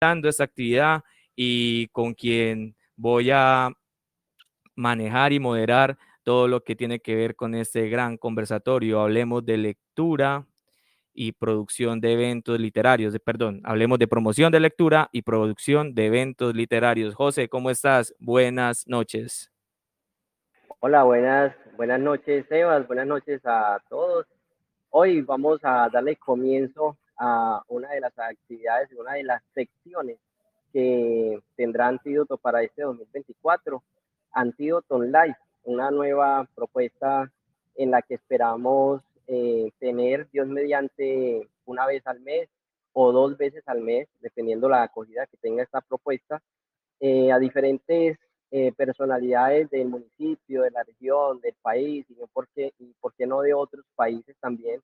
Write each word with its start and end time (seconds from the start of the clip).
dando 0.00 0.30
esta 0.30 0.44
actividad 0.44 1.04
y 1.36 1.88
con 1.88 2.14
quien 2.14 2.74
voy 2.96 3.30
a 3.30 3.70
manejar 4.74 5.34
y 5.34 5.38
moderar 5.38 5.98
todo 6.22 6.48
lo 6.48 6.64
que 6.64 6.74
tiene 6.74 7.00
que 7.00 7.14
ver 7.14 7.36
con 7.36 7.54
este 7.54 7.90
gran 7.90 8.16
conversatorio. 8.16 9.00
Hablemos 9.00 9.44
de 9.44 9.58
lectura 9.58 10.46
y 11.12 11.32
producción 11.32 12.00
de 12.00 12.14
eventos 12.14 12.58
literarios. 12.58 13.14
Perdón, 13.22 13.60
hablemos 13.62 13.98
de 13.98 14.08
promoción 14.08 14.50
de 14.50 14.60
lectura 14.60 15.10
y 15.12 15.20
producción 15.20 15.94
de 15.94 16.06
eventos 16.06 16.54
literarios. 16.54 17.14
José, 17.14 17.50
¿cómo 17.50 17.68
estás? 17.68 18.14
Buenas 18.18 18.86
noches. 18.86 19.52
Hola, 20.78 21.02
buenas, 21.02 21.54
buenas 21.76 22.00
noches, 22.00 22.46
Sebas. 22.48 22.86
Buenas 22.86 23.06
noches 23.06 23.42
a 23.44 23.78
todos. 23.90 24.24
Hoy 24.88 25.20
vamos 25.20 25.60
a 25.62 25.90
darle 25.92 26.16
comienzo 26.16 26.96
a 27.20 27.62
una 27.68 27.90
de 27.90 28.00
las 28.00 28.18
actividades, 28.18 28.90
una 28.92 29.12
de 29.12 29.24
las 29.24 29.42
secciones 29.54 30.16
que 30.72 31.38
tendrá 31.54 31.86
Antídoto 31.88 32.38
para 32.38 32.62
este 32.62 32.82
2024, 32.82 33.82
Antídoto 34.32 35.02
Live, 35.02 35.36
una 35.64 35.90
nueva 35.90 36.48
propuesta 36.54 37.30
en 37.76 37.90
la 37.90 38.00
que 38.00 38.14
esperamos 38.14 39.02
eh, 39.26 39.70
tener, 39.78 40.28
Dios 40.30 40.48
mediante, 40.48 41.46
una 41.66 41.86
vez 41.86 42.06
al 42.06 42.20
mes 42.20 42.48
o 42.94 43.12
dos 43.12 43.36
veces 43.36 43.62
al 43.66 43.82
mes, 43.82 44.08
dependiendo 44.20 44.68
la 44.68 44.82
acogida 44.82 45.26
que 45.26 45.36
tenga 45.36 45.62
esta 45.62 45.82
propuesta, 45.82 46.42
eh, 47.00 47.30
a 47.30 47.38
diferentes 47.38 48.18
eh, 48.50 48.72
personalidades 48.72 49.68
del 49.70 49.88
municipio, 49.88 50.62
de 50.62 50.70
la 50.70 50.82
región, 50.84 51.38
del 51.40 51.54
país, 51.60 52.06
y, 52.08 52.14
por 52.32 52.48
qué, 52.48 52.72
y 52.78 52.94
por 52.98 53.12
qué 53.14 53.26
no 53.26 53.42
de 53.42 53.52
otros 53.52 53.84
países 53.94 54.34
también, 54.40 54.80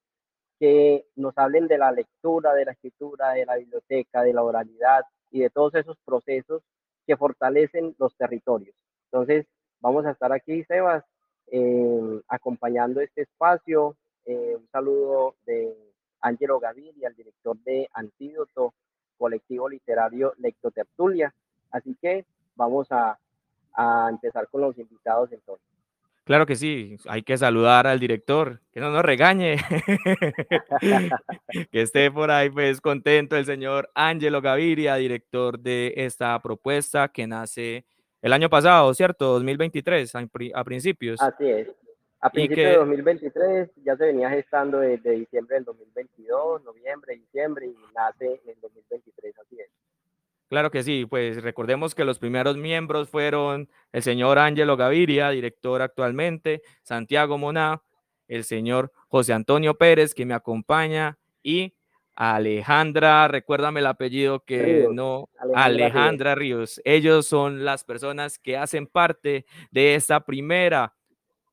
que 0.58 1.04
nos 1.16 1.36
hablen 1.36 1.68
de 1.68 1.78
la 1.78 1.92
lectura, 1.92 2.54
de 2.54 2.64
la 2.64 2.72
escritura, 2.72 3.30
de 3.32 3.44
la 3.44 3.56
biblioteca, 3.56 4.22
de 4.22 4.32
la 4.32 4.42
oralidad 4.42 5.04
y 5.30 5.40
de 5.40 5.50
todos 5.50 5.74
esos 5.74 5.98
procesos 6.04 6.62
que 7.06 7.16
fortalecen 7.16 7.94
los 7.98 8.16
territorios. 8.16 8.74
Entonces, 9.10 9.46
vamos 9.80 10.06
a 10.06 10.10
estar 10.10 10.32
aquí, 10.32 10.64
Sebas, 10.64 11.04
eh, 11.48 12.22
acompañando 12.28 13.00
este 13.00 13.22
espacio. 13.22 13.96
Eh, 14.24 14.56
un 14.56 14.68
saludo 14.70 15.36
de 15.44 15.76
Ángelo 16.20 16.58
Gaviria, 16.58 17.08
el 17.08 17.14
director 17.14 17.56
de 17.58 17.88
Antídoto, 17.92 18.74
colectivo 19.18 19.68
literario 19.68 20.32
Lectotertulia. 20.38 21.32
Así 21.70 21.96
que 22.00 22.24
vamos 22.56 22.90
a, 22.90 23.18
a 23.74 24.08
empezar 24.10 24.48
con 24.48 24.62
los 24.62 24.76
invitados 24.78 25.30
entonces. 25.32 25.75
Claro 26.26 26.44
que 26.44 26.56
sí, 26.56 26.96
hay 27.06 27.22
que 27.22 27.38
saludar 27.38 27.86
al 27.86 28.00
director, 28.00 28.58
que 28.72 28.80
no 28.80 28.90
nos 28.90 29.04
regañe, 29.04 29.58
que 31.70 31.82
esté 31.82 32.10
por 32.10 32.32
ahí 32.32 32.50
pues 32.50 32.80
contento 32.80 33.36
el 33.36 33.44
señor 33.44 33.88
Ángelo 33.94 34.42
Gaviria, 34.42 34.96
director 34.96 35.56
de 35.56 35.94
esta 35.94 36.36
propuesta 36.42 37.06
que 37.06 37.28
nace 37.28 37.84
el 38.22 38.32
año 38.32 38.50
pasado, 38.50 38.92
¿cierto? 38.92 39.34
2023, 39.34 40.12
a, 40.52 40.64
principios. 40.64 41.22
Así 41.22 41.48
es. 41.48 41.68
A 42.18 42.28
principios 42.28 42.70
de 42.70 42.76
2023 42.76 43.70
ya 43.84 43.96
se 43.96 44.06
venía 44.06 44.28
gestando 44.28 44.80
desde 44.80 45.12
diciembre 45.12 45.54
del 45.54 45.64
2022, 45.66 46.64
noviembre, 46.64 47.14
diciembre 47.14 47.66
y 47.66 47.76
nace 47.94 48.40
en 48.46 48.60
2023, 48.62 49.32
así 49.38 49.60
es. 49.60 49.70
Claro 50.48 50.70
que 50.70 50.84
sí, 50.84 51.06
pues 51.06 51.42
recordemos 51.42 51.94
que 51.94 52.04
los 52.04 52.18
primeros 52.20 52.56
miembros 52.56 53.08
fueron 53.08 53.68
el 53.92 54.02
señor 54.02 54.38
Ángelo 54.38 54.76
Gaviria, 54.76 55.30
director 55.30 55.82
actualmente, 55.82 56.62
Santiago 56.82 57.36
Moná, 57.36 57.82
el 58.28 58.44
señor 58.44 58.92
José 59.08 59.32
Antonio 59.32 59.74
Pérez, 59.74 60.14
que 60.14 60.24
me 60.24 60.34
acompaña, 60.34 61.18
y 61.42 61.74
Alejandra, 62.14 63.28
recuérdame 63.28 63.80
el 63.80 63.86
apellido 63.86 64.40
que 64.44 64.88
no, 64.90 65.28
Alejandra, 65.54 66.34
Ríos. 66.34 66.80
Ellos 66.84 67.26
son 67.26 67.64
las 67.64 67.84
personas 67.84 68.38
que 68.38 68.56
hacen 68.56 68.86
parte 68.86 69.44
de 69.70 69.96
esta 69.96 70.20
primera, 70.20 70.94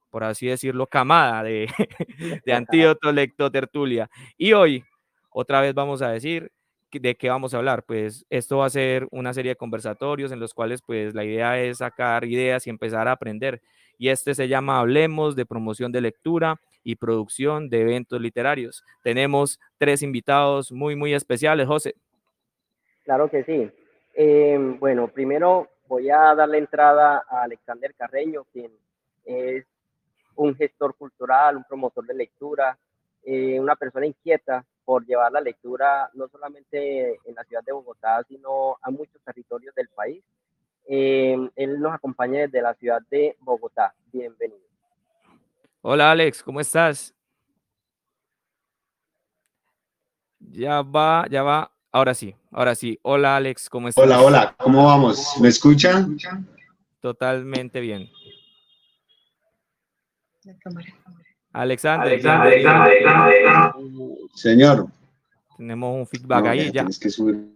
por 0.10 0.24
así 0.24 0.48
decirlo, 0.48 0.88
camada 0.88 1.44
de, 1.44 1.68
de 2.46 2.54
Antídoto 2.54 3.12
Lecto 3.12 3.52
Tertulia. 3.52 4.10
Y 4.38 4.54
hoy, 4.54 4.86
otra 5.32 5.62
vez 5.62 5.74
vamos 5.74 6.02
a 6.02 6.12
decir, 6.12 6.52
¿De 7.00 7.16
qué 7.16 7.30
vamos 7.30 7.54
a 7.54 7.58
hablar? 7.58 7.84
Pues 7.84 8.26
esto 8.30 8.58
va 8.58 8.66
a 8.66 8.70
ser 8.70 9.08
una 9.12 9.34
serie 9.34 9.52
de 9.52 9.56
conversatorios 9.56 10.32
en 10.32 10.40
los 10.40 10.54
cuales 10.54 10.82
pues 10.82 11.14
la 11.16 11.24
idea 11.24 11.60
es 11.60 11.80
sacar 11.80 12.26
ideas 12.26 12.68
y 12.68 12.70
empezar 12.70 13.08
a 13.08 13.14
aprender. 13.14 13.62
Y 13.98 14.10
este 14.10 14.36
se 14.36 14.48
llama 14.48 14.80
Hablemos 14.80 15.36
de 15.36 15.46
promoción 15.46 15.92
de 15.92 16.02
lectura 16.02 16.60
y 16.84 16.96
producción 16.96 17.70
de 17.70 17.82
eventos 17.82 18.20
literarios. 18.20 18.84
Tenemos 19.02 19.60
tres 19.78 20.02
invitados 20.02 20.72
muy, 20.72 20.96
muy 20.96 21.14
especiales, 21.14 21.68
José. 21.68 21.96
Claro 23.04 23.30
que 23.30 23.44
sí. 23.44 23.72
Em, 24.14 24.80
bueno, 24.80 25.08
primero 25.08 25.70
voy 25.88 26.10
a 26.10 26.36
darle 26.36 26.60
entrada 26.60 27.24
a 27.28 27.44
Alexander 27.44 27.94
Carreño, 27.96 28.46
quien 28.52 28.72
es 29.26 29.66
un 30.36 30.56
gestor 30.56 30.96
cultural, 30.96 31.58
un 31.58 31.64
promotor 31.64 32.06
de 32.06 32.14
lectura, 32.14 32.78
eh, 33.24 33.60
una 33.60 33.76
persona 33.76 34.06
inquieta 34.06 34.66
por 34.86 35.06
llevar 35.06 35.32
la 35.32 35.42
lectura 35.42 36.10
no 36.14 36.28
solamente 36.28 37.20
en 37.26 37.36
la 37.36 37.44
ciudad 37.44 37.64
de 37.64 37.72
Bogotá, 37.72 38.24
sino 38.28 38.78
a 38.82 38.92
muchos 38.92 39.22
territorios 39.24 39.74
del 39.76 39.88
país. 39.90 40.24
Eh, 40.86 41.38
él 41.56 41.80
nos 41.80 41.94
acompaña 41.94 42.42
desde 42.42 42.62
la 42.62 42.74
ciudad 42.76 43.02
de 43.10 43.36
Bogotá. 43.40 43.94
Bienvenido. 44.12 44.60
Hola 45.82 46.12
Alex, 46.12 46.44
¿cómo 46.44 46.60
estás? 46.60 47.14
Ya 50.40 50.82
va, 50.82 51.26
ya 51.30 51.44
va. 51.44 51.72
Ahora 51.92 52.14
sí, 52.14 52.36
ahora 52.52 52.76
sí. 52.76 53.00
Hola 53.04 53.36
Alex, 53.38 53.70
¿cómo 53.70 53.88
estás? 53.88 54.04
Hola, 54.04 54.22
hola, 54.22 54.56
¿cómo 54.58 54.86
vamos? 54.86 55.36
¿Me 55.40 55.48
escuchan? 55.48 56.18
Totalmente 57.00 57.80
bien. 57.80 58.10
La 60.44 60.58
cámara. 60.58 60.88
Alexander. 61.54 62.20
Señor. 64.34 64.88
Tenemos 65.56 65.96
un 65.96 66.08
feedback 66.08 66.46
ahí 66.48 66.72
ya. 66.72 66.86
que 66.86 67.10
subir. 67.10 67.48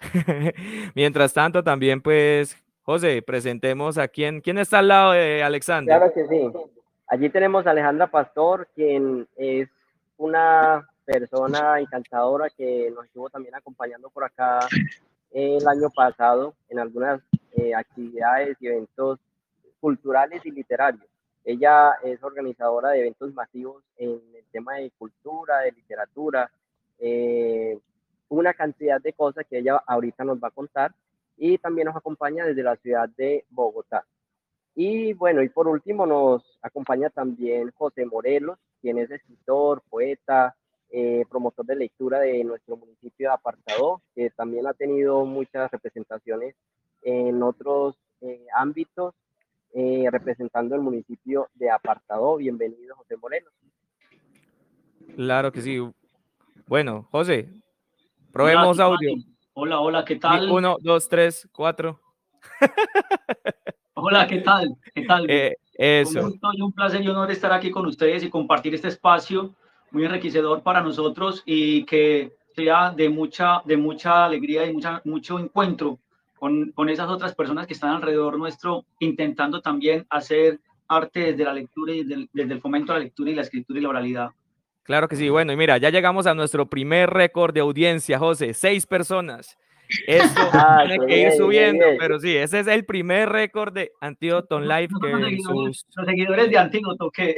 Mientras 0.94 1.32
tanto, 1.32 1.62
también, 1.62 2.00
pues, 2.00 2.56
José, 2.82 3.22
presentemos 3.22 3.96
a 3.96 4.08
quién, 4.08 4.40
quién 4.40 4.58
está 4.58 4.80
al 4.80 4.88
lado 4.88 5.12
de 5.12 5.42
Alexander. 5.42 5.96
Claro 5.96 6.12
que 6.12 6.26
sí. 6.26 6.50
Allí 7.08 7.30
tenemos 7.30 7.66
a 7.66 7.70
Alejandra 7.70 8.08
Pastor, 8.08 8.68
quien 8.74 9.26
es 9.36 9.68
una 10.16 10.88
persona 11.04 11.78
encantadora 11.78 12.50
que 12.50 12.90
nos 12.94 13.06
estuvo 13.06 13.30
también 13.30 13.54
acompañando 13.54 14.10
por 14.10 14.24
acá 14.24 14.66
el 15.30 15.66
año 15.68 15.88
pasado 15.90 16.54
en 16.68 16.80
algunas 16.80 17.20
eh, 17.52 17.74
actividades 17.74 18.56
y 18.60 18.66
eventos 18.66 19.20
culturales 19.80 20.44
y 20.44 20.50
literarios. 20.50 21.06
Ella 21.46 21.92
es 22.02 22.20
organizadora 22.24 22.90
de 22.90 23.02
eventos 23.02 23.32
masivos 23.32 23.84
en 23.98 24.20
el 24.34 24.44
tema 24.50 24.74
de 24.74 24.90
cultura, 24.98 25.60
de 25.60 25.70
literatura, 25.70 26.50
eh, 26.98 27.78
una 28.28 28.52
cantidad 28.52 29.00
de 29.00 29.12
cosas 29.12 29.46
que 29.48 29.58
ella 29.58 29.80
ahorita 29.86 30.24
nos 30.24 30.42
va 30.42 30.48
a 30.48 30.50
contar 30.50 30.92
y 31.36 31.56
también 31.58 31.86
nos 31.86 31.94
acompaña 31.94 32.44
desde 32.44 32.64
la 32.64 32.74
ciudad 32.74 33.08
de 33.16 33.44
Bogotá. 33.50 34.04
Y 34.74 35.12
bueno, 35.12 35.40
y 35.40 35.48
por 35.48 35.68
último 35.68 36.04
nos 36.04 36.42
acompaña 36.62 37.10
también 37.10 37.70
José 37.76 38.04
Morelos, 38.06 38.58
quien 38.82 38.98
es 38.98 39.08
escritor, 39.08 39.82
poeta, 39.88 40.56
eh, 40.90 41.26
promotor 41.30 41.64
de 41.64 41.76
lectura 41.76 42.18
de 42.18 42.42
nuestro 42.42 42.76
municipio 42.76 43.28
de 43.28 43.34
Apartado, 43.34 44.02
que 44.16 44.30
también 44.30 44.66
ha 44.66 44.74
tenido 44.74 45.24
muchas 45.24 45.70
representaciones 45.70 46.56
en 47.02 47.40
otros 47.44 47.94
eh, 48.20 48.44
ámbitos 48.52 49.14
eh, 49.74 50.06
representando 50.10 50.74
el 50.74 50.80
municipio 50.80 51.48
de 51.54 51.70
Apartado. 51.70 52.36
Bienvenido, 52.36 52.96
José 52.96 53.16
Moreno. 53.16 53.50
Claro 55.14 55.52
que 55.52 55.62
sí. 55.62 55.78
Bueno, 56.66 57.06
José, 57.10 57.48
probemos 58.32 58.78
audio. 58.80 59.10
Hola, 59.54 59.80
hola, 59.80 60.04
¿qué 60.04 60.16
tal? 60.16 60.50
Uno, 60.50 60.76
dos, 60.80 61.08
tres, 61.08 61.48
cuatro. 61.52 62.00
hola, 63.94 64.26
¿qué 64.26 64.38
tal? 64.38 64.76
¿Qué 64.94 65.02
tal? 65.02 65.30
Eh, 65.30 65.56
eso. 65.74 66.20
Un, 66.20 66.30
gusto 66.30 66.48
y 66.52 66.62
un 66.62 66.72
placer 66.72 67.02
y 67.02 67.08
honor 67.08 67.30
estar 67.30 67.52
aquí 67.52 67.70
con 67.70 67.86
ustedes 67.86 68.22
y 68.24 68.30
compartir 68.30 68.74
este 68.74 68.88
espacio 68.88 69.54
muy 69.90 70.04
enriquecedor 70.04 70.62
para 70.62 70.80
nosotros 70.80 71.42
y 71.46 71.84
que 71.84 72.36
sea 72.54 72.90
de 72.90 73.08
mucha, 73.08 73.62
de 73.64 73.76
mucha 73.76 74.24
alegría 74.24 74.66
y 74.66 74.72
mucha, 74.72 75.00
mucho 75.04 75.38
encuentro 75.38 75.98
con, 76.38 76.72
con 76.72 76.88
esas 76.88 77.08
otras 77.08 77.34
personas 77.34 77.66
que 77.66 77.74
están 77.74 77.90
alrededor 77.90 78.38
nuestro, 78.38 78.84
intentando 78.98 79.60
también 79.60 80.06
hacer 80.10 80.60
arte 80.88 81.20
desde 81.32 81.44
la 81.44 81.52
lectura 81.52 81.92
y 81.92 82.04
desde 82.04 82.52
el, 82.54 82.60
fomento 82.60 82.92
a 82.92 82.96
la 82.98 83.04
lectura 83.04 83.30
y 83.30 83.34
la 83.34 83.42
escritura 83.42 83.78
y 83.78 83.82
la 83.82 83.88
oralidad. 83.88 84.28
Claro 84.82 85.08
que 85.08 85.16
sí. 85.16 85.28
Bueno, 85.28 85.52
y 85.52 85.56
mira, 85.56 85.78
ya 85.78 85.90
llegamos 85.90 86.26
a 86.26 86.34
nuestro 86.34 86.66
primer 86.66 87.10
récord 87.10 87.52
de 87.52 87.60
audiencia, 87.60 88.18
José. 88.18 88.54
Seis 88.54 88.86
personas. 88.86 89.58
Esto 90.06 90.40
ah, 90.52 90.84
tiene 90.86 91.06
que 91.06 91.20
ir 91.22 91.32
subiendo, 91.32 91.84
pero 91.98 92.18
sí, 92.18 92.36
ese 92.36 92.60
es 92.60 92.66
el 92.66 92.84
primer 92.84 93.28
récord 93.28 93.72
de 93.72 93.92
Antídoto 94.00 94.60
Live 94.60 94.88
que 95.00 95.08
los 95.12 95.86
seguidores 96.04 96.50
de 96.50 96.58
Antídoto, 96.58 97.10
¿qué? 97.10 97.36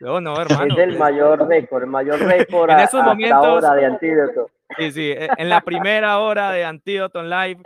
No, 0.00 0.20
no, 0.20 0.40
hermano. 0.40 0.74
Es 0.74 0.80
el 0.80 0.98
mayor 0.98 1.46
récord, 1.48 1.84
el 1.84 1.90
mayor 1.90 2.18
récord 2.20 2.70
en 2.72 2.80
esos 2.80 3.04
momentos, 3.04 3.44
ahora 3.44 3.74
de 3.74 3.86
Antídoto 3.86 4.50
Sí, 4.78 4.92
sí, 4.92 5.10
e, 5.10 5.28
en 5.38 5.48
la 5.48 5.60
primera 5.60 6.18
hora 6.18 6.50
de 6.50 6.64
Antídoto 6.64 7.22
Live 7.22 7.62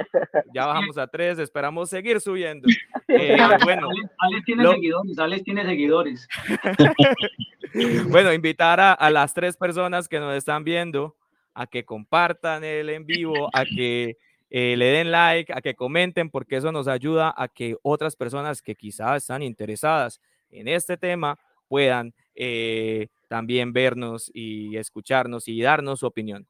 ya 0.55 0.67
bajamos 0.67 0.99
a 0.99 1.07
tres, 1.07 1.39
esperamos 1.39 1.91
seguir 1.91 2.21
subiendo. 2.21 2.69
Eh, 3.09 3.37
bueno, 3.65 3.89
Alex, 4.19 4.45
tiene 4.45 4.67
seguidores, 4.69 5.19
Alex 5.19 5.45
tiene 5.45 5.65
seguidores. 5.65 6.29
bueno, 8.09 8.33
invitar 8.33 8.81
a, 8.81 8.93
a, 8.93 9.11
las 9.11 9.35
tres 9.35 9.57
personas 9.57 10.09
que 10.09 10.21
nos 10.21 10.35
están 10.35 10.63
viendo 10.63 11.17
a 11.55 11.67
que 11.67 11.85
compartan 11.85 12.65
el 12.65 12.91
en 12.91 13.07
vivo, 13.07 13.49
a 13.53 13.65
que 13.65 14.17
eh, 14.51 14.77
le 14.77 14.87
den 14.87 15.13
like, 15.13 15.53
a 15.53 15.61
que 15.61 15.75
comenten, 15.75 16.29
porque 16.29 16.57
eso 16.57 16.73
nos 16.73 16.89
ayuda 16.89 17.33
a 17.37 17.49
que 17.49 17.77
otras 17.83 18.17
personas 18.17 18.63
que 18.63 18.75
quizás 18.75 19.23
están 19.23 19.43
interesadas 19.43 20.21
en 20.51 20.67
este 20.67 20.97
tema 20.97 21.39
puedan 21.69 22.13
eh, 22.35 23.09
también 23.29 23.73
vernos 23.73 24.31
y 24.35 24.77
escucharnos 24.77 25.47
y 25.47 25.63
darnos 25.63 26.01
su 26.01 26.07
opinión. 26.07 26.47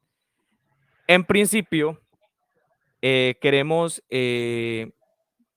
En 1.11 1.25
principio, 1.25 1.99
eh, 3.01 3.35
queremos 3.41 4.01
eh, 4.09 4.91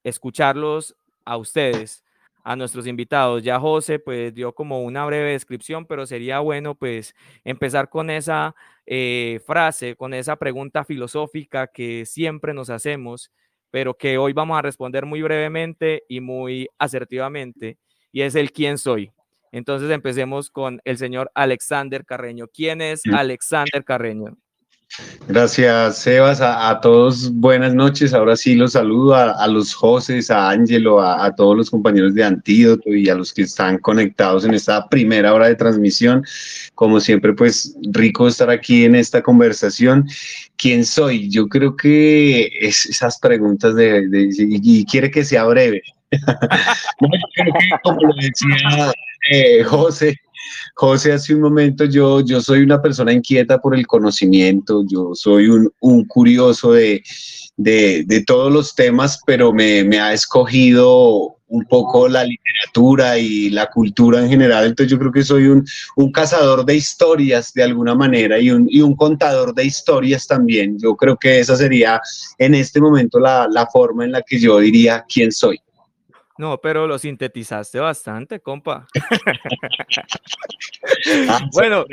escucharlos 0.02 0.96
a 1.24 1.36
ustedes, 1.36 2.02
a 2.42 2.56
nuestros 2.56 2.88
invitados. 2.88 3.40
Ya 3.44 3.60
José 3.60 4.00
pues 4.00 4.34
dio 4.34 4.52
como 4.52 4.82
una 4.82 5.06
breve 5.06 5.30
descripción, 5.30 5.86
pero 5.86 6.06
sería 6.06 6.40
bueno 6.40 6.74
pues 6.74 7.14
empezar 7.44 7.88
con 7.88 8.10
esa 8.10 8.56
eh, 8.84 9.40
frase, 9.46 9.94
con 9.94 10.12
esa 10.12 10.34
pregunta 10.34 10.84
filosófica 10.84 11.68
que 11.68 12.04
siempre 12.04 12.52
nos 12.52 12.68
hacemos, 12.68 13.30
pero 13.70 13.96
que 13.96 14.18
hoy 14.18 14.32
vamos 14.32 14.58
a 14.58 14.62
responder 14.62 15.06
muy 15.06 15.22
brevemente 15.22 16.02
y 16.08 16.18
muy 16.18 16.68
asertivamente, 16.80 17.78
y 18.10 18.22
es 18.22 18.34
el 18.34 18.50
quién 18.50 18.76
soy. 18.76 19.12
Entonces 19.52 19.88
empecemos 19.92 20.50
con 20.50 20.80
el 20.84 20.98
señor 20.98 21.30
Alexander 21.32 22.04
Carreño. 22.04 22.48
¿Quién 22.48 22.80
es 22.80 23.02
Alexander 23.06 23.84
Carreño? 23.84 24.36
Gracias, 25.26 25.98
Sebas. 25.98 26.40
A, 26.40 26.78
todos, 26.81 27.32
buenas 27.32 27.75
noches. 27.75 28.14
Ahora 28.14 28.36
sí 28.36 28.54
los 28.54 28.72
saludo 28.72 29.14
a, 29.16 29.46
los 29.48 29.75
Joses, 29.75 30.31
a 30.31 30.50
Ángelo, 30.50 31.00
a, 31.00 31.34
todos 31.34 31.56
los 31.56 31.70
compañeros 31.70 32.14
de 32.14 32.22
Antídoto 32.22 32.94
y 32.94 33.08
a 33.08 33.14
los 33.14 33.32
que 33.32 33.42
están 33.42 33.78
conectados 33.78 34.44
en 34.44 34.54
esta 34.54 34.88
primera 34.88 35.34
hora 35.34 35.48
de 35.48 35.56
transmisión. 35.56 36.25
Como 36.75 37.00
siempre, 37.00 37.32
pues 37.32 37.76
rico 37.90 38.28
estar 38.28 38.50
aquí 38.50 38.84
en 38.84 38.94
esta 38.94 39.22
conversación. 39.22 40.06
¿Quién 40.56 40.84
soy? 40.84 41.28
Yo 41.28 41.48
creo 41.48 41.76
que 41.76 42.50
es 42.60 42.86
esas 42.86 43.19
preguntas 43.19 43.75
de, 43.75 44.06
y, 44.12 44.84
quiere 44.84 45.10
que 45.10 45.25
sea 45.25 45.44
breve. 45.44 45.82
creo 46.10 47.52
que, 47.58 47.70
como 47.82 48.00
lo 48.02 48.14
decía 48.14 48.92
eh, 49.31 49.64
José, 49.64 50.16
José, 50.75 51.12
hace 51.12 51.35
un 51.35 51.41
momento 51.41 51.85
yo, 51.85 52.20
yo 52.20 52.41
soy 52.41 52.61
una 52.61 52.82
persona 52.82 53.12
inquieta 53.12 53.58
por 53.58 53.75
el 53.75 53.87
conocimiento, 53.87 54.85
yo 54.87 55.11
soy 55.14 55.49
un, 55.49 56.05
curioso 56.06 56.73
de, 56.73 57.02
de, 57.56 58.05
de, 58.06 58.25
todos 58.25 58.52
los 58.52 58.75
temas, 58.75 59.20
pero 59.26 59.52
me, 59.52 59.85
me, 59.85 60.00
ha 60.00 60.12
escogido 60.12 61.37
un 61.46 61.64
poco 61.67 62.08
la 62.08 62.25
literatura 62.25 63.19
y 63.19 63.50
la 63.50 63.70
cultura 63.70 64.20
en 64.20 64.29
general, 64.29 64.67
entonces 64.67 64.91
yo 64.91 64.99
creo 64.99 65.12
que 65.12 65.23
soy 65.23 65.46
un, 65.46 65.64
un 65.96 66.11
cazador 66.11 66.64
de 66.64 66.75
historias 66.75 67.52
de 67.52 67.62
alguna 67.62 67.94
manera 67.94 68.41
y 68.41 68.50
un, 68.50 68.67
y 68.69 68.81
un, 68.81 68.96
contador 68.96 69.55
de 69.55 69.64
historias 69.64 70.26
también. 70.26 70.79
Yo 70.79 70.96
creo 70.96 71.17
que 71.17 71.38
esa 71.38 71.56
sería 71.56 72.00
en 72.38 72.55
este 72.55 72.81
momento 72.81 73.20
la, 73.20 73.46
la 73.50 73.67
forma 73.67 74.05
en 74.05 74.12
la 74.12 74.23
que 74.23 74.41
yo 74.41 74.58
diría 74.58 75.05
quién 75.08 75.31
soy. 75.31 75.61
No, 76.36 76.58
pero 76.60 76.88
lo 76.88 76.98
sintetizaste 76.98 77.78
bastante, 77.78 78.40
compa. 78.40 78.88
Ah, 81.28 81.40
bueno, 81.52 81.84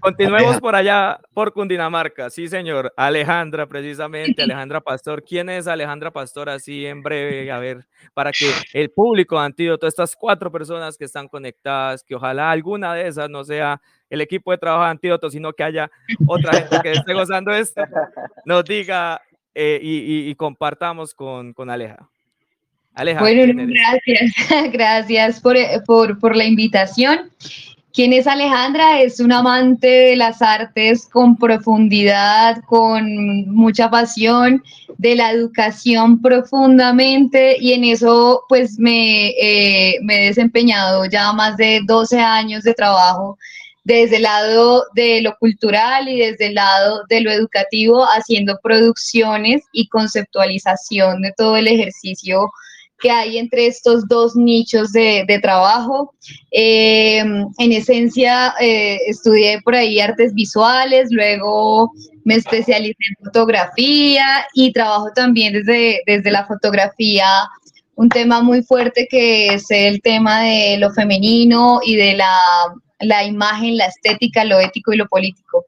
continuemos 0.00 0.60
por 0.60 0.74
allá, 0.74 1.20
por 1.32 1.52
Cundinamarca. 1.52 2.30
Sí, 2.30 2.48
señor. 2.48 2.92
Alejandra, 2.96 3.66
precisamente, 3.66 4.42
Alejandra 4.42 4.80
Pastor. 4.80 5.22
¿Quién 5.22 5.48
es 5.50 5.68
Alejandra 5.68 6.10
Pastor? 6.10 6.48
Así 6.48 6.84
en 6.84 7.02
breve, 7.02 7.50
a 7.52 7.60
ver, 7.60 7.86
para 8.12 8.32
que 8.32 8.50
el 8.72 8.90
público 8.90 9.38
de 9.38 9.46
Antídoto, 9.46 9.86
estas 9.86 10.16
cuatro 10.16 10.50
personas 10.50 10.98
que 10.98 11.04
están 11.04 11.28
conectadas, 11.28 12.02
que 12.02 12.16
ojalá 12.16 12.50
alguna 12.50 12.92
de 12.94 13.06
esas 13.06 13.30
no 13.30 13.44
sea 13.44 13.80
el 14.10 14.20
equipo 14.20 14.50
de 14.50 14.58
trabajo 14.58 14.84
de 14.84 14.90
Antídoto, 14.90 15.30
sino 15.30 15.52
que 15.52 15.62
haya 15.62 15.90
otra 16.26 16.54
gente 16.54 16.80
que 16.82 16.92
esté 16.92 17.14
gozando 17.14 17.52
esto, 17.52 17.82
nos 18.44 18.64
diga 18.64 19.22
eh, 19.54 19.78
y, 19.80 20.28
y, 20.28 20.34
compartamos 20.34 21.14
con, 21.14 21.52
con 21.52 21.70
Aleja 21.70 22.08
bueno, 22.94 23.66
gracias, 23.68 24.32
gracias 24.72 25.40
por, 25.40 25.56
por, 25.86 26.18
por 26.18 26.36
la 26.36 26.44
invitación. 26.44 27.30
¿Quién 27.92 28.14
es 28.14 28.26
Alejandra? 28.26 29.02
Es 29.02 29.20
una 29.20 29.40
amante 29.40 29.86
de 29.86 30.16
las 30.16 30.40
artes 30.40 31.06
con 31.12 31.36
profundidad, 31.36 32.62
con 32.66 33.50
mucha 33.50 33.90
pasión, 33.90 34.62
de 34.96 35.14
la 35.14 35.30
educación 35.30 36.22
profundamente 36.22 37.56
y 37.60 37.72
en 37.72 37.84
eso 37.84 38.44
pues 38.48 38.78
me, 38.78 39.30
eh, 39.30 39.98
me 40.02 40.22
he 40.22 40.26
desempeñado 40.28 41.04
ya 41.06 41.32
más 41.32 41.56
de 41.56 41.80
12 41.84 42.18
años 42.20 42.62
de 42.62 42.72
trabajo 42.72 43.36
desde 43.84 44.16
el 44.16 44.22
lado 44.22 44.84
de 44.94 45.20
lo 45.22 45.36
cultural 45.38 46.08
y 46.08 46.18
desde 46.18 46.46
el 46.46 46.54
lado 46.54 47.02
de 47.08 47.20
lo 47.20 47.30
educativo, 47.30 48.04
haciendo 48.04 48.58
producciones 48.62 49.64
y 49.72 49.88
conceptualización 49.88 51.20
de 51.22 51.32
todo 51.36 51.56
el 51.56 51.66
ejercicio 51.66 52.50
que 53.02 53.10
hay 53.10 53.36
entre 53.36 53.66
estos 53.66 54.06
dos 54.06 54.36
nichos 54.36 54.92
de, 54.92 55.26
trabajo. 55.42 56.14
Eh, 56.52 57.18
en 57.18 57.72
esencia, 57.72 58.54
eh, 58.60 58.98
estudié 59.08 59.60
por 59.62 59.74
ahí 59.74 60.00
artes 60.00 60.32
visuales, 60.32 61.08
luego 61.10 61.92
me 62.24 62.36
especialicé 62.36 62.96
en 63.10 63.24
fotografía 63.24 64.46
y 64.54 64.72
trabajo 64.72 65.08
también 65.14 65.52
desde, 65.52 66.00
desde 66.06 66.30
la 66.30 66.46
fotografía 66.46 67.26
un 67.94 68.08
tema 68.08 68.40
muy 68.40 68.62
fuerte 68.62 69.06
que 69.10 69.54
es 69.54 69.70
el 69.70 70.00
tema 70.00 70.42
de 70.42 70.76
lo 70.78 70.92
femenino 70.92 71.80
y 71.84 71.96
de 71.96 72.14
la, 72.14 72.38
la 73.00 73.24
imagen, 73.24 73.76
la 73.76 73.86
estética, 73.86 74.44
lo 74.44 74.60
ético 74.60 74.92
y 74.92 74.96
lo 74.96 75.08
político. 75.08 75.64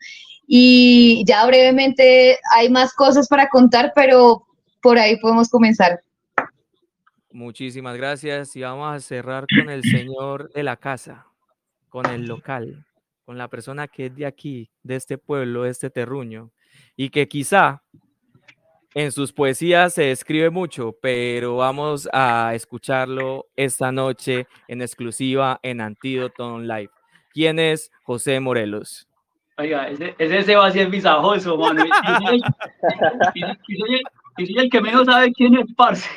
Y 0.46 1.24
ya 1.26 1.44
brevemente 1.46 2.38
hay 2.54 2.68
más 2.70 2.92
cosas 2.94 3.28
para 3.28 3.48
contar, 3.48 3.92
pero 3.94 4.46
por 4.82 4.98
ahí 4.98 5.16
podemos 5.18 5.48
comenzar. 5.48 6.00
Muchísimas 7.34 7.96
gracias 7.96 8.54
y 8.54 8.62
vamos 8.62 8.94
a 8.94 9.00
cerrar 9.00 9.46
con 9.48 9.68
el 9.68 9.82
señor 9.82 10.52
de 10.52 10.62
la 10.62 10.76
casa, 10.76 11.26
con 11.88 12.06
el 12.06 12.26
local, 12.26 12.86
con 13.24 13.36
la 13.36 13.48
persona 13.48 13.88
que 13.88 14.06
es 14.06 14.14
de 14.14 14.24
aquí, 14.24 14.70
de 14.84 14.94
este 14.94 15.18
pueblo, 15.18 15.66
este 15.66 15.90
terruño, 15.90 16.52
y 16.94 17.10
que 17.10 17.26
quizá 17.26 17.82
en 18.94 19.10
sus 19.10 19.32
poesías 19.32 19.94
se 19.94 20.12
escribe 20.12 20.50
mucho, 20.50 20.94
pero 21.02 21.56
vamos 21.56 22.08
a 22.12 22.52
escucharlo 22.54 23.46
esta 23.56 23.90
noche 23.90 24.46
en 24.68 24.80
exclusiva 24.80 25.58
en 25.64 25.80
Antídoto 25.80 26.60
Live. 26.60 26.90
¿Quién 27.32 27.58
es 27.58 27.90
José 28.04 28.38
Morelos? 28.38 29.08
Oiga, 29.58 29.88
ese, 29.88 30.14
ese 30.18 30.44
ser 30.44 30.88
visajoso, 30.88 31.58
mano. 31.58 31.84
Y 34.36 34.46
soy 34.46 34.58
el, 34.58 34.70
que 34.70 34.80
menos 34.80 35.06
sabe 35.06 35.32
quién 35.32 35.56
es 35.56 35.66
Parce. 35.76 36.08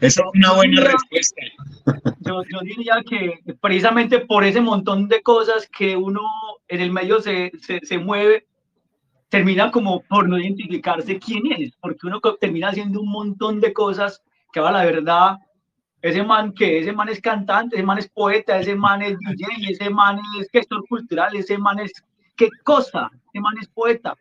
Esa 0.00 0.22
es 0.22 0.28
una 0.34 0.52
buena 0.54 0.82
respuesta. 0.82 1.42
Yo, 2.20 2.42
diría 2.62 3.02
que 3.08 3.40
precisamente 3.60 4.20
por 4.20 4.44
ese 4.44 4.60
montón 4.60 5.08
de 5.08 5.22
cosas 5.22 5.68
que 5.68 5.96
uno 5.96 6.22
en 6.68 6.80
el 6.80 6.90
medio 6.90 7.20
se, 7.20 7.52
se, 7.60 7.98
mueve, 7.98 8.46
termina 9.28 9.70
como 9.70 10.02
por 10.02 10.28
no 10.28 10.38
identificarse 10.38 11.18
quién 11.18 11.52
es, 11.52 11.72
porque 11.80 12.06
uno 12.06 12.20
termina 12.40 12.68
haciendo 12.68 13.00
un 13.00 13.10
montón 13.10 13.60
de 13.60 13.72
cosas 13.72 14.22
que 14.52 14.60
va 14.60 14.72
la 14.72 14.84
verdad, 14.84 15.36
ese 16.00 16.22
man 16.22 16.52
que 16.52 16.78
ese 16.78 16.92
man 16.92 17.08
es 17.08 17.20
cantante, 17.20 17.76
ese 17.76 17.84
man 17.84 17.98
es 17.98 18.08
poeta, 18.08 18.58
ese 18.58 18.74
man 18.74 19.02
es 19.02 19.18
DJ, 19.18 19.72
ese 19.72 19.90
man 19.90 20.20
es 20.38 20.48
gestor 20.50 20.86
cultural, 20.88 21.34
ese 21.36 21.58
man 21.58 21.80
es 21.80 21.92
qué 22.36 22.48
cosa, 22.64 23.10
ese 23.32 23.40
man 23.40 23.54
es 23.60 23.68
poeta, 23.68 24.16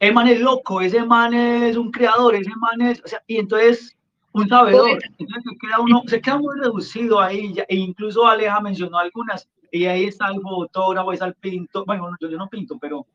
ese 0.00 0.12
man 0.12 0.28
es 0.28 0.40
loco, 0.40 0.80
ese 0.80 1.04
man 1.04 1.34
es 1.34 1.76
un 1.76 1.90
creador, 1.90 2.34
ese 2.34 2.50
man 2.56 2.80
es, 2.80 3.02
o 3.04 3.06
sea, 3.06 3.22
y 3.26 3.36
entonces 3.36 3.94
un 4.32 4.48
sabedor, 4.48 4.98
entonces 5.18 5.44
se 5.44 5.58
queda 5.58 5.78
uno, 5.78 6.02
se 6.06 6.20
queda 6.22 6.38
muy 6.38 6.58
reducido 6.58 7.20
ahí, 7.20 7.52
e 7.68 7.76
incluso 7.76 8.26
Aleja 8.26 8.60
mencionó 8.60 8.98
algunas, 8.98 9.46
y 9.70 9.84
ahí 9.84 10.04
está 10.04 10.28
el 10.28 10.40
fotógrafo, 10.40 11.12
está 11.12 11.26
el 11.26 11.34
pinto, 11.34 11.84
bueno, 11.84 12.16
yo, 12.18 12.30
yo 12.30 12.38
no 12.38 12.48
pinto, 12.48 12.78
pero, 12.80 13.06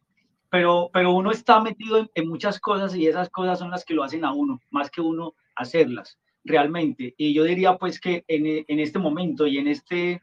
pero, 0.51 0.91
pero 0.93 1.11
uno 1.13 1.31
está 1.31 1.59
metido 1.59 2.07
en, 2.13 2.29
muchas 2.29 2.59
cosas 2.59 2.95
y 2.95 3.07
esas 3.07 3.31
cosas 3.31 3.57
son 3.57 3.71
las 3.71 3.83
que 3.83 3.95
lo 3.95 4.03
hacen 4.03 4.23
a 4.23 4.31
uno, 4.31 4.61
más 4.69 4.91
que 4.91 5.01
uno 5.01 5.33
hacerlas, 5.55 6.19
realmente. 6.43 7.15
Y 7.17 7.33
yo 7.33 7.45
diría 7.45 7.77
pues 7.77 7.99
que 7.99 8.23
en, 8.27 8.63
en 8.67 8.79
este 8.79 8.99
momento 8.99 9.47
y 9.47 9.57
en 9.57 9.69
este 9.69 10.21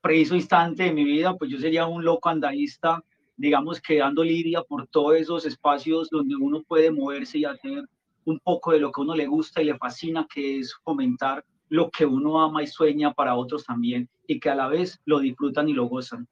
preciso 0.00 0.36
instante 0.36 0.84
de 0.84 0.92
mi 0.92 1.02
vida, 1.02 1.34
pues 1.34 1.50
yo 1.50 1.58
sería 1.58 1.86
un 1.86 2.04
loco 2.04 2.28
andaísta 2.28 3.02
digamos, 3.36 3.80
quedando 3.80 4.22
lidia 4.22 4.62
por 4.62 4.86
todos 4.88 5.16
esos 5.16 5.46
espacios 5.46 6.08
donde 6.10 6.36
uno 6.36 6.62
puede 6.62 6.90
moverse 6.90 7.38
y 7.38 7.44
hacer 7.44 7.84
un 8.24 8.38
poco 8.40 8.72
de 8.72 8.80
lo 8.80 8.90
que 8.90 9.00
uno 9.00 9.14
le 9.14 9.26
gusta 9.26 9.62
y 9.62 9.66
le 9.66 9.76
fascina, 9.76 10.26
que 10.32 10.58
es 10.58 10.74
fomentar 10.84 11.44
lo 11.68 11.90
que 11.90 12.06
uno 12.06 12.40
ama 12.40 12.62
y 12.62 12.66
sueña 12.66 13.12
para 13.12 13.34
otros 13.34 13.64
también 13.64 14.08
y 14.26 14.38
que 14.38 14.50
a 14.50 14.54
la 14.54 14.68
vez 14.68 15.00
lo 15.04 15.18
disfrutan 15.18 15.68
y 15.68 15.72
lo 15.72 15.86
gozan. 15.86 16.26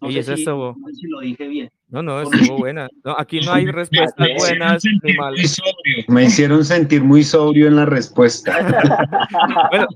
No 0.00 0.10
sé 0.10 0.22
si, 0.22 0.44
si, 0.44 1.06
lo 1.08 1.20
dije 1.20 1.48
bien. 1.48 1.70
No, 1.88 2.02
no, 2.02 2.20
estuvo 2.20 2.58
buena. 2.58 2.88
aquí 3.16 3.40
no 3.40 3.52
hay 3.52 3.66
respuestas 3.72 4.28
buenas 4.38 4.82
ni 5.02 5.14
malas. 5.14 5.60
Me 6.08 6.24
hicieron 6.24 6.64
sentir 6.64 7.02
muy 7.02 7.22
sobrio 7.22 7.66
en 7.66 7.76
la 7.76 7.86
respuesta. 7.86 8.58
bueno, 9.70 9.86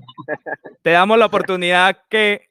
te 0.81 0.89
damos 0.89 1.19
la 1.19 1.27
oportunidad 1.27 1.97
que 2.09 2.49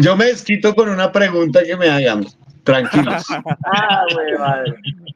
yo 0.00 0.16
me 0.16 0.26
desquito 0.26 0.74
con 0.74 0.88
una 0.88 1.12
pregunta 1.12 1.62
que 1.64 1.76
me 1.76 1.88
hagan. 1.88 2.24
Tranquilos. 2.64 3.24
Ah, 3.66 4.62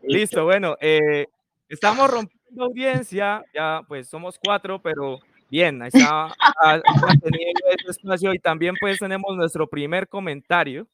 Listo, 0.02 0.45
bueno, 0.45 0.76
eh, 0.80 1.26
estamos 1.68 2.11
rompiendo 2.11 2.64
audiencia, 2.64 3.42
ya 3.54 3.83
pues 3.87 4.09
somos 4.09 4.38
cuatro, 4.42 4.80
pero 4.80 5.18
bien, 5.50 5.83
ahí 5.83 5.90
está 5.92 6.35
teniendo 7.23 7.61
este 7.71 7.90
espacio. 7.90 8.33
Y 8.35 8.38
también 8.38 8.75
pues 8.80 8.99
tenemos 8.99 9.37
nuestro 9.37 9.66
primer 9.66 10.09
comentario 10.09 10.87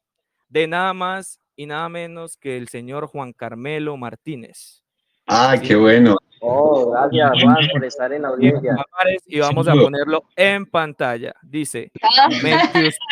de 0.49 0.67
nada 0.67 0.95
más 0.95 1.39
y 1.57 1.67
nada 1.67 1.89
menos 1.89 2.37
que 2.37 2.57
el 2.57 2.69
señor 2.69 3.07
Juan 3.07 3.33
Carmelo 3.33 3.97
Martínez. 3.97 4.83
Ah, 5.27 5.57
qué 5.63 5.77
bueno. 5.77 6.17
Oh, 6.47 6.91
gracias 6.91 7.43
Juan 7.43 7.57
por 7.73 7.85
estar 7.85 8.13
en 8.13 8.23
la 8.23 8.29
audiencia. 8.29 8.77
Y 9.27 9.41
vamos 9.41 9.67
a 9.67 9.73
ponerlo 9.73 10.25
en 10.37 10.67
pantalla. 10.67 11.35
Dice, 11.43 11.91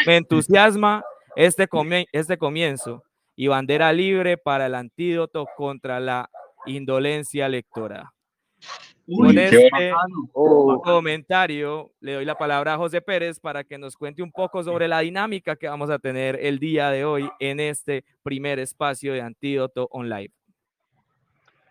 me, 0.07 0.17
entusiasma 0.17 1.03
este, 1.35 1.69
este 2.13 2.37
comienzo 2.37 3.03
y 3.35 3.47
bandera 3.47 3.93
libre 3.93 4.37
para 4.37 4.67
el 4.67 4.75
antídoto 4.75 5.47
contra 5.57 5.99
la 5.99 6.29
indolencia 6.67 7.49
lectora. 7.49 8.13
Con 9.07 9.37
este 9.37 9.71
oh. 10.33 10.81
comentario 10.83 11.91
le 12.01 12.15
doy 12.15 12.25
la 12.25 12.37
palabra 12.37 12.75
a 12.75 12.77
José 12.77 13.01
Pérez 13.01 13.41
para 13.41 13.65
que 13.65 13.79
nos 13.79 13.97
cuente 13.97 14.23
un 14.23 14.31
poco 14.31 14.63
sobre 14.63 14.87
la 14.87 15.01
dinámica 15.01 15.57
que 15.57 15.69
vamos 15.69 15.91
a 15.91 15.99
tener 15.99 16.39
el 16.41 16.59
día 16.59 16.91
de 16.91 17.05
hoy 17.05 17.29
en 17.41 17.61
este 17.61 18.05
primer 18.23 18.59
espacio 18.59 19.13
de 19.13 19.23
Antídoto 19.23 19.89
Online. 19.91 20.31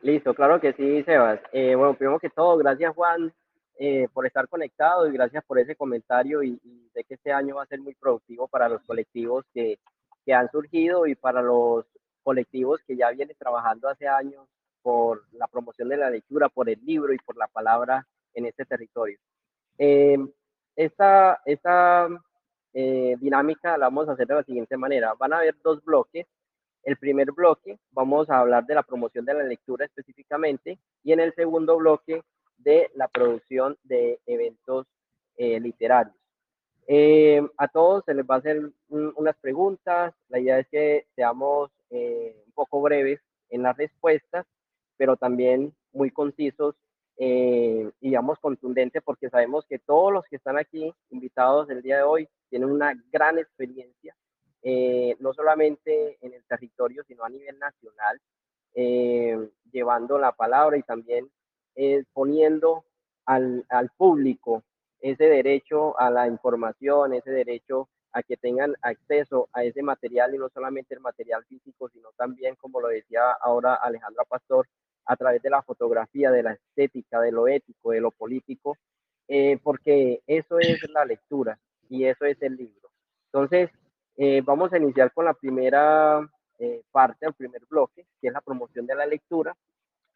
Listo, 0.01 0.33
claro 0.33 0.59
que 0.59 0.73
sí, 0.73 1.03
Sebas. 1.03 1.39
Eh, 1.51 1.75
bueno, 1.75 1.93
primero 1.93 2.19
que 2.19 2.29
todo, 2.29 2.57
gracias 2.57 2.93
Juan 2.95 3.31
eh, 3.77 4.07
por 4.11 4.25
estar 4.25 4.47
conectado 4.47 5.07
y 5.07 5.13
gracias 5.13 5.43
por 5.45 5.59
ese 5.59 5.75
comentario 5.75 6.41
y, 6.41 6.59
sé 6.93 7.03
que 7.03 7.13
este 7.13 7.31
año 7.31 7.55
va 7.55 7.63
a 7.63 7.67
ser 7.67 7.79
muy 7.79 7.93
productivo 7.93 8.47
para 8.47 8.67
los 8.67 8.81
colectivos 8.83 9.45
que, 9.53 9.77
que 10.25 10.33
han 10.33 10.49
surgido 10.49 11.05
y 11.05 11.15
para 11.15 11.41
los 11.41 11.85
colectivos 12.23 12.81
que 12.85 12.97
ya 12.97 13.11
vienen 13.11 13.35
trabajando 13.37 13.87
hace 13.89 14.07
años 14.07 14.45
por 14.81 15.23
la 15.33 15.47
promoción 15.47 15.87
de 15.89 15.97
la 15.97 16.09
lectura, 16.09 16.49
por 16.49 16.67
el 16.67 16.83
libro 16.83 17.13
y 17.13 17.17
por 17.19 17.37
la 17.37 17.47
palabra 17.47 18.05
en 18.33 18.47
este 18.47 18.65
territorio. 18.65 19.19
Eh, 19.77 20.17
esta 20.75 21.41
esta 21.45 22.07
dinámica 22.73 23.77
la 23.77 23.87
vamos 23.87 24.09
a 24.09 24.13
hacer 24.13 24.27
de 24.27 24.35
la 24.35 24.43
siguiente 24.43 24.77
manera. 24.77 25.13
Van 25.13 25.33
a 25.33 25.37
haber 25.37 25.55
dos 25.61 25.83
bloques 25.83 26.25
el 26.83 26.97
primer 26.97 27.31
bloque 27.31 27.79
vamos 27.91 28.29
a 28.29 28.39
hablar 28.39 28.65
de 28.65 28.75
la 28.75 28.83
promoción 28.83 29.25
de 29.25 29.33
la 29.33 29.43
lectura 29.43 29.85
específicamente 29.85 30.79
y 31.03 31.11
en 31.11 31.19
el 31.19 31.33
segundo 31.35 31.77
bloque 31.77 32.23
de 32.57 32.89
la 32.95 33.07
producción 33.07 33.77
de 33.83 34.19
eventos 34.25 34.87
eh, 35.37 35.59
literarios. 35.59 36.15
Eh, 36.87 37.41
a 37.57 37.67
todos 37.67 38.03
se 38.05 38.13
les 38.13 38.25
va 38.25 38.35
a 38.35 38.39
hacer 38.39 38.71
unas 38.89 39.37
preguntas. 39.37 40.13
La 40.29 40.39
idea 40.39 40.59
es 40.59 40.67
que 40.67 41.05
seamos 41.15 41.71
eh, 41.89 42.35
un 42.45 42.51
poco 42.53 42.81
breves 42.81 43.19
en 43.49 43.63
las 43.63 43.77
respuestas, 43.77 44.45
pero 44.97 45.15
también 45.15 45.73
muy 45.93 46.11
concisos 46.11 46.75
y 47.17 47.83
digamos 47.99 48.39
contundentes 48.39 49.03
porque 49.03 49.29
sabemos 49.29 49.63
que 49.67 49.77
todos 49.77 50.11
los 50.11 50.25
que 50.25 50.37
están 50.37 50.57
aquí 50.57 50.91
invitados 51.11 51.69
el 51.69 51.83
día 51.83 51.97
de 51.97 52.03
hoy 52.03 52.27
tienen 52.49 52.71
una 52.71 52.95
gran 53.11 53.37
experiencia 53.37 54.15
eh, 54.63 55.15
no 55.19 55.33
solamente 55.33 56.17
en 56.21 56.33
el 56.33 56.43
territorio, 56.45 57.03
sino 57.07 57.23
a 57.23 57.29
nivel 57.29 57.57
nacional, 57.57 58.21
eh, 58.75 59.49
llevando 59.71 60.19
la 60.19 60.33
palabra 60.33 60.77
y 60.77 60.83
también 60.83 61.29
eh, 61.75 62.03
poniendo 62.13 62.85
al, 63.25 63.65
al, 63.69 63.89
público 63.89 64.63
ese 64.99 65.25
derecho 65.25 65.99
a 65.99 66.11
la 66.11 66.27
información, 66.27 67.13
ese 67.13 67.31
derecho 67.31 67.89
a 68.13 68.21
que 68.21 68.37
tengan 68.37 68.75
acceso 68.81 69.49
a 69.53 69.63
ese 69.63 69.81
material 69.81 70.35
y 70.35 70.37
no 70.37 70.49
solamente 70.49 70.93
el 70.93 70.99
material 70.99 71.43
físico, 71.45 71.89
sino 71.89 72.09
también, 72.15 72.55
como 72.55 72.79
lo 72.81 72.89
decía 72.89 73.31
ahora 73.41 73.75
Alejandra 73.75 74.25
Pastor, 74.25 74.67
a 75.05 75.15
través 75.15 75.41
de 75.41 75.49
la 75.49 75.63
fotografía, 75.63 76.29
de 76.29 76.43
la 76.43 76.53
estética, 76.53 77.19
de 77.19 77.31
lo 77.31 77.47
ético, 77.47 77.91
de 77.91 78.01
lo 78.01 78.11
político, 78.11 78.77
porque 79.63 80.21
eso 80.27 80.59
es 80.59 80.87
la 80.89 81.05
lectura 81.05 81.57
y 81.89 82.03
eso 82.03 82.25
es 82.25 82.39
el 82.41 82.57
libro. 82.57 82.91
Entonces, 83.27 83.71
eh, 84.23 84.43
vamos 84.45 84.71
a 84.71 84.77
iniciar 84.77 85.11
con 85.13 85.25
la 85.25 85.33
primera 85.33 86.21
eh, 86.59 86.83
parte, 86.91 87.25
el 87.25 87.33
primer 87.33 87.63
bloque, 87.67 88.05
que 88.21 88.27
es 88.27 88.33
la 88.33 88.41
promoción 88.41 88.85
de 88.85 88.93
la 88.93 89.07
lectura. 89.07 89.57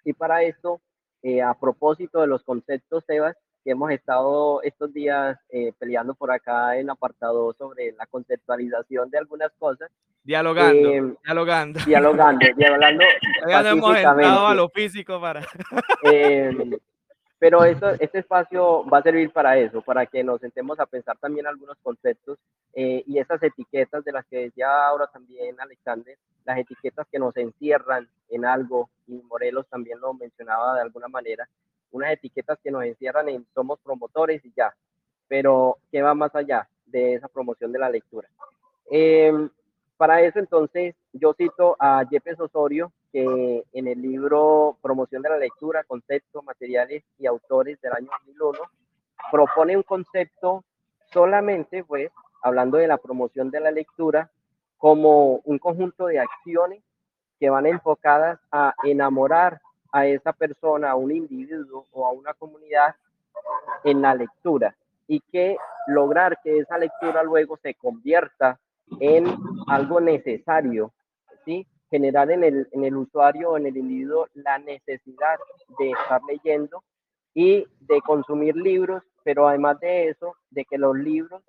Y 0.04 0.14
para 0.14 0.44
esto, 0.44 0.80
eh, 1.24 1.42
a 1.42 1.56
propósito 1.56 2.22
de 2.22 2.28
los 2.28 2.44
conceptos, 2.44 3.04
Sebas, 3.08 3.36
que 3.64 3.72
hemos 3.72 3.90
estado 3.90 4.62
estos 4.62 4.94
días 4.94 5.40
peleando 5.80 6.14
por 6.14 6.32
acá 6.32 6.78
en 6.78 6.92
apartado 6.92 7.52
sobre 7.54 7.94
la 7.94 8.06
conceptualización 8.06 9.10
de 9.10 9.18
algunas 9.18 9.52
cosas. 9.58 9.90
Dialogando, 10.24 11.18
dialogando. 11.24 11.80
Dialogando, 11.84 12.46
dialogando. 12.56 13.04
Ya 13.50 13.64
no 13.64 13.70
hemos 13.70 13.98
entrado 13.98 14.46
a 14.46 14.54
lo 14.54 14.70
físico 14.70 15.20
para. 15.20 15.42
Pero 17.38 17.64
esto, 17.66 17.90
este 18.00 18.20
espacio 18.20 18.86
va 18.86 19.00
a 19.00 19.04
servir 19.04 19.32
para 19.32 19.58
eso, 19.58 19.82
para 19.82 20.06
que 20.06 20.24
nos 20.24 20.40
sentemos 20.40 20.80
a 20.80 20.86
pensar 20.86 21.18
también 21.18 21.46
algunos 21.46 21.78
conceptos 21.84 22.38
eh, 22.74 23.04
y 23.06 23.20
esas 23.20 23.44
etiquetas 23.44 24.06
de 24.06 24.12
las 24.14 24.26
que 24.26 24.38
decía 24.38 24.88
ahora 24.88 25.08
también 25.08 25.60
Alexander, 25.60 26.18
las 26.46 26.58
etiquetas 26.58 27.06
que 27.12 27.20
nos 27.20 27.36
encierran 27.36 28.08
en 28.30 28.46
algo, 28.46 28.90
y 29.08 29.22
Morelos 29.24 29.68
también 29.68 30.00
lo 30.00 30.14
mencionaba 30.14 30.76
de 30.76 30.82
alguna 30.82 31.08
manera, 31.08 31.48
unas 31.92 32.12
etiquetas 32.12 32.58
que 32.64 32.72
nos 32.72 32.84
encierran 32.84 33.28
en 33.30 33.46
somos 33.54 33.80
promotores 33.80 34.44
y 34.46 34.54
ya, 34.56 34.74
pero 35.28 35.78
¿qué 35.92 36.02
va 36.02 36.14
más 36.14 36.34
allá 36.36 36.68
de 36.86 37.16
esa 37.16 37.28
promoción 37.28 37.72
de 37.72 37.80
la 37.80 37.90
lectura? 37.90 38.30
Em, 38.90 39.50
para 39.98 40.22
eso 40.22 40.40
entonces 40.40 40.96
yo 41.14 41.34
cito 41.34 41.76
a 41.80 42.04
Yepes 42.10 42.40
Osorio, 42.40 42.92
que 43.16 43.64
en 43.72 43.88
el 43.88 44.02
libro 44.02 44.78
Promoción 44.82 45.22
de 45.22 45.30
la 45.30 45.38
Lectura, 45.38 45.86
Conceptos, 45.86 46.44
Materiales 46.44 47.02
y 47.18 47.28
Autores 47.28 47.80
del 47.80 47.94
año 47.94 48.10
2001, 48.26 48.60
propone 49.32 49.78
un 49.78 49.84
concepto 49.84 50.66
solamente, 51.14 51.86
pues, 51.86 52.12
hablando 52.44 52.78
de 52.78 52.88
la 52.88 52.98
promoción 52.98 53.52
de 53.52 53.62
la 53.62 53.72
lectura, 53.72 54.30
como 54.78 55.38
un 55.46 55.60
conjunto 55.60 56.08
de 56.08 56.20
acciones 56.20 56.84
que 57.40 57.50
van 57.50 57.68
enfocadas 57.68 58.38
a 58.52 58.74
enamorar 58.84 59.62
a 59.94 60.08
esa 60.08 60.34
persona, 60.34 60.92
a 60.92 60.96
un 60.96 61.14
individuo 61.14 61.86
o 61.94 62.06
a 62.06 62.12
una 62.12 62.34
comunidad 62.34 62.98
en 63.86 64.02
la 64.02 64.14
lectura 64.14 64.76
y 65.08 65.22
que 65.22 65.56
lograr 65.88 66.40
que 66.44 66.58
esa 66.58 66.78
lectura 66.78 67.24
luego 67.24 67.56
se 67.64 67.76
convierta 67.76 68.60
en 69.00 69.26
algo 69.68 70.02
necesario, 70.02 70.92
¿sí? 71.46 71.66
Generar 71.90 72.32
en 72.32 72.44
el, 72.44 72.68
en 72.72 72.84
el 72.84 72.96
usuario 72.96 73.52
o 73.52 73.58
en 73.58 73.68
el 73.68 73.78
individuo 73.78 74.28
la 74.34 74.58
necesidad 74.58 75.38
de 75.80 75.92
estar 75.92 76.22
leyendo 76.28 76.84
y 77.34 77.66
de 77.82 78.02
consumir 78.02 78.56
libros, 78.56 79.04
pero 79.24 79.48
además 79.48 79.80
de 79.80 80.10
eso, 80.10 80.36
de 80.50 80.66
que 80.66 80.78
los 80.78 80.96
libros 80.98 81.44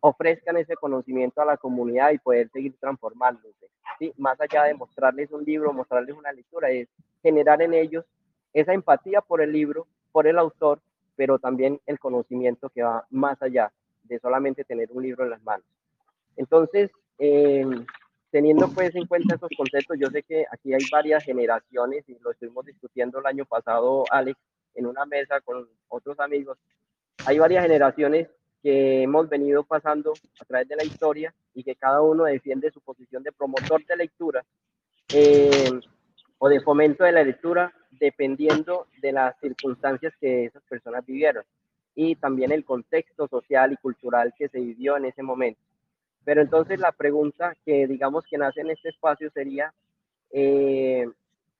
ofrezcan 0.00 0.56
ese 0.56 0.74
conocimiento 0.76 1.42
a 1.42 1.44
la 1.44 1.56
comunidad 1.56 2.12
y 2.12 2.18
poder 2.18 2.48
seguir 2.50 2.74
transformándose. 2.80 3.68
¿sí? 3.98 4.12
Más 4.16 4.40
allá 4.40 4.64
de 4.64 4.74
mostrarles 4.74 5.30
un 5.32 5.44
libro, 5.44 5.72
mostrarles 5.72 6.16
una 6.16 6.32
lectura, 6.32 6.70
es 6.70 6.88
generar 7.22 7.60
en 7.62 7.74
ellos 7.74 8.04
esa 8.52 8.72
empatía 8.72 9.20
por 9.20 9.42
el 9.42 9.52
libro, 9.52 9.86
por 10.12 10.26
el 10.26 10.38
autor, 10.38 10.80
pero 11.16 11.38
también 11.38 11.80
el 11.86 11.98
conocimiento 11.98 12.70
que 12.70 12.82
va 12.82 13.04
más 13.10 13.40
allá 13.42 13.72
de 14.04 14.18
solamente 14.20 14.64
tener 14.64 14.88
un 14.92 15.02
libro 15.02 15.24
en 15.24 15.30
las 15.30 15.42
manos. 15.42 15.66
Entonces, 16.36 16.90
eh, 17.18 17.66
teniendo 18.30 18.68
pues 18.68 18.94
en 18.94 19.06
cuenta 19.06 19.34
esos 19.34 19.50
conceptos, 19.56 19.96
yo 19.98 20.08
sé 20.08 20.22
que 20.22 20.44
aquí 20.50 20.72
hay 20.72 20.82
varias 20.90 21.24
generaciones 21.24 22.04
y 22.08 22.18
lo 22.20 22.30
estuvimos 22.30 22.66
discutiendo 22.66 23.18
el 23.18 23.26
año 23.26 23.44
pasado, 23.44 24.04
Alex, 24.10 24.38
en 24.74 24.86
una 24.86 25.04
mesa 25.06 25.40
con 25.40 25.68
otros 25.88 26.18
amigos. 26.20 26.58
Hay 27.26 27.38
varias 27.38 27.64
generaciones 27.64 28.28
que 28.62 29.02
hemos 29.02 29.28
venido 29.28 29.64
pasando 29.64 30.12
a 30.40 30.44
través 30.44 30.68
de 30.68 30.76
la 30.76 30.84
historia 30.84 31.34
y 31.54 31.62
que 31.64 31.76
cada 31.76 32.02
uno 32.02 32.24
defiende 32.24 32.70
su 32.70 32.80
posición 32.80 33.22
de 33.22 33.32
promotor 33.32 33.84
de 33.86 33.96
lectura 33.96 34.44
eh, 35.14 35.80
o 36.38 36.48
de 36.48 36.60
fomento 36.60 37.04
de 37.04 37.12
la 37.12 37.24
lectura 37.24 37.72
dependiendo 37.90 38.86
de 39.00 39.12
las 39.12 39.38
circunstancias 39.40 40.12
que 40.20 40.46
esas 40.46 40.62
personas 40.64 41.04
vivieron 41.06 41.44
y 41.94 42.14
también 42.14 42.52
el 42.52 42.64
contexto 42.64 43.26
social 43.26 43.72
y 43.72 43.76
cultural 43.76 44.32
que 44.36 44.48
se 44.48 44.60
vivió 44.60 44.96
en 44.96 45.06
ese 45.06 45.22
momento. 45.22 45.60
Pero 46.28 46.42
entonces 46.42 46.78
la 46.78 46.92
pregunta 46.92 47.56
que 47.64 47.86
digamos 47.86 48.22
que 48.28 48.36
nace 48.36 48.60
en 48.60 48.68
este 48.68 48.90
espacio 48.90 49.30
sería 49.30 49.72
eh, 50.30 51.08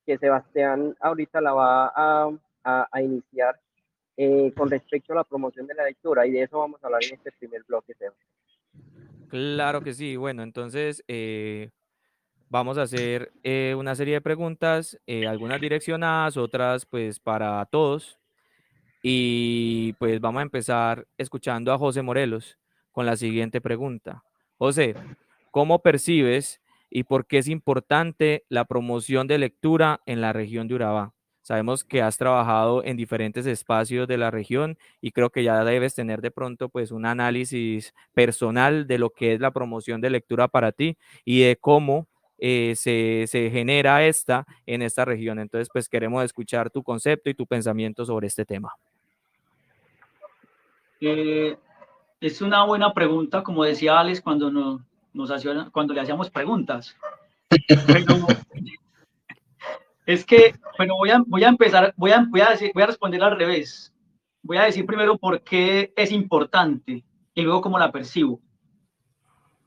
que 0.04 0.18
Sebastián 0.18 0.94
ahorita 1.00 1.40
la 1.40 1.54
va 1.54 1.90
a, 1.96 3.00
iniciar. 3.00 3.58
eh, 4.18 4.52
con 4.54 4.68
respecto 4.68 5.14
a 5.14 5.16
la 5.16 5.24
promoción 5.24 5.66
de 5.66 5.72
la 5.72 5.84
lectura 5.84 6.26
y 6.26 6.32
de 6.32 6.42
eso 6.42 6.58
vamos 6.58 6.84
a 6.84 6.86
hablar 6.88 7.00
en 7.02 7.14
este 7.14 7.32
primer 7.32 7.64
bloque. 7.64 7.94
Claro 9.30 9.80
que 9.80 9.94
sí. 9.94 10.16
Bueno, 10.16 10.42
entonces 10.42 11.02
vamos 12.50 12.76
a 12.76 12.82
hacer 12.82 13.32
una 13.74 13.94
serie 13.94 14.16
de 14.16 14.20
preguntas, 14.20 15.00
algunas 15.26 15.62
direccionadas, 15.62 16.36
otras 16.36 16.84
pues 16.84 17.18
para 17.18 17.64
todos. 17.64 18.18
Y 19.02 19.94
pues 19.94 20.20
vamos 20.20 20.40
a 20.40 20.42
empezar 20.42 21.06
escuchando 21.16 21.72
a 21.72 21.78
José 21.78 22.02
Morelos 22.02 22.58
con 22.92 23.06
la 23.06 23.16
siguiente 23.16 23.62
pregunta. 23.62 24.24
José, 24.58 24.96
¿cómo 25.52 25.78
percibes 25.78 26.60
y 26.90 27.04
por 27.04 27.26
qué 27.26 27.38
es 27.38 27.46
importante 27.46 28.44
la 28.48 28.64
promoción 28.64 29.28
de 29.28 29.38
lectura 29.38 30.00
en 30.04 30.20
la 30.20 30.32
región 30.32 30.66
de 30.66 30.74
Urabá? 30.74 31.12
Sabemos 31.42 31.84
que 31.84 32.02
has 32.02 32.18
trabajado 32.18 32.84
en 32.84 32.96
diferentes 32.96 33.46
espacios 33.46 34.08
de 34.08 34.18
la 34.18 34.32
región 34.32 34.76
y 35.00 35.12
creo 35.12 35.30
que 35.30 35.44
ya 35.44 35.64
debes 35.64 35.94
tener 35.94 36.20
de 36.20 36.32
pronto 36.32 36.68
pues 36.68 36.90
un 36.90 37.06
análisis 37.06 37.94
personal 38.12 38.86
de 38.88 38.98
lo 38.98 39.10
que 39.10 39.32
es 39.32 39.40
la 39.40 39.52
promoción 39.52 40.00
de 40.00 40.10
lectura 40.10 40.48
para 40.48 40.72
ti 40.72 40.98
y 41.24 41.40
de 41.42 41.56
cómo 41.56 42.08
eh, 42.38 42.74
se, 42.76 43.24
se, 43.28 43.50
genera 43.50 44.04
esta 44.04 44.44
en 44.66 44.82
esta 44.82 45.04
región. 45.04 45.38
Entonces 45.38 45.68
pues 45.72 45.88
queremos 45.88 46.24
escuchar 46.24 46.68
tu 46.68 46.82
concepto 46.82 47.30
y 47.30 47.34
tu 47.34 47.46
pensamiento 47.46 48.04
sobre 48.04 48.26
este 48.26 48.44
tema. 48.44 48.72
Eh, 51.00 51.56
es 52.20 52.42
una 52.42 52.64
buena 52.64 52.92
pregunta, 52.92 53.42
como 53.42 53.64
decía 53.64 53.98
Alex 53.98 54.20
cuando, 54.20 54.50
nos, 54.50 54.80
cuando 55.72 55.94
le 55.94 56.00
hacíamos 56.00 56.30
preguntas. 56.30 56.96
es 60.06 60.24
que, 60.24 60.54
bueno, 60.76 60.94
voy 60.96 61.10
a, 61.42 61.48
empezar, 61.48 61.94
voy 61.96 62.10
a, 62.10 62.26
decir, 62.50 62.72
voy 62.74 62.82
a 62.82 62.86
responder 62.86 63.22
al 63.22 63.36
revés. 63.36 63.92
Voy 64.42 64.56
a 64.56 64.64
decir 64.64 64.86
primero 64.86 65.18
por 65.18 65.42
qué 65.42 65.92
es 65.96 66.10
importante 66.10 67.04
y 67.34 67.42
luego 67.42 67.60
cómo 67.60 67.78
la 67.78 67.92
percibo. 67.92 68.40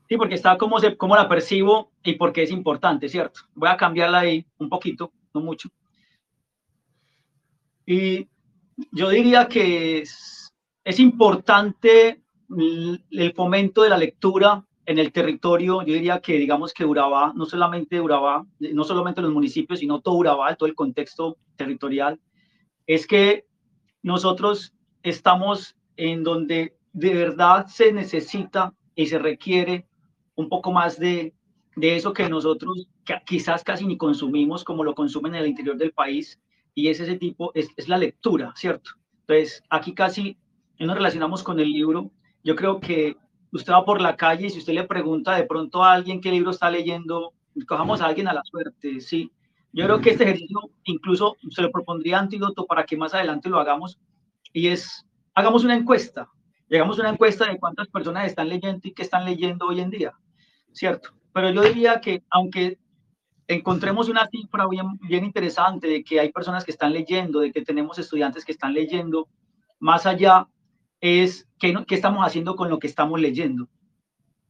Sí, 0.08 0.16
porque 0.16 0.34
está 0.34 0.58
cómo, 0.58 0.78
se, 0.78 0.96
cómo 0.96 1.16
la 1.16 1.28
percibo 1.28 1.92
y 2.02 2.14
por 2.14 2.32
qué 2.32 2.42
es 2.42 2.50
importante, 2.50 3.08
¿cierto? 3.08 3.40
Voy 3.54 3.68
a 3.70 3.76
cambiarla 3.76 4.20
ahí 4.20 4.44
un 4.58 4.68
poquito, 4.68 5.12
no 5.32 5.40
mucho. 5.40 5.70
Y 7.86 8.28
yo 8.90 9.08
diría 9.08 9.48
que 9.48 10.02
es 10.02 10.98
importante 10.98 12.22
el 12.58 13.32
fomento 13.34 13.82
de 13.82 13.90
la 13.90 13.98
lectura 13.98 14.64
en 14.86 14.98
el 14.98 15.12
territorio. 15.12 15.82
Yo 15.82 15.94
diría 15.94 16.20
que, 16.20 16.38
digamos 16.38 16.72
que 16.72 16.84
Urabá, 16.84 17.32
no 17.34 17.46
solamente 17.46 18.00
Urabá, 18.00 18.46
no 18.58 18.84
solamente 18.84 19.22
los 19.22 19.32
municipios, 19.32 19.80
sino 19.80 20.00
todo 20.00 20.16
Urabá, 20.16 20.54
todo 20.54 20.68
el 20.68 20.74
contexto 20.74 21.38
territorial, 21.56 22.20
es 22.86 23.06
que 23.06 23.46
nosotros 24.02 24.74
estamos 25.02 25.76
en 25.96 26.24
donde 26.24 26.76
de 26.92 27.14
verdad 27.14 27.66
se 27.66 27.92
necesita 27.92 28.74
y 28.94 29.06
se 29.06 29.18
requiere 29.18 29.86
un 30.34 30.48
poco 30.48 30.72
más 30.72 30.98
de, 30.98 31.34
de 31.76 31.96
eso 31.96 32.12
que 32.12 32.28
nosotros 32.28 32.88
quizás 33.26 33.64
casi 33.64 33.86
ni 33.86 33.96
consumimos 33.96 34.64
como 34.64 34.84
lo 34.84 34.94
consumen 34.94 35.34
en 35.34 35.42
el 35.42 35.48
interior 35.48 35.76
del 35.76 35.92
país, 35.92 36.40
y 36.74 36.88
es 36.88 37.00
ese 37.00 37.16
tipo, 37.16 37.52
es, 37.54 37.68
es 37.76 37.88
la 37.88 37.98
lectura, 37.98 38.52
¿cierto? 38.56 38.92
Entonces, 39.20 39.62
aquí 39.68 39.94
casi 39.94 40.38
nos 40.78 40.96
relacionamos 40.96 41.42
con 41.42 41.60
el 41.60 41.70
libro, 41.70 42.10
yo 42.42 42.56
creo 42.56 42.80
que 42.80 43.16
usted 43.52 43.72
va 43.72 43.84
por 43.84 44.00
la 44.00 44.16
calle 44.16 44.46
y 44.46 44.50
si 44.50 44.58
usted 44.58 44.72
le 44.72 44.84
pregunta 44.84 45.34
de 45.36 45.44
pronto 45.44 45.84
a 45.84 45.92
alguien 45.92 46.20
qué 46.20 46.30
libro 46.30 46.50
está 46.50 46.70
leyendo, 46.70 47.32
cojamos 47.66 48.00
a 48.00 48.06
alguien 48.06 48.28
a 48.28 48.32
la 48.32 48.42
suerte, 48.44 49.00
¿sí? 49.00 49.30
Yo 49.72 49.84
creo 49.86 50.00
que 50.00 50.10
este 50.10 50.24
ejercicio 50.24 50.70
incluso 50.84 51.36
se 51.50 51.62
lo 51.62 51.70
propondría 51.70 52.18
antídoto 52.18 52.66
para 52.66 52.84
que 52.84 52.96
más 52.96 53.14
adelante 53.14 53.48
lo 53.48 53.58
hagamos 53.58 53.98
y 54.52 54.68
es, 54.68 55.06
hagamos 55.34 55.64
una 55.64 55.76
encuesta, 55.76 56.28
hagamos 56.70 56.98
una 56.98 57.10
encuesta 57.10 57.46
de 57.46 57.58
cuántas 57.58 57.88
personas 57.88 58.26
están 58.26 58.48
leyendo 58.48 58.80
y 58.82 58.92
qué 58.92 59.02
están 59.02 59.24
leyendo 59.24 59.66
hoy 59.66 59.80
en 59.80 59.90
día, 59.90 60.12
¿cierto? 60.72 61.10
Pero 61.32 61.50
yo 61.50 61.62
diría 61.62 62.00
que 62.00 62.22
aunque 62.30 62.78
encontremos 63.48 64.08
una 64.08 64.28
cifra 64.28 64.66
bien, 64.68 64.98
bien 65.00 65.24
interesante 65.24 65.86
de 65.86 66.04
que 66.04 66.20
hay 66.20 66.32
personas 66.32 66.64
que 66.64 66.70
están 66.70 66.92
leyendo, 66.92 67.40
de 67.40 67.52
que 67.52 67.62
tenemos 67.62 67.98
estudiantes 67.98 68.44
que 68.44 68.52
están 68.52 68.74
leyendo, 68.74 69.28
más 69.78 70.06
allá 70.06 70.46
es 71.00 71.48
¿qué, 71.62 71.72
qué 71.86 71.94
estamos 71.94 72.26
haciendo 72.26 72.56
con 72.56 72.68
lo 72.68 72.80
que 72.80 72.88
estamos 72.88 73.20
leyendo, 73.20 73.68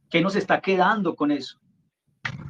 qué 0.09 0.19
nos 0.19 0.35
está 0.35 0.61
quedando 0.61 1.15
con 1.15 1.29
eso, 1.29 1.59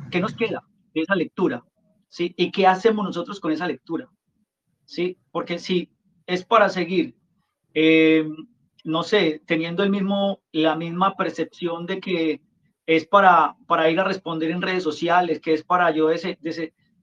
qué 0.09 0.21
nos 0.21 0.33
queda 0.33 0.63
de 0.93 1.01
esa 1.01 1.15
lectura, 1.15 1.65
¿sí? 2.07 2.33
Y 2.37 2.49
qué 2.49 2.65
hacemos 2.65 3.05
nosotros 3.05 3.41
con 3.41 3.51
esa 3.51 3.67
lectura, 3.67 4.07
¿sí? 4.85 5.17
Porque 5.31 5.59
si 5.59 5.91
es 6.25 6.45
para 6.45 6.69
seguir, 6.69 7.13
eh, 7.73 8.25
no 8.85 9.03
sé, 9.03 9.41
teniendo 9.45 9.83
el 9.83 9.89
mismo, 9.89 10.39
la 10.53 10.77
misma 10.77 11.17
percepción 11.17 11.85
de 11.85 11.99
que 11.99 12.41
es 12.85 13.05
para, 13.05 13.57
para 13.67 13.89
ir 13.89 13.99
a 13.99 14.05
responder 14.05 14.49
en 14.49 14.61
redes 14.61 14.83
sociales, 14.83 15.41
que 15.41 15.53
es 15.53 15.63
para 15.65 15.91
yo 15.91 16.07
des, 16.07 16.25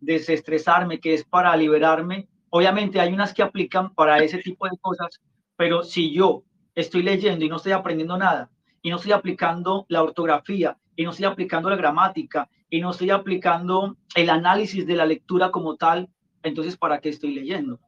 desestresarme, 0.00 0.98
que 0.98 1.12
es 1.12 1.24
para 1.24 1.54
liberarme. 1.58 2.26
Obviamente 2.48 3.00
hay 3.00 3.12
unas 3.12 3.34
que 3.34 3.42
aplican 3.42 3.94
para 3.94 4.18
ese 4.24 4.38
tipo 4.38 4.66
de 4.66 4.78
cosas, 4.80 5.20
pero 5.56 5.82
si 5.82 6.10
yo 6.10 6.44
estoy 6.74 7.02
leyendo 7.02 7.44
y 7.44 7.48
no 7.48 7.56
estoy 7.56 7.72
aprendiendo 7.72 8.16
nada, 8.16 8.50
y 8.82 8.90
no 8.90 8.96
estoy 8.96 9.12
aplicando 9.12 9.86
la 9.88 10.02
ortografía, 10.02 10.76
y 10.96 11.04
no 11.04 11.10
estoy 11.10 11.26
aplicando 11.26 11.70
la 11.70 11.76
gramática, 11.76 12.48
y 12.68 12.80
no 12.80 12.90
estoy 12.90 13.10
aplicando 13.10 13.96
el 14.14 14.30
análisis 14.30 14.86
de 14.86 14.96
la 14.96 15.06
lectura 15.06 15.50
como 15.50 15.76
tal, 15.76 16.08
entonces, 16.42 16.76
¿para 16.76 17.00
qué 17.00 17.10
estoy 17.10 17.34
leyendo? 17.34 17.80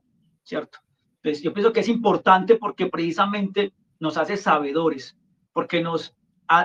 ¿Cierto? 0.43 0.79
Entonces, 1.23 1.43
yo 1.43 1.53
pienso 1.53 1.73
que 1.73 1.81
es 1.81 1.89
importante 1.89 2.57
porque 2.57 2.87
precisamente 2.87 3.73
nos 4.01 4.17
hace 4.17 4.37
sabedores, 4.37 5.17
porque 5.53 5.81
nos, 5.81 6.15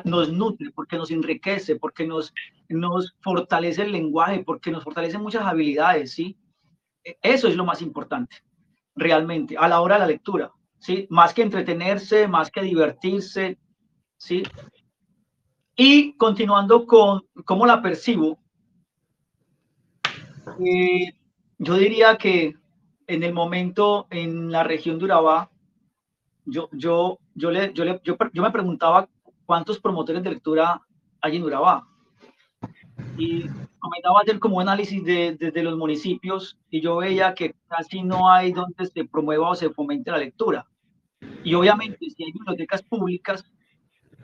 nos 0.04 0.32
nutre, 0.32 0.72
porque 0.72 0.98
nos 0.98 1.12
enriquece, 1.12 1.76
porque 1.76 2.08
nos, 2.08 2.34
nos 2.68 3.16
fortalece 3.22 3.84
el 3.84 3.92
lenguaje, 3.92 4.44
porque 4.44 4.72
nos 4.72 4.84
fortalece 4.84 5.20
muchas 5.20 5.44
habilidades, 5.44 6.12
¿sí? 6.12 6.36
E, 7.04 7.18
eso 7.22 7.48
es 7.48 7.56
lo 7.56 7.66
más 7.66 7.82
importante, 7.82 8.38
realmente, 8.96 9.56
a 9.58 9.68
la 9.68 9.82
hora 9.82 9.96
de 9.96 10.02
la 10.02 10.08
lectura. 10.08 10.52
¿Sí? 10.80 11.08
Más 11.10 11.34
que 11.34 11.42
entretenerse, 11.42 12.28
más 12.28 12.52
que 12.52 12.62
divertirse, 12.62 13.58
¿sí? 14.18 14.44
Y 15.76 16.14
continuando 16.14 16.86
con 16.86 17.24
cómo 17.46 17.66
la 17.66 17.82
percibo, 17.82 18.40
eh, 20.60 21.14
yo 21.60 21.76
diría 21.76 22.18
que 22.18 22.56
en 23.08 23.24
el 23.24 23.34
momento 23.34 24.08
en 24.10 24.52
la 24.52 24.64
región 24.64 24.98
de 24.98 25.06
Urabá, 25.06 25.50
yo, 26.46 26.70
yo, 26.72 27.20
yo, 27.36 27.52
le, 27.52 27.74
yo, 27.74 27.86
le, 27.86 28.02
yo, 28.04 28.18
yo 28.34 28.42
me 28.42 28.52
preguntaba 28.52 29.08
cuántos 29.46 29.80
promotores 29.80 30.24
de 30.24 30.32
lectura 30.32 30.82
hay 31.22 31.38
en 31.38 31.44
Urabá. 31.44 31.88
Y 33.18 33.46
comenzaba 33.80 34.20
a 34.20 34.22
hacer 34.22 34.40
como 34.40 34.60
análisis 34.60 35.04
de, 35.04 35.36
de, 35.36 35.64
los 35.64 35.78
municipios 35.78 36.58
y 36.70 36.82
yo 36.82 36.98
veía 36.98 37.34
que 37.34 37.56
casi 37.68 38.02
no 38.04 38.30
hay 38.30 38.52
donde 38.52 38.86
se 38.86 39.06
promueva 39.06 39.50
o 39.50 39.56
se 39.56 39.70
fomente 39.70 40.12
la 40.12 40.18
lectura. 40.18 40.66
Y 41.44 41.54
obviamente 41.54 42.10
si 42.10 42.24
hay 42.24 42.32
bibliotecas 42.32 42.84
públicas, 42.84 43.46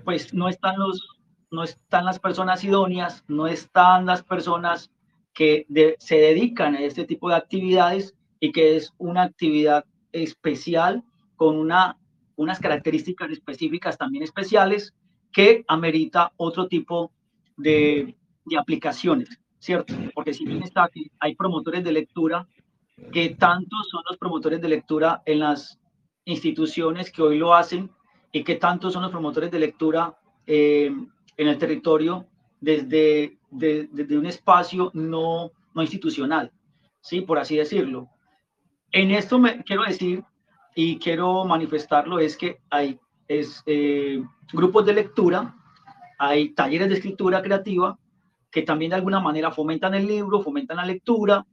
pues 0.03 0.33
no 0.33 0.49
están, 0.49 0.77
los, 0.77 1.07
no 1.51 1.63
están 1.63 2.05
las 2.05 2.19
personas 2.19 2.63
idóneas, 2.63 3.23
no 3.27 3.47
están 3.47 4.05
las 4.05 4.23
personas 4.23 4.91
que 5.33 5.65
se 5.99 6.15
dedican 6.15 6.75
a 6.75 6.81
este 6.81 7.05
tipo 7.05 7.29
de 7.29 7.35
actividades 7.35 8.15
y 8.39 8.51
que 8.51 8.75
es 8.75 8.93
una 8.97 9.23
actividad 9.23 9.85
especial 10.11 11.03
con 11.35 11.57
una, 11.57 11.97
unas 12.35 12.59
características 12.59 13.31
específicas 13.31 13.97
también 13.97 14.23
especiales 14.23 14.93
que 15.31 15.63
amerita 15.67 16.31
otro 16.37 16.67
tipo 16.67 17.11
de, 17.57 18.15
de 18.45 18.57
aplicaciones, 18.57 19.39
¿cierto? 19.63 19.93
Porque 20.13 20.34
si 20.34 20.45
bien 20.45 20.62
está 20.62 20.84
aquí, 20.84 21.10
hay 21.21 21.36
promotores 21.36 21.86
de 21.86 21.93
lectura, 21.93 22.45
que 23.13 23.30
tantos 23.30 23.88
son 23.89 24.04
los 24.10 24.17
promotores 24.17 24.60
de 24.60 24.67
lectura 24.67 25.23
en 25.26 25.39
las 25.39 25.80
instituciones 26.26 27.10
que 27.10 27.21
hoy 27.21 27.38
lo 27.38 27.56
hacen 27.56 27.89
y 28.34 28.43
que 28.43 28.56
tantos 28.56 28.91
son 28.91 29.04
los 29.04 29.12
promotores 29.12 29.52
de 29.52 29.60
lectura 29.60 30.17
eh, 30.45 30.91
en 31.38 31.47
el 31.47 31.58
territorio 31.58 32.28
desde, 32.60 33.38
desde 33.49 34.17
un 34.17 34.26
espacio 34.26 34.91
no, 34.93 35.52
no 35.73 35.82
institucional, 35.82 36.52
¿sí? 36.99 37.21
por 37.21 37.38
así 37.38 37.56
decirlo. 37.56 38.10
En 38.91 39.12
esto 39.12 39.39
me 39.39 39.63
quiero 39.63 39.84
decir 39.84 40.26
y 40.76 40.99
quiero 40.99 41.45
manifestarlo 41.45 42.19
es 42.19 42.36
que 42.36 42.58
hay 42.69 42.99
es, 43.30 43.63
eh, 43.65 44.21
grupos 44.52 44.86
de 44.86 44.93
lectura, 44.93 45.56
hay 46.19 46.49
talleres 46.49 46.89
de 46.89 46.95
escritura 46.95 47.41
creativa 47.41 47.97
que 48.53 48.61
también 48.61 48.91
de 48.91 48.97
alguna 48.97 49.19
manera 49.19 49.51
fomentan 49.51 49.95
el 49.95 50.05
libro, 50.05 50.43
fomentan 50.43 50.77
la 50.77 50.85
lectura, 50.85 51.43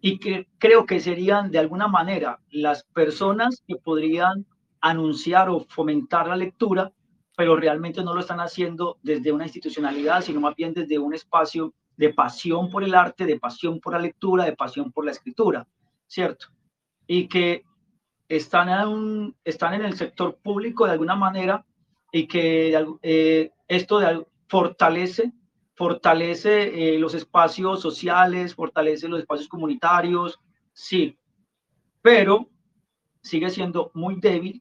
y 0.00 0.18
que 0.18 0.48
creo 0.58 0.86
que 0.86 1.00
serían 1.00 1.50
de 1.50 1.58
alguna 1.58 1.86
manera 1.86 2.40
las 2.50 2.82
personas 2.84 3.62
que 3.66 3.76
podrían 3.76 4.46
anunciar 4.80 5.50
o 5.50 5.66
fomentar 5.68 6.28
la 6.28 6.36
lectura, 6.36 6.90
pero 7.36 7.56
realmente 7.56 8.02
no 8.02 8.14
lo 8.14 8.20
están 8.20 8.40
haciendo 8.40 8.96
desde 9.02 9.32
una 9.32 9.44
institucionalidad, 9.44 10.22
sino 10.22 10.40
más 10.40 10.56
bien 10.56 10.72
desde 10.72 10.98
un 10.98 11.12
espacio 11.12 11.74
de 11.96 12.14
pasión 12.14 12.70
por 12.70 12.84
el 12.84 12.94
arte, 12.94 13.26
de 13.26 13.38
pasión 13.38 13.78
por 13.78 13.92
la 13.92 13.98
lectura, 13.98 14.44
de 14.46 14.56
pasión 14.56 14.90
por 14.90 15.04
la 15.04 15.10
escritura, 15.10 15.66
¿cierto? 16.06 16.46
Y 17.06 17.28
que 17.28 17.64
están 18.28 18.70
en, 18.70 19.34
están 19.44 19.74
en 19.74 19.84
el 19.84 19.94
sector 19.94 20.38
público 20.42 20.86
de 20.86 20.92
alguna 20.92 21.16
manera 21.16 21.66
y 22.12 22.26
que 22.26 22.98
eh, 23.02 23.50
esto 23.66 23.98
de, 23.98 24.24
fortalece, 24.48 25.32
fortalece 25.78 26.96
eh, 26.96 26.98
los 26.98 27.14
espacios 27.14 27.80
sociales, 27.80 28.56
fortalece 28.56 29.08
los 29.08 29.20
espacios 29.20 29.48
comunitarios, 29.48 30.40
sí, 30.72 31.16
pero 32.02 32.50
sigue 33.22 33.48
siendo 33.48 33.92
muy 33.94 34.16
débil 34.16 34.60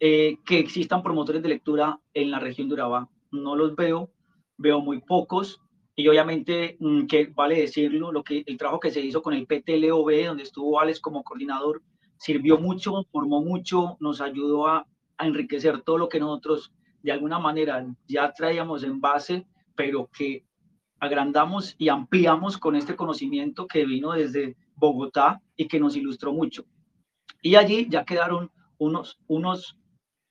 eh, 0.00 0.38
que 0.44 0.58
existan 0.58 1.04
promotores 1.04 1.40
de 1.40 1.50
lectura 1.50 2.00
en 2.12 2.32
la 2.32 2.40
región 2.40 2.68
de 2.68 2.74
Urabá. 2.74 3.08
No 3.30 3.54
los 3.54 3.76
veo, 3.76 4.10
veo 4.56 4.80
muy 4.80 5.00
pocos 5.00 5.60
y 5.94 6.08
obviamente 6.08 6.76
mm, 6.80 7.06
que 7.06 7.26
vale 7.26 7.60
decirlo, 7.60 8.10
lo 8.10 8.24
que 8.24 8.42
el 8.44 8.58
trabajo 8.58 8.80
que 8.80 8.90
se 8.90 9.00
hizo 9.00 9.22
con 9.22 9.34
el 9.34 9.46
PTLOB, 9.46 10.26
donde 10.26 10.42
estuvo 10.42 10.80
Alex 10.80 10.98
como 10.98 11.22
coordinador, 11.22 11.80
sirvió 12.16 12.58
mucho, 12.58 13.04
formó 13.12 13.40
mucho, 13.40 13.96
nos 14.00 14.20
ayudó 14.20 14.66
a, 14.66 14.84
enriquecer 15.20 15.82
todo 15.82 15.98
lo 15.98 16.08
que 16.08 16.20
nosotros 16.20 16.72
de 17.02 17.10
alguna 17.10 17.40
manera 17.40 17.84
ya 18.06 18.32
traíamos 18.32 18.84
en 18.84 19.00
base, 19.00 19.46
pero 19.78 20.10
que 20.12 20.44
agrandamos 20.98 21.76
y 21.78 21.88
ampliamos 21.88 22.58
con 22.58 22.74
este 22.74 22.96
conocimiento 22.96 23.68
que 23.68 23.86
vino 23.86 24.10
desde 24.10 24.56
Bogotá 24.74 25.40
y 25.56 25.68
que 25.68 25.78
nos 25.78 25.94
ilustró 25.94 26.32
mucho. 26.32 26.64
Y 27.40 27.54
allí 27.54 27.86
ya 27.88 28.04
quedaron 28.04 28.50
unos, 28.78 29.20
unos, 29.28 29.78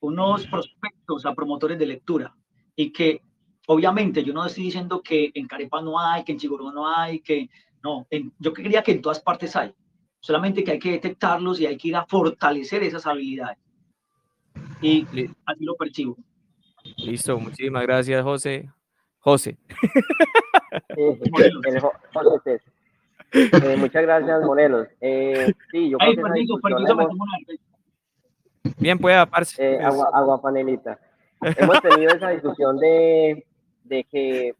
unos 0.01 0.45
prospectos 0.47 1.25
a 1.25 1.33
promotores 1.33 1.79
de 1.79 1.85
lectura 1.85 2.35
y 2.75 2.91
que 2.91 3.21
obviamente 3.67 4.21
yo 4.21 4.33
no 4.33 4.45
estoy 4.45 4.65
diciendo 4.65 5.01
que 5.01 5.31
en 5.33 5.47
Carepa 5.47 5.81
no 5.81 5.97
hay, 5.97 6.25
que 6.25 6.33
en 6.33 6.39
Chigoró 6.39 6.69
no 6.73 6.85
hay, 6.85 7.21
que 7.21 7.49
no, 7.81 8.05
yo 8.39 8.51
quería 8.51 8.83
que 8.83 8.91
en 8.91 9.01
todas 9.01 9.21
partes 9.21 9.55
hay 9.55 9.73
solamente 10.19 10.61
que 10.61 10.71
hay 10.71 10.79
que 10.79 10.91
detectarlos 10.91 11.61
y 11.61 11.67
hay 11.67 11.77
que 11.77 11.87
ir 11.87 11.95
a 11.95 12.05
fortalecer 12.05 12.83
esas 12.83 13.07
habilidades. 13.07 13.59
Y 14.81 15.05
así 15.45 15.63
lo 15.63 15.75
percibo. 15.75 16.17
Listo, 16.97 17.39
muchísimas 17.39 17.83
gracias, 17.83 18.21
José. 18.23 18.69
José. 19.19 19.57
Eh, 23.33 23.75
muchas 23.77 24.03
gracias, 24.03 24.41
Morelos. 24.43 24.87
Eh, 25.01 25.53
sí, 25.71 25.89
yo 25.89 25.97
creo 25.97 26.15
Bien, 28.77 28.97
puede 28.97 29.15
aparecer. 29.15 29.73
Eh, 29.73 29.83
agua, 29.83 30.09
agua 30.13 30.41
panelita. 30.41 30.99
Hemos 31.41 31.81
tenido 31.81 32.13
esa 32.13 32.29
discusión 32.29 32.77
de, 32.77 33.45
de 33.83 34.03
que, 34.05 34.55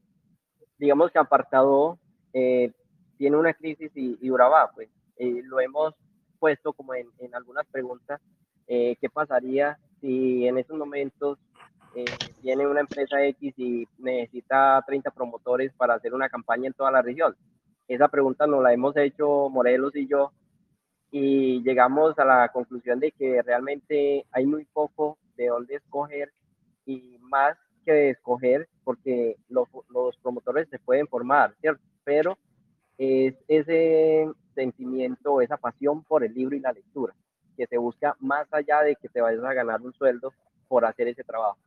digamos 0.78 1.12
que 1.12 1.20
apartado 1.20 1.98
eh, 2.34 2.72
tiene 3.17 3.38
una 3.38 3.54
crisis 3.54 3.91
y, 3.96 4.17
y 4.22 4.30
Urabá, 4.30 4.72
pues 4.74 4.89
eh, 5.17 5.41
lo 5.43 5.60
hemos 5.60 5.96
puesto 6.39 6.74
como 6.74 6.93
en, 6.93 7.08
en 7.20 7.34
algunas 7.36 7.65
preguntas, 7.67 8.22
eh, 8.67 8.96
¿qué 9.02 9.10
pasaría 9.10 9.80
si 10.02 10.48
en 10.48 10.58
esos 10.58 10.78
momentos 10.78 11.39
eh, 11.95 12.34
tiene 12.41 12.67
una 12.67 12.82
empresa 12.82 13.23
X 13.26 13.54
y 13.58 13.88
necesita 13.97 14.84
30 14.86 15.12
promotores 15.12 15.71
para 15.73 15.95
hacer 15.95 16.13
una 16.13 16.30
campaña 16.30 16.67
en 16.67 16.73
toda 16.73 16.91
la 16.91 17.02
región? 17.02 17.36
Esa 17.88 18.08
pregunta 18.08 18.45
nos 18.47 18.62
la 18.62 18.73
hemos 18.73 18.95
hecho 18.97 19.50
Morelos 19.50 19.95
y 19.95 20.08
yo 20.08 20.32
y 21.12 21.63
llegamos 21.63 22.17
a 22.19 22.26
la 22.26 22.50
conclusión 22.50 23.00
de 23.00 23.12
que 23.12 23.41
realmente 23.41 24.26
hay 24.32 24.45
muy 24.45 24.65
poco 24.65 25.17
de 25.36 25.47
dónde 25.47 25.76
escoger 25.76 26.34
y 26.86 27.17
más 27.21 27.58
que 27.86 28.10
escoger 28.10 28.67
porque 28.84 29.38
los, 29.50 29.67
los 29.89 30.17
promotores 30.17 30.67
se 30.69 30.80
pueden 30.80 31.08
formar, 31.08 31.56
¿cierto? 31.62 31.82
Pero 32.04 32.38
es 32.97 33.36
ese 33.47 34.30
sentimiento, 34.56 35.41
esa 35.41 35.58
pasión 35.58 36.04
por 36.04 36.23
el 36.23 36.34
libro 36.34 36.56
y 36.56 36.60
la 36.60 36.73
lectura, 36.73 37.13
que 37.56 37.67
se 37.67 37.78
busca 37.78 38.15
más 38.19 38.47
allá 38.52 38.82
de 38.82 38.95
que 38.95 39.08
te 39.08 39.21
vayas 39.21 39.43
a 39.43 39.54
ganar 39.54 39.82
un 39.82 39.93
sueldo 39.93 40.34
por 40.67 40.84
hacer 40.84 41.08
ese 41.08 41.23
trabajo. 41.23 41.58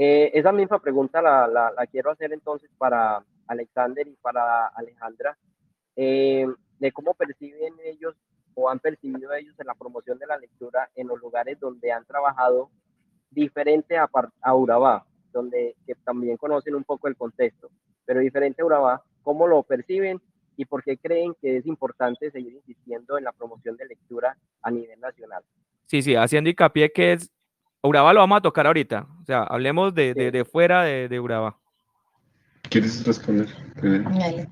Eh, 0.00 0.30
esa 0.32 0.52
misma 0.52 0.78
pregunta 0.78 1.20
la, 1.20 1.48
la, 1.48 1.86
quiero 1.88 2.12
hacer 2.12 2.32
entonces 2.32 2.70
para 2.78 3.20
Alexander 3.48 4.06
y 4.06 4.14
para 4.22 4.68
Alejandra, 4.68 5.36
eh, 5.96 6.46
de 6.78 6.92
cómo 6.92 7.14
perciben 7.14 7.74
ellos 7.84 8.14
o 8.54 8.70
han 8.70 8.78
percibido 8.78 9.32
ellos 9.32 9.58
en 9.58 9.66
la 9.66 9.74
promoción 9.74 10.16
de 10.20 10.28
la 10.28 10.38
lectura 10.38 10.88
en 10.94 11.08
los 11.08 11.18
lugares 11.18 11.58
donde 11.58 11.90
han 11.90 12.04
trabajado 12.04 12.70
diferente 13.28 13.98
a, 13.98 14.08
a 14.40 14.54
Urabá, 14.54 15.04
donde 15.32 15.74
que 15.84 15.96
también 15.96 16.36
conocen 16.36 16.76
un 16.76 16.84
poco 16.84 17.08
el 17.08 17.16
contexto, 17.16 17.68
pero 18.04 18.20
diferente 18.20 18.62
a 18.62 18.66
Urabá, 18.66 19.02
cómo 19.24 19.48
lo 19.48 19.64
perciben 19.64 20.20
y 20.56 20.64
por 20.64 20.84
qué 20.84 20.96
creen 20.96 21.34
que 21.42 21.56
es 21.56 21.66
importante 21.66 22.30
seguir 22.30 22.54
insistiendo 22.54 23.18
en 23.18 23.24
la 23.24 23.32
promoción 23.32 23.76
de 23.76 23.86
lectura 23.86 24.36
a 24.62 24.70
nivel 24.70 25.00
nacional. 25.00 25.42
Sí, 25.86 26.02
sí, 26.02 26.14
haciendo 26.14 26.50
hincapié 26.50 26.92
que 26.92 27.14
es 27.14 27.32
Urabá 27.88 28.12
lo 28.12 28.20
vamos 28.20 28.38
a 28.38 28.42
tocar 28.42 28.66
ahorita, 28.66 29.06
o 29.22 29.24
sea, 29.24 29.44
hablemos 29.44 29.94
de, 29.94 30.12
de, 30.12 30.30
de 30.30 30.44
fuera 30.44 30.82
de, 30.82 31.08
de 31.08 31.18
Urabá. 31.18 31.56
¿Quieres 32.68 33.02
responder? 33.06 33.48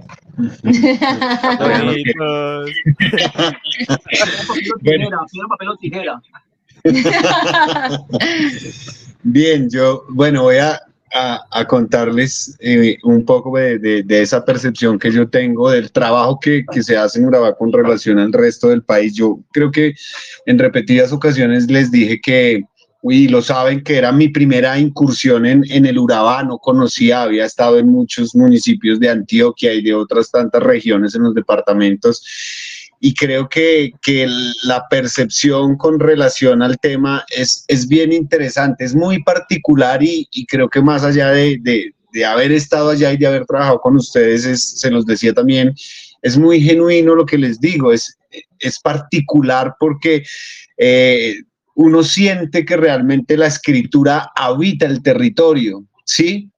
Bien, 9.23 9.69
yo, 9.69 10.05
bueno, 10.09 10.45
voy 10.45 10.57
a 10.57 10.81
a, 11.51 11.65
contarles 11.67 12.57
eh, 12.61 12.99
un 13.03 13.25
poco 13.25 13.57
de, 13.57 14.05
esa 14.09 14.45
percepción 14.45 14.99
que 14.99 15.11
yo 15.11 15.29
tengo 15.29 15.71
del 15.71 15.91
trabajo 15.93 16.39
que, 16.41 16.65
se 16.83 16.97
hace 16.97 17.19
en 17.19 17.27
Urabá 17.27 17.57
con 17.57 17.73
relación 17.73 18.19
al 18.19 18.33
resto 18.33 18.69
del 18.69 18.83
país. 18.83 19.15
Yo 19.15 19.41
creo 19.53 19.71
que 19.71 19.95
en 20.47 20.59
repetidas 20.59 21.13
ocasiones 21.13 21.71
les 21.71 21.91
dije 21.91 22.21
que, 22.21 22.65
y 23.03 23.29
lo 23.29 23.43
saben, 23.43 23.83
que 23.85 23.97
era 23.97 24.13
mi 24.13 24.29
primera 24.29 24.79
incursión 24.79 25.47
en, 25.47 25.65
en 25.71 25.87
el 25.87 25.99
Urabá, 25.99 26.43
no 26.43 26.59
conocía, 26.59 27.23
había 27.23 27.45
estado 27.45 27.79
en 27.79 27.89
muchos 27.89 28.35
municipios 28.35 28.99
de 28.99 29.11
Antioquia 29.11 29.73
y 29.73 29.83
de 29.83 29.95
otras 29.95 30.31
tantas 30.31 30.63
regiones 30.63 31.15
en 31.15 31.23
los 31.23 31.35
departamentos 31.35 32.23
y 33.01 33.15
creo 33.15 33.49
que, 33.49 33.93
que, 34.03 34.27
la 34.65 34.89
percepción 34.89 35.77
con 35.77 36.01
relación 36.01 36.63
al 36.63 36.79
tema 36.79 37.25
es, 37.29 37.65
es 37.69 37.87
bien 37.87 38.13
interesante, 38.13 38.85
es 38.85 38.95
muy 38.95 39.23
particular 39.23 40.03
y, 40.03 40.27
y 40.31 40.47
creo 40.47 40.69
que 40.69 40.81
más 40.81 41.05
allá 41.05 41.31
de, 41.31 41.59
de, 41.61 41.93
de, 42.13 42.25
haber 42.25 42.53
estado 42.53 42.91
allá 42.91 43.13
y 43.13 43.19
de 43.19 43.27
haber 43.27 43.45
trabajado 43.45 43.81
con 43.81 43.97
ustedes, 43.97 44.45
es, 44.47 44.81
se 44.81 44.91
los 44.91 45.05
decía 45.05 45.35
también, 45.35 45.75
es 46.23 46.37
muy 46.39 46.61
genuino 46.61 47.15
lo 47.15 47.27
que 47.27 47.39
les 47.39 47.61
digo, 47.61 47.93
es, 47.93 48.17
es 48.59 48.81
particular 48.81 49.75
porque 49.79 50.25
eh, 50.79 51.37
uno 51.77 52.03
siente 52.03 52.65
que 52.65 52.77
realmente 52.77 53.37
la 53.37 53.47
escritura 53.47 54.33
habita 54.35 54.87
el 54.87 55.03
territorio, 55.03 55.85
¿sí? 56.05 56.51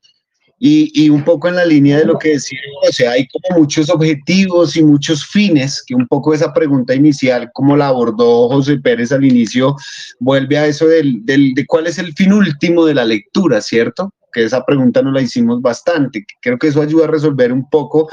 Y, 0.60 1.08
un 1.08 1.22
poco 1.22 1.46
en 1.46 1.54
la 1.54 1.64
línea 1.64 1.98
de 1.98 2.04
lo 2.04 2.18
que 2.18 2.30
decía, 2.30 2.58
o 2.88 2.92
sea, 2.92 3.12
hay 3.12 3.28
como 3.28 3.60
muchos 3.60 3.88
objetivos 3.90 4.76
y 4.76 4.82
muchos 4.82 5.24
fines, 5.24 5.84
que 5.86 5.94
un 5.94 6.08
poco 6.08 6.34
esa 6.34 6.52
pregunta 6.52 6.96
inicial, 6.96 7.48
como 7.52 7.76
la 7.76 7.88
abordó 7.88 8.48
José 8.48 8.78
Pérez 8.78 9.12
al 9.12 9.24
inicio, 9.24 9.76
vuelve 10.18 10.58
a 10.58 10.66
eso 10.66 10.88
del, 10.88 11.24
del, 11.24 11.54
de 11.54 11.64
cuál 11.64 11.86
es 11.86 11.98
el 11.98 12.12
fin 12.14 12.32
último 12.32 12.84
de 12.86 12.94
la 12.94 13.04
lectura, 13.04 13.60
¿cierto? 13.60 14.12
Que 14.32 14.44
esa 14.44 14.64
pregunta 14.64 15.00
nos 15.00 15.14
la 15.14 15.22
hicimos 15.22 15.62
bastante. 15.62 16.24
Creo 16.42 16.58
que 16.58 16.68
eso 16.68 16.82
ayuda 16.82 17.04
a 17.04 17.10
resolver 17.10 17.52
un 17.52 17.68
poco, 17.70 18.08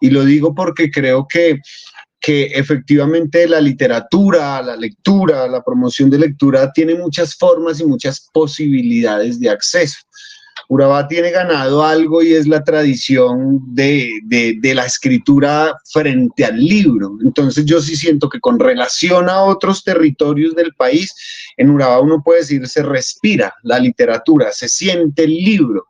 y 0.00 0.08
lo 0.08 0.24
digo 0.24 0.54
porque 0.54 0.90
creo 0.90 1.26
que 1.28 1.60
que 2.20 2.44
efectivamente 2.46 3.48
la 3.48 3.60
literatura, 3.60 4.60
la 4.62 4.76
lectura, 4.76 5.48
la 5.48 5.62
promoción 5.64 6.10
de 6.10 6.18
lectura 6.18 6.70
tiene 6.72 6.94
muchas 6.94 7.34
formas 7.34 7.80
y 7.80 7.86
muchas 7.86 8.28
posibilidades 8.32 9.40
de 9.40 9.48
acceso. 9.48 9.98
Urabá 10.68 11.08
tiene 11.08 11.30
ganado 11.30 11.84
algo 11.84 12.22
y 12.22 12.34
es 12.34 12.46
la 12.46 12.62
tradición 12.62 13.60
de, 13.74 14.20
la 14.62 14.84
escritura 14.84 15.74
frente 15.90 16.44
al 16.44 16.58
libro. 16.58 17.18
Entonces 17.24 17.64
yo 17.64 17.80
sí 17.80 17.96
siento 17.96 18.28
que 18.28 18.38
con 18.38 18.60
relación 18.60 19.28
a 19.28 19.42
otros 19.42 19.82
territorios 19.82 20.54
del 20.54 20.72
país, 20.74 21.12
en 21.56 21.70
Urabá 21.70 22.00
uno 22.00 22.22
puede 22.22 22.40
decir 22.40 22.68
se 22.68 22.82
respira 22.82 23.52
la 23.62 23.80
literatura, 23.80 24.52
se 24.52 24.68
siente 24.68 25.24
el 25.24 25.34
libro 25.34 25.86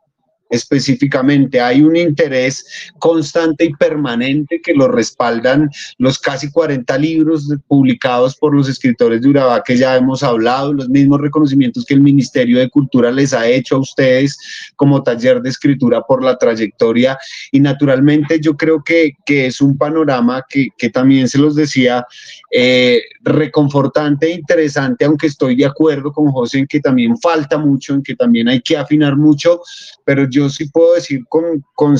específicamente. 0.51 1.59
Hay 1.59 1.81
un 1.81 1.95
interés 1.95 2.91
constante 2.99 3.65
y 3.65 3.73
permanente 3.73 4.61
que 4.61 4.73
lo 4.73 4.87
respaldan 4.87 5.69
los 5.97 6.19
casi 6.19 6.51
40 6.51 6.95
libros 6.97 7.47
publicados 7.67 8.35
por 8.35 8.53
los 8.53 8.69
escritores 8.69 9.21
de 9.21 9.29
Urabá 9.29 9.63
que 9.63 9.77
ya 9.77 9.95
hemos 9.95 10.21
hablado, 10.21 10.73
los 10.73 10.89
mismos 10.89 11.21
reconocimientos 11.21 11.85
que 11.85 11.93
el 11.93 12.01
Ministerio 12.01 12.59
de 12.59 12.69
Cultura 12.69 13.11
les 13.11 13.33
ha 13.33 13.47
hecho 13.47 13.77
a 13.77 13.79
ustedes 13.79 14.37
como 14.75 15.01
taller 15.01 15.41
de 15.41 15.49
escritura 15.49 16.01
por 16.01 16.23
la 16.23 16.37
trayectoria. 16.37 17.17
Y 17.51 17.59
naturalmente 17.59 18.39
yo 18.39 18.55
creo 18.55 18.83
que, 18.83 19.13
que 19.25 19.47
es 19.47 19.61
un 19.61 19.77
panorama 19.77 20.43
que, 20.47 20.67
que, 20.77 20.89
también 20.89 21.29
se 21.29 21.37
los 21.37 21.55
decía, 21.55 22.05
eh, 22.51 23.01
reconfortante 23.21 24.27
e 24.27 24.33
interesante, 24.35 25.05
aunque 25.05 25.27
estoy 25.27 25.55
de 25.55 25.65
acuerdo 25.65 26.11
con 26.11 26.31
José 26.31 26.59
en 26.59 26.67
que 26.67 26.81
también 26.81 27.17
falta 27.17 27.57
mucho, 27.57 27.93
en 27.93 28.03
que 28.03 28.15
también 28.15 28.49
hay 28.49 28.59
que 28.61 28.75
afinar 28.75 29.15
mucho, 29.15 29.61
pero 30.03 30.27
yo 30.29 30.40
sí 30.49 30.69
puedo 30.69 30.93
decir 30.93 31.25
con, 31.27 31.63
con 31.75 31.97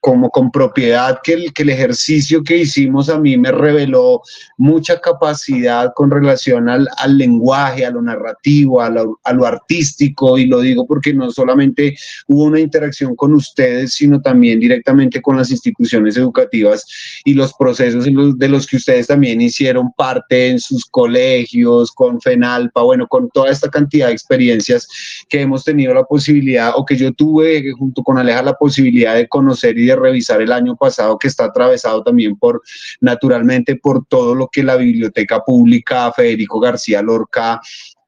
como 0.00 0.30
con 0.30 0.50
propiedad 0.50 1.20
que 1.22 1.34
el, 1.34 1.52
que 1.52 1.62
el 1.62 1.70
ejercicio 1.70 2.42
que 2.42 2.56
hicimos 2.58 3.10
a 3.10 3.18
mí 3.18 3.36
me 3.36 3.52
reveló 3.52 4.22
mucha 4.56 4.98
capacidad 4.98 5.92
con 5.94 6.10
relación 6.10 6.68
al, 6.68 6.88
al 6.96 7.18
lenguaje, 7.18 7.84
a 7.84 7.90
lo 7.90 8.00
narrativo, 8.00 8.80
a 8.80 8.88
lo, 8.88 9.20
a 9.24 9.32
lo, 9.32 9.46
artístico, 9.46 10.38
y 10.38 10.46
lo 10.46 10.60
digo 10.60 10.86
porque 10.86 11.12
no 11.12 11.30
solamente 11.30 11.96
hubo 12.26 12.44
una 12.44 12.60
interacción 12.60 13.14
con 13.14 13.34
ustedes, 13.34 13.94
sino 13.94 14.20
también 14.20 14.58
directamente 14.58 15.20
con 15.20 15.36
las 15.36 15.50
instituciones 15.50 16.16
educativas 16.16 16.86
y 17.24 17.34
los 17.34 17.52
procesos 17.54 18.04
de 18.04 18.48
los 18.48 18.66
que 18.66 18.76
ustedes 18.76 19.06
también 19.06 19.40
hicieron 19.40 19.92
parte 19.92 20.48
en 20.48 20.60
sus 20.60 20.86
colegios, 20.86 21.92
con 21.92 22.20
FENALPA, 22.20 22.82
bueno, 22.82 23.06
con 23.06 23.28
toda 23.30 23.50
esta 23.50 23.68
cantidad 23.68 24.06
de 24.06 24.12
experiencias 24.12 24.88
que 25.28 25.42
hemos 25.42 25.64
tenido 25.64 25.92
la 25.92 26.04
posibilidad 26.04 26.72
o 26.74 26.84
que 26.84 26.96
yo 26.96 27.12
tuve 27.12 27.72
junto 27.72 28.02
con 28.02 28.18
Aleja 28.18 28.42
la 28.42 28.54
posibilidad 28.54 29.14
de 29.14 29.28
conocer 29.28 29.78
y 29.78 29.89
revisar 29.96 30.40
el 30.40 30.52
año 30.52 30.76
pasado 30.76 31.18
que 31.18 31.28
está 31.28 31.44
atravesado 31.46 32.02
también 32.02 32.36
por, 32.36 32.62
naturalmente, 33.00 33.76
por 33.76 34.04
todo 34.06 34.34
lo 34.34 34.48
que 34.48 34.62
la 34.62 34.76
biblioteca 34.76 35.40
pública 35.40 36.12
Federico 36.12 36.60
García 36.60 37.02
Lorca 37.02 37.60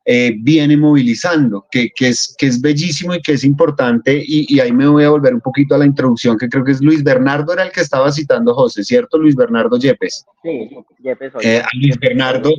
eh, 0.04 0.34
viene 0.36 0.76
movilizando, 0.76 1.64
que, 1.70 1.90
que, 1.94 2.08
es, 2.08 2.34
que 2.36 2.46
es 2.46 2.60
bellísimo 2.60 3.14
y 3.14 3.22
que 3.22 3.34
es 3.34 3.44
importante, 3.44 4.20
y, 4.26 4.52
y, 4.52 4.58
ahí 4.58 4.72
me 4.72 4.88
voy 4.88 5.04
a 5.04 5.10
volver 5.10 5.32
un 5.32 5.40
poquito 5.40 5.76
a 5.76 5.78
la 5.78 5.86
introducción, 5.86 6.36
que 6.36 6.48
creo 6.48 6.64
que 6.64 6.72
es 6.72 6.80
Luis 6.80 7.04
Bernardo, 7.04 7.52
era 7.52 7.62
el 7.62 7.70
que 7.70 7.82
estaba 7.82 8.10
citando 8.10 8.52
José, 8.52 8.82
¿cierto? 8.82 9.16
Luis 9.16 9.36
Bernardo 9.36 9.78
Yepes. 9.78 10.26
Sí, 10.42 10.70
Yepes. 11.04 11.32
Eh, 11.42 11.62
Luis 11.74 11.96
Bernardo, 12.00 12.50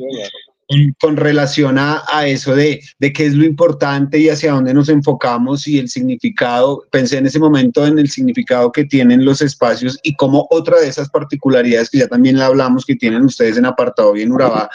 con 1.00 1.18
relación 1.18 1.78
a, 1.78 2.04
eso 2.26 2.56
de, 2.56 2.82
de, 3.00 3.14
qué 3.14 3.26
es 3.26 3.34
lo 3.34 3.46
importante 3.46 4.18
y 4.18 4.30
hacia 4.30 4.54
dónde 4.54 4.74
nos 4.74 4.90
enfocamos 4.90 5.68
y 5.68 5.78
el 5.78 5.90
significado, 5.90 6.84
pensé 6.92 7.18
en 7.18 7.26
ese 7.26 7.40
momento 7.40 7.86
en 7.86 8.00
el 8.00 8.10
significado 8.10 8.72
que 8.72 8.86
tienen 8.86 9.26
los 9.26 9.42
espacios 9.42 10.00
y 10.04 10.16
como 10.16 10.48
otra 10.50 10.80
de 10.80 10.88
esas 10.88 11.10
particularidades 11.10 11.90
que 11.90 12.00
ya 12.00 12.08
también 12.08 12.40
hablamos 12.40 12.86
que 12.86 12.96
tienen 12.96 13.24
ustedes 13.24 13.58
en 13.58 13.66
Apartado 13.66 14.16
y 14.16 14.22
en 14.22 14.32
Urabá, 14.32 14.70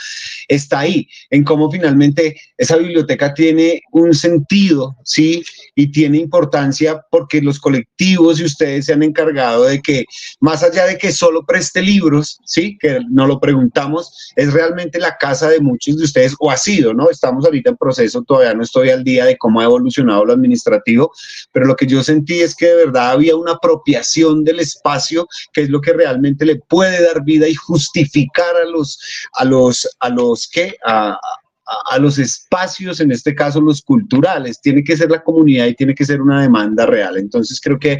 está 0.46 0.80
ahí, 0.80 1.08
en 1.30 1.42
cómo 1.44 1.70
finalmente 1.70 2.38
esa 2.56 2.76
biblioteca 2.76 3.34
tiene 3.34 3.82
un 3.92 4.14
sentido, 4.14 4.96
¿sí? 5.04 5.42
Y 5.74 5.90
tiene 5.90 6.18
importancia 6.18 7.02
porque 7.10 7.40
los 7.40 7.58
colectivos 7.58 8.40
y 8.40 8.44
ustedes 8.44 8.86
se 8.86 8.92
han 8.92 9.02
encargado 9.02 9.64
de 9.64 9.80
que, 9.80 10.04
más 10.40 10.62
allá 10.62 10.86
de 10.86 10.98
que 10.98 11.12
solo 11.12 11.44
preste 11.44 11.82
libros, 11.82 12.38
¿sí? 12.44 12.76
Que 12.78 13.00
no 13.10 13.26
lo 13.26 13.40
preguntamos, 13.40 14.32
es 14.36 14.52
realmente 14.52 14.98
la 14.98 15.16
casa 15.16 15.48
de 15.48 15.60
muchos 15.60 15.77
de 15.86 16.04
ustedes, 16.04 16.34
o 16.38 16.50
ha 16.50 16.56
sido, 16.56 16.92
¿no? 16.94 17.10
Estamos 17.10 17.44
ahorita 17.44 17.70
en 17.70 17.76
proceso, 17.76 18.22
todavía 18.22 18.54
no 18.54 18.62
estoy 18.62 18.90
al 18.90 19.04
día 19.04 19.24
de 19.24 19.36
cómo 19.38 19.60
ha 19.60 19.64
evolucionado 19.64 20.24
lo 20.24 20.32
administrativo, 20.32 21.12
pero 21.52 21.66
lo 21.66 21.76
que 21.76 21.86
yo 21.86 22.02
sentí 22.02 22.40
es 22.40 22.54
que 22.54 22.66
de 22.66 22.86
verdad 22.86 23.12
había 23.12 23.36
una 23.36 23.52
apropiación 23.52 24.44
del 24.44 24.60
espacio, 24.60 25.26
que 25.52 25.62
es 25.62 25.70
lo 25.70 25.80
que 25.80 25.92
realmente 25.92 26.44
le 26.44 26.56
puede 26.56 27.02
dar 27.02 27.24
vida 27.24 27.48
y 27.48 27.54
justificar 27.54 28.56
a 28.56 28.64
los, 28.64 28.98
a 29.32 29.44
los, 29.44 29.88
a 30.00 30.08
los 30.08 30.48
que, 30.48 30.76
a, 30.84 31.18
a, 31.90 31.98
los 31.98 32.18
espacios, 32.18 33.00
en 33.00 33.12
este 33.12 33.34
caso 33.34 33.60
los 33.60 33.82
culturales, 33.82 34.60
tiene 34.60 34.82
que 34.82 34.96
ser 34.96 35.10
la 35.10 35.22
comunidad 35.22 35.66
y 35.66 35.74
tiene 35.74 35.94
que 35.94 36.04
ser 36.04 36.20
una 36.20 36.42
demanda 36.42 36.86
real. 36.86 37.16
Entonces 37.16 37.60
creo 37.60 37.78
que 37.78 37.98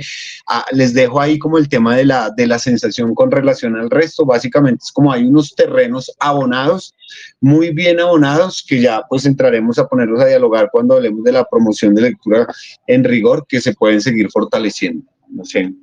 ah, 0.48 0.64
les 0.72 0.94
dejo 0.94 1.20
ahí 1.20 1.38
como 1.38 1.58
el 1.58 1.68
tema 1.68 1.96
de 1.96 2.04
la, 2.04 2.30
de 2.30 2.46
la 2.46 2.58
sensación 2.58 3.14
con 3.14 3.30
relación 3.30 3.76
al 3.76 3.90
resto. 3.90 4.24
Básicamente 4.24 4.82
es 4.84 4.92
como 4.92 5.12
hay 5.12 5.24
unos 5.24 5.54
terrenos 5.54 6.10
abonados, 6.18 6.94
muy 7.40 7.70
bien 7.70 8.00
abonados, 8.00 8.64
que 8.66 8.80
ya 8.80 9.02
pues 9.08 9.26
entraremos 9.26 9.78
a 9.78 9.86
ponerlos 9.86 10.20
a 10.20 10.26
dialogar 10.26 10.70
cuando 10.72 10.96
hablemos 10.96 11.24
de 11.24 11.32
la 11.32 11.44
promoción 11.44 11.94
de 11.94 12.02
lectura 12.02 12.46
en 12.86 13.04
rigor, 13.04 13.46
que 13.48 13.60
se 13.60 13.74
pueden 13.74 14.00
seguir 14.00 14.30
fortaleciendo. 14.30 15.04
No 15.30 15.44
sé, 15.44 15.74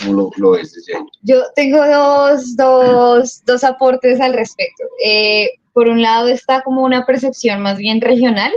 ¿cómo 0.00 0.12
lo, 0.14 0.30
lo 0.36 0.50
ves 0.52 0.72
desde 0.72 0.96
ahí? 0.96 1.02
Yo 1.22 1.42
tengo 1.54 1.78
dos, 1.86 2.56
dos, 2.56 3.42
dos 3.44 3.62
aportes 3.62 4.20
al 4.20 4.32
respecto. 4.32 4.84
Eh, 5.04 5.48
por 5.72 5.88
un 5.88 6.02
lado 6.02 6.28
está 6.28 6.62
como 6.62 6.82
una 6.82 7.06
percepción 7.06 7.60
más 7.60 7.78
bien 7.78 8.00
regional 8.00 8.52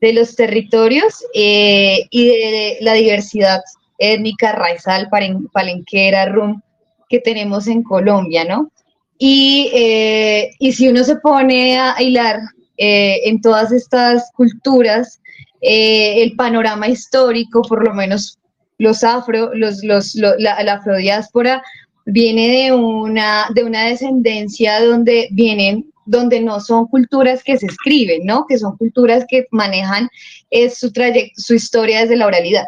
de 0.00 0.12
los 0.12 0.36
territorios 0.36 1.24
eh, 1.34 2.06
y 2.10 2.26
de 2.26 2.78
la 2.80 2.94
diversidad 2.94 3.60
étnica, 3.98 4.52
raizal, 4.52 5.08
palenquera, 5.52 6.26
rum 6.26 6.60
que 7.08 7.20
tenemos 7.20 7.66
en 7.66 7.82
Colombia, 7.82 8.44
¿no? 8.44 8.70
Y, 9.18 9.70
eh, 9.74 10.50
y 10.58 10.72
si 10.72 10.88
uno 10.88 11.02
se 11.02 11.16
pone 11.16 11.78
a 11.78 11.94
hilar 12.00 12.40
eh, 12.76 13.20
en 13.24 13.40
todas 13.40 13.72
estas 13.72 14.30
culturas, 14.34 15.20
el 15.62 16.36
panorama 16.36 16.86
histórico, 16.86 17.62
por 17.62 17.82
lo 17.82 17.94
menos 17.94 18.38
los 18.78 19.02
afro, 19.02 19.52
los, 19.54 19.82
los, 19.82 20.14
la, 20.14 20.62
la, 20.62 20.74
afrodiáspora, 20.74 21.62
viene 22.04 22.48
de 22.48 22.72
una, 22.72 23.46
de 23.54 23.64
una 23.64 23.84
descendencia 23.86 24.84
donde 24.84 25.28
vienen 25.32 25.90
donde 26.06 26.40
no 26.40 26.60
son 26.60 26.86
culturas 26.86 27.42
que 27.44 27.58
se 27.58 27.66
escriben, 27.66 28.24
¿no? 28.24 28.46
Que 28.48 28.58
son 28.58 28.76
culturas 28.76 29.24
que 29.28 29.46
manejan 29.50 30.08
eh, 30.50 30.70
su, 30.70 30.92
su 31.36 31.54
historia 31.54 32.00
desde 32.00 32.16
la 32.16 32.26
oralidad. 32.26 32.64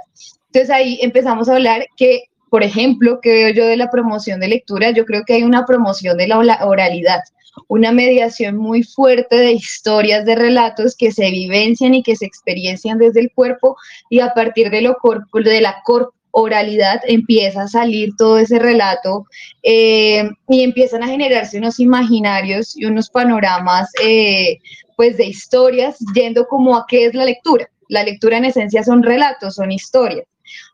Entonces 0.52 0.70
ahí 0.70 0.98
empezamos 1.02 1.48
a 1.48 1.54
hablar 1.54 1.86
que, 1.96 2.24
por 2.50 2.62
ejemplo, 2.62 3.20
que 3.20 3.32
veo 3.32 3.50
yo 3.50 3.66
de 3.66 3.76
la 3.76 3.90
promoción 3.90 4.40
de 4.40 4.48
lectura, 4.48 4.90
yo 4.90 5.04
creo 5.04 5.22
que 5.26 5.34
hay 5.34 5.42
una 5.42 5.64
promoción 5.66 6.16
de 6.16 6.28
la 6.28 6.38
oralidad, 6.38 7.20
una 7.68 7.92
mediación 7.92 8.56
muy 8.56 8.82
fuerte 8.82 9.36
de 9.36 9.52
historias, 9.52 10.24
de 10.24 10.34
relatos 10.34 10.96
que 10.96 11.12
se 11.12 11.30
vivencian 11.30 11.94
y 11.94 12.02
que 12.02 12.16
se 12.16 12.26
experiencian 12.26 12.98
desde 12.98 13.20
el 13.20 13.32
cuerpo 13.32 13.76
y 14.10 14.20
a 14.20 14.32
partir 14.32 14.70
de, 14.70 14.82
lo 14.82 14.96
de 15.32 15.60
la 15.60 15.76
corp 15.84 16.12
oralidad 16.30 17.00
empieza 17.06 17.62
a 17.62 17.68
salir 17.68 18.10
todo 18.16 18.38
ese 18.38 18.58
relato 18.58 19.26
eh, 19.62 20.28
y 20.48 20.62
empiezan 20.62 21.02
a 21.02 21.08
generarse 21.08 21.58
unos 21.58 21.80
imaginarios 21.80 22.76
y 22.76 22.84
unos 22.84 23.10
panoramas 23.10 23.90
eh, 24.02 24.58
pues 24.96 25.16
de 25.16 25.26
historias 25.26 25.96
yendo 26.14 26.46
como 26.46 26.76
a 26.76 26.84
qué 26.88 27.06
es 27.06 27.14
la 27.14 27.24
lectura. 27.24 27.68
La 27.88 28.02
lectura 28.02 28.36
en 28.36 28.44
esencia 28.44 28.82
son 28.82 29.02
relatos, 29.02 29.54
son 29.54 29.72
historias. 29.72 30.26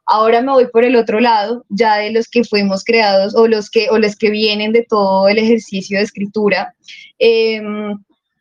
Ahora 0.07 0.43
me 0.43 0.53
voy 0.53 0.67
por 0.69 0.85
el 0.85 0.97
otro 0.97 1.21
lado, 1.21 1.65
ya 1.69 1.97
de 1.97 2.11
los 2.11 2.29
que 2.29 2.45
fuimos 2.45 2.85
creados 2.85 3.35
o 3.35 3.47
los 3.47 3.71
que, 3.71 3.89
o 3.91 3.99
los 3.99 4.17
que 4.17 4.31
vienen 4.31 4.73
de 4.73 4.85
todo 4.89 5.29
el 5.29 5.39
ejercicio 5.39 5.99
de 5.99 6.05
escritura. 6.05 6.75
Em, 7.19 7.97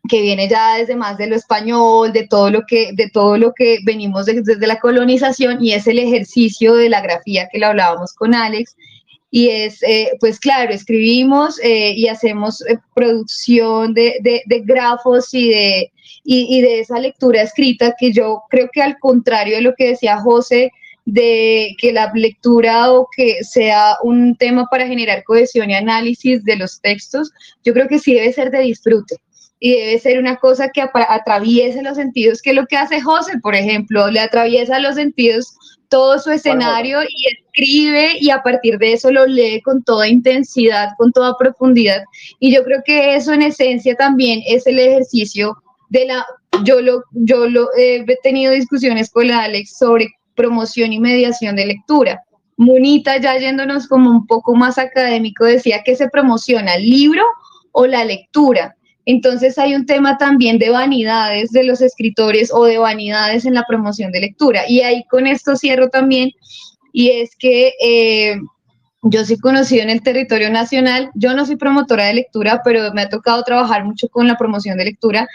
que 0.09 0.21
viene 0.21 0.49
ya 0.49 0.75
desde 0.75 0.95
más 0.95 1.17
de 1.17 1.27
lo 1.27 1.35
español, 1.35 2.11
de 2.11 2.27
todo 2.27 2.49
lo 2.49 2.65
que, 2.67 2.91
de 2.93 3.09
todo 3.09 3.37
lo 3.37 3.53
que 3.53 3.77
venimos 3.85 4.25
desde 4.25 4.67
la 4.67 4.79
colonización 4.79 5.63
y 5.63 5.73
es 5.73 5.87
el 5.87 5.99
ejercicio 5.99 6.75
de 6.75 6.89
la 6.89 7.01
grafía 7.01 7.47
que 7.51 7.59
lo 7.59 7.67
hablábamos 7.67 8.13
con 8.13 8.33
Alex. 8.33 8.75
Y 9.31 9.49
es, 9.49 9.81
eh, 9.81 10.11
pues 10.19 10.39
claro, 10.39 10.71
escribimos 10.73 11.59
eh, 11.63 11.93
y 11.95 12.07
hacemos 12.07 12.61
eh, 12.67 12.77
producción 12.93 13.93
de, 13.93 14.17
de, 14.21 14.59
grafos 14.59 15.33
y 15.33 15.49
de, 15.49 15.91
y, 16.23 16.57
y 16.57 16.61
de 16.61 16.81
esa 16.81 16.99
lectura 16.99 17.41
escrita 17.41 17.95
que 17.97 18.11
yo 18.11 18.43
creo 18.49 18.69
que 18.71 18.83
al 18.83 18.99
contrario 18.99 19.55
de 19.55 19.63
lo 19.63 19.73
que 19.73 19.89
decía 19.89 20.19
José, 20.19 20.71
de 21.05 21.75
que 21.79 21.91
la 21.93 22.11
lectura 22.13 22.91
o 22.91 23.07
que 23.15 23.43
sea 23.43 23.95
un 24.03 24.35
tema 24.35 24.67
para 24.69 24.87
generar 24.87 25.23
cohesión 25.23 25.69
y 25.69 25.75
análisis 25.75 26.43
de 26.43 26.57
los 26.57 26.79
textos, 26.81 27.31
yo 27.63 27.73
creo 27.73 27.87
que 27.87 27.99
sí 27.99 28.13
debe 28.13 28.31
ser 28.33 28.51
de 28.51 28.59
disfrute 28.59 29.17
y 29.65 29.71
debe 29.71 29.97
ser 29.97 30.19
una 30.19 30.35
cosa 30.35 30.67
que 30.67 30.81
atraviese 30.81 31.81
los 31.81 31.95
sentidos, 31.95 32.41
que 32.41 32.49
es 32.49 32.55
lo 32.57 32.65
que 32.65 32.75
hace 32.75 32.99
José, 32.99 33.39
por 33.41 33.55
ejemplo, 33.55 34.11
le 34.11 34.19
atraviesa 34.19 34.77
los 34.79 34.95
sentidos 34.95 35.55
todo 35.87 36.19
su 36.19 36.31
escenario 36.31 36.99
y 37.03 37.27
escribe 37.27 38.17
y 38.19 38.29
a 38.29 38.43
partir 38.43 38.77
de 38.77 38.91
eso 38.91 39.09
lo 39.09 39.25
lee 39.25 39.61
con 39.61 39.81
toda 39.81 40.09
intensidad, 40.09 40.89
con 40.97 41.13
toda 41.13 41.37
profundidad. 41.37 42.03
Y 42.41 42.53
yo 42.53 42.61
creo 42.65 42.81
que 42.83 43.15
eso 43.15 43.31
en 43.31 43.41
esencia 43.41 43.95
también 43.95 44.41
es 44.45 44.67
el 44.67 44.79
ejercicio 44.79 45.55
de 45.87 46.07
la, 46.07 46.25
yo 46.65 46.81
lo, 46.81 47.05
yo 47.13 47.47
lo 47.47 47.69
he 47.77 48.05
tenido 48.21 48.51
discusiones 48.51 49.09
con 49.09 49.31
Alex 49.31 49.77
sobre 49.77 50.09
promoción 50.35 50.91
y 50.91 50.99
mediación 50.99 51.55
de 51.55 51.67
lectura. 51.67 52.21
Munita, 52.57 53.15
ya 53.15 53.37
yéndonos 53.37 53.87
como 53.87 54.09
un 54.09 54.27
poco 54.27 54.55
más 54.55 54.77
académico, 54.77 55.45
decía 55.45 55.83
que 55.85 55.95
se 55.95 56.09
promociona 56.09 56.75
el 56.75 56.83
libro 56.83 57.23
o 57.71 57.87
la 57.87 58.03
lectura. 58.03 58.75
Entonces 59.05 59.57
hay 59.57 59.75
un 59.75 59.85
tema 59.85 60.17
también 60.17 60.57
de 60.59 60.69
vanidades 60.69 61.51
de 61.51 61.63
los 61.63 61.81
escritores 61.81 62.51
o 62.53 62.65
de 62.65 62.77
vanidades 62.77 63.45
en 63.45 63.53
la 63.53 63.65
promoción 63.67 64.11
de 64.11 64.21
lectura. 64.21 64.63
Y 64.67 64.81
ahí 64.81 65.03
con 65.09 65.27
esto 65.27 65.55
cierro 65.55 65.89
también, 65.89 66.31
y 66.93 67.09
es 67.09 67.35
que 67.37 67.73
eh, 67.83 68.37
yo 69.01 69.25
sí 69.25 69.37
conocido 69.37 69.83
en 69.83 69.89
el 69.89 70.01
territorio 70.01 70.49
nacional, 70.49 71.11
yo 71.15 71.33
no 71.33 71.45
soy 71.45 71.57
promotora 71.57 72.05
de 72.05 72.13
lectura, 72.13 72.61
pero 72.63 72.93
me 72.93 73.01
ha 73.01 73.09
tocado 73.09 73.43
trabajar 73.43 73.83
mucho 73.83 74.07
con 74.07 74.27
la 74.27 74.37
promoción 74.37 74.77
de 74.77 74.85
lectura. 74.85 75.27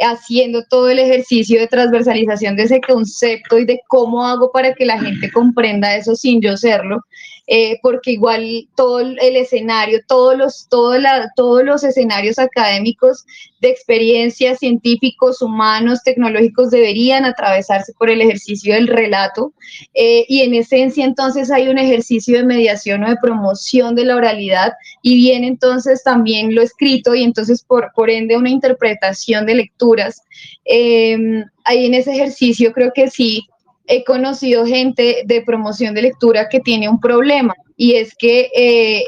haciendo 0.00 0.64
todo 0.68 0.88
el 0.88 0.98
ejercicio 0.98 1.60
de 1.60 1.68
transversalización 1.68 2.56
de 2.56 2.64
ese 2.64 2.80
concepto 2.80 3.58
y 3.58 3.66
de 3.66 3.80
cómo 3.88 4.24
hago 4.26 4.50
para 4.50 4.74
que 4.74 4.86
la 4.86 4.98
gente 4.98 5.30
comprenda 5.30 5.94
eso 5.94 6.16
sin 6.16 6.40
yo 6.40 6.56
serlo, 6.56 7.04
eh, 7.48 7.78
porque 7.82 8.12
igual 8.12 8.68
todo 8.76 9.00
el 9.00 9.36
escenario, 9.36 10.00
todos 10.06 10.36
los, 10.36 10.68
la, 11.00 11.30
todos 11.34 11.64
los 11.64 11.82
escenarios 11.82 12.38
académicos 12.38 13.24
de 13.60 13.68
experiencia, 13.68 14.56
científicos, 14.56 15.42
humanos, 15.42 16.02
tecnológicos, 16.04 16.70
deberían 16.70 17.24
atravesarse 17.24 17.92
por 17.98 18.10
el 18.10 18.20
ejercicio 18.20 18.74
del 18.74 18.86
relato. 18.86 19.52
Eh, 19.94 20.24
y 20.28 20.42
en 20.42 20.54
esencia, 20.54 21.04
entonces, 21.04 21.50
hay 21.50 21.68
un 21.68 21.78
ejercicio 21.78 22.38
de 22.38 22.44
mediación 22.44 23.04
o 23.04 23.08
de 23.08 23.16
promoción 23.16 23.94
de 23.94 24.04
la 24.04 24.16
oralidad 24.16 24.72
y 25.02 25.16
viene 25.16 25.48
entonces 25.48 26.02
también 26.04 26.54
lo 26.54 26.62
escrito 26.62 27.14
y 27.14 27.24
entonces, 27.24 27.64
por, 27.64 27.92
por 27.94 28.08
ende, 28.08 28.36
una 28.36 28.50
interpretación 28.50 29.46
de 29.46 29.56
lecturas. 29.56 30.22
Eh, 30.64 31.44
ahí 31.64 31.86
en 31.86 31.94
ese 31.94 32.12
ejercicio 32.12 32.72
creo 32.72 32.92
que 32.94 33.10
sí 33.10 33.46
he 33.86 34.04
conocido 34.04 34.66
gente 34.66 35.22
de 35.24 35.42
promoción 35.42 35.94
de 35.94 36.02
lectura 36.02 36.48
que 36.48 36.60
tiene 36.60 36.88
un 36.88 37.00
problema 37.00 37.54
y 37.76 37.96
es 37.96 38.14
que 38.14 38.50
eh, 38.54 39.04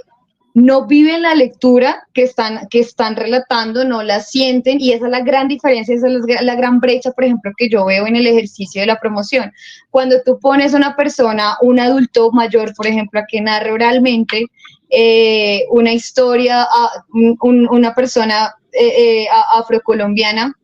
no 0.54 0.87
viven 0.87 1.22
la 1.22 1.34
lectura 1.34 2.06
que 2.14 2.22
están, 2.22 2.68
que 2.68 2.78
están 2.78 3.16
relatando, 3.16 3.84
no 3.84 4.04
la 4.04 4.20
sienten 4.20 4.80
y 4.80 4.92
esa 4.92 5.06
es 5.06 5.10
la 5.10 5.20
gran 5.20 5.48
diferencia, 5.48 5.94
esa 5.94 6.06
es 6.06 6.42
la, 6.42 6.54
gran 6.54 6.78
brecha, 6.78 7.10
por 7.10 7.24
ejemplo, 7.24 7.50
que 7.56 7.68
yo 7.68 7.84
veo 7.84 8.06
en 8.06 8.14
el 8.14 8.26
ejercicio 8.28 8.80
de 8.80 8.87
la 8.87 9.00
promoción. 9.00 9.52
Cuando 9.90 10.22
tú 10.24 10.38
pones 10.38 10.72
a 10.72 10.76
una 10.76 10.94
persona, 10.94 11.56
un 11.60 11.80
adulto 11.80 12.30
mayor, 12.30 12.72
por 12.74 12.87
ejemplo, 12.87 13.18
a 13.18 13.26
que 13.26 13.40
narre 13.40 13.72
oralmente 13.72 14.46
eh, 14.90 15.64
una 15.70 15.92
historia, 15.92 16.62
a 16.62 17.04
una 17.40 17.92
persona 17.92 18.54
eh, 18.72 19.26
afrocolombiana, 19.56 20.54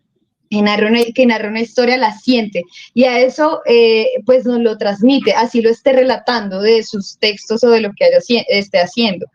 que 0.50 0.62
narra, 0.62 0.88
una, 0.88 1.00
que 1.14 1.26
narra 1.26 1.48
una 1.48 1.60
historia 1.60 1.96
la 1.96 2.12
siente 2.18 2.64
y 2.92 3.04
a 3.04 3.20
eso 3.20 3.60
eh, 3.66 4.08
pues 4.26 4.44
nos 4.44 4.60
lo 4.60 4.76
transmite, 4.76 5.32
así 5.32 5.62
lo 5.62 5.70
esté 5.70 5.92
relatando 5.92 6.60
de 6.60 6.82
sus 6.82 7.16
textos 7.18 7.62
o 7.62 7.70
de 7.70 7.80
lo 7.80 7.92
que 7.92 8.10
esté 8.48 8.80
haciendo. 8.80 9.26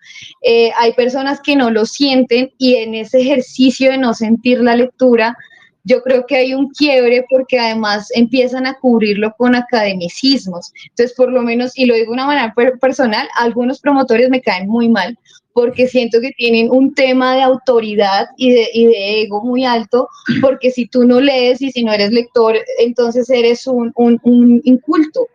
Eh, 0.41 0.71
hay 0.78 0.91
personas 0.93 1.39
que 1.41 1.56
no 1.56 1.71
lo 1.71 1.86
sienten 1.86 2.51
y 2.58 2.75
en 2.75 2.95
ese 2.95 3.21
ejercicio 3.21 3.91
de 3.91 3.97
no 3.97 4.13
sentir 4.13 4.60
la 4.60 4.75
lectura, 4.75 5.38
yo 5.86 6.02
creo 6.02 6.26
que 6.26 6.36
hay 6.36 6.54
un 6.54 6.69
quiebre 6.71 7.26
porque 7.30 7.60
además 7.60 8.10
empiezan 8.13 8.65
a 8.65 8.78
cubrirlo 8.80 9.34
con 9.38 9.56
academicismos. 9.56 10.74
Entonces, 10.89 11.15
por 11.15 11.32
lo 11.32 11.41
menos, 11.41 11.78
y 11.78 11.86
lo 11.86 11.93
digo 11.93 12.08
de 12.08 12.13
una 12.13 12.26
manera 12.26 12.54
personal, 12.82 13.28
algunos 13.36 13.80
promotores 13.80 14.30
me 14.30 14.41
caen 14.41 14.67
muy 14.67 14.89
mal 14.89 15.17
porque 15.56 15.88
siento 15.88 16.19
que 16.19 16.32
tienen 16.32 16.69
un 16.69 16.93
tema 16.93 17.34
de 17.34 17.41
autoridad 17.41 18.28
y 18.36 18.52
de, 18.52 18.69
de, 18.74 19.21
ego 19.21 19.41
muy 19.41 19.63
alto, 19.63 20.10
porque 20.41 20.69
si 20.69 20.86
tú 20.86 21.06
no 21.06 21.21
lees 21.21 21.62
y 21.62 21.71
si 21.71 21.82
no 21.82 21.93
eres 21.93 22.12
lector, 22.12 22.58
entonces 22.78 23.30
eres 23.30 23.65
un, 23.65 23.93
un, 23.95 24.62
inculto. 24.65 25.28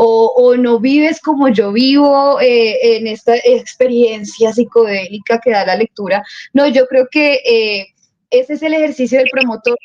O, 0.00 0.32
o, 0.36 0.56
no 0.56 0.78
vives 0.78 1.20
como 1.20 1.48
yo 1.48 1.72
vivo 1.72 2.40
eh, 2.40 2.96
en 2.96 3.08
esta 3.08 3.34
experiencia 3.36 4.52
psicodélica 4.52 5.40
que 5.42 5.50
da 5.50 5.66
la 5.66 5.74
lectura. 5.74 6.24
No, 6.52 6.68
yo 6.68 6.86
creo 6.86 7.08
que 7.10 7.40
eh, 7.44 7.86
ese 8.30 8.54
es 8.54 8.62
el 8.62 8.74
ejercicio 8.74 9.18
del 9.18 9.30
promotor. 9.30 9.76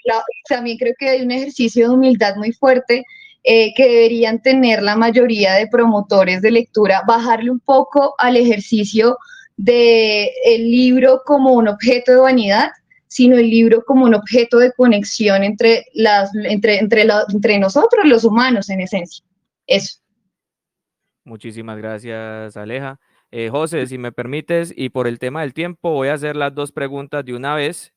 también 0.48 0.78
creo 0.78 0.94
que 0.98 1.10
hay 1.10 1.22
un 1.22 1.32
ejercicio 1.32 1.88
de 1.88 1.94
humildad 1.94 2.36
muy 2.36 2.52
fuerte 2.52 3.04
eh, 3.44 3.74
que 3.76 3.84
deberían 3.84 4.42
tener 4.42 4.82
la 4.82 4.96
mayoría 4.96 5.54
de 5.54 5.68
promotores 5.68 6.42
de 6.42 6.52
lectura, 6.52 7.04
bajarle 7.08 7.52
un 7.52 7.60
poco 7.60 8.16
al 8.18 8.38
ejercicio 8.38 9.18
de 9.58 10.32
el 10.46 10.64
libro 10.72 11.22
como 11.26 11.54
un 11.54 11.68
objeto 11.68 12.12
de 12.12 12.18
vanidad, 12.18 12.72
sino 13.08 13.38
el 13.38 13.50
libro 13.50 13.84
como 13.86 14.06
un 14.06 14.16
objeto 14.16 14.58
de 14.58 14.72
conexión 14.72 15.44
entre, 15.44 15.86
las, 15.94 16.34
entre, 16.36 16.80
entre, 16.80 17.06
entre 17.30 17.60
nosotros, 17.60 18.06
los 18.06 18.24
humanos, 18.24 18.70
en 18.70 18.82
esencia. 18.82 19.24
Eso. 19.68 20.00
Muchísimas 21.24 21.78
gracias, 21.78 22.58
Aleja. 22.58 23.00
Eh, 23.32 23.50
José, 23.50 23.88
si 23.88 23.98
me 23.98 24.12
permites, 24.12 24.74
y 24.76 24.90
por 24.90 25.08
el 25.08 25.20
tema 25.20 25.42
del 25.42 25.54
tiempo, 25.54 25.92
voy 25.92 26.10
a 26.10 26.14
hacer 26.14 26.36
las 26.36 26.54
dos 26.54 26.72
preguntas 26.72 27.24
de 27.26 27.34
una 27.34 27.56
vez 27.56 27.93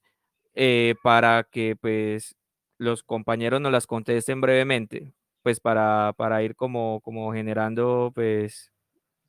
eh, 0.56 0.94
para 1.02 1.44
que 1.44 1.76
pues 1.76 2.34
los 2.78 3.02
compañeros 3.02 3.60
nos 3.60 3.70
las 3.70 3.86
contesten 3.86 4.40
brevemente, 4.40 5.12
pues 5.42 5.60
para, 5.60 6.14
para 6.16 6.42
ir 6.42 6.56
como, 6.56 7.00
como 7.02 7.32
generando 7.32 8.10
pues 8.14 8.72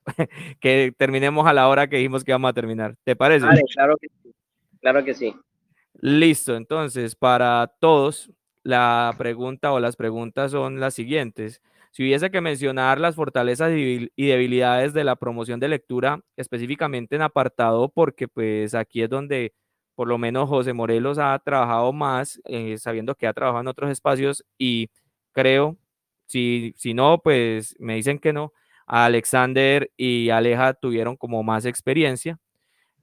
que 0.61 0.93
terminemos 0.97 1.45
a 1.45 1.53
la 1.53 1.67
hora 1.67 1.87
que 1.87 1.97
dijimos 1.97 2.23
que 2.23 2.31
vamos 2.31 2.49
a 2.49 2.53
terminar. 2.53 2.95
¿Te 3.03 3.15
parece? 3.15 3.45
claro 3.73 3.97
que 3.97 4.07
sí. 4.07 4.33
Claro 4.79 5.03
que 5.03 5.13
sí. 5.13 5.35
Listo, 5.99 6.55
entonces 6.55 7.15
para 7.15 7.73
todos 7.79 8.31
la 8.63 9.13
pregunta 9.17 9.73
o 9.73 9.81
las 9.81 9.97
preguntas 9.97 10.51
son 10.51 10.79
las 10.79 10.93
siguientes. 10.93 11.61
Si 11.91 12.03
hubiese 12.03 12.31
que 12.31 12.39
mencionar 12.39 12.99
las 12.99 13.15
fortalezas 13.15 13.71
y 13.75 14.09
debilidades 14.15 14.93
de 14.93 15.03
la 15.03 15.17
promoción 15.17 15.59
de 15.59 15.67
lectura, 15.67 16.21
específicamente 16.37 17.15
en 17.15 17.21
apartado, 17.21 17.89
porque 17.89 18.27
pues 18.27 18.75
aquí 18.75 19.01
es 19.01 19.09
donde 19.09 19.53
por 19.97 20.07
lo 20.07 20.19
menos 20.19 20.47
José 20.47 20.73
Morelos 20.73 21.17
ha 21.17 21.39
trabajado 21.39 21.91
más, 21.91 22.39
eh, 22.45 22.77
sabiendo 22.77 23.15
que 23.15 23.25
ha 23.25 23.33
trabajado 23.33 23.61
en 23.61 23.67
otros 23.67 23.89
espacios 23.89 24.45
y 24.55 24.91
creo, 25.31 25.75
si, 26.27 26.75
si 26.77 26.93
no, 26.93 27.17
pues 27.17 27.75
me 27.79 27.95
dicen 27.95 28.19
que 28.19 28.31
no, 28.31 28.53
Alexander 28.85 29.89
y 29.97 30.29
Aleja 30.29 30.75
tuvieron 30.75 31.17
como 31.17 31.41
más 31.41 31.65
experiencia. 31.65 32.37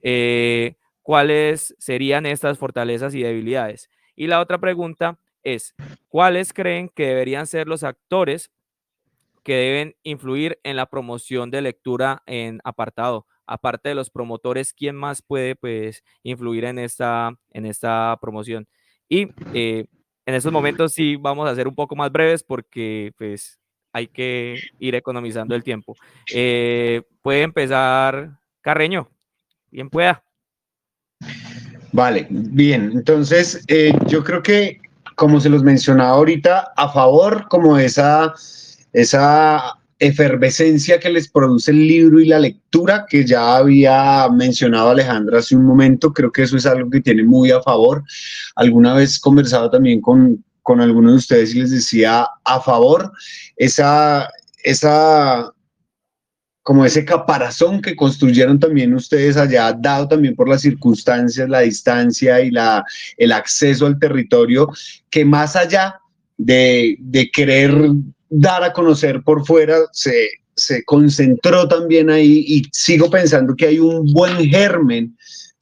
Eh, 0.03 0.77
¿Cuáles 1.03 1.75
serían 1.81 2.27
estas 2.27 2.59
fortalezas 2.59 3.13
y 3.17 3.25
debilidades? 3.25 3.91
Y 4.15 4.29
la 4.29 4.39
otra 4.39 4.59
pregunta 4.59 5.19
es, 5.43 5.75
¿cuáles 6.07 6.53
creen 6.53 6.89
que 6.89 7.09
deberían 7.09 7.49
ser 7.49 7.67
los 7.67 7.83
actores 7.83 8.53
que 9.43 9.57
deben 9.57 9.97
influir 10.05 10.61
en 10.63 10.77
la 10.77 10.87
promoción 10.87 11.51
de 11.51 11.61
lectura 11.61 12.23
en 12.27 12.61
apartado? 12.63 13.27
Aparte 13.47 13.91
de 13.91 13.95
los 13.95 14.11
promotores, 14.11 14.73
¿quién 14.73 14.97
más 14.97 15.23
puede 15.23 15.57
pues, 15.57 16.03
influir 16.23 16.65
en 16.65 16.79
esta, 16.79 17.31
en 17.51 17.67
esta 17.67 18.17
promoción? 18.21 18.67
Y 19.09 19.29
eh, 19.53 19.87
en 20.27 20.35
estos 20.35 20.53
momentos 20.53 20.93
sí 20.93 21.17
vamos 21.17 21.49
a 21.49 21.55
ser 21.55 21.69
un 21.69 21.75
poco 21.75 21.95
más 21.95 22.11
breves 22.11 22.43
porque 22.43 23.13
pues 23.19 23.59
hay 23.93 24.09
que 24.09 24.59
ir 24.79 24.95
economizando 24.95 25.55
el 25.55 25.63
tiempo. 25.63 25.95
Eh, 26.33 27.03
puede 27.23 27.43
empezar 27.43 28.39
Carreño, 28.61 29.11
bien 29.71 29.91
pueda. 29.91 30.25
Vale, 31.93 32.27
bien, 32.31 32.91
entonces 32.93 33.63
eh, 33.69 33.93
yo 34.07 34.25
creo 34.25 34.43
que 34.43 34.81
como 35.15 35.39
se 35.39 35.49
los 35.49 35.63
mencionaba 35.63 36.11
ahorita, 36.11 36.73
a 36.77 36.89
favor 36.89 37.47
como 37.49 37.79
esa, 37.79 38.35
esa 38.93 39.79
efervescencia 40.07 40.99
que 41.01 41.11
les 41.11 41.29
produce 41.29 41.71
el 41.71 41.87
libro 41.87 42.21
y 42.21 42.27
la 42.27 42.39
lectura, 42.39 43.07
que 43.09 43.25
ya 43.25 43.57
había 43.57 44.29
mencionado 44.29 44.91
Alejandra 44.91 45.39
hace 45.39 45.57
un 45.57 45.65
momento, 45.65 46.13
creo 46.13 46.31
que 46.31 46.43
eso 46.43 46.57
es 46.57 46.67
algo 46.67 46.91
que 46.91 47.01
tiene 47.01 47.23
muy 47.23 47.51
a 47.51 47.63
favor. 47.63 48.03
Alguna 48.55 48.95
vez 48.95 49.19
conversado 49.19 49.71
también 49.71 50.01
con, 50.01 50.45
con 50.63 50.81
algunos 50.81 51.13
de 51.13 51.19
ustedes 51.19 51.55
y 51.55 51.61
les 51.61 51.71
decía 51.71 52.27
a 52.45 52.61
favor 52.61 53.13
esa, 53.57 54.29
esa, 54.63 55.53
como 56.63 56.85
ese 56.85 57.05
caparazón 57.05 57.81
que 57.81 57.97
construyeron 57.97 58.59
también 58.59 58.95
ustedes 58.95 59.37
allá, 59.37 59.73
dado 59.73 60.09
también 60.09 60.35
por 60.35 60.49
las 60.49 60.63
circunstancias, 60.63 61.49
la 61.49 61.61
distancia 61.61 62.41
y 62.41 62.51
la, 62.51 62.85
el 63.17 63.33
acceso 63.33 63.87
al 63.87 63.99
territorio, 63.99 64.69
que 65.11 65.25
más 65.25 65.57
allá 65.57 66.01
de, 66.37 66.97
de 66.99 67.31
querer 67.31 67.75
dar 68.37 68.65
a 68.65 68.73
conocer 68.73 69.23
por 69.23 69.47
fuera, 69.47 69.79
se, 69.93 70.29
se 70.57 70.85
concentró 70.85 71.69
también 71.69 72.11
ahí 72.11 72.45
y 72.47 72.63
sigo 72.73 73.09
pensando 73.09 73.55
que 73.55 73.67
hay 73.67 73.79
un 73.79 74.13
buen 74.13 74.37
germen 74.49 75.17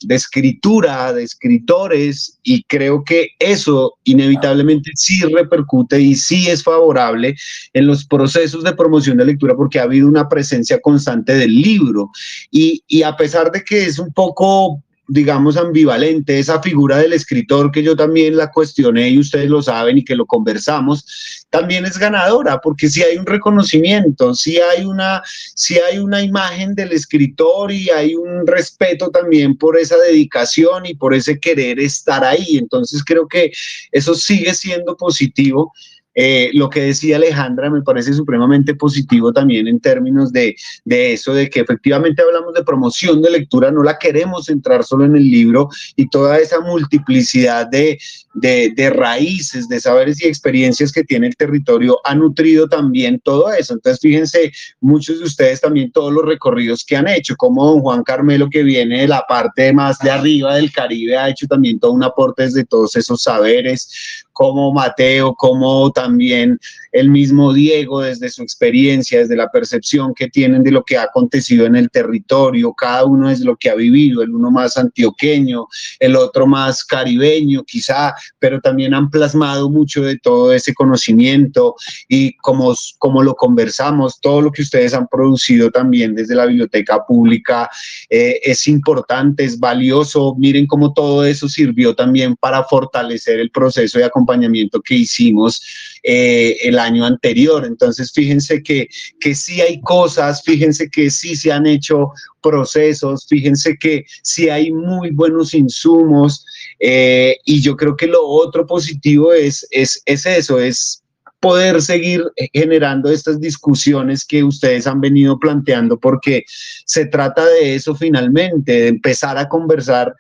de 0.05 0.15
escritura, 0.17 1.13
de 1.13 1.23
escritores, 1.23 2.39
y 2.43 2.65
creo 2.65 3.05
que 3.05 3.29
eso 3.39 3.95
inevitablemente 4.05 4.91
sí 4.95 5.21
repercute 5.23 6.01
y 6.01 6.17
sí 6.17 6.49
es 6.49 6.63
favorable 6.63 7.37
en 7.73 7.87
los 7.87 8.05
procesos 8.05 8.65
de 8.65 8.75
promoción 8.75 9.19
de 9.19 9.27
lectura 9.27 9.55
porque 9.55 9.79
ha 9.79 9.85
habido 9.85 10.09
una 10.09 10.29
presencia 10.29 10.81
constante 10.81 11.35
del 11.35 11.55
libro. 11.55 12.11
Y, 12.51 12.83
y 12.89 13.03
a 13.03 13.17
pesar 13.17 13.53
de 13.53 13.63
que 13.63 13.85
es 13.85 13.99
un 13.99 14.13
poco 14.13 14.83
digamos, 15.09 15.57
ambivalente, 15.57 16.39
esa 16.39 16.63
figura 16.63 16.99
del 16.99 17.13
escritor 17.13 17.73
que 17.73 17.83
yo 17.83 17.97
también 17.97 18.37
la 18.37 18.51
cuestioné 18.51 19.11
y 19.11 19.19
ustedes 19.19 19.51
lo 19.51 19.61
saben 19.61 19.99
y 19.99 20.05
que 20.05 20.15
lo 20.15 20.27
conversamos, 20.27 21.45
también 21.51 21.85
es 21.85 21.99
ganadora, 21.99 22.61
porque 22.61 22.89
si 22.89 23.03
hay 23.03 23.19
un 23.19 23.27
reconocimiento, 23.27 24.35
si 24.35 24.59
hay 24.59 24.85
una, 24.85 25.23
si 25.55 25.79
hay 25.79 25.99
una 25.99 26.23
imagen 26.23 26.75
del 26.75 26.93
escritor 26.93 27.73
y 27.73 27.91
hay 27.91 28.15
un 28.15 28.47
respeto 28.47 29.11
también 29.11 29.57
por 29.57 29.77
esa 29.77 29.97
dedicación 29.99 30.87
y 30.87 30.95
por 30.95 31.15
ese 31.15 31.39
querer 31.39 31.81
estar 31.81 32.25
ahí. 32.25 32.57
Entonces 32.57 33.05
creo 33.05 33.27
que 33.27 33.53
eso 33.91 34.15
sigue 34.15 34.55
siendo 34.55 34.97
positivo 34.97 35.73
eh, 36.15 36.51
lo 36.53 36.69
que 36.69 36.83
decía 36.83 37.17
Alejandra 37.17 37.71
me 37.71 37.83
parece 37.83 38.13
supremamente 38.13 38.75
positivo 38.75 39.33
también 39.33 39.67
en 39.69 39.81
términos 39.81 40.33
de, 40.33 40.55
de, 40.85 41.15
eso, 41.15 41.33
de 41.33 41.49
que 41.49 41.61
efectivamente 41.61 42.23
hablamos 42.23 42.55
de 42.55 42.65
promoción 42.65 43.23
de 43.23 43.31
lectura, 43.31 43.71
no 43.71 43.83
la 43.83 43.99
queremos 43.99 44.47
centrar 44.47 44.85
solo 44.85 45.05
en 45.05 45.17
el 45.17 45.31
libro 45.31 45.69
y 45.97 46.09
toda 46.09 46.39
esa 46.39 46.61
multiplicidad 46.61 47.67
de, 47.69 47.99
de, 48.35 48.73
de 48.75 48.91
raíces, 48.91 49.69
de 49.69 49.81
saberes 49.81 50.23
y 50.23 50.29
experiencias 50.29 50.93
que 50.93 51.05
tiene 51.05 51.29
el 51.29 51.37
territorio 51.37 51.99
ha 52.05 52.15
nutrido 52.15 52.69
también 52.69 53.21
todo 53.21 53.53
eso. 53.53 53.75
Entonces, 53.75 54.01
fíjense, 54.01 54.53
muchos 54.81 55.19
de 55.19 55.25
ustedes 55.25 55.61
también 55.61 55.93
todos 55.93 56.13
los 56.13 56.25
recorridos 56.25 56.85
que 56.85 56.97
han 56.97 57.09
hecho, 57.09 57.37
como 57.37 57.65
don 57.67 57.81
Juan 57.81 58.03
Carmelo 58.03 58.49
que 58.51 58.63
viene 58.63 59.03
de 59.03 59.09
la 59.09 59.25
parte 59.29 59.73
más 59.73 59.99
de 59.99 60.11
arriba 60.11 60.57
del 60.57 60.73
Caribe, 60.73 61.17
ha 61.17 61.29
hecho 61.29 61.47
también 61.47 61.79
todo 61.79 61.93
un 61.93 62.05
aporte 62.05 62.45
desde 62.45 62.65
todos 62.65 62.97
esos 62.97 63.23
saberes, 63.23 64.22
como 64.33 64.73
Mateo, 64.73 65.35
como 65.35 65.91
también 65.93 66.59
el 66.93 67.09
mismo 67.09 67.53
Diego, 67.53 68.03
desde 68.03 68.29
su 68.29 68.43
experiencia, 68.43 69.19
desde 69.19 69.37
la 69.37 69.51
percepción 69.51 70.15
que 70.15 70.29
tienen 70.29 70.63
de 70.63 70.71
lo 70.71 70.85
que 70.85 70.97
ha 70.97 71.05
acontecido 71.05 71.67
en 71.67 71.77
el 71.77 71.91
territorio, 71.91 72.75
cada 72.75 73.05
uno 73.05 73.31
es 73.31 73.41
lo 73.41 73.57
que 73.57 73.71
ha 73.71 73.75
vivido, 73.75 74.23
el 74.23 74.31
uno 74.31 74.51
más 74.51 74.77
antioqueño, 74.77 75.67
el 75.99 76.17
otro 76.17 76.47
más 76.47 76.85
caribeño 76.85 77.65
quizá, 77.65 78.15
pero 78.39 78.61
también 78.61 78.95
han 78.95 79.11
plasmado 79.11 79.71
mucho 79.71 80.03
de 80.03 80.19
todo 80.19 80.53
ese 80.53 80.75
conocimiento 80.75 81.75
y 82.09 82.37
como, 82.37 82.75
como 82.99 83.23
lo 83.23 83.35
conversamos, 83.35 84.21
todo 84.21 84.43
lo 84.43 84.53
que 84.53 84.63
ustedes 84.63 84.95
han 84.95 85.09
producido 85.09 85.71
también 85.71 86.15
desde 86.15 86.35
la 86.35 86.47
biblioteca 86.47 87.05
pública 87.07 87.71
eh, 88.11 88.41
es 88.43 88.67
importante, 88.67 89.45
es 89.45 89.59
valioso, 89.59 90.35
miren 90.39 90.67
cómo 90.67 90.93
todo 90.93 91.25
eso 91.25 91.49
sirvió 91.49 91.95
también 91.95 92.37
para 92.37 92.65
fortalecer 92.65 93.41
el 93.41 93.51
proceso 93.51 93.99
de 93.99 94.05
acompañamiento 94.05 94.81
que 94.81 94.95
hicimos 94.95 95.63
eh, 96.03 96.57
el 96.63 96.79
año 96.79 97.05
anterior. 97.05 97.65
Entonces, 97.65 98.13
fíjense 98.13 98.63
que, 98.63 98.89
que 99.21 99.35
sí 99.35 99.61
hay 99.61 99.81
cosas, 99.81 100.43
fíjense 100.43 100.89
que 100.91 101.11
sí 101.11 101.37
se 101.37 101.53
han 101.53 101.67
hecho 101.67 102.11
procesos, 102.43 103.27
fíjense 103.29 103.77
que 103.79 104.05
sí 104.23 104.49
hay 104.49 104.73
muy 104.73 105.11
buenos 105.11 105.55
insumos 105.55 106.45
eh, 106.81 107.37
y 107.45 107.63
yo 107.63 107.77
creo 107.77 107.97
que 107.97 108.09
lo 108.09 108.27
otro 108.27 108.67
positivo 108.67 109.33
es, 109.33 109.67
es, 109.71 110.03
es 110.05 110.27
eso, 110.27 110.59
es 110.59 111.03
poder 111.43 111.83
seguir 111.83 112.23
generando 112.53 113.11
estas 113.11 113.41
discusiones 113.41 114.25
que 114.25 114.45
ustedes 114.45 114.87
han 114.87 115.01
venido 115.01 115.41
planteando, 115.41 115.99
porque 115.99 116.45
se 116.87 117.07
trata 117.07 117.45
de 117.45 117.75
eso 117.75 117.97
finalmente, 117.97 118.73
de 118.73 118.89
empezar 118.89 119.37
a 119.37 119.49
conversar 119.49 120.15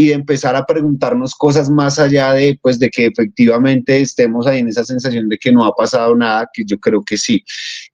y 0.00 0.06
de 0.06 0.14
empezar 0.14 0.54
a 0.54 0.64
preguntarnos 0.64 1.34
cosas 1.34 1.68
más 1.68 1.98
allá 1.98 2.32
de, 2.32 2.56
pues, 2.62 2.78
de 2.78 2.88
que 2.88 3.06
efectivamente 3.06 4.00
estemos 4.00 4.46
ahí 4.46 4.60
en 4.60 4.68
esa 4.68 4.84
sensación 4.84 5.28
de 5.28 5.36
que 5.36 5.50
no 5.50 5.64
ha 5.64 5.74
pasado 5.74 6.14
nada, 6.14 6.48
que 6.52 6.62
yo 6.64 6.78
creo 6.78 7.02
que 7.02 7.18
sí. 7.18 7.42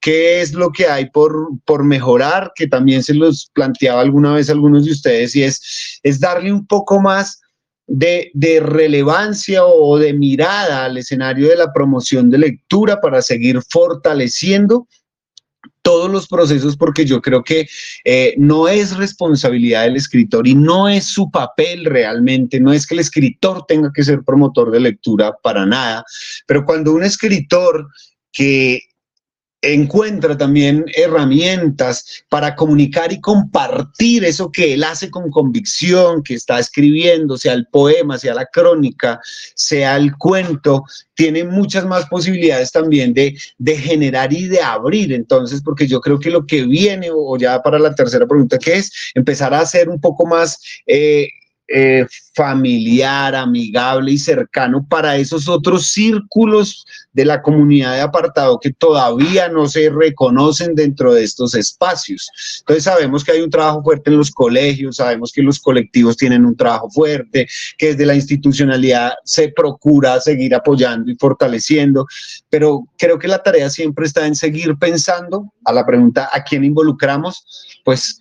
¿Qué 0.03 0.43
es 0.43 0.53
lo 0.53 0.71
que 0.71 0.87
hay 0.87 1.09
por, 1.09 1.35
por 1.65 1.83
mejorar? 1.83 2.53
Que 2.55 2.67
también 2.67 3.03
se 3.03 3.15
los 3.15 3.51
planteaba 3.55 4.03
alguna 4.03 4.35
vez 4.35 4.51
algunos 4.51 4.85
de 4.85 4.91
ustedes 4.91 5.35
y 5.35 5.45
es, 5.45 5.99
es 6.03 6.21
darle 6.21 6.53
un 6.53 6.67
poco 6.67 7.01
más 7.01 7.41
de, 7.87 8.31
relevancia 8.63 9.65
o 9.65 9.97
de 9.97 10.13
mirada 10.13 10.85
al 10.85 10.99
escenario 10.99 11.49
de 11.49 11.57
la 11.57 11.73
promoción 11.73 12.29
de 12.29 12.37
lectura 12.37 13.01
para 13.01 13.23
seguir 13.23 13.63
fortaleciendo 13.71 14.89
todos 15.85 16.11
los 16.11 16.27
procesos 16.27 16.77
porque 16.77 17.05
yo 17.05 17.21
creo 17.21 17.45
que 17.45 17.69
eh, 18.05 18.35
no 18.39 18.69
es 18.69 18.97
responsabilidad 18.97 19.85
del 19.85 19.97
escritor 19.97 20.49
y 20.49 20.55
no 20.55 20.89
es 20.89 21.05
su 21.05 21.31
papel 21.31 21.85
realmente, 21.85 22.59
no 22.59 22.73
es 22.73 22.87
que 22.87 22.95
el 22.95 23.01
escritor 23.01 23.67
tenga 23.69 23.93
que 23.95 24.03
ser 24.03 24.23
promotor 24.25 24.71
de 24.71 24.81
lectura 24.81 25.35
para 25.43 25.67
nada, 25.67 26.03
pero 26.47 26.65
cuando 26.65 26.95
un 26.95 27.05
escritor 27.05 27.87
que 28.33 28.81
encuentra 29.73 30.37
también 30.37 30.85
herramientas 30.95 32.25
para 32.29 32.55
comunicar 32.55 33.13
y 33.13 33.21
compartir 33.21 34.25
eso 34.25 34.51
que 34.51 34.75
él 34.75 34.85
hace 34.85 35.11
con 35.11 35.31
convicción, 35.31 36.23
que 36.23 36.35
está 36.35 36.59
escribiendo, 36.59 37.37
sea 37.37 37.55
el 37.55 37.67
poema, 37.67 38.19
sea 38.19 38.35
la 38.35 38.47
crónica, 38.47 39.21
sea 39.55 39.97
el 39.97 40.17
cuento, 40.17 40.85
tiene 41.15 41.45
muchas 41.45 41.87
más 41.87 42.07
posibilidades 42.07 42.73
también 42.73 43.15
de, 43.15 43.37
de 43.59 43.77
generar 43.77 44.33
y 44.33 44.49
de 44.49 44.61
abrir. 44.61 45.13
Entonces, 45.13 45.63
porque 45.65 45.87
yo 45.87 46.01
creo 46.01 46.19
que 46.19 46.31
lo 46.31 46.47
que 46.47 46.65
viene, 46.65 47.09
o 47.13 47.37
ya 47.39 47.63
para 47.63 47.79
la 47.79 47.95
tercera 47.95 48.27
pregunta, 48.27 48.59
que 48.59 48.75
es 48.75 48.93
empezar 49.15 49.55
a 49.55 49.61
hacer 49.61 49.89
un 49.89 50.01
poco 50.01 50.27
más... 50.27 50.61
Eh, 50.87 51.29
eh, 51.67 52.07
familiar, 52.35 53.35
amigable 53.35 54.13
y 54.13 54.19
cercano 54.19 54.85
para 54.87 55.17
esos 55.17 55.49
otros 55.49 55.87
círculos 55.87 56.85
de 57.13 57.25
la 57.25 57.41
comunidad 57.41 57.95
de 57.95 58.01
apartado 58.01 58.59
que 58.61 58.73
todavía 58.73 59.49
no 59.49 59.67
se 59.67 59.89
reconocen 59.89 60.75
dentro 60.75 61.15
de 61.15 61.25
estos 61.25 61.55
espacios. 61.55 62.29
Entonces 62.59 62.85
sabemos 62.85 63.25
que 63.25 63.33
hay 63.33 63.41
un 63.41 63.51
trabajo 63.51 63.83
fuerte 63.83 64.11
en 64.11 64.19
los 64.19 64.31
colegios, 64.31 64.97
sabemos 64.97 65.33
que 65.33 65.43
los 65.43 65.61
colectivos 65.61 66.17
tienen 66.17 66.45
un 66.45 66.57
trabajo 66.57 66.91
fuerte, 66.91 67.47
que 67.79 67.87
desde 67.89 68.07
la 68.07 68.17
institucionalidad 68.17 69.13
se 69.25 69.49
procura 69.49 70.21
seguir 70.21 70.55
apoyando 70.55 71.11
y 71.11 71.17
fortaleciendo, 71.17 72.07
pero 72.51 72.85
creo 72.99 73.19
que 73.19 73.29
la 73.29 73.43
tarea 73.43 73.71
siempre 73.71 74.07
está 74.07 74.27
en 74.27 74.35
seguir 74.35 74.77
pensando 74.77 75.53
a 75.65 75.73
la 75.73 75.87
pregunta 75.87 76.29
¿a 76.33 76.43
quién 76.43 76.65
involucramos? 76.65 77.81
Pues 77.85 78.21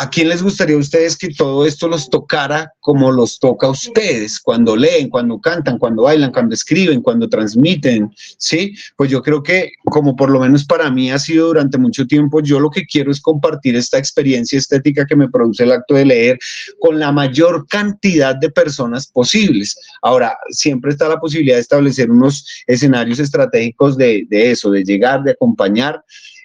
¿A 0.00 0.08
quién 0.08 0.28
les 0.28 0.44
gustaría 0.44 0.76
a 0.76 0.78
ustedes 0.78 1.16
que 1.16 1.30
todo 1.30 1.66
esto 1.66 1.88
los 1.88 2.08
tocara 2.08 2.72
como 2.78 3.10
los 3.10 3.40
toca 3.40 3.66
a 3.66 3.70
ustedes 3.70 4.38
cuando 4.38 4.76
leen, 4.76 5.08
cuando 5.08 5.40
cantan, 5.40 5.76
cuando 5.76 6.04
bailan, 6.04 6.30
cuando 6.30 6.54
escriben, 6.54 7.02
cuando 7.02 7.28
transmiten? 7.28 8.08
Sí, 8.38 8.76
pues 8.96 9.10
yo 9.10 9.20
creo 9.20 9.42
que 9.42 9.72
como 9.86 10.14
por 10.14 10.30
lo 10.30 10.38
menos 10.38 10.64
para 10.64 10.88
mí 10.88 11.10
ha 11.10 11.18
sido 11.18 11.48
durante 11.48 11.78
mucho 11.78 12.06
tiempo, 12.06 12.40
yo 12.40 12.60
lo 12.60 12.70
que 12.70 12.86
quiero 12.86 13.10
es 13.10 13.20
compartir 13.20 13.74
esta 13.74 13.98
experiencia 13.98 14.56
estética 14.56 15.04
que 15.04 15.16
me 15.16 15.28
produce 15.28 15.64
el 15.64 15.72
acto 15.72 15.94
de 15.94 16.04
leer 16.04 16.38
con 16.78 17.00
la 17.00 17.10
mayor 17.10 17.66
cantidad 17.66 18.36
de 18.36 18.50
personas 18.50 19.08
posibles. 19.08 19.76
Ahora, 20.02 20.36
siempre 20.50 20.92
está 20.92 21.08
la 21.08 21.18
posibilidad 21.18 21.56
de 21.56 21.62
establecer 21.62 22.08
unos 22.08 22.46
escenarios 22.68 23.18
estratégicos 23.18 23.96
de, 23.96 24.26
de 24.30 24.52
eso, 24.52 24.70
de 24.70 24.84
llegar, 24.84 25.24
de 25.24 25.32
acompañar. 25.32 26.04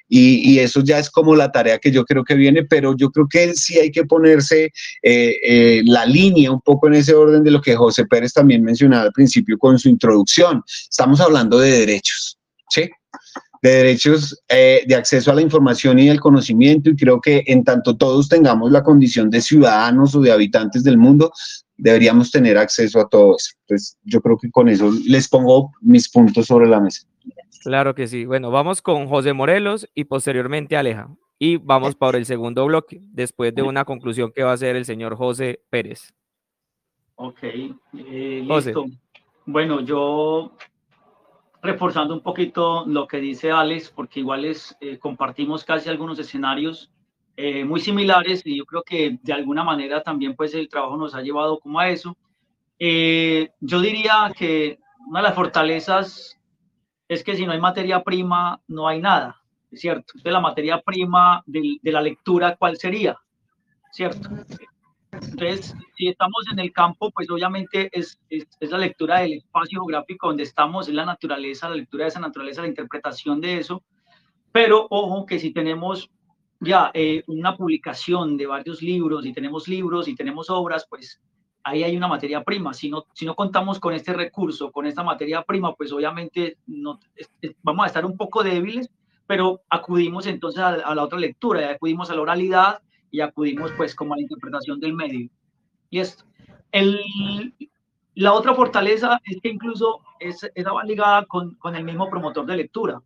Y, 0.10 0.60
eso 0.60 0.82
ya 0.84 1.00
es 1.00 1.10
como 1.10 1.36
la 1.36 1.52
tarea 1.52 1.80
que 1.80 1.92
yo 1.92 2.06
creo 2.06 2.24
que 2.24 2.36
viene, 2.36 2.64
pero 2.64 2.96
yo 2.96 3.10
creo 3.10 3.28
que 3.28 3.54
sí 3.56 3.80
hay 3.80 3.92
que 3.92 4.06
ponerse 4.06 4.66
eh, 5.02 5.36
eh, 5.44 5.82
la 5.86 6.06
línea 6.06 6.52
un 6.52 6.62
poco 6.62 6.88
en 6.88 6.96
ese 6.96 7.16
orden 7.16 7.44
de 7.44 7.50
lo 7.50 7.62
que 7.62 7.76
José 7.76 8.06
Pérez 8.06 8.34
también 8.34 8.64
mencionaba 8.64 9.06
al 9.06 9.12
principio 9.12 9.58
con 9.58 9.80
su 9.80 9.90
introducción. 9.90 10.62
Estamos 10.68 11.20
hablando 11.20 11.58
de 11.58 11.72
derechos, 11.72 12.38
¿sí? 12.70 12.90
de 13.64 13.70
derechos 13.70 14.38
eh, 14.50 14.84
de 14.86 14.94
acceso 14.94 15.32
a 15.32 15.36
la 15.36 15.42
información 15.42 15.98
y 15.98 16.10
el 16.10 16.20
conocimiento 16.20 16.90
y 16.90 16.98
creo 16.98 17.22
que 17.22 17.44
en 17.48 17.64
tanto 17.64 17.96
todos 17.96 18.28
tengamos 18.28 18.70
la 18.72 18.84
condición 18.84 19.30
de 19.30 19.42
ciudadanos 19.42 20.14
o 20.14 20.20
de 20.20 20.34
habitantes 20.34 20.84
del 20.84 20.98
mundo, 20.98 21.32
deberíamos 21.78 22.30
tener 22.30 22.58
acceso 22.58 23.00
a 23.00 23.08
todo 23.08 23.38
eso. 23.38 23.52
Entonces, 23.62 23.98
yo 24.04 24.22
creo 24.22 24.38
que 24.38 24.52
con 24.52 24.68
eso 24.68 24.92
les 25.06 25.30
pongo 25.30 25.72
mis 25.82 26.10
puntos 26.10 26.48
sobre 26.48 26.68
la 26.68 26.82
mesa. 26.82 27.04
Claro 27.64 27.96
que 27.96 28.08
sí. 28.08 28.26
Bueno, 28.26 28.52
vamos 28.52 28.82
con 28.82 29.08
José 29.08 29.34
Morelos 29.34 29.88
y 29.96 30.06
posteriormente 30.06 30.76
Aleja. 30.76 31.10
Y 31.40 31.58
vamos 31.58 31.96
por 31.96 32.16
el 32.16 32.26
segundo 32.26 32.66
bloque, 32.66 33.02
después 33.12 33.54
de 33.54 33.64
una 33.64 33.86
conclusión 33.86 34.32
que 34.32 34.44
va 34.44 34.52
a 34.52 34.54
hacer 34.54 34.76
el 34.76 34.86
señor 34.86 35.16
José 35.16 35.62
Pérez. 35.70 36.14
Ok, 37.16 37.44
eh, 37.44 38.44
listo. 38.46 38.86
Bueno, 39.46 39.82
yo 39.82 40.56
reforzando 41.62 42.14
un 42.14 42.22
poquito 42.22 42.86
lo 42.86 43.08
que 43.08 43.18
dice 43.18 43.52
Alex, 43.52 43.90
porque 43.90 44.20
igual 44.22 44.46
es, 44.46 44.76
eh, 44.80 44.98
compartimos 44.98 45.64
casi 45.64 45.90
algunos 45.90 46.20
escenarios 46.20 46.92
eh, 47.36 47.66
muy 47.66 47.80
similares 47.80 48.46
y 48.46 48.58
yo 48.58 48.66
creo 48.66 48.84
que 48.84 49.18
de 49.22 49.34
alguna 49.34 49.64
manera 49.64 50.04
también 50.04 50.36
pues 50.36 50.54
el 50.54 50.70
trabajo 50.70 50.98
nos 50.98 51.16
ha 51.16 51.22
llevado 51.22 51.60
como 51.60 51.80
a 51.80 51.90
eso. 51.90 52.16
yo 52.80 53.82
diría 53.82 54.32
que 54.38 54.80
una 55.08 55.20
de 55.20 55.24
las 55.24 55.36
fortalezas 55.36 56.38
es 57.14 57.24
que 57.24 57.36
si 57.36 57.46
no 57.46 57.52
hay 57.52 57.60
materia 57.60 58.04
prima, 58.04 58.60
no 58.68 58.88
hay 58.88 59.00
nada, 59.02 59.42
¿es 59.72 59.82
cierto? 59.82 60.14
Entonces, 60.16 60.34
la 60.34 60.40
materia 60.40 60.82
prima 60.82 61.44
de, 61.46 61.80
la 61.84 62.02
lectura, 62.02 62.56
¿cuál 62.58 62.78
sería? 62.78 63.18
¿Cierto? 63.92 64.30
Entonces, 65.12 65.76
si 65.96 66.08
estamos 66.08 66.46
en 66.52 66.60
el 66.60 66.74
campo, 66.74 67.12
pues 67.12 67.30
obviamente 67.30 67.90
es, 67.92 68.20
es, 68.30 68.48
la 68.60 68.80
lectura 68.80 69.20
del 69.20 69.34
espacio 69.34 69.82
geográfico 69.82 70.28
donde 70.28 70.44
estamos, 70.44 70.88
es 70.88 70.94
la 70.94 71.06
naturaleza, 71.06 71.70
la 71.70 71.76
lectura 71.76 72.06
de 72.06 72.10
esa 72.10 72.20
naturaleza, 72.20 72.62
la 72.62 72.68
interpretación 72.68 73.40
de 73.40 73.60
eso. 73.60 73.84
Pero 74.52 74.88
ojo 74.90 75.26
que 75.26 75.40
si 75.40 75.52
tenemos 75.52 76.10
ya 76.60 76.92
eh, 76.94 77.24
una 77.28 77.56
publicación 77.56 78.38
de 78.38 78.48
varios 78.48 78.82
libros 78.82 79.26
y 79.26 79.34
tenemos 79.34 79.68
libros 79.68 80.08
y 80.08 80.16
tenemos 80.16 80.50
obras, 80.50 80.86
pues 80.90 81.22
ahí 81.64 81.84
hay 81.84 81.96
una 81.98 82.08
materia 82.08 82.44
prima. 82.44 82.74
Si 82.74 82.90
no, 82.90 83.06
si 83.14 83.26
no 83.26 83.36
contamos 83.36 83.80
con 83.80 83.94
este 83.94 84.14
recurso, 84.14 84.72
con 84.72 84.86
esta 84.86 85.04
materia 85.04 85.42
prima, 85.44 85.74
pues 85.74 85.92
obviamente 85.92 86.58
no, 86.68 87.00
vamos 87.62 87.84
a 87.86 87.88
estar 87.88 88.06
un 88.06 88.18
poco 88.18 88.44
débiles, 88.44 88.90
pero 89.26 89.62
acudimos 89.70 90.28
entonces 90.28 90.62
a, 90.62 90.94
la 90.94 91.04
otra 91.04 91.20
lectura, 91.20 91.72
acudimos 91.72 92.10
a 92.10 92.16
la 92.16 92.22
oralidad 92.22 92.82
y 93.10 93.22
acudimos 93.22 93.72
pues 93.78 93.96
como 93.96 94.14
a 94.14 94.18
la 94.18 94.24
interpretación 94.24 94.80
del 94.80 94.94
medio. 94.94 95.30
Y 95.90 96.00
esto, 96.00 96.26
el, 96.72 97.00
la 98.16 98.34
otra 98.34 98.54
fortaleza 98.54 99.20
es 99.26 99.40
que 99.42 99.50
incluso 99.50 100.02
es, 100.20 100.50
esa 100.56 100.74
va 100.74 100.84
ligada 100.84 101.26
con, 101.26 101.56
con, 101.56 101.76
el 101.76 101.84
mismo 101.84 102.10
promotor 102.10 102.46
de 102.46 102.58
lectura 102.58 103.02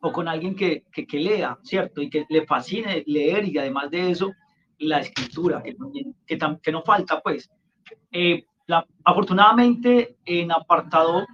o 0.00 0.12
con 0.12 0.28
alguien 0.28 0.54
que, 0.54 0.84
que, 0.92 1.06
que, 1.06 1.18
lea, 1.18 1.58
¿cierto? 1.62 2.00
Y 2.00 2.08
que 2.08 2.24
le 2.28 2.46
fascine 2.46 3.02
leer 3.06 3.46
y 3.46 3.58
además 3.58 3.90
de 3.90 4.10
eso, 4.10 4.30
la 4.78 5.00
escritura, 5.00 5.62
que, 5.62 5.76
que, 6.26 6.38
que 6.62 6.72
no 6.72 6.82
falta, 6.82 7.20
pues. 7.20 7.50
Eh, 8.12 8.44
la, 8.66 8.86
afortunadamente, 9.04 10.16
en 10.24 10.52
apartado 10.52 11.26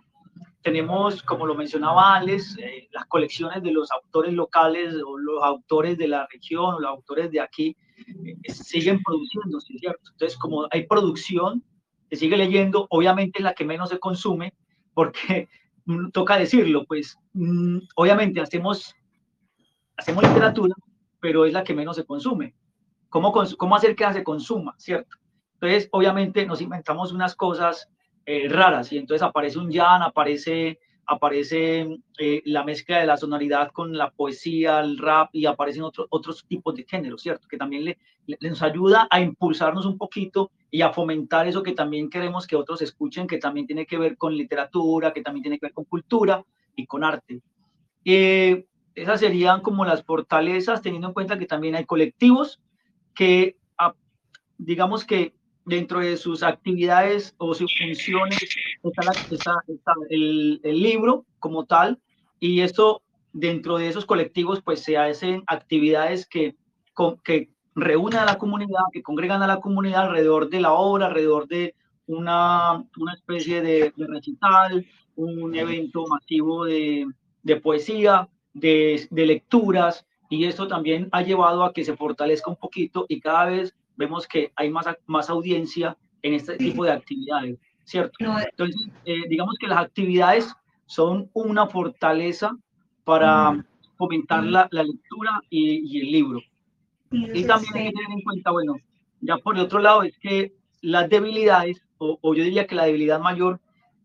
tenemos, 0.66 1.22
como 1.22 1.46
lo 1.46 1.54
mencionaba 1.54 2.16
Alex, 2.16 2.58
eh, 2.58 2.88
las 2.90 3.06
colecciones 3.06 3.62
de 3.62 3.70
los 3.70 3.88
autores 3.92 4.32
locales 4.32 4.96
o 5.06 5.16
los 5.16 5.40
autores 5.40 5.96
de 5.96 6.08
la 6.08 6.26
región 6.26 6.74
o 6.74 6.80
los 6.80 6.90
autores 6.90 7.30
de 7.30 7.40
aquí 7.40 7.76
eh, 7.98 8.52
siguen 8.52 9.00
produciendo, 9.00 9.60
¿cierto? 9.60 10.10
Entonces, 10.10 10.36
como 10.36 10.66
hay 10.72 10.84
producción, 10.88 11.62
se 12.10 12.16
sigue 12.16 12.36
leyendo, 12.36 12.88
obviamente 12.90 13.38
es 13.38 13.44
la 13.44 13.54
que 13.54 13.64
menos 13.64 13.90
se 13.90 14.00
consume, 14.00 14.54
porque 14.92 15.48
toca 16.12 16.36
decirlo, 16.36 16.84
pues 16.84 17.16
mm, 17.34 17.78
obviamente 17.94 18.40
hacemos, 18.40 18.92
hacemos 19.96 20.24
literatura, 20.24 20.74
pero 21.20 21.44
es 21.44 21.52
la 21.52 21.62
que 21.62 21.74
menos 21.74 21.94
se 21.94 22.04
consume. 22.04 22.56
¿Cómo, 23.08 23.32
cómo 23.56 23.76
hacer 23.76 23.94
que 23.94 24.12
se 24.12 24.24
consuma, 24.24 24.74
cierto? 24.78 25.16
Entonces, 25.60 25.88
obviamente 25.92 26.44
nos 26.46 26.60
inventamos 26.60 27.12
unas 27.12 27.34
cosas 27.34 27.88
eh, 28.26 28.48
raras 28.48 28.92
y 28.92 28.98
entonces 28.98 29.22
aparece 29.22 29.58
un 29.58 29.72
Jan, 29.72 30.02
aparece, 30.02 30.80
aparece 31.06 32.00
eh, 32.18 32.42
la 32.44 32.64
mezcla 32.64 32.98
de 32.98 33.06
la 33.06 33.16
sonoridad 33.16 33.70
con 33.70 33.96
la 33.96 34.10
poesía, 34.10 34.80
el 34.80 34.98
rap 34.98 35.30
y 35.32 35.46
aparecen 35.46 35.84
otros 35.84 36.08
otros 36.10 36.44
tipos 36.46 36.74
de 36.74 36.84
géneros, 36.84 37.22
¿cierto? 37.22 37.46
Que 37.48 37.56
también 37.56 37.84
le, 37.84 37.98
nos 38.40 38.62
ayuda 38.62 39.06
a 39.10 39.20
impulsarnos 39.20 39.86
un 39.86 39.96
poquito 39.96 40.50
y 40.70 40.82
a 40.82 40.92
fomentar 40.92 41.46
eso 41.46 41.62
que 41.62 41.72
también 41.72 42.10
queremos 42.10 42.46
que 42.46 42.56
otros 42.56 42.82
escuchen, 42.82 43.26
que 43.26 43.38
también 43.38 43.66
tiene 43.66 43.86
que 43.86 43.96
ver 43.96 44.16
con 44.16 44.36
literatura, 44.36 45.12
que 45.12 45.22
también 45.22 45.42
tiene 45.42 45.58
que 45.58 45.66
ver 45.66 45.74
con 45.74 45.84
cultura 45.84 46.44
y 46.74 46.84
con 46.86 47.04
arte. 47.04 47.40
Eh, 48.04 48.66
esas 48.96 49.20
serían 49.20 49.60
como 49.60 49.84
las 49.84 50.02
fortalezas, 50.02 50.82
teniendo 50.82 51.08
en 51.08 51.14
cuenta 51.14 51.38
que 51.38 51.46
también 51.46 51.76
hay 51.76 51.84
colectivos 51.84 52.60
que, 53.14 53.56
ah, 53.78 53.94
digamos 54.58 55.04
que 55.04 55.35
dentro 55.66 56.00
de 56.00 56.16
sus 56.16 56.42
actividades 56.42 57.34
o 57.38 57.52
sus 57.52 57.74
funciones 57.76 58.38
está, 59.30 59.52
el, 60.08 60.60
libro 60.62 61.26
como 61.40 61.66
tal 61.66 61.98
y 62.38 62.60
esto 62.60 63.02
dentro 63.32 63.76
de 63.76 63.88
esos 63.88 64.06
colectivos 64.06 64.62
pues 64.62 64.82
se 64.82 64.96
hacen 64.96 65.42
actividades 65.48 66.26
que, 66.26 66.54
que 67.24 67.50
reúnen 67.74 68.20
a 68.20 68.24
la 68.24 68.38
comunidad, 68.38 68.84
que 68.92 69.02
congregan 69.02 69.42
a 69.42 69.48
la 69.48 69.60
comunidad 69.60 70.06
alrededor 70.06 70.48
de 70.48 70.60
la 70.60 70.72
obra, 70.72 71.06
alrededor 71.06 71.48
de 71.48 71.74
una, 72.06 72.84
una 72.96 73.14
especie 73.14 73.60
de, 73.60 73.92
recital, 73.96 74.86
un 75.16 75.54
evento 75.54 76.06
masivo 76.06 76.64
de, 76.64 77.06
de 77.42 77.56
poesía, 77.56 78.28
de, 78.54 79.06
de 79.10 79.26
lecturas 79.26 80.06
y 80.28 80.44
esto 80.44 80.68
también 80.68 81.08
ha 81.10 81.22
llevado 81.22 81.64
a 81.64 81.72
que 81.72 81.84
se 81.84 81.96
fortalezca 81.96 82.50
un 82.50 82.56
poquito 82.56 83.04
y 83.08 83.20
cada 83.20 83.46
vez 83.46 83.74
vemos 83.96 84.26
que 84.26 84.52
hay 84.56 84.70
más, 84.70 84.86
más 85.06 85.30
audiencia 85.30 85.96
en 86.22 86.34
este 86.34 86.56
tipo 86.56 86.84
de 86.84 86.92
actividades, 86.92 87.58
¿cierto? 87.84 88.16
Entonces, 88.20 88.88
eh, 89.04 89.22
digamos 89.28 89.56
que 89.58 89.66
las 89.66 89.78
actividades 89.78 90.54
son 90.86 91.30
una 91.32 91.66
fortaleza 91.66 92.56
para 93.04 93.52
mm. 93.52 93.64
fomentar 93.96 94.44
la, 94.44 94.68
la 94.70 94.82
lectura 94.82 95.40
y, 95.50 96.00
el 96.00 96.12
libro. 96.12 96.40
Y 97.10 97.44
también 97.44 97.76
hay 97.76 97.86
que 97.86 97.92
tener 97.92 98.10
en 98.10 98.22
cuenta, 98.22 98.50
bueno, 98.50 98.76
ya 99.20 99.38
por 99.38 99.56
el 99.56 99.62
otro 99.62 99.78
lado, 99.78 100.02
es 100.02 100.18
que 100.18 100.52
las 100.82 101.08
debilidades, 101.08 101.80
o, 101.98 102.18
yo 102.34 102.44
diría 102.44 102.66
que 102.66 102.74
la 102.74 102.84
debilidad 102.84 103.20
mayor, 103.20 103.60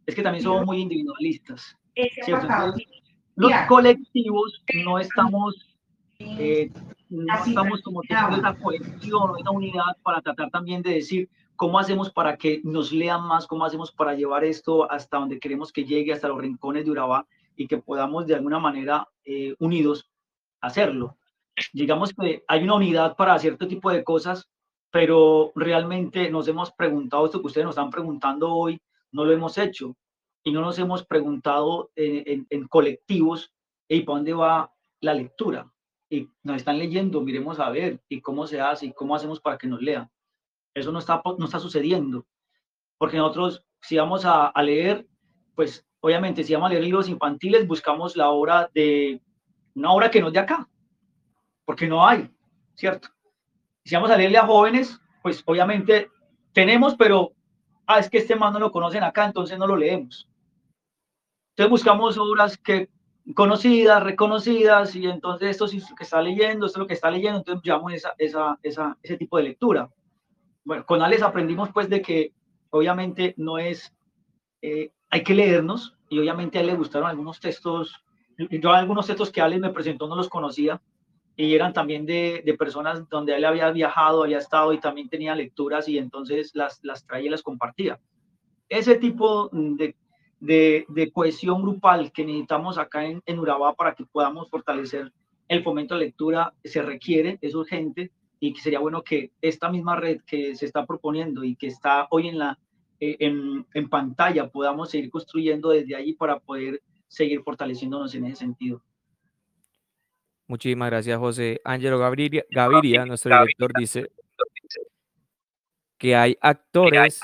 es 0.05 0.15
que 0.15 0.21
también 0.21 0.43
somos 0.43 0.65
muy 0.65 0.79
individualistas. 0.79 1.77
¿cierto? 2.23 2.47
los 3.35 3.51
colectivos 3.67 4.63
no 4.85 4.99
estamos 4.99 5.55
eh, 6.19 6.71
no 7.12 7.34
estamos 7.45 7.82
como 7.82 8.01
teniendo 8.01 8.38
esa 8.38 8.55
cohesión, 8.55 9.32
esa 9.38 9.51
unidad 9.51 9.97
para 10.01 10.22
tratar 10.22 10.49
también 10.49 10.82
de 10.82 10.93
decir 10.93 11.30
cómo 11.57 11.78
hacemos 11.78 12.09
para 12.09 12.38
que 12.38 12.62
nos 12.64 12.93
lean 12.93 13.28
más, 13.28 13.45
cómo 13.47 13.66
hacemos 13.66 13.91
para 13.91 14.16
llevar 14.16 14.45
esto 14.45 14.89
hasta 14.89 15.18
donde 15.18 15.39
queremos 15.39 15.74
que 15.74 15.84
llegue, 15.84 16.14
hasta 16.14 16.30
los 16.30 16.39
rincones 16.39 16.86
de 16.86 16.91
Urabá 16.91 17.28
y 17.55 17.68
que 17.68 17.78
podamos 17.78 18.28
de 18.28 18.36
alguna 18.36 18.59
manera 18.59 19.07
eh, 19.26 19.53
unidos 19.59 20.09
hacerlo. 20.62 21.18
Digamos 21.74 22.14
que 22.14 22.43
hay 22.47 22.64
una 22.64 22.76
unidad 22.76 23.18
para 23.18 23.38
cierto 23.39 23.68
tipo 23.68 23.91
de 23.91 24.05
cosas, 24.05 24.49
pero 24.89 25.51
realmente 25.53 26.32
nos 26.32 26.47
hemos 26.47 26.72
preguntado 26.72 27.26
esto 27.26 27.41
que 27.41 27.47
ustedes 27.47 27.66
nos 27.66 27.76
están 27.76 27.89
preguntando 27.89 28.53
hoy, 28.53 28.82
no 29.12 29.26
lo 29.26 29.34
hemos 29.34 29.57
hecho 29.57 29.97
y 30.43 30.51
no 30.53 30.62
nos 30.62 30.80
hemos 30.80 31.05
preguntado 31.05 31.91
en, 31.95 32.24
en, 32.26 32.47
en 32.49 32.68
colectivos, 32.70 33.53
¿y 33.89 34.01
para 34.01 34.18
dónde 34.18 34.34
va 34.34 34.72
la 35.01 35.14
lectura? 35.14 35.70
Y 36.12 36.30
nos 36.43 36.57
están 36.57 36.78
leyendo, 36.78 37.22
miremos 37.22 37.57
a 37.62 37.70
ver 37.70 38.01
y 38.09 38.20
cómo 38.20 38.45
se 38.45 38.59
hace 38.59 38.88
y 38.88 38.93
cómo 38.93 39.16
hacemos 39.16 39.39
para 39.39 39.57
que 39.57 39.66
nos 39.66 39.82
lean. 39.82 40.12
Eso 40.74 40.91
no 40.91 40.99
está, 40.99 41.22
no 41.38 41.45
está 41.45 41.57
sucediendo, 41.57 42.26
porque 42.97 43.16
nosotros 43.16 43.66
si 43.82 43.95
vamos 43.95 44.26
a, 44.26 44.47
a 44.47 44.62
leer, 44.62 45.07
pues 45.55 45.88
obviamente 46.01 46.43
si 46.43 46.53
vamos 46.53 46.68
a 46.68 46.74
leer 46.74 46.84
libros 46.84 47.07
infantiles, 47.07 47.66
buscamos 47.66 48.18
la 48.18 48.30
obra 48.30 48.70
de 48.74 49.22
una 49.74 49.93
obra 49.93 50.12
que 50.12 50.20
no 50.20 50.28
es 50.28 50.34
de 50.34 50.39
acá, 50.39 50.68
porque 51.64 51.88
no 51.88 52.05
hay, 52.05 52.30
¿cierto? 52.76 53.07
Si 53.86 53.95
vamos 53.95 54.12
a 54.12 54.18
leerle 54.18 54.38
a 54.38 54.45
jóvenes, 54.45 54.99
pues 55.24 55.41
obviamente 55.45 56.09
tenemos, 56.51 56.95
pero 56.95 57.32
ah, 57.88 57.99
es 57.99 58.09
que 58.09 58.18
este 58.18 58.36
más 58.36 58.51
no 58.51 58.59
lo 58.59 58.74
conocen 58.74 59.03
acá, 59.03 59.26
entonces 59.26 59.57
no 59.57 59.66
lo 59.66 59.78
leemos. 59.78 60.28
Entonces 61.51 61.70
buscamos 61.70 62.18
obras 62.18 62.57
que 62.57 62.89
conocidas, 63.36 64.03
reconocidas, 64.03 64.95
y 64.95 65.07
entonces 65.07 65.51
esto 65.51 65.65
es 65.65 65.89
lo 65.89 65.95
que 65.95 66.03
está 66.03 66.22
leyendo, 66.22 66.65
esto 66.65 66.80
es 66.80 66.82
lo 66.82 66.88
que 66.88 66.93
está 66.93 67.11
leyendo, 67.11 67.39
entonces 67.39 67.63
llamo 67.65 67.89
esa, 67.89 68.13
esa, 68.17 68.57
esa, 68.63 68.97
ese 69.01 69.17
tipo 69.17 69.38
de 69.38 69.43
lectura. 69.43 69.89
Bueno, 70.63 70.86
con 70.86 71.01
Alex 71.01 71.22
aprendimos 71.22 71.69
pues 71.72 71.89
de 71.89 72.01
que 72.01 72.34
obviamente 72.69 73.34
no 73.38 73.57
es, 73.57 73.95
eh, 74.61 74.91
hay 75.09 75.24
que 75.24 75.34
leernos, 75.34 75.95
y 76.09 76.19
obviamente 76.19 76.57
a 76.57 76.61
él 76.61 76.67
le 76.67 76.76
gustaron 76.76 77.09
algunos 77.09 77.39
textos, 77.39 78.03
yo 78.38 78.72
algunos 78.72 79.07
textos 79.07 79.32
que 79.32 79.41
Alex 79.41 79.61
me 79.61 79.69
presentó 79.69 80.07
no 80.07 80.15
los 80.15 80.30
conocía, 80.30 80.82
y 81.36 81.55
eran 81.55 81.74
también 81.74 82.05
de, 82.05 82.43
de, 82.45 82.53
personas 82.55 83.07
donde 83.09 83.36
él 83.36 83.45
había 83.45 83.72
viajado, 83.72 84.24
había 84.24 84.38
estado 84.38 84.74
y 84.74 84.80
también 84.80 85.09
tenía 85.09 85.34
lecturas 85.34 85.88
y 85.88 85.97
entonces 85.97 86.51
las, 86.53 86.84
las 86.84 87.05
traía 87.05 87.28
y 87.28 87.30
las 87.30 87.41
compartía. 87.41 87.99
Ese 88.67 88.95
tipo 88.95 89.49
de, 89.51 89.95
de, 90.41 91.11
cohesión 91.13 91.61
grupal 91.61 92.11
que 92.11 92.25
necesitamos 92.25 92.77
acá 92.77 93.05
en, 93.05 93.21
en 93.25 93.39
Urabá 93.39 93.73
para 93.73 93.93
que 93.93 94.05
podamos 94.05 94.49
fortalecer 94.49 95.13
el 95.47 95.63
fomento 95.63 95.93
de 95.95 96.05
lectura 96.05 96.53
se 96.63 96.81
requiere, 96.81 97.37
es 97.41 97.55
urgente 97.55 98.11
y 98.39 98.53
que 98.53 98.61
sería 98.61 98.79
bueno 98.79 99.03
que 99.03 99.31
esta 99.41 99.69
misma 99.69 99.95
red 99.95 100.21
que 100.25 100.55
se 100.55 100.65
está 100.65 100.85
proponiendo 100.85 101.43
y 101.43 101.55
que 101.55 101.67
está 101.67 102.07
hoy 102.09 102.29
en, 102.29 102.39
la, 102.39 102.57
eh, 102.99 103.17
en, 103.19 103.65
en 103.73 103.89
pantalla 103.89 104.49
podamos 104.49 104.89
seguir 104.89 105.11
construyendo 105.11 105.69
desde 105.69 105.95
allí 105.95 106.13
para 106.13 106.39
poder 106.39 106.81
seguir 107.07 107.43
fortaleciéndonos 107.43 108.15
en 108.15 108.25
ese 108.25 108.37
sentido. 108.37 108.81
Muchísimas 110.47 110.89
gracias, 110.89 111.19
José. 111.19 111.61
Ángelo 111.63 111.99
Gaviria, 111.99 112.45
Gaviria, 112.49 113.05
nuestro 113.05 113.31
director, 113.41 113.71
dice 113.77 114.11
que 115.97 116.15
hay 116.15 116.35
actores 116.41 117.21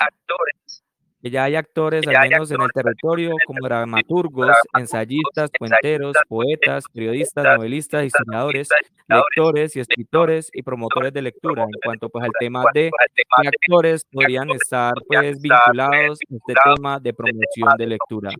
que 1.20 1.30
ya 1.30 1.44
hay 1.44 1.56
actores, 1.56 2.06
al 2.06 2.28
menos 2.28 2.50
en 2.50 2.60
el 2.60 2.70
territorio, 2.72 3.34
como 3.46 3.66
dramaturgos, 3.66 4.56
ensayistas, 4.76 5.50
cuenteros, 5.58 6.16
poetas, 6.28 6.84
periodistas, 6.92 7.44
novelistas, 7.44 8.04
historiadores, 8.04 8.68
lectores 9.08 9.76
y 9.76 9.80
escritores 9.80 10.50
y 10.52 10.62
promotores 10.62 11.12
de 11.12 11.22
lectura. 11.22 11.64
En 11.64 11.80
cuanto 11.84 12.08
pues 12.08 12.24
al 12.24 12.32
tema 12.38 12.64
de 12.72 12.90
qué 13.14 13.48
actores 13.48 14.04
podrían 14.04 14.50
estar 14.50 14.94
pues 15.08 15.40
vinculados 15.40 16.18
a 16.20 16.34
este 16.34 16.54
tema 16.64 17.00
de 17.00 17.12
promoción 17.12 17.76
de 17.76 17.86
lectura. 17.86 18.30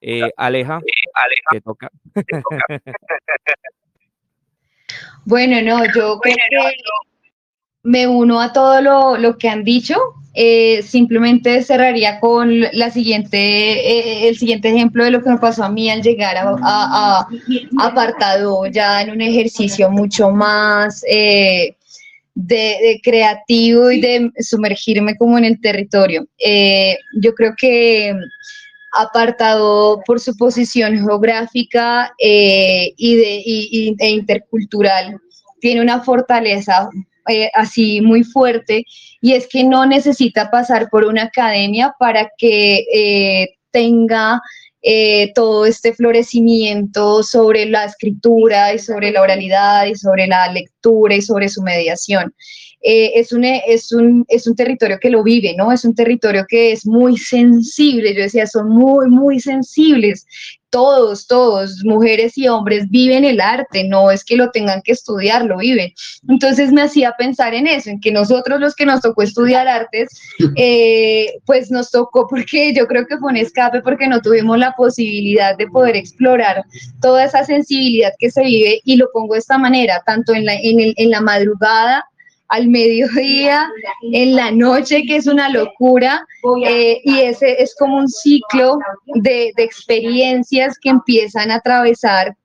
Eh, 0.00 0.30
Aleja, 0.36 0.80
te 1.50 1.60
toca. 1.60 1.90
Bueno, 5.28 5.60
no, 5.60 5.84
yo 5.86 6.20
creo 6.20 6.20
que 6.20 6.30
me 7.86 8.06
uno 8.06 8.40
a 8.40 8.52
todo 8.52 8.80
lo, 8.82 9.16
lo 9.16 9.38
que 9.38 9.48
han 9.48 9.64
dicho. 9.64 9.94
Eh, 10.38 10.82
simplemente 10.82 11.62
cerraría 11.62 12.20
con 12.20 12.60
la 12.72 12.90
siguiente, 12.90 13.38
eh, 13.38 14.28
el 14.28 14.36
siguiente 14.36 14.68
ejemplo 14.68 15.02
de 15.02 15.10
lo 15.10 15.22
que 15.22 15.30
me 15.30 15.38
pasó 15.38 15.64
a 15.64 15.70
mí 15.70 15.88
al 15.88 16.02
llegar 16.02 16.36
a, 16.36 17.26
apartado 17.78 18.66
ya 18.66 19.00
en 19.00 19.12
un 19.12 19.22
ejercicio 19.22 19.90
mucho 19.90 20.30
más 20.30 21.02
eh, 21.08 21.76
de, 22.34 23.00
creativo 23.02 23.90
y 23.90 24.00
de 24.02 24.30
sumergirme 24.40 25.16
como 25.16 25.38
en 25.38 25.46
el 25.46 25.58
territorio. 25.58 26.26
yo 27.22 27.34
creo 27.34 27.54
que 27.56 28.12
apartado 28.92 30.02
por 30.04 30.20
su 30.20 30.36
posición 30.36 30.98
geográfica 30.98 32.12
y, 32.18 33.16
de, 33.16 33.96
e 33.98 34.10
intercultural, 34.10 35.18
tiene 35.60 35.80
una 35.80 36.02
fortaleza 36.02 36.90
eh, 37.28 37.50
así 37.54 38.00
muy 38.00 38.24
fuerte 38.24 38.84
y 39.20 39.32
es 39.32 39.48
que 39.48 39.64
no 39.64 39.86
necesita 39.86 40.50
pasar 40.50 40.88
por 40.90 41.04
una 41.04 41.24
academia 41.24 41.94
para 41.98 42.30
que 42.38 42.84
eh, 42.92 43.48
tenga 43.70 44.40
eh, 44.82 45.32
todo 45.34 45.66
este 45.66 45.92
florecimiento 45.92 47.22
sobre 47.22 47.66
la 47.66 47.84
escritura 47.86 48.72
y 48.74 48.78
sobre 48.78 49.10
la 49.10 49.22
oralidad 49.22 49.86
y 49.86 49.96
sobre 49.96 50.26
la 50.26 50.52
lectura 50.52 51.16
y 51.16 51.22
sobre 51.22 51.48
su 51.48 51.62
mediación. 51.62 52.32
es, 52.80 53.32
un, 53.32 53.44
es, 53.44 53.90
un, 53.90 54.24
es 54.28 54.46
un 54.46 54.54
territorio 54.54 54.98
que 55.00 55.10
lo 55.10 55.24
vive, 55.24 55.54
¿no? 55.56 55.72
Es 55.72 55.84
un 55.84 55.94
territorio 55.94 56.46
que 56.48 56.70
es 56.70 56.86
muy 56.86 57.16
sensible, 57.16 58.14
yo 58.14 58.22
decía, 58.22 58.46
son 58.46 58.68
muy, 58.68 59.08
muy 59.08 59.40
sensibles 59.40 60.24
todos, 60.76 61.26
todos, 61.26 61.82
mujeres 61.84 62.36
y 62.36 62.48
hombres, 62.48 62.90
viven 62.90 63.24
el 63.24 63.40
arte, 63.40 63.84
no 63.84 64.10
es 64.10 64.22
que 64.22 64.36
lo 64.36 64.50
tengan 64.50 64.82
que 64.82 64.92
estudiar, 64.92 65.46
lo 65.46 65.56
viven. 65.56 65.90
Entonces 66.28 66.70
me 66.70 66.82
hacía 66.82 67.14
pensar 67.16 67.54
en 67.54 67.66
eso, 67.66 67.88
en 67.88 67.98
que 67.98 68.12
nosotros 68.12 68.60
los 68.60 68.74
que 68.74 68.84
nos 68.84 69.00
tocó 69.00 69.22
estudiar 69.22 69.68
artes, 69.68 70.10
eh, 70.56 71.32
pues 71.46 71.70
nos 71.70 71.90
tocó 71.90 72.26
porque 72.28 72.74
yo 72.74 72.86
creo 72.86 73.06
que 73.06 73.16
fue 73.16 73.30
un 73.30 73.38
escape 73.38 73.80
porque 73.80 74.06
no 74.06 74.20
tuvimos 74.20 74.58
la 74.58 74.72
posibilidad 74.72 75.56
de 75.56 75.66
poder 75.66 75.96
explorar 75.96 76.62
toda 77.00 77.24
esa 77.24 77.42
sensibilidad 77.46 78.12
que 78.18 78.30
se 78.30 78.42
vive 78.42 78.82
y 78.84 78.96
lo 78.96 79.06
pongo 79.14 79.32
de 79.32 79.40
esta 79.40 79.56
manera, 79.56 80.02
tanto 80.04 80.34
en 80.34 80.44
la, 80.44 80.56
en, 80.56 80.78
el, 80.80 80.94
en 80.98 81.10
la 81.10 81.22
madrugada, 81.22 82.04
al 82.48 82.68
mediodía, 82.68 83.68
en 84.12 84.36
la 84.36 84.50
noche, 84.50 85.02
que 85.02 85.16
es 85.16 85.26
una 85.26 85.48
locura, 85.48 86.24
eh, 86.64 87.00
y 87.04 87.20
ese 87.20 87.62
es 87.62 87.74
como 87.76 87.98
un 87.98 88.08
ciclo 88.08 88.78
de, 89.06 89.52
experiencias 89.56 90.78
que 90.80 90.90
empiezan 90.90 91.50
a 91.50 91.56
atravesar 91.56 92.36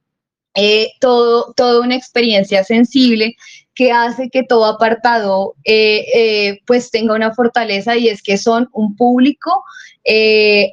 eh, 0.56 0.89
todo, 0.99 1.54
toda 1.56 1.82
una 1.82 1.95
experiencia 1.95 2.64
sensible 2.64 3.36
que 3.74 3.91
hace 3.91 4.30
que 4.30 4.43
todo 4.43 4.66
apartado 4.66 5.56
eh, 5.64 6.60
pues 6.68 6.91
tenga 6.91 7.16
una 7.16 7.34
fortaleza 7.34 7.95
y 7.95 8.10
es 8.10 8.22
que 8.22 8.38
son 8.38 8.68
un 8.74 8.95
público 8.95 9.64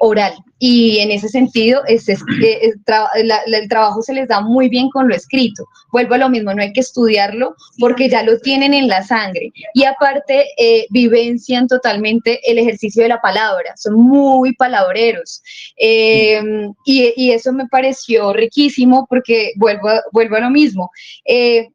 oral, 0.00 0.34
y 0.58 0.98
en 0.98 1.10
ese 1.10 1.28
sentido 1.28 1.82
es, 1.86 2.08
el 2.08 3.68
trabajo 3.68 4.02
se 4.02 4.12
les 4.12 4.28
da 4.28 4.40
muy 4.40 4.68
bien 4.68 4.88
con 4.90 5.08
lo 5.08 5.14
escrito. 5.14 5.66
Vuelvo 5.92 6.14
a 6.14 6.18
lo 6.18 6.28
mismo, 6.28 6.52
no 6.52 6.62
hay 6.62 6.72
que 6.72 6.80
estudiarlo 6.80 7.54
porque 7.78 8.08
ya 8.08 8.22
lo 8.22 8.38
tienen 8.40 8.74
en 8.74 8.88
la 8.88 9.02
sangre 9.02 9.52
y 9.74 9.84
aparte 9.84 10.46
eh, 10.58 10.86
vivencian 10.90 11.68
totalmente 11.68 12.40
el 12.50 12.58
ejercicio 12.58 13.02
de 13.02 13.10
la 13.10 13.20
palabra, 13.20 13.74
son 13.76 13.94
muy 13.94 14.54
palabreros 14.54 15.42
eh, 15.76 16.42
y, 16.84 17.28
eso 17.28 17.52
me 17.52 17.68
pareció 17.68 18.32
riquísimo 18.32 19.06
porque 19.08 19.52
vuelvo, 19.56 19.90
vuelvo 20.12 20.36
a 20.36 20.40
lo 20.40 20.50
mismo. 20.50 20.90
Eh, 21.24 21.68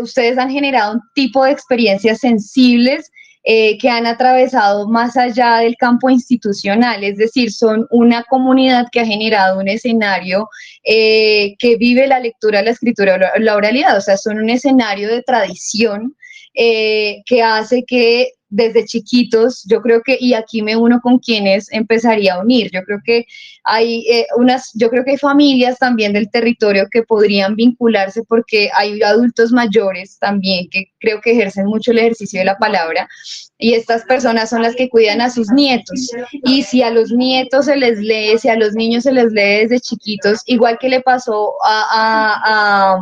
ustedes 0.00 0.36
han 0.38 0.50
generado 0.50 0.94
un 0.94 1.00
tipo 1.14 1.44
de 1.44 1.52
experiencias 1.52 2.18
sensibles 2.18 3.10
eh, 3.44 3.78
que 3.78 3.88
han 3.88 4.06
atravesado 4.06 4.88
más 4.88 5.16
allá 5.16 5.58
del 5.58 5.76
campo 5.76 6.10
institucional, 6.10 7.04
es 7.04 7.16
decir, 7.16 7.52
son 7.52 7.86
una 7.90 8.24
comunidad 8.24 8.86
que 8.90 9.00
ha 9.00 9.06
generado 9.06 9.58
un 9.58 9.68
escenario 9.68 10.48
eh, 10.84 11.54
que 11.58 11.76
vive 11.76 12.06
la 12.06 12.20
lectura, 12.20 12.62
la 12.62 12.70
escritura, 12.70 13.32
la 13.38 13.56
oralidad, 13.56 13.96
o 13.96 14.00
sea, 14.00 14.16
son 14.16 14.38
un 14.38 14.50
escenario 14.50 15.08
de 15.08 15.22
tradición 15.22 16.16
eh, 16.54 17.22
que 17.26 17.42
hace 17.42 17.84
que 17.84 18.32
desde 18.48 18.84
chiquitos, 18.84 19.64
yo 19.68 19.82
creo 19.82 20.02
que, 20.02 20.16
y 20.18 20.34
aquí 20.34 20.62
me 20.62 20.76
uno 20.76 21.00
con 21.00 21.18
quienes 21.18 21.70
empezaría 21.72 22.34
a 22.34 22.40
unir, 22.40 22.70
yo 22.72 22.82
creo 22.84 22.98
que 23.04 23.26
hay 23.64 24.06
eh, 24.10 24.26
unas, 24.36 24.70
yo 24.74 24.88
creo 24.88 25.04
que 25.04 25.12
hay 25.12 25.18
familias 25.18 25.78
también 25.78 26.12
del 26.12 26.30
territorio 26.30 26.88
que 26.90 27.02
podrían 27.02 27.56
vincularse 27.56 28.22
porque 28.24 28.70
hay 28.74 29.02
adultos 29.02 29.52
mayores 29.52 30.18
también 30.18 30.68
que 30.70 30.84
creo 30.98 31.20
que 31.20 31.32
ejercen 31.32 31.66
mucho 31.66 31.90
el 31.90 31.98
ejercicio 31.98 32.40
de 32.40 32.46
la 32.46 32.58
palabra 32.58 33.08
y 33.58 33.74
estas 33.74 34.04
personas 34.04 34.50
son 34.50 34.62
las 34.62 34.76
que 34.76 34.88
cuidan 34.88 35.20
a 35.20 35.30
sus 35.30 35.50
nietos. 35.50 36.10
Y 36.44 36.62
si 36.62 36.82
a 36.82 36.90
los 36.90 37.10
nietos 37.10 37.66
se 37.66 37.76
les 37.76 37.98
lee, 37.98 38.38
si 38.38 38.48
a 38.48 38.56
los 38.56 38.74
niños 38.74 39.02
se 39.02 39.12
les 39.12 39.32
lee 39.32 39.66
desde 39.66 39.80
chiquitos, 39.80 40.42
igual 40.46 40.78
que 40.78 40.88
le 40.88 41.00
pasó 41.00 41.54
a, 41.64 41.84
a 41.92 42.28
a, 42.44 42.98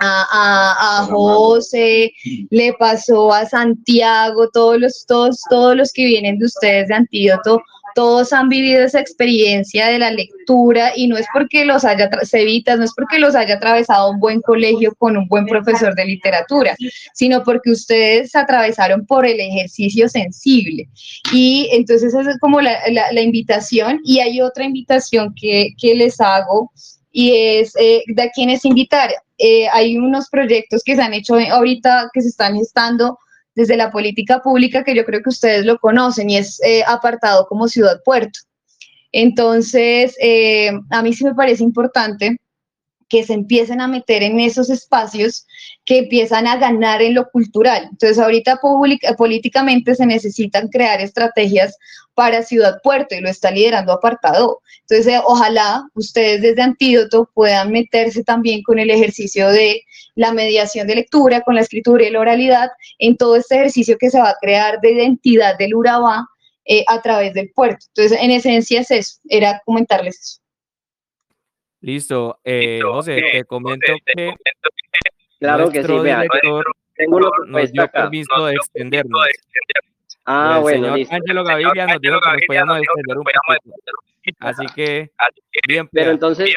a, 0.00 1.06
José, 1.10 2.12
le 2.50 2.72
pasó 2.74 3.32
a 3.32 3.46
Santiago, 3.46 4.48
todos 4.52 4.78
los, 4.78 5.04
todos, 5.06 5.40
todos 5.50 5.76
los 5.76 5.92
que 5.92 6.06
vienen 6.06 6.38
de 6.38 6.46
ustedes 6.46 6.88
de 6.88 6.94
Antídoto, 6.94 7.62
todos 7.96 8.34
han 8.34 8.50
vivido 8.50 8.84
esa 8.84 9.00
experiencia 9.00 9.86
de 9.86 9.98
la 9.98 10.10
lectura 10.10 10.92
y 10.94 11.08
no 11.08 11.16
es 11.16 11.26
porque 11.32 11.64
los 11.64 11.82
haya, 11.82 12.10
Cevitas, 12.24 12.78
no 12.78 12.84
es 12.84 12.92
porque 12.94 13.18
los 13.18 13.34
haya 13.34 13.54
atravesado 13.54 14.10
un 14.10 14.20
buen 14.20 14.42
colegio 14.42 14.94
con 14.98 15.16
un 15.16 15.26
buen 15.28 15.46
profesor 15.46 15.94
de 15.94 16.04
literatura, 16.04 16.76
sino 17.14 17.42
porque 17.42 17.70
ustedes 17.70 18.36
atravesaron 18.36 19.06
por 19.06 19.24
el 19.24 19.40
ejercicio 19.40 20.10
sensible. 20.10 20.90
Y 21.32 21.70
entonces 21.72 22.12
esa 22.12 22.30
es 22.30 22.38
como 22.38 22.60
la, 22.60 22.76
la, 22.90 23.22
invitación 23.22 24.00
y 24.04 24.20
hay 24.20 24.42
otra 24.42 24.64
invitación 24.64 25.34
que, 25.34 25.70
que 25.80 25.94
les 25.94 26.20
hago 26.20 26.70
y 27.18 27.34
es 27.34 27.72
eh, 27.80 28.02
de 28.08 28.30
quienes 28.34 28.66
invitar. 28.66 29.10
Eh, 29.38 29.66
hay 29.72 29.96
unos 29.96 30.28
proyectos 30.28 30.82
que 30.84 30.96
se 30.96 31.00
han 31.00 31.14
hecho 31.14 31.36
ahorita 31.36 32.10
que 32.12 32.20
se 32.20 32.28
están 32.28 32.56
gestando 32.56 33.18
desde 33.54 33.78
la 33.78 33.90
política 33.90 34.42
pública 34.42 34.84
que 34.84 34.94
yo 34.94 35.02
creo 35.06 35.22
que 35.22 35.30
ustedes 35.30 35.64
lo 35.64 35.78
conocen 35.78 36.28
y 36.28 36.36
es 36.36 36.60
eh, 36.62 36.82
apartado 36.86 37.46
como 37.46 37.68
ciudad 37.68 38.02
puerto. 38.04 38.38
Entonces, 39.12 40.14
a 40.90 41.02
mí 41.02 41.14
sí 41.14 41.24
me 41.24 41.34
parece 41.34 41.64
importante 41.64 42.36
que 43.08 43.24
se 43.24 43.34
empiecen 43.34 43.80
a 43.80 43.88
meter 43.88 44.22
en 44.22 44.40
esos 44.40 44.70
espacios 44.70 45.46
que 45.84 45.98
empiezan 45.98 46.46
a 46.46 46.56
ganar 46.56 47.02
en 47.02 47.14
lo 47.14 47.30
cultural. 47.30 47.88
Entonces, 47.90 48.18
ahorita 48.18 48.60
políticamente 49.16 49.94
se 49.94 50.06
necesitan 50.06 50.68
crear 50.68 51.00
estrategias 51.00 51.76
para 52.14 52.42
Ciudad 52.42 52.80
Puerto 52.82 53.14
y 53.14 53.20
lo 53.20 53.28
está 53.28 53.50
liderando 53.50 53.92
Apartado. 53.92 54.60
Entonces, 54.88 55.14
eh, 55.14 55.20
ojalá 55.24 55.86
ustedes 55.94 56.42
desde 56.42 56.62
Antídoto 56.62 57.30
puedan 57.34 57.70
meterse 57.70 58.24
también 58.24 58.62
con 58.62 58.78
el 58.78 58.90
ejercicio 58.90 59.48
de 59.48 59.82
la 60.14 60.32
mediación 60.32 60.86
de 60.86 60.96
lectura, 60.96 61.42
con 61.42 61.54
la 61.54 61.60
escritura 61.60 62.04
y 62.04 62.10
la 62.10 62.20
oralidad, 62.20 62.70
en 62.98 63.16
todo 63.16 63.36
este 63.36 63.56
ejercicio 63.56 63.98
que 63.98 64.10
se 64.10 64.18
va 64.18 64.30
a 64.30 64.36
crear 64.40 64.80
de 64.80 64.92
identidad 64.92 65.58
del 65.58 65.74
Urabá 65.74 66.26
eh, 66.64 66.84
a 66.88 67.02
través 67.02 67.34
del 67.34 67.50
puerto. 67.50 67.84
Entonces, 67.94 68.18
en 68.20 68.30
esencia 68.30 68.80
es 68.80 68.90
eso, 68.90 69.20
era 69.28 69.62
comentarles 69.64 70.18
eso. 70.18 70.45
Listo. 71.86 72.40
Eh, 72.42 72.80
José, 72.82 73.22
te 73.30 73.44
comento 73.44 73.92
que 74.04 74.34
claro 75.38 75.70
que 75.70 75.84
sí, 75.84 75.98
vea, 76.00 76.24
tengo 76.96 77.16
una 77.16 77.30
nos 77.46 77.70
dio 77.70 77.88
permiso 77.88 78.44
de 78.44 78.54
extendernos. 78.54 79.20
Ah, 80.24 80.54
el 80.56 80.62
bueno, 80.62 80.96
señor 80.96 81.14
Ángelo 81.14 81.44
Gaviria 81.44 81.86
nos 81.86 82.00
dijo 82.00 82.18
que 82.20 82.30
nos 82.32 82.40
podíamos 82.48 82.78
extender 82.78 83.18
un 83.18 83.22
poquito. 83.22 83.60
Así 84.40 84.66
que, 84.74 85.12
bien. 85.68 85.88
Pero 85.92 86.10
entonces, 86.10 86.52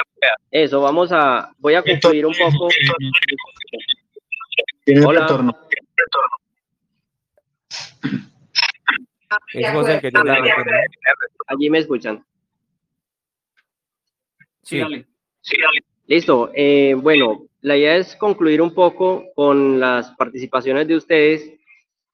eso, 0.50 0.82
vamos 0.82 1.12
a, 1.12 1.54
voy 1.60 1.76
a 1.76 1.84
concluir 1.84 2.26
un 2.26 2.34
poco. 2.34 2.70
Hola. 5.06 5.22
retorno. 5.22 5.56
Es 9.54 9.72
José 9.72 10.02
que 10.02 10.10
tiene 10.10 10.54
Allí 11.46 11.70
me 11.70 11.78
escuchan. 11.78 12.26
Sí. 14.64 15.06
Listo. 16.08 16.50
Eh, 16.54 16.96
bueno, 16.96 17.46
la 17.62 17.78
idea 17.78 17.98
es 17.98 18.16
concluir 18.16 18.62
un 18.62 18.74
poco 18.74 19.26
con 19.36 19.80
las 19.80 20.12
participaciones 20.12 20.88
de 20.88 20.96
ustedes 20.96 21.54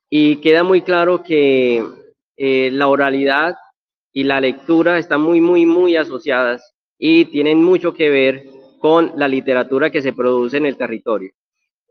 y 0.09 0.37
queda 0.37 0.63
muy 0.63 0.81
claro 0.81 1.23
que 1.23 1.83
eh, 2.37 2.69
la 2.71 2.87
oralidad 2.87 3.55
y 4.11 4.23
la 4.23 4.41
lectura 4.41 4.97
están 4.97 5.21
muy, 5.21 5.41
muy, 5.41 5.65
muy 5.65 5.95
asociadas 5.95 6.73
y 6.97 7.25
tienen 7.25 7.63
mucho 7.63 7.93
que 7.93 8.09
ver 8.09 8.45
con 8.79 9.13
la 9.15 9.27
literatura 9.27 9.89
que 9.89 10.01
se 10.01 10.13
produce 10.13 10.57
en 10.57 10.65
el 10.65 10.77
territorio. 10.77 11.31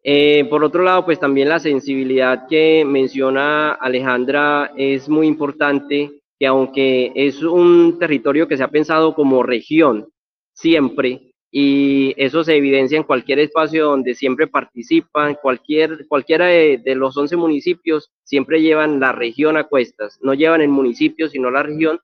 Eh, 0.02 0.46
por 0.50 0.62
otro 0.62 0.82
lado, 0.82 1.04
pues 1.04 1.18
también 1.18 1.48
la 1.48 1.58
sensibilidad 1.58 2.46
que 2.46 2.84
menciona 2.86 3.72
Alejandra 3.72 4.72
es 4.76 5.08
muy 5.08 5.26
importante, 5.26 6.20
que 6.38 6.46
aunque 6.46 7.12
es 7.14 7.42
un 7.42 7.98
territorio 7.98 8.46
que 8.46 8.58
se 8.58 8.62
ha 8.62 8.68
pensado 8.68 9.14
como 9.14 9.42
región, 9.42 10.08
siempre, 10.54 11.34
y 11.56 12.14
eso 12.16 12.42
se 12.42 12.56
evidencia 12.56 12.96
en 12.96 13.04
cualquier 13.04 13.38
espacio 13.38 13.84
donde 13.84 14.14
siempre 14.14 14.48
participan, 14.48 15.36
cualquier, 15.40 16.06
cualquiera 16.08 16.46
de, 16.46 16.80
los 16.96 17.16
11 17.16 17.36
municipios 17.36 18.10
siempre 18.24 18.60
llevan 18.60 18.98
la 18.98 19.12
región 19.12 19.56
a 19.56 19.62
cuestas, 19.62 20.18
no 20.20 20.34
llevan 20.34 20.62
el 20.62 20.70
municipio, 20.70 21.28
sino 21.28 21.52
la 21.52 21.62
región, 21.62 22.00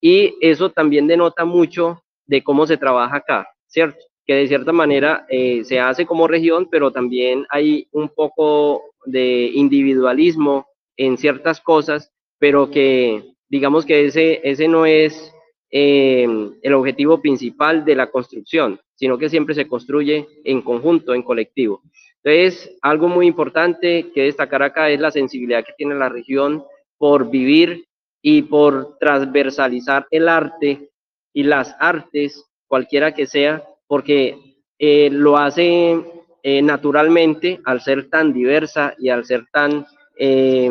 y 0.00 0.34
eso 0.40 0.70
también 0.70 1.06
denota 1.06 1.44
mucho 1.44 2.02
de 2.26 2.42
cómo 2.42 2.66
se 2.66 2.76
trabaja 2.76 3.18
acá, 3.18 3.48
¿cierto? 3.68 3.98
Que 4.26 4.34
de 4.34 4.48
cierta 4.48 4.72
manera 4.72 5.26
eh, 5.28 5.62
se 5.64 5.78
hace 5.78 6.04
como 6.04 6.26
región, 6.26 6.68
pero 6.68 6.90
también 6.90 7.46
hay 7.50 7.86
un 7.92 8.08
poco 8.08 8.82
de 9.06 9.50
individualismo 9.54 10.66
en 10.96 11.16
ciertas 11.16 11.60
cosas, 11.60 12.10
pero 12.40 12.68
que 12.68 13.22
digamos 13.48 13.86
que 13.86 14.06
ese, 14.06 14.40
ese 14.42 14.66
no 14.66 14.86
es 14.86 15.32
Em, 15.70 16.54
el 16.62 16.72
objetivo 16.72 17.20
principal 17.20 17.84
de 17.84 17.94
la 17.94 18.10
construcción, 18.10 18.80
sino 18.94 19.18
que 19.18 19.28
siempre 19.28 19.54
se 19.54 19.68
construye 19.68 20.26
en 20.44 20.62
conjunto, 20.62 21.12
en 21.12 21.22
colectivo. 21.22 21.82
Entonces, 22.22 22.74
algo 22.80 23.08
muy 23.08 23.26
importante 23.26 24.10
que 24.14 24.22
destacar 24.22 24.62
acá 24.62 24.88
es 24.88 24.98
la 24.98 25.10
sensibilidad 25.10 25.64
que 25.64 25.74
tiene 25.76 25.94
la 25.94 26.08
región 26.08 26.64
por 26.96 27.30
vivir 27.30 27.86
y 28.22 28.42
por 28.42 28.96
transversalizar 28.98 30.06
el 30.10 30.28
arte 30.28 30.90
y 31.34 31.42
las 31.42 31.76
artes, 31.78 32.46
cualquiera 32.66 33.12
que 33.12 33.26
sea, 33.26 33.62
porque 33.86 34.38
eh, 34.78 35.10
lo 35.12 35.36
hace 35.36 36.02
eh, 36.42 36.62
naturalmente 36.62 37.60
al 37.64 37.82
ser 37.82 38.08
tan 38.08 38.32
diversa 38.32 38.94
y 38.98 39.10
al 39.10 39.26
ser 39.26 39.44
tan 39.52 39.86
eh, 40.18 40.70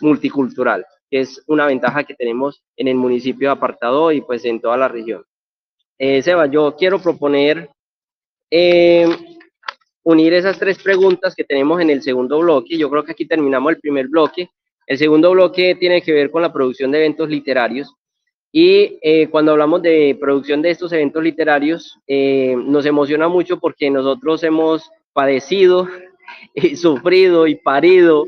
multicultural, 0.00 0.86
que 1.10 1.20
es 1.20 1.42
una 1.46 1.66
ventaja 1.66 2.04
que 2.04 2.14
tenemos 2.14 2.62
en 2.76 2.88
el 2.88 2.96
municipio 2.96 3.48
de 3.48 3.52
Apartado 3.52 4.12
y 4.12 4.20
pues 4.20 4.44
en 4.44 4.60
toda 4.60 4.76
la 4.76 4.88
región. 4.88 5.24
Seba, 5.98 6.46
yo 6.46 6.76
quiero 6.76 7.00
proponer 7.00 7.70
unir 10.06 10.34
esas 10.34 10.56
tres 10.56 10.78
preguntas 10.78 11.34
que 11.34 11.42
tenemos 11.42 11.80
en 11.80 11.90
el 11.90 12.00
segundo 12.00 12.38
bloque. 12.38 12.78
Yo 12.78 12.88
creo 12.88 13.02
que 13.02 13.10
aquí 13.10 13.26
terminamos 13.26 13.72
el 13.72 13.80
primer 13.80 14.06
bloque. 14.06 14.48
El 14.86 14.98
segundo 14.98 15.32
bloque 15.32 15.74
tiene 15.74 16.00
que 16.00 16.12
ver 16.12 16.30
con 16.30 16.42
la 16.42 16.52
producción 16.52 16.92
de 16.92 16.98
eventos 16.98 17.28
literarios. 17.28 17.92
Y 18.52 19.00
eh, 19.02 19.26
cuando 19.28 19.50
hablamos 19.50 19.82
de 19.82 20.16
producción 20.20 20.62
de 20.62 20.70
estos 20.70 20.92
eventos 20.92 21.24
literarios, 21.24 21.98
eh, 22.06 22.54
nos 22.56 22.86
emociona 22.86 23.26
mucho 23.26 23.58
porque 23.58 23.90
nosotros 23.90 24.44
hemos 24.44 24.88
padecido 25.12 25.88
y 26.54 26.76
sufrido 26.76 27.48
y 27.48 27.56
parido, 27.56 28.26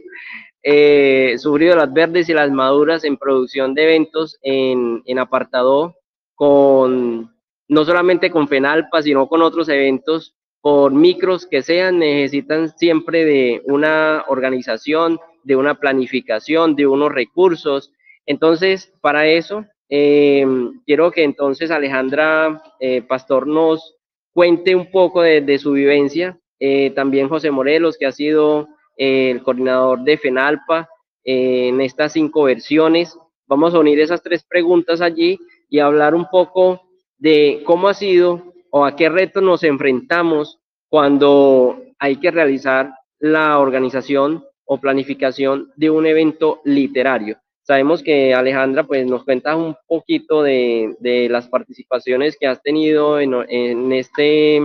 eh, 0.63 1.35
sufrido 1.39 1.77
las 1.77 1.93
verdes 1.93 2.29
y 2.29 2.35
las 2.35 2.51
maduras 2.51 3.05
en 3.05 3.17
producción 3.17 3.75
de 3.75 3.85
eventos 3.85 4.39
en, 4.43 5.03
en 5.07 5.19
apartado, 5.19 5.97
con, 6.35 7.35
no 7.69 7.85
solamente 7.85 8.31
con 8.31 8.49
FENALPA, 8.49 9.03
sino 9.03 9.29
con 9.29 9.43
otros 9.43 9.69
eventos 9.69 10.35
por 10.61 10.93
micros 10.93 11.47
que 11.47 11.63
sean, 11.63 11.99
necesitan 11.99 12.77
siempre 12.77 13.25
de 13.25 13.63
una 13.65 14.25
organización, 14.29 15.19
de 15.45 15.57
una 15.57 15.75
planificación, 15.77 16.77
de 16.77 16.87
unos 16.87 17.13
recursos. 17.13 17.93
Entonces, 18.27 18.93
para 19.01 19.27
eso, 19.27 19.65
eh, 19.89 20.47
quiero 20.85 21.11
que 21.11 21.25
entonces 21.25 21.71
Alejandra 21.71 22.63
eh, 22.81 23.03
Pastor 23.03 23.47
nos 23.47 23.97
cuente 24.33 24.75
un 24.75 24.91
poco 24.91 25.23
de, 25.23 25.59
su 25.59 25.73
vivencia. 25.73 26.39
Eh, 26.61 26.91
también 26.91 27.29
José 27.29 27.51
Morelos, 27.51 27.97
que 27.99 28.07
ha 28.07 28.13
sido 28.13 28.69
el 28.99 29.43
coordinador 29.43 30.01
de 30.01 30.19
FENALPA 30.19 30.89
en 31.25 31.81
estas 31.81 32.13
cinco 32.13 32.43
versiones. 32.43 33.17
Vamos 33.47 33.75
a 33.75 33.79
unir 33.79 33.99
esas 34.01 34.23
tres 34.23 34.45
preguntas 34.45 35.01
allí 35.01 35.39
y 35.71 35.79
hablar 35.79 36.15
un 36.15 36.29
poco 36.29 36.83
de 37.17 37.63
cómo 37.65 37.89
ha 37.89 37.95
sido 37.95 38.53
o 38.71 38.85
a 38.85 38.97
qué 38.97 39.09
retos 39.09 39.43
nos 39.43 39.63
enfrentamos 39.63 40.59
cuando 40.89 41.83
hay 41.99 42.17
que 42.17 42.31
realizar 42.31 42.93
la 43.19 43.59
organización 43.59 44.45
o 44.65 44.79
planificación 44.79 45.73
de 45.77 45.91
un 45.91 46.07
evento 46.07 46.61
literario. 46.65 47.39
Sabemos 47.63 48.03
que 48.03 48.33
Alejandra 48.33 48.85
pues 48.85 49.07
nos 49.07 49.25
cuenta 49.25 49.57
un 49.57 49.77
poquito 49.87 50.43
de, 50.43 50.97
de 51.01 51.29
las 51.29 51.49
participaciones 51.49 52.37
que 52.39 52.47
has 52.47 52.63
tenido 52.63 53.21
en, 53.21 53.35
en, 53.49 53.93
este 53.93 54.61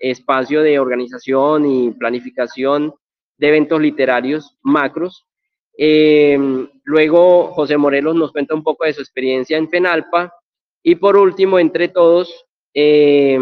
espacio 0.00 0.62
de 0.62 0.80
organización 0.80 1.64
y 1.70 1.90
planificación 1.92 2.94
de 3.40 3.48
eventos 3.48 3.80
literarios 3.80 4.58
macros. 4.62 5.26
Eh, 5.76 6.38
luego 6.84 7.48
José 7.54 7.78
Morelos 7.78 8.14
nos 8.14 8.32
cuenta 8.32 8.54
un 8.54 8.62
poco 8.62 8.84
de 8.84 8.92
su 8.92 9.00
experiencia 9.00 9.56
en 9.56 9.68
Penalpa 9.68 10.32
y 10.82 10.96
por 10.96 11.16
último, 11.16 11.58
entre 11.58 11.88
todos, 11.88 12.46
eh, 12.74 13.38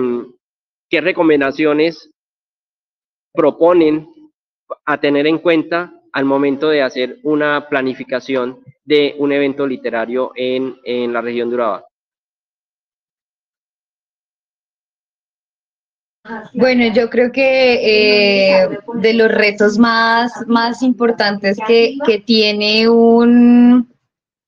qué 0.88 1.00
recomendaciones 1.00 2.10
proponen 3.32 4.08
a 4.84 5.00
tener 5.00 5.26
en 5.26 5.38
cuenta 5.38 5.92
al 6.12 6.24
momento 6.24 6.68
de 6.68 6.82
hacer 6.82 7.18
una 7.24 7.68
planificación 7.68 8.60
de 8.84 9.16
un 9.18 9.32
evento 9.32 9.66
literario 9.66 10.30
en, 10.36 10.76
en 10.84 11.12
la 11.12 11.20
región 11.20 11.48
de 11.48 11.56
Urabá. 11.56 11.87
Bueno, 16.54 16.92
yo 16.92 17.08
creo 17.10 17.32
que 17.32 18.60
eh, 18.62 18.68
de 18.94 19.14
los 19.14 19.30
retos 19.30 19.78
más, 19.78 20.32
más 20.46 20.82
importantes 20.82 21.56
que, 21.66 21.96
que 22.04 22.18
tiene 22.18 22.88
un, 22.88 23.88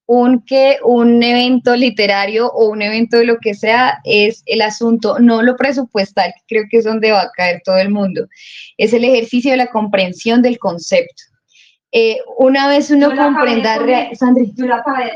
un, 0.05 0.41
que 0.41 0.77
un 0.83 1.23
evento 1.23 1.75
literario 1.75 2.47
o 2.47 2.69
un 2.69 2.81
evento 2.81 3.17
de 3.17 3.25
lo 3.25 3.37
que 3.37 3.53
sea 3.53 3.99
es 4.03 4.43
el 4.45 4.61
asunto, 4.61 5.19
no 5.19 5.41
lo 5.41 5.55
presupuestal, 5.55 6.33
que 6.35 6.43
creo 6.47 6.63
que 6.69 6.77
es 6.77 6.83
donde 6.83 7.11
va 7.11 7.21
a 7.21 7.31
caer 7.31 7.61
todo 7.63 7.77
el 7.77 7.89
mundo, 7.89 8.27
es 8.77 8.93
el 8.93 9.05
ejercicio 9.05 9.51
de 9.51 9.57
la 9.57 9.67
comprensión 9.67 10.41
del 10.41 10.59
concepto. 10.59 11.23
Eh, 11.93 12.17
una 12.37 12.69
vez 12.69 12.89
uno 12.89 13.09
comprenda, 13.09 13.79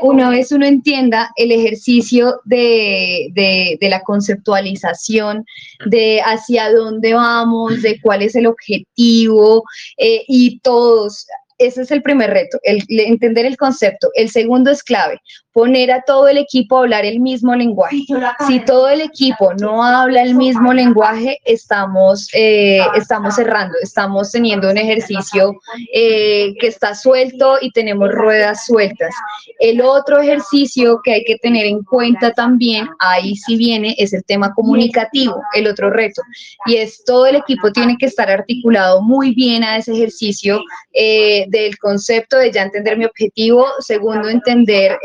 una 0.02 0.28
vez 0.28 0.52
uno 0.52 0.66
entienda 0.66 1.30
el 1.36 1.50
ejercicio 1.50 2.40
de, 2.44 3.28
de, 3.32 3.78
de, 3.80 3.88
la 3.88 4.02
conceptualización, 4.02 5.46
de 5.86 6.20
hacia 6.20 6.70
dónde 6.70 7.14
vamos, 7.14 7.80
de 7.80 7.98
cuál 8.02 8.20
es 8.20 8.34
el 8.36 8.46
objetivo, 8.46 9.64
eh, 9.96 10.24
y 10.28 10.60
todos, 10.60 11.26
ese 11.58 11.82
es 11.82 11.90
el 11.90 12.02
primer 12.02 12.30
reto, 12.30 12.58
el, 12.62 12.84
entender 12.88 13.46
el 13.46 13.56
concepto. 13.56 14.10
El 14.14 14.28
segundo 14.28 14.70
es 14.70 14.82
clave, 14.82 15.20
poner 15.56 15.90
a 15.90 16.02
todo 16.02 16.28
el 16.28 16.36
equipo 16.36 16.76
a 16.76 16.80
hablar 16.80 17.06
el 17.06 17.18
mismo 17.18 17.54
lenguaje. 17.54 18.04
Si 18.46 18.60
todo 18.66 18.90
el 18.90 19.00
equipo 19.00 19.54
no 19.54 19.82
habla 19.82 20.20
el 20.20 20.34
mismo 20.34 20.74
lenguaje, 20.74 21.38
estamos, 21.46 22.28
eh, 22.34 22.82
estamos 22.94 23.36
cerrando, 23.36 23.74
estamos 23.82 24.30
teniendo 24.30 24.70
un 24.70 24.76
ejercicio 24.76 25.54
eh, 25.94 26.52
que 26.60 26.66
está 26.66 26.94
suelto 26.94 27.56
y 27.62 27.70
tenemos 27.70 28.10
ruedas 28.12 28.66
sueltas. 28.66 29.14
El 29.58 29.80
otro 29.80 30.20
ejercicio 30.20 31.00
que 31.02 31.14
hay 31.14 31.24
que 31.24 31.36
tener 31.36 31.64
en 31.64 31.82
cuenta 31.84 32.32
también, 32.32 32.86
ahí 32.98 33.34
sí 33.34 33.56
viene, 33.56 33.94
es 33.96 34.12
el 34.12 34.24
tema 34.26 34.52
comunicativo, 34.52 35.40
el 35.54 35.68
otro 35.68 35.88
reto. 35.88 36.20
Y 36.66 36.76
es 36.76 37.02
todo 37.02 37.24
el 37.24 37.36
equipo 37.36 37.72
tiene 37.72 37.96
que 37.98 38.04
estar 38.04 38.28
articulado 38.30 39.00
muy 39.00 39.34
bien 39.34 39.64
a 39.64 39.78
ese 39.78 39.94
ejercicio 39.94 40.60
eh, 40.92 41.46
del 41.48 41.78
concepto 41.78 42.36
de 42.36 42.52
ya 42.52 42.64
entender 42.64 42.98
mi 42.98 43.06
objetivo, 43.06 43.64
segundo, 43.78 44.28
entender 44.28 44.98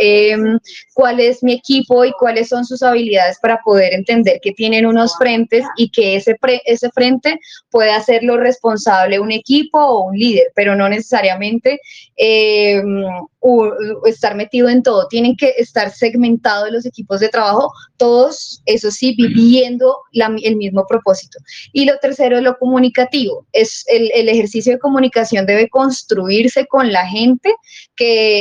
cuál 0.93 1.19
es 1.19 1.43
mi 1.43 1.53
equipo 1.53 2.05
y 2.05 2.11
cuáles 2.13 2.49
son 2.49 2.65
sus 2.65 2.83
habilidades 2.83 3.37
para 3.41 3.59
poder 3.63 3.93
entender 3.93 4.39
que 4.41 4.51
tienen 4.51 4.85
unos 4.85 5.15
frentes 5.17 5.65
y 5.77 5.89
que 5.89 6.15
ese, 6.15 6.37
ese 6.65 6.89
frente 6.91 7.39
puede 7.69 7.91
hacerlo 7.91 8.37
responsable 8.37 9.19
un 9.19 9.31
equipo 9.31 9.79
o 9.79 10.05
un 10.05 10.17
líder, 10.17 10.47
pero 10.55 10.75
no 10.75 10.89
necesariamente 10.89 11.79
eh, 12.17 12.81
estar 14.05 14.35
metido 14.35 14.69
en 14.69 14.83
todo. 14.83 15.07
Tienen 15.07 15.35
que 15.35 15.53
estar 15.57 15.91
segmentados 15.91 16.71
los 16.71 16.85
equipos 16.85 17.19
de 17.19 17.29
trabajo, 17.29 17.71
todos, 17.97 18.61
eso 18.65 18.91
sí, 18.91 19.15
viviendo 19.15 19.97
el 20.13 20.55
mismo 20.55 20.85
propósito. 20.87 21.39
Y 21.73 21.85
lo 21.85 21.97
tercero 21.97 22.37
es 22.37 22.43
lo 22.43 22.57
comunicativo. 22.57 23.45
Es 23.51 23.83
el, 23.87 24.11
el 24.13 24.29
ejercicio 24.29 24.73
de 24.73 24.79
comunicación 24.79 25.45
debe 25.45 25.69
construirse 25.69 26.65
con 26.67 26.91
la 26.91 27.07
gente 27.07 27.53
que, 27.95 28.39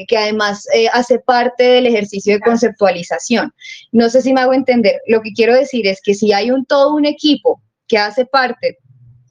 eh, 0.00 0.06
que 0.08 0.16
además 0.16 0.66
eh, 0.74 0.88
hace 0.92 1.18
parte 1.18 1.64
del 1.64 1.86
ejercicio 1.86 2.34
de 2.34 2.40
conceptualización. 2.40 3.52
No 3.92 4.08
sé 4.08 4.22
si 4.22 4.32
me 4.32 4.40
hago 4.40 4.54
entender. 4.54 5.00
Lo 5.06 5.20
que 5.20 5.32
quiero 5.32 5.54
decir 5.54 5.86
es 5.86 6.00
que 6.02 6.14
si 6.14 6.32
hay 6.32 6.50
un 6.50 6.64
todo 6.64 6.94
un 6.94 7.04
equipo 7.04 7.60
que 7.86 7.98
hace 7.98 8.24
parte 8.26 8.78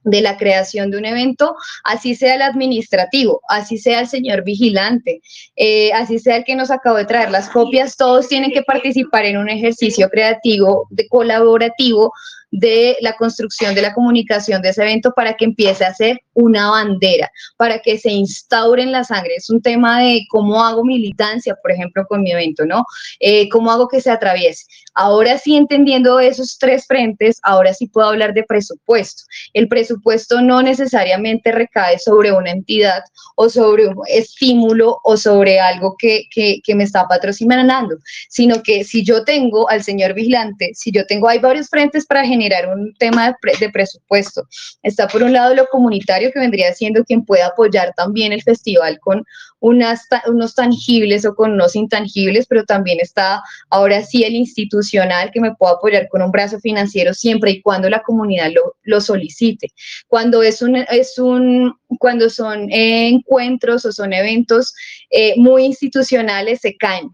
de 0.08 0.22
la 0.22 0.38
creación 0.38 0.90
de 0.90 0.98
un 0.98 1.06
evento, 1.06 1.56
así 1.84 2.16
sea 2.16 2.36
el 2.36 2.42
administrativo, 2.42 3.42
así 3.50 3.78
sea 3.78 4.00
el 4.00 4.08
señor 4.08 4.44
vigilante, 4.44 5.22
eh, 5.56 5.92
así 5.94 6.18
sea 6.18 6.38
el 6.38 6.46
que 6.46 6.56
nos 6.56 6.72
acabó 6.72 6.98
de 6.98 7.06
traer 7.06 7.30
las 7.30 7.50
copias, 7.50 7.98
todos 7.98 8.28
tienen 8.28 8.52
que 8.52 8.64
participar 8.64 9.26
en 9.26 9.38
un 9.38 9.50
ejercicio 9.50 10.10
creativo, 10.10 10.88
de 10.90 11.08
colaborativo, 11.08 12.14
de 12.52 12.96
la 13.02 13.14
construcción 13.14 13.76
de 13.76 13.82
la 13.82 13.94
comunicación 13.94 14.62
de 14.62 14.70
ese 14.70 14.82
evento 14.82 15.12
para 15.16 15.36
que 15.36 15.46
empiece 15.46 15.84
a 15.84 15.94
ser 15.94 16.20
una 16.34 16.70
bandera, 16.70 17.30
para 17.58 17.80
que 17.80 17.98
se 17.98 18.12
instaure 18.12 18.84
en 18.84 18.92
la 18.92 19.04
sangre. 19.04 19.36
Es 19.36 19.50
un 19.50 19.62
tema 19.62 20.02
de 20.02 20.22
cómo 20.30 20.64
hago 20.64 20.84
militancia, 20.84 21.56
por 21.62 21.72
ejemplo, 21.72 22.06
con 22.08 22.22
mi 22.22 22.32
evento, 22.32 22.66
¿no? 22.66 22.86
Eh, 23.20 23.50
¿Cómo 23.50 23.72
hago 23.72 23.88
que 23.88 24.02
se 24.02 24.12
atraviese? 24.12 24.66
Ahora 24.94 25.38
sí, 25.38 25.56
entendiendo 25.56 26.20
esos 26.20 26.58
tres 26.58 26.86
frentes, 26.88 27.40
ahora 27.44 27.74
sí 27.74 27.88
puedo 27.88 28.08
hablar 28.08 28.34
de 28.34 28.44
presupuesto. 28.44 29.24
El 29.54 29.68
presupuesto 29.68 30.42
no 30.42 30.62
necesariamente 30.62 31.52
recae 31.52 32.00
sobre 32.00 32.32
una 32.32 32.52
entidad 32.52 33.02
o 33.36 33.50
sobre 33.50 33.88
un 33.88 33.96
estímulo 34.08 35.00
o 35.04 35.18
sobre 35.18 35.60
algo 35.60 35.96
que, 36.00 36.24
que, 36.32 36.60
que 36.64 36.76
me 36.76 36.84
está 36.84 37.08
patrocinando, 37.08 37.98
sino 38.30 38.64
que 38.64 38.84
si 38.84 39.04
yo 39.04 39.24
tengo 39.24 39.70
al 39.70 39.84
señor 39.84 40.14
vigilante, 40.14 40.72
si 40.74 40.92
yo 40.92 41.06
tengo, 41.06 41.28
hay 41.28 41.40
varios 41.40 41.70
frentes 41.70 42.06
para 42.06 42.26
generar 42.26 42.37
generar 42.38 42.70
un 42.70 42.94
tema 42.96 43.36
de, 43.60 43.70
presupuesto. 43.70 44.44
Está 44.84 45.08
por 45.08 45.24
un 45.24 45.34
lado 45.34 45.56
lo 45.56 45.66
comunitario, 45.68 46.32
que 46.32 46.40
vendría 46.40 46.74
siendo 46.74 47.04
quien 47.04 47.26
puede 47.26 47.44
apoyar 47.44 47.94
también 47.96 48.32
el 48.32 48.44
festival 48.44 49.00
con 49.00 49.26
unos 49.60 50.56
tangibles 50.56 51.26
o 51.26 51.34
con 51.34 51.54
unos 51.54 51.76
intangibles, 51.76 52.46
pero 52.48 52.64
también 52.64 53.00
está 53.02 53.42
ahora 53.70 54.04
sí 54.04 54.24
el 54.24 54.36
institucional 54.36 55.32
que 55.32 55.42
me 55.42 55.56
puede 55.56 55.74
apoyar 55.74 56.08
con 56.10 56.22
un 56.22 56.32
brazo 56.32 56.60
financiero 56.60 57.14
siempre 57.14 57.52
y 57.52 57.62
cuando 57.62 57.90
la 57.90 58.04
comunidad 58.04 58.52
lo, 58.54 58.76
lo 58.84 59.02
solicite. 59.02 59.70
Cuando 60.08 60.44
es 60.44 60.62
un, 60.62 60.76
es 60.76 61.18
un, 61.18 61.74
cuando 62.00 62.30
son 62.30 62.68
encuentros 62.72 63.86
o 63.86 63.92
son 63.92 64.14
eventos 64.14 64.74
eh, 65.10 65.34
muy 65.38 65.64
institucionales, 65.66 66.62
se 66.62 66.76
caen 66.78 67.10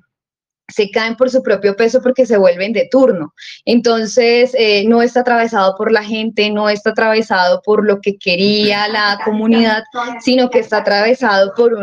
se 0.74 0.89
caen 0.89 1.15
por 1.15 1.30
su 1.30 1.41
propio 1.43 1.76
peso 1.76 2.01
porque 2.01 2.26
se 2.26 2.38
vuelven 2.38 2.74
de 2.74 2.88
turno. 2.89 3.34
Entonces, 3.65 4.55
eh, 4.57 4.86
no 4.88 5.01
está 5.01 5.21
atravesado 5.21 5.76
por 5.78 5.91
la 5.91 6.03
gente, 6.03 6.49
no 6.49 6.69
está 6.69 6.91
atravesado 6.91 7.61
por 7.63 7.86
lo 7.86 8.01
que 8.01 8.17
quería 8.17 8.88
la 8.88 9.19
comunidad, 9.24 9.84
sino 10.21 10.49
que 10.49 10.59
está 10.59 10.78
atravesado 10.78 11.53
por, 11.55 11.78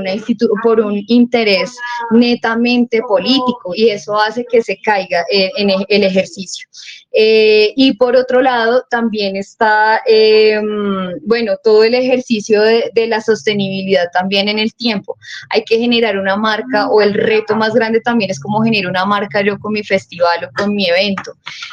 por 0.62 0.80
un 0.80 1.03
interés 1.07 1.76
netamente 2.11 3.01
político 3.07 3.72
y 3.74 3.91
eso 3.91 4.18
hace 4.20 4.45
que 4.51 4.62
se 4.62 4.78
caiga 4.80 5.24
eh, 5.30 5.51
en 5.57 5.70
e-, 5.70 5.86
el 5.88 6.05
ejercicio. 6.05 6.66
Eh, 7.13 7.73
y 7.77 7.95
por 7.95 8.17
otro 8.17 8.41
lado, 8.41 8.85
también 8.89 9.37
está, 9.37 10.01
em, 10.07 11.19
bueno, 11.23 11.57
todo 11.63 11.85
el 11.85 11.95
ejercicio 11.95 12.63
de, 12.63 12.91
de 12.95 13.07
la 13.07 13.21
sostenibilidad 13.21 14.11
también 14.13 14.49
en 14.49 14.59
el 14.59 14.75
tiempo. 14.75 15.17
Hay 15.51 15.65
que 15.65 15.79
generar 15.79 16.19
una 16.19 16.37
marca 16.37 16.89
o 16.89 17.01
el 17.03 17.15
reto 17.15 17.57
más 17.57 17.75
grande 17.75 18.01
también 18.01 18.31
es 18.31 18.41
como 18.41 18.63
generar 18.63 18.91
una 18.91 19.05
marca 19.05 19.43
yo 19.43 19.59
con 19.59 19.73
mi 19.73 19.83
festival 19.83 20.45
o 20.45 20.51
con 20.57 20.75
mi 20.75 20.87
evento. 20.87 21.33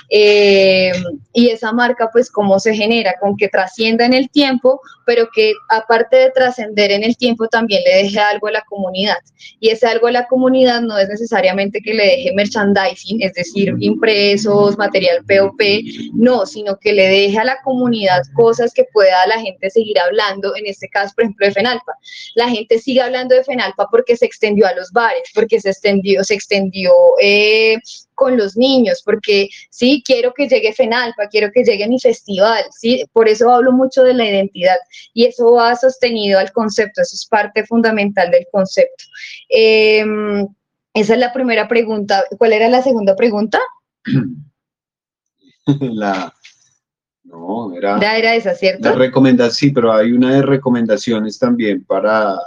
Eh, 0.10 0.92
y 1.34 1.50
esa 1.50 1.72
marca, 1.72 2.10
pues, 2.12 2.32
¿cómo 2.32 2.60
se 2.60 2.74
genera? 2.74 3.14
Con 3.20 3.38
que 3.38 3.48
trascienda 3.48 4.06
en 4.06 4.14
el 4.14 4.30
tiempo, 4.30 4.82
pero 5.06 5.30
que 5.34 5.54
aparte 5.70 6.18
de 6.18 6.32
trascender 6.32 6.92
en 6.92 7.04
el 7.04 7.16
tiempo, 7.16 7.48
también 7.48 7.84
le 7.84 8.04
deje 8.04 8.20
algo 8.20 8.48
a 8.48 8.52
la 8.52 8.62
comunidad. 8.62 9.18
Y 9.60 9.70
ese 9.70 9.88
algo 9.88 10.08
a 10.08 10.12
la 10.12 10.28
comunidad 10.28 10.82
no 10.82 10.98
es 10.98 11.08
necesariamente 11.10 11.82
que 11.82 11.94
le 11.94 12.04
deje 12.04 12.34
merchandising, 12.34 13.22
es 13.22 13.34
decir, 13.34 13.76
impresos, 13.80 14.78
material 14.78 15.24
POP, 15.28 15.62
no, 16.14 16.46
sino 16.46 16.78
que 16.78 16.94
le 16.94 17.08
deje 17.08 17.38
a 17.38 17.44
la 17.44 17.62
comunidad 17.64 18.22
cosas 18.34 18.74
que 18.74 18.86
pueda 18.94 19.26
la 19.28 19.40
gente 19.40 19.70
seguir 19.70 20.00
hablando, 20.00 20.56
en 20.56 20.66
este 20.66 20.88
caso, 20.90 21.14
por 21.16 21.24
ejemplo, 21.26 21.46
de 21.46 21.54
FENALPA. 21.54 21.94
La 22.36 22.50
gente 22.50 22.80
sigue 22.80 23.02
hablando 23.02 23.36
de 23.36 23.44
FENALPA 23.44 23.88
porque 23.92 24.16
se 24.16 24.26
extendió 24.26 24.68
a 24.68 24.74
los 24.74 24.92
bares, 24.92 25.30
porque 25.34 25.60
se 25.60 25.70
extendió, 25.70 26.24
se 26.24 26.34
extendió 26.34 26.94
eh, 27.22 27.78
con 28.16 28.36
los 28.36 28.58
niños, 28.58 29.04
porque 29.06 29.48
sí, 29.70 30.02
quiero 30.06 30.34
que 30.34 30.48
llegue 30.48 30.74
FENALPA, 30.74 31.28
quiero 31.28 31.52
que 31.52 31.64
llegue 31.64 31.88
mi 31.88 32.00
festival, 32.00 32.64
sí, 32.72 33.06
por 33.14 33.30
eso 33.30 33.50
hablo 33.52 33.72
mucho 33.72 34.04
de 34.04 34.16
la 34.16 34.26
identidad 34.26 34.78
y 35.14 35.26
eso 35.26 35.52
va 35.54 35.76
sostenido 35.76 36.40
al 36.40 36.52
concepto, 36.52 37.02
eso 37.02 37.16
es 37.16 37.26
parte 37.28 37.64
fundamental 37.66 38.32
del 38.32 38.48
concepto. 38.52 39.04
Em, 39.50 40.48
esa 40.94 41.14
es 41.14 41.20
la 41.20 41.32
primera 41.32 41.68
pregunta. 41.68 42.24
¿Cuál 42.40 42.54
era 42.54 42.70
la 42.70 42.82
segunda 42.82 43.16
pregunta? 43.16 43.60
La, 45.94 46.34
no, 47.24 47.74
era, 47.76 47.98
era 48.18 48.36
esa, 48.36 48.56
¿cierto? 48.56 48.90
La 48.90 48.96
recomendación, 48.96 49.52
sí, 49.52 49.72
pero 49.72 49.92
hay 49.92 50.12
una 50.12 50.36
de 50.36 50.42
recomendaciones 50.42 51.38
también 51.38 51.84
para 51.84 52.38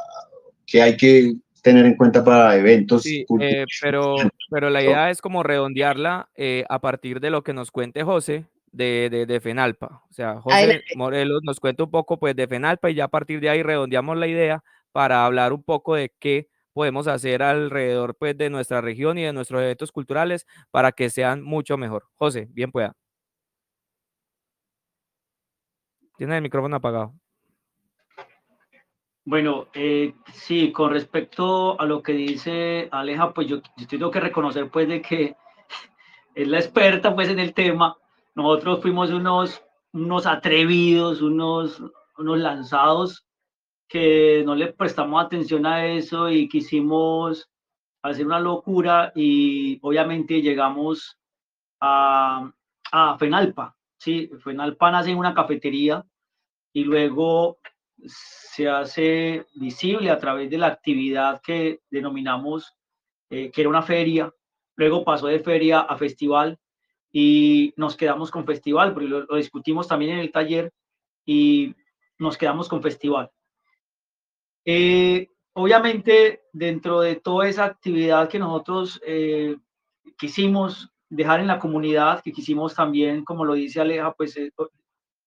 que 0.67 0.81
hay 0.81 0.97
que 0.97 1.35
tener 1.63 1.85
en 1.85 1.97
cuenta 1.97 2.25
para 2.25 2.57
eventos. 2.57 3.03
Sí, 3.03 3.27
eh, 3.41 3.67
pero, 3.83 4.17
pero 4.51 4.71
la 4.71 4.83
idea 4.83 5.11
es 5.11 5.21
como 5.21 5.43
redondearla 5.43 6.31
eh, 6.35 6.65
a 6.69 6.81
partir 6.81 7.21
de 7.21 7.31
lo 7.31 7.43
que 7.43 7.53
nos 7.53 7.71
cuente 7.71 8.03
José 8.03 8.47
de, 8.73 9.27
de, 9.27 9.41
FENALPA. 9.41 10.03
O 10.09 10.13
sea, 10.13 10.41
José 10.41 10.83
Morelos 10.97 11.43
nos 11.43 11.61
cuenta 11.61 11.85
un 11.85 11.91
poco 11.91 12.19
pues 12.19 12.35
de 12.37 12.47
FENALPA 12.47 12.91
y 12.91 12.95
ya 12.95 13.05
a 13.05 13.09
partir 13.09 13.41
de 13.41 13.51
ahí 13.51 13.63
redondeamos 13.63 14.17
la 14.17 14.29
idea 14.29 14.63
para 14.93 15.27
hablar 15.27 15.53
un 15.53 15.63
poco 15.63 15.95
de 15.95 16.13
qué 16.19 16.49
podemos 16.73 17.09
hacer 17.09 17.43
alrededor 17.43 18.15
pues 18.15 18.39
de 18.39 18.49
nuestra 18.49 18.81
región 18.81 19.19
y 19.19 19.25
de 19.25 19.33
nuestros 19.33 19.61
eventos 19.61 19.93
culturales 19.93 20.47
para 20.71 20.93
que 20.93 21.11
sean 21.11 21.43
mucho 21.43 21.77
mejor. 21.77 22.05
José, 22.15 22.49
bien 22.51 22.71
pueda. 22.71 22.95
Tiene 26.21 26.37
el 26.37 26.43
micrófono 26.43 26.77
apagado. 26.77 27.15
Bueno, 29.25 29.69
eh, 29.73 30.13
sí, 30.35 30.71
con 30.71 30.93
respecto 30.93 31.81
a 31.81 31.87
lo 31.87 32.03
que 32.03 32.13
dice 32.13 32.91
Aleja, 32.93 33.33
pues 33.33 33.49
yo, 33.49 33.63
tengo 33.89 34.11
que 34.11 34.21
reconocer 34.21 34.69
pues 34.69 34.87
de 34.87 35.01
que 35.01 35.35
es 36.35 36.47
la 36.47 36.59
experta 36.59 37.15
pues 37.15 37.31
en 37.31 37.39
el 37.39 37.55
tema. 37.55 37.97
Nosotros 38.35 38.83
fuimos 38.83 39.11
unos, 39.13 39.65
unos 39.95 40.27
atrevidos, 40.27 41.23
unos, 41.23 41.83
unos 42.19 42.39
lanzados 42.39 43.27
que 43.89 44.43
no 44.45 44.55
le 44.55 44.75
prestamos 44.75 45.25
atención 45.25 45.65
a 45.65 45.87
eso 45.87 46.29
y 46.29 46.51
quisimos 46.51 47.49
hacer 48.03 48.27
una 48.27 48.41
locura 48.41 49.11
y 49.15 49.79
obviamente 49.81 50.43
llegamos 50.43 51.19
a, 51.81 52.53
a 52.93 53.17
Fenalpa. 53.17 53.75
Sí, 54.01 54.31
Fenalpa 54.43 54.91
nace 54.91 55.11
en 55.11 55.19
una 55.19 55.35
cafetería 55.35 56.03
y 56.73 56.85
luego 56.85 57.59
se 58.03 58.67
hace 58.67 59.45
visible 59.57 60.09
a 60.09 60.19
través 60.19 60.49
de 60.49 60.57
la 60.57 60.69
actividad 60.69 61.43
que 61.43 61.81
denominamos 61.91 62.75
eh, 63.29 63.51
que 63.51 63.61
era 63.61 63.69
una 63.69 63.83
feria, 63.83 64.33
luego 64.75 65.05
pasó 65.05 65.27
de 65.27 65.41
feria 65.41 65.81
a 65.81 65.99
festival 65.99 66.59
y 67.13 67.75
nos 67.77 67.95
quedamos 67.95 68.31
con 68.31 68.47
festival, 68.47 68.95
porque 68.95 69.09
lo, 69.09 69.37
discutimos 69.37 69.87
también 69.87 70.13
en 70.13 70.21
el 70.21 70.33
taller 70.33 70.73
y 71.27 71.75
nos 72.19 72.39
quedamos 72.39 72.71
con 72.71 72.83
festival. 72.83 73.31
Eh, 74.65 75.29
obviamente, 75.53 76.45
dentro 76.55 77.03
de 77.03 77.17
toda 77.17 77.51
esa 77.51 77.67
actividad 77.67 78.31
que 78.31 78.39
nosotros 78.39 78.99
eh, 79.07 79.59
quisimos 80.17 80.91
dejar 81.11 81.41
en 81.41 81.49
la 81.49 81.59
comunidad, 81.59 82.23
que 82.23 82.33
quisimos 82.33 82.75
también, 82.75 83.25
como 83.25 83.45
lo 83.45 83.55
dice 83.55 83.81
Aleja, 83.81 84.13
pues 84.13 84.39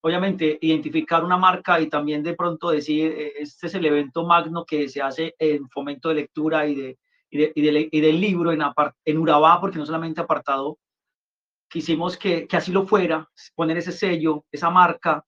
obviamente 0.01 0.57
identificar 0.61 1.23
una 1.23 1.38
marca 1.38 1.79
y 1.79 1.89
también 1.89 2.23
de 2.23 2.34
pronto 2.34 2.71
decir, 2.71 3.11
eh, 3.11 3.34
este 3.39 3.67
es 3.67 3.75
el 3.75 3.86
evento 3.86 4.25
magno 4.25 4.65
que 4.65 4.89
se 4.89 5.01
hace 5.01 5.36
en 5.38 5.69
fomento 5.69 6.09
de 6.09 6.15
lectura 6.15 6.65
y, 6.65 6.75
de, 6.75 6.97
y, 7.29 8.01
del 8.01 8.21
libro 8.21 8.51
en, 8.51 8.61
en 9.05 9.17
Urabá, 9.17 9.59
porque 9.59 9.77
no 9.77 9.86
solamente 9.86 10.21
apartado, 10.21 10.77
quisimos 11.69 12.17
que, 12.17 12.47
que, 12.47 12.57
así 12.57 12.71
lo 12.71 12.86
fuera, 12.86 13.29
poner 13.55 13.77
ese 13.77 13.91
sello, 13.91 14.45
esa 14.51 14.69
marca, 14.69 15.25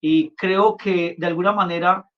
y 0.00 0.34
creo 0.34 0.76
que 0.76 1.14
de 1.18 1.26
alguna 1.26 1.52
manera, 1.52 2.08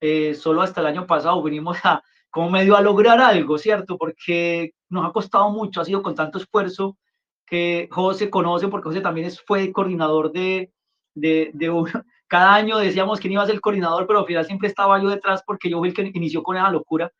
eh, 0.00 0.34
solo 0.34 0.62
hasta 0.62 0.80
el 0.80 0.88
año 0.88 1.06
pasado 1.06 1.42
venimos 1.42 1.78
a, 1.84 2.02
como 2.30 2.50
medio 2.50 2.76
a 2.76 2.82
lograr 2.82 3.20
algo, 3.20 3.58
¿cierto? 3.58 3.96
Porque 3.96 4.72
nos 4.88 5.06
ha 5.06 5.12
costado 5.12 5.50
mucho, 5.50 5.80
ha 5.80 5.84
sido 5.84 6.02
con 6.02 6.14
tanto 6.14 6.38
esfuerzo 6.38 6.98
que 7.50 7.88
José 7.90 8.30
conoce, 8.30 8.68
porque 8.68 8.88
José 8.88 9.00
también 9.00 9.28
fue 9.44 9.72
coordinador 9.72 10.30
de, 10.30 10.72
de, 11.14 11.52
cada 12.28 12.54
año 12.54 12.78
decíamos 12.78 13.18
quién 13.18 13.32
iba 13.32 13.42
a 13.42 13.46
ser 13.46 13.56
el 13.56 13.60
coordinador, 13.60 14.06
pero 14.06 14.20
al 14.20 14.26
final 14.26 14.46
siempre 14.46 14.68
estaba 14.68 15.02
yo 15.02 15.08
detrás 15.08 15.42
porque 15.44 15.68
yo 15.68 15.80
fui 15.80 15.88
el 15.88 15.94
que 15.94 16.10
inició 16.14 16.42
con 16.44 16.56
esa 16.56 16.70
locura. 16.70 17.12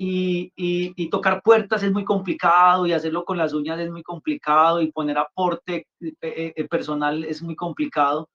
Y, 0.00 0.52
y, 0.54 1.10
tocar 1.10 1.42
puertas 1.42 1.82
es 1.82 1.90
muy 1.90 2.04
complicado 2.04 2.86
y 2.86 2.92
hacerlo 2.92 3.24
con 3.24 3.36
las 3.36 3.52
uñas 3.52 3.80
es 3.80 3.90
muy 3.90 4.04
complicado 4.04 4.80
y 4.80 4.92
poner 4.92 5.18
aporte 5.18 5.88
eh, 6.00 6.12
eh, 6.20 6.52
eh, 6.54 6.68
personal 6.68 7.24
es 7.24 7.42
muy 7.42 7.56
complicado. 7.56 8.28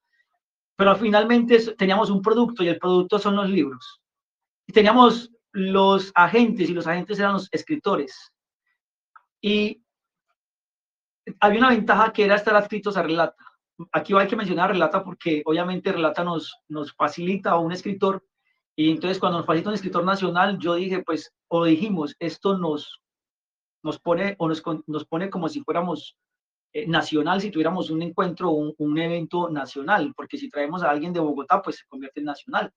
Pero 0.75 0.95
finalmente 0.97 1.57
teníamos 1.75 2.09
un 2.09 2.21
producto 2.21 2.63
y 2.63 2.67
el 2.67 2.79
producto 2.79 3.17
son 3.17 3.37
los 3.37 3.49
libros. 3.49 4.01
Y 4.67 4.73
teníamos 4.73 5.31
los 5.53 6.11
agentes 6.15 6.69
y 6.69 6.73
los 6.73 6.85
agentes 6.85 7.17
eran 7.19 7.33
los 7.33 7.47
escritores. 7.53 8.33
Y 9.41 9.82
había 11.39 11.59
una 11.59 11.69
ventaja 11.69 12.11
que 12.11 12.25
era 12.25 12.35
estar 12.35 12.55
adscritos 12.55 12.97
a 12.97 13.03
Relata 13.03 13.35
aquí 13.91 14.13
hay 14.13 14.27
que 14.27 14.35
mencionar 14.35 14.71
Relata 14.71 15.03
porque 15.03 15.41
obviamente 15.45 15.91
Relata 15.91 16.23
nos, 16.23 16.55
nos 16.67 16.93
facilita 16.93 17.51
a 17.51 17.59
un 17.59 17.71
escritor 17.71 18.23
y 18.75 18.91
entonces 18.91 19.19
cuando 19.19 19.39
nos 19.39 19.47
facilita 19.47 19.69
un 19.69 19.75
escritor 19.75 20.03
nacional, 20.03 20.57
yo 20.57 20.75
dije, 20.75 21.03
pues, 21.03 21.31
o 21.47 21.63
dijimos, 21.65 22.15
esto 22.19 22.57
nos, 22.57 23.01
nos 23.83 23.99
pone 23.99 24.35
o 24.39 24.47
nos, 24.47 24.63
nos 24.87 25.05
pone 25.05 25.29
como 25.29 25.47
si 25.47 25.61
fuéramos 25.61 26.17
eh, 26.73 26.87
nacional, 26.87 27.39
si 27.39 27.51
tuviéramos 27.51 27.91
un 27.91 28.01
encuentro 28.01 28.49
o 28.49 28.73
un, 28.75 28.97
evento 28.97 29.49
nacional, 29.49 30.11
porque 30.15 30.39
si 30.39 30.49
traemos 30.49 30.81
a 30.81 30.89
alguien 30.89 31.13
de 31.13 31.19
Bogotá, 31.19 31.61
pues 31.61 31.77
se 31.77 31.87
convierte 31.87 32.21
en 32.21 32.25
nacional. 32.25 32.71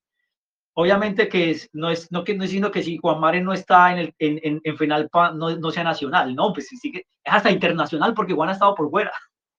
Obviamente 0.79 1.27
que 1.27 1.51
es, 1.53 1.71
no 1.73 1.89
es 1.89 2.13
no 2.13 2.23
que 2.23 2.35
no 2.35 2.43
diciendo 2.43 2.71
que 2.71 2.83
si 2.83 2.99
Juan 2.99 3.19
Mare 3.19 3.41
no 3.41 3.55
está 3.55 3.93
en 3.93 3.99
el 3.99 4.15
en, 4.19 4.39
en, 4.43 4.61
en 4.63 5.09
no, 5.39 5.57
no 5.57 5.71
sea 5.71 5.85
nacional, 5.85 6.35
no, 6.35 6.53
pues 6.53 6.69
sí 6.69 6.93
que 6.93 6.99
es 6.99 7.05
hasta 7.25 7.51
internacional 7.51 8.13
porque 8.13 8.35
Juan 8.35 8.51
ha 8.51 8.53
estado 8.53 8.75
por 8.75 8.91
fuera. 8.91 9.11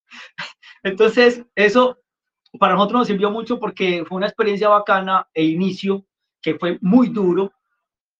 Entonces, 0.84 1.44
eso 1.56 1.98
para 2.60 2.76
nosotros 2.76 3.00
nos 3.00 3.08
sirvió 3.08 3.32
mucho 3.32 3.60
porque 3.60 4.06
fue 4.08 4.18
una 4.18 4.28
experiencia 4.28 4.70
bacana 4.70 5.28
e 5.34 5.44
inicio 5.44 6.06
que 6.40 6.54
fue 6.54 6.78
muy 6.82 7.10
duro, 7.10 7.52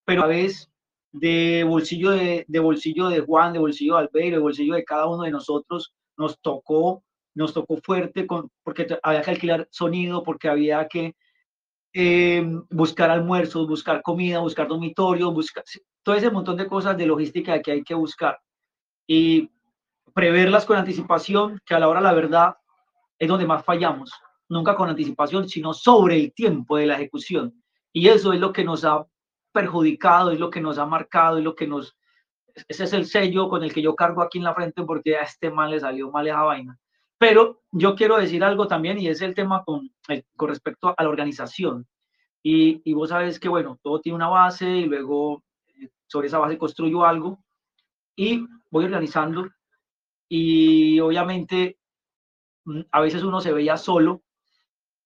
pero 0.04 0.24
a 0.24 0.26
veces 0.26 0.68
de 1.12 1.62
bolsillo 1.62 2.10
de, 2.10 2.44
bolsillo 2.60 3.08
de 3.08 3.20
Juan, 3.20 3.52
de 3.52 3.60
bolsillo 3.60 3.94
de 3.94 4.00
Albeiro, 4.00 4.38
de 4.38 4.42
bolsillo 4.42 4.74
de 4.74 4.84
cada 4.84 5.06
uno 5.06 5.22
de 5.22 5.30
nosotros, 5.30 5.94
nos 6.16 6.40
tocó 6.40 7.04
nos 7.36 7.54
tocó 7.54 7.76
fuerte 7.76 8.26
con, 8.26 8.50
porque 8.64 8.88
había 9.04 9.22
que 9.22 9.30
alquilar 9.30 9.68
sonido, 9.70 10.24
porque 10.24 10.48
había 10.48 10.88
que 10.88 11.14
eh, 12.00 12.48
buscar 12.70 13.10
almuerzos, 13.10 13.66
buscar 13.66 14.02
comida, 14.02 14.38
buscar 14.38 14.68
dormitorio, 14.68 15.32
buscar 15.32 15.64
todo 16.04 16.14
ese 16.14 16.30
montón 16.30 16.56
de 16.56 16.68
cosas 16.68 16.96
de 16.96 17.04
logística 17.06 17.60
que 17.60 17.72
hay 17.72 17.82
que 17.82 17.94
buscar. 17.94 18.38
Y 19.04 19.50
preverlas 20.14 20.64
con 20.64 20.76
anticipación, 20.76 21.60
que 21.66 21.74
a 21.74 21.80
la 21.80 21.88
hora 21.88 22.00
la 22.00 22.12
verdad 22.12 22.54
es 23.18 23.26
donde 23.26 23.48
más 23.48 23.64
fallamos. 23.64 24.12
Nunca 24.48 24.76
con 24.76 24.88
anticipación, 24.88 25.48
sino 25.48 25.74
sobre 25.74 26.20
el 26.20 26.32
tiempo 26.32 26.76
de 26.76 26.86
la 26.86 26.94
ejecución. 26.94 27.64
Y 27.92 28.06
eso 28.06 28.32
es 28.32 28.38
lo 28.38 28.52
que 28.52 28.62
nos 28.62 28.84
ha 28.84 29.04
perjudicado, 29.50 30.30
es 30.30 30.38
lo 30.38 30.50
que 30.50 30.60
nos 30.60 30.78
ha 30.78 30.86
marcado, 30.86 31.38
es 31.38 31.44
lo 31.44 31.56
que 31.56 31.66
nos... 31.66 31.96
Ese 32.68 32.84
es 32.84 32.92
el 32.92 33.06
sello 33.06 33.48
con 33.48 33.64
el 33.64 33.74
que 33.74 33.82
yo 33.82 33.96
cargo 33.96 34.22
aquí 34.22 34.38
en 34.38 34.44
la 34.44 34.54
frente 34.54 34.84
porque 34.84 35.16
a 35.16 35.22
este 35.22 35.50
mal 35.50 35.72
le 35.72 35.80
salió 35.80 36.12
mal 36.12 36.28
esa 36.28 36.42
vaina. 36.42 36.78
Pero 37.18 37.62
yo 37.72 37.94
quiero 37.96 38.16
decir 38.16 38.44
algo 38.44 38.68
también 38.68 38.98
y 38.98 39.08
es 39.08 39.20
el 39.22 39.34
tema 39.34 39.64
con, 39.64 39.90
eh, 40.08 40.22
con 40.36 40.48
respecto 40.48 40.94
a 40.96 41.02
la 41.02 41.08
organización. 41.08 41.86
Y, 42.42 42.80
y, 42.88 42.94
vos 42.94 43.08
sabes 43.08 43.40
que, 43.40 43.48
bueno, 43.48 43.78
todo 43.82 44.00
tiene 44.00 44.16
una 44.16 44.28
base 44.28 44.68
y 44.68 44.84
luego 44.84 45.42
eh, 45.66 45.90
sobre 46.06 46.28
esa 46.28 46.38
base 46.38 46.56
construyo 46.56 47.04
algo 47.04 47.42
y 48.16 48.46
voy 48.70 48.84
organizando. 48.84 49.48
Y 50.28 51.00
obviamente 51.00 51.78
mm, 52.64 52.82
a 52.92 53.00
veces 53.00 53.24
uno 53.24 53.40
se 53.40 53.52
veía 53.52 53.76
solo. 53.76 54.22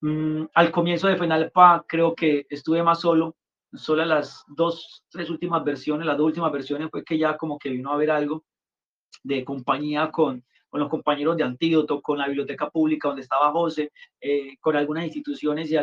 Mm, 0.02 0.44
al 0.54 0.70
comienzo 0.70 1.08
de 1.08 1.16
Fenalpa 1.16 1.84
creo 1.88 2.14
que 2.14 2.46
estuve 2.50 2.82
más 2.82 3.00
solo. 3.00 3.36
Solo 3.74 4.04
las 4.04 4.44
dos, 4.48 5.04
tres 5.08 5.30
últimas 5.30 5.64
versiones, 5.64 6.06
las 6.06 6.18
dos 6.18 6.26
últimas 6.26 6.52
versiones 6.52 6.90
fue 6.90 7.04
que 7.04 7.16
ya 7.16 7.38
como 7.38 7.58
que 7.58 7.70
vino 7.70 7.90
a 7.90 7.94
haber 7.94 8.10
algo 8.10 8.44
de 9.22 9.44
compañía 9.44 10.10
con, 10.10 10.44
con 10.72 10.80
los 10.80 10.88
compañeros 10.88 11.36
de 11.36 11.44
Antídoto, 11.44 12.00
con 12.00 12.16
la 12.16 12.26
Biblioteca 12.28 12.70
Pública 12.70 13.08
donde 13.08 13.20
estaba 13.20 13.52
José, 13.52 13.92
eh, 14.18 14.56
con 14.58 14.74
algunas 14.74 15.04
instituciones 15.04 15.70
y, 15.70 15.76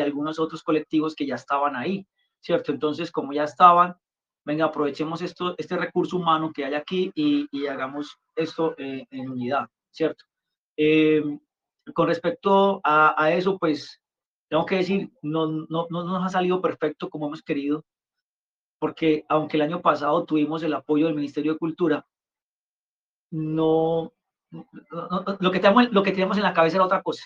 algunos 0.00 0.38
otros 0.38 0.62
colectivos 0.62 1.16
que 1.16 1.26
ya 1.26 1.34
estaban 1.34 1.74
ahí, 1.74 2.06
¿cierto? 2.40 2.70
Entonces, 2.70 3.10
como 3.10 3.32
ya 3.32 3.42
estaban, 3.42 3.96
venga, 4.44 4.66
aprovechemos 4.66 5.22
esto, 5.22 5.56
este 5.58 5.76
recurso 5.76 6.18
humano 6.18 6.52
que 6.54 6.64
hay 6.64 6.74
aquí 6.74 7.10
y, 7.16 7.48
y 7.50 7.66
hagamos 7.66 8.16
esto 8.36 8.76
eh, 8.78 9.04
en 9.10 9.28
unidad, 9.28 9.66
¿cierto? 9.90 10.24
Eh, 10.76 11.20
con 11.92 12.06
respecto 12.06 12.80
a, 12.84 13.20
a, 13.20 13.32
eso, 13.32 13.58
pues, 13.58 14.00
tengo 14.48 14.64
que 14.64 14.76
decir, 14.76 15.10
no, 15.20 15.48
no, 15.48 15.88
no 15.90 16.04
nos 16.04 16.24
ha 16.24 16.28
salido 16.28 16.62
perfecto 16.62 17.10
como 17.10 17.26
hemos 17.26 17.42
querido, 17.42 17.84
porque 18.78 19.24
aunque 19.28 19.56
el 19.56 19.64
año 19.64 19.82
pasado 19.82 20.24
tuvimos 20.24 20.62
el 20.62 20.74
apoyo 20.74 21.06
del 21.06 21.16
Ministerio 21.16 21.54
de 21.54 21.58
Cultura, 21.58 22.06
no, 23.32 24.12
lo 24.50 25.50
que, 25.50 25.60
tenemos, 25.60 25.92
lo 25.92 26.02
que 26.02 26.10
teníamos 26.10 26.36
en 26.36 26.42
la 26.42 26.54
cabeza 26.54 26.76
era 26.76 26.86
otra 26.86 27.02
cosa. 27.02 27.24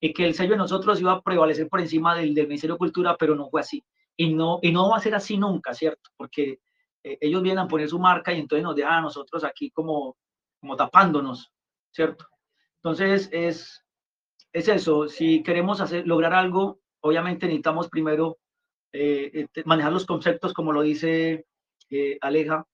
Y 0.00 0.12
que 0.12 0.26
el 0.26 0.34
sello 0.34 0.52
de 0.52 0.58
nosotros 0.58 1.00
iba 1.00 1.12
a 1.12 1.22
prevalecer 1.22 1.68
por 1.68 1.80
encima 1.80 2.14
del, 2.14 2.34
del 2.34 2.46
Ministerio 2.46 2.74
de 2.74 2.78
Cultura, 2.78 3.16
pero 3.18 3.34
no 3.34 3.48
fue 3.48 3.60
así. 3.60 3.82
Y 4.16 4.34
no, 4.34 4.58
y 4.62 4.70
no 4.70 4.90
va 4.90 4.98
a 4.98 5.00
ser 5.00 5.14
así 5.14 5.36
nunca, 5.38 5.74
¿cierto? 5.74 6.10
Porque 6.16 6.60
eh, 7.02 7.18
ellos 7.20 7.42
vienen 7.42 7.64
a 7.64 7.68
poner 7.68 7.88
su 7.88 7.98
marca 7.98 8.32
y 8.32 8.40
entonces 8.40 8.62
nos 8.62 8.74
dejan 8.74 8.94
a 8.94 9.00
nosotros 9.02 9.44
aquí 9.44 9.70
como, 9.70 10.16
como 10.60 10.76
tapándonos, 10.76 11.52
¿cierto? 11.90 12.26
Entonces 12.76 13.28
es, 13.32 13.84
es 14.52 14.68
eso. 14.68 15.08
Si 15.08 15.42
queremos 15.42 15.80
hacer, 15.80 16.06
lograr 16.06 16.32
algo, 16.34 16.80
obviamente 17.00 17.46
necesitamos 17.46 17.88
primero 17.88 18.38
eh, 18.92 19.30
este, 19.34 19.64
manejar 19.64 19.92
los 19.92 20.06
conceptos, 20.06 20.54
como 20.54 20.72
lo 20.72 20.82
dice 20.82 21.46
eh, 21.90 22.18
Aleja, 22.20 22.66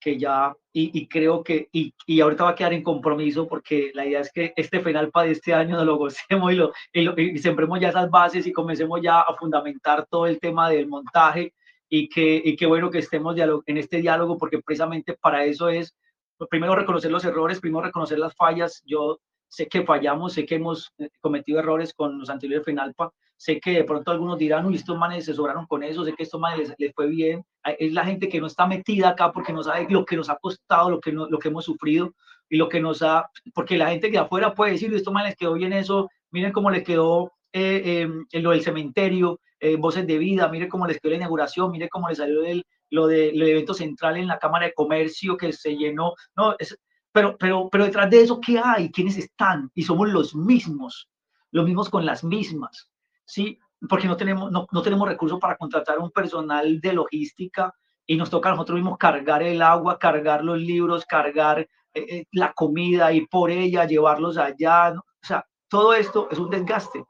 que 0.00 0.18
ya, 0.18 0.54
y, 0.72 1.08
creo 1.08 1.42
que, 1.42 1.68
y, 1.72 1.94
y, 2.06 2.20
ahorita 2.20 2.44
va 2.44 2.50
a 2.50 2.54
quedar 2.54 2.72
en 2.74 2.82
compromiso 2.82 3.48
porque 3.48 3.90
la 3.94 4.06
idea 4.06 4.20
es 4.20 4.30
que 4.30 4.52
este 4.56 4.80
final 4.80 5.10
para 5.10 5.28
este 5.28 5.54
año 5.54 5.76
nos 5.76 5.86
lo 5.86 5.96
gocemos 5.96 6.52
y, 6.52 6.56
lo, 6.56 6.72
y, 7.16 7.38
sembremos 7.38 7.80
ya 7.80 7.88
esas 7.88 8.10
bases 8.10 8.46
y 8.46 8.52
comencemos 8.52 9.00
ya 9.02 9.20
a 9.20 9.34
fundamentar 9.36 10.06
todo 10.08 10.26
el 10.26 10.38
tema 10.38 10.68
del 10.68 10.86
montaje 10.86 11.54
y 11.88 12.08
que, 12.08 12.42
y 12.44 12.56
que 12.56 12.66
bueno 12.66 12.90
que 12.90 12.98
estemos 12.98 13.36
en 13.38 13.76
este 13.78 14.00
diálogo 14.00 14.36
porque 14.38 14.60
precisamente 14.60 15.14
para 15.14 15.44
eso 15.44 15.68
es, 15.68 15.94
pues, 16.36 16.48
primero 16.50 16.74
reconocer 16.74 17.10
los 17.10 17.24
errores, 17.24 17.60
primero 17.60 17.84
reconocer 17.84 18.18
las 18.18 18.34
fallas. 18.34 18.82
Yo 18.84 19.18
sé 19.48 19.68
que 19.68 19.84
fallamos, 19.84 20.34
sé 20.34 20.44
que 20.44 20.56
hemos 20.56 20.92
eh, 20.98 21.08
cometido 21.20 21.58
errores 21.58 21.94
con 21.94 22.18
los 22.18 22.28
anteriores 22.28 22.64
Fenalpa, 22.64 23.12
sé 23.36 23.60
que 23.60 23.72
de 23.72 23.84
pronto 23.84 24.10
algunos 24.10 24.38
dirán, 24.38 24.66
uy, 24.66 24.76
estos 24.76 24.96
manes 24.96 25.24
se 25.24 25.34
sobraron 25.34 25.66
con 25.66 25.82
eso, 25.82 26.04
sé 26.04 26.14
que 26.14 26.22
estos 26.22 26.40
manes 26.40 26.74
les, 26.78 26.94
fue 26.94 27.08
bien, 27.08 27.44
es 27.78 27.92
la 27.92 28.04
gente 28.04 28.28
que 28.28 28.40
no 28.40 28.46
está 28.46 28.66
metida 28.66 29.10
acá 29.10 29.32
porque 29.32 29.52
no 29.52 29.62
sabe 29.62 29.86
lo 29.90 30.04
que 30.04 30.16
nos 30.16 30.30
ha 30.30 30.36
costado, 30.36 30.90
lo 30.90 31.00
que, 31.00 31.12
lo 31.12 31.38
que 31.38 31.48
hemos 31.48 31.64
sufrido 31.64 32.14
y 32.48 32.56
lo 32.56 32.68
que 32.68 32.80
nos 32.80 33.02
ha, 33.02 33.28
porque 33.54 33.76
la 33.76 33.90
gente 33.90 34.10
de 34.10 34.18
afuera 34.18 34.54
puede 34.54 34.72
decir, 34.72 34.92
estos 34.94 35.12
manes 35.12 35.30
les 35.30 35.36
quedó 35.36 35.54
bien 35.54 35.72
eso, 35.72 36.08
miren 36.30 36.52
cómo 36.52 36.70
les 36.70 36.84
quedó 36.84 37.32
eh, 37.52 38.02
em, 38.02 38.26
lo 38.42 38.50
del 38.50 38.62
cementerio, 38.62 39.40
eh, 39.60 39.76
voces 39.76 40.06
de 40.06 40.18
vida, 40.18 40.48
miren 40.48 40.68
cómo 40.68 40.86
les 40.86 41.00
quedó 41.00 41.10
la 41.10 41.16
inauguración, 41.16 41.70
miren 41.70 41.88
cómo 41.88 42.08
les 42.08 42.18
salió 42.18 42.44
el, 42.44 42.64
lo 42.90 43.06
del 43.06 43.40
evento 43.42 43.74
central 43.74 44.16
en 44.16 44.28
la 44.28 44.38
Cámara 44.38 44.66
de 44.66 44.74
Comercio 44.74 45.36
que 45.36 45.52
se 45.52 45.76
llenó, 45.76 46.14
no, 46.36 46.54
es, 46.58 46.78
pero, 47.12 47.36
pero, 47.38 47.68
pero 47.70 47.84
detrás 47.84 48.10
de 48.10 48.20
eso, 48.20 48.40
¿qué 48.40 48.60
hay? 48.62 48.90
¿Quiénes 48.90 49.16
están? 49.16 49.70
Y 49.74 49.82
somos 49.82 50.08
los 50.10 50.34
mismos, 50.34 51.08
los 51.50 51.64
mismos 51.64 51.88
con 51.88 52.04
las 52.04 52.22
mismas. 52.22 52.90
¿Sí? 53.26 53.58
Porque 53.88 54.06
no 54.06 54.16
tenemos, 54.16 54.50
no, 54.50 54.66
no 54.70 54.82
tenemos 54.82 55.06
recursos 55.08 55.38
para 55.38 55.56
contratar 55.56 55.98
un 55.98 56.10
personal 56.10 56.80
de 56.80 56.92
logística 56.94 57.74
y 58.06 58.16
nos 58.16 58.30
toca 58.30 58.48
a 58.48 58.52
nosotros 58.52 58.76
mismos 58.76 58.96
cargar 58.98 59.42
el 59.42 59.60
agua, 59.60 59.98
cargar 59.98 60.44
los 60.44 60.58
libros, 60.58 61.04
cargar 61.04 61.60
eh, 61.60 61.68
eh, 61.94 62.26
la 62.32 62.52
comida, 62.52 63.12
ir 63.12 63.28
por 63.28 63.50
ella, 63.50 63.84
llevarlos 63.84 64.38
allá. 64.38 64.92
O 64.92 65.26
sea, 65.26 65.44
todo 65.68 65.92
esto 65.92 66.28
es 66.30 66.38
un 66.38 66.50
desgaste. 66.50 67.04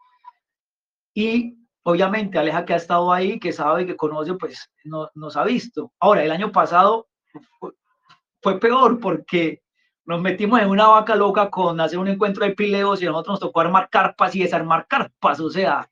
Y 1.15 1.57
obviamente 1.83 2.39
Aleja 2.39 2.65
que 2.65 2.73
ha 2.73 2.77
estado 2.77 3.13
ahí, 3.13 3.39
que 3.39 3.53
sabe, 3.53 3.87
que 3.87 3.97
conoce, 3.97 4.35
pues 4.35 4.71
no, 4.85 5.09
nos 5.15 5.37
ha 5.37 5.45
visto. 5.45 5.93
Ahora, 6.01 6.25
el 6.25 6.31
año 6.31 6.51
pasado 6.51 7.09
fue, 7.61 7.73
fue 8.43 8.59
peor 8.59 8.99
porque 8.99 9.63
nos 10.07 10.21
metimos 10.21 10.61
en 10.61 10.69
una 10.69 10.87
vaca 10.87 11.15
loca 11.17 11.51
con 11.51 11.81
hacer 11.81 11.99
un 11.99 12.09
encuentro 12.09 12.45
de 12.45 12.55
pileos 12.55 13.03
y 13.03 13.07
a 13.07 13.11
nosotros 13.11 13.35
nos 13.35 13.41
tocó 13.41 13.61
armar 13.61 13.91
carpas 13.91 14.35
y 14.37 14.43
desarmar 14.43 14.87
carpas, 14.87 15.41
o 15.41 15.51
sea, 15.51 15.89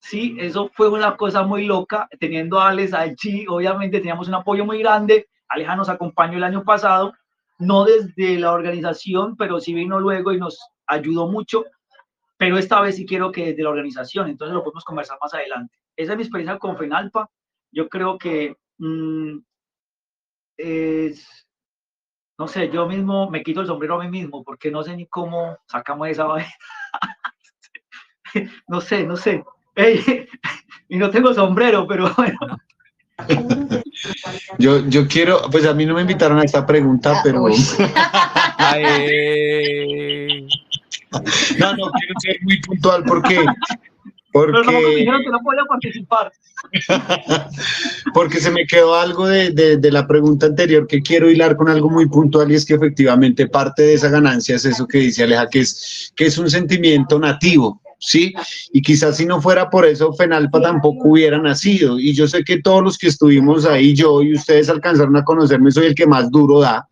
Sí, 0.00 0.36
eso 0.38 0.70
fue 0.74 0.88
una 0.88 1.16
cosa 1.16 1.42
muy 1.42 1.64
loca, 1.64 2.08
teniendo 2.20 2.60
a 2.60 2.68
Alex 2.68 2.94
allí, 2.94 3.46
obviamente 3.48 3.98
teníamos 3.98 4.28
un 4.28 4.34
apoyo 4.34 4.64
muy 4.64 4.78
grande, 4.78 5.28
Aleja 5.48 5.76
nos 5.76 5.88
acompañó 5.88 6.36
el 6.38 6.44
año 6.44 6.64
pasado, 6.64 7.12
no 7.58 7.84
desde 7.84 8.38
la 8.38 8.52
organización, 8.52 9.36
pero 9.36 9.60
sí 9.60 9.74
vino 9.74 9.98
luego 9.98 10.32
y 10.32 10.38
nos 10.38 10.58
ayudó 10.86 11.28
mucho, 11.28 11.64
pero 12.36 12.56
esta 12.58 12.80
vez 12.80 12.96
sí 12.96 13.04
quiero 13.04 13.32
que 13.32 13.46
desde 13.46 13.62
la 13.62 13.70
organización, 13.70 14.28
entonces 14.28 14.54
lo 14.54 14.62
podemos 14.62 14.84
conversar 14.84 15.18
más 15.20 15.34
adelante. 15.34 15.76
Esa 15.96 16.12
es 16.12 16.16
mi 16.16 16.22
experiencia 16.22 16.58
con 16.58 16.78
FENALPA, 16.78 17.28
yo 17.72 17.88
creo 17.88 18.16
que 18.18 18.56
mm, 18.78 19.38
no 22.38 22.46
sé, 22.46 22.70
yo 22.70 22.86
mismo 22.86 23.28
me 23.30 23.42
quito 23.42 23.60
el 23.60 23.66
sombrero 23.66 24.00
a 24.00 24.04
mí 24.04 24.10
mismo, 24.10 24.44
porque 24.44 24.70
no 24.70 24.82
sé 24.82 24.96
ni 24.96 25.06
cómo 25.06 25.58
sacamos 25.66 26.08
esa 26.08 26.24
vaina. 26.26 26.52
no 28.68 28.80
sé, 28.80 29.04
no 29.04 29.16
sé, 29.16 29.44
y 30.88 30.96
no 30.96 31.10
tengo 31.10 31.32
sombrero, 31.34 31.86
pero 31.86 32.12
bueno. 32.16 32.38
Yo, 34.58 34.86
yo 34.86 35.08
quiero, 35.08 35.42
pues 35.50 35.66
a 35.66 35.74
mí 35.74 35.84
no 35.84 35.94
me 35.94 36.02
invitaron 36.02 36.38
a 36.38 36.44
esta 36.44 36.64
pregunta, 36.64 37.14
ah, 37.16 37.20
pero... 37.24 37.40
no, 41.58 41.74
no, 41.74 41.90
quiero 41.90 42.14
ser 42.20 42.36
muy 42.42 42.60
puntual 42.60 43.02
porque... 43.04 43.44
Porque, 44.30 44.52
no, 44.52 44.62
que 44.62 45.30
no 45.30 45.40
podía 45.42 45.64
participar. 45.68 46.30
porque 48.14 48.38
se 48.38 48.52
me 48.52 48.66
quedó 48.66 48.94
algo 48.94 49.26
de, 49.26 49.50
de, 49.50 49.78
de, 49.78 49.90
la 49.90 50.06
pregunta 50.06 50.46
anterior 50.46 50.86
que 50.86 51.02
quiero 51.02 51.28
hilar 51.28 51.56
con 51.56 51.68
algo 51.68 51.90
muy 51.90 52.06
puntual 52.06 52.52
y 52.52 52.54
es 52.54 52.64
que 52.64 52.74
efectivamente 52.74 53.48
parte 53.48 53.82
de 53.82 53.94
esa 53.94 54.10
ganancia 54.10 54.54
es 54.54 54.64
eso 54.64 54.86
que 54.86 54.98
dice 54.98 55.24
Aleja, 55.24 55.48
que 55.48 55.60
es, 55.60 56.12
que 56.14 56.26
es 56.26 56.38
un 56.38 56.48
sentimiento 56.48 57.18
nativo, 57.18 57.80
¿sí? 57.98 58.32
Y 58.72 58.82
quizás 58.82 59.16
si 59.16 59.26
no 59.26 59.40
fuera 59.40 59.68
por 59.70 59.84
eso, 59.84 60.12
Fenalpa 60.12 60.60
tampoco 60.60 61.10
hubiera 61.10 61.38
nacido. 61.38 61.98
Y 61.98 62.12
yo 62.14 62.26
sé 62.26 62.44
que 62.44 62.60
todos 62.60 62.82
los 62.82 62.98
que 62.98 63.08
estuvimos 63.08 63.64
ahí, 63.64 63.94
yo 63.94 64.22
y 64.22 64.34
ustedes 64.34 64.68
alcanzaron 64.68 65.16
a 65.16 65.24
conocerme, 65.24 65.70
soy 65.70 65.86
el 65.86 65.94
que 65.94 66.06
más 66.06 66.30
duro 66.30 66.60
da 66.60 66.86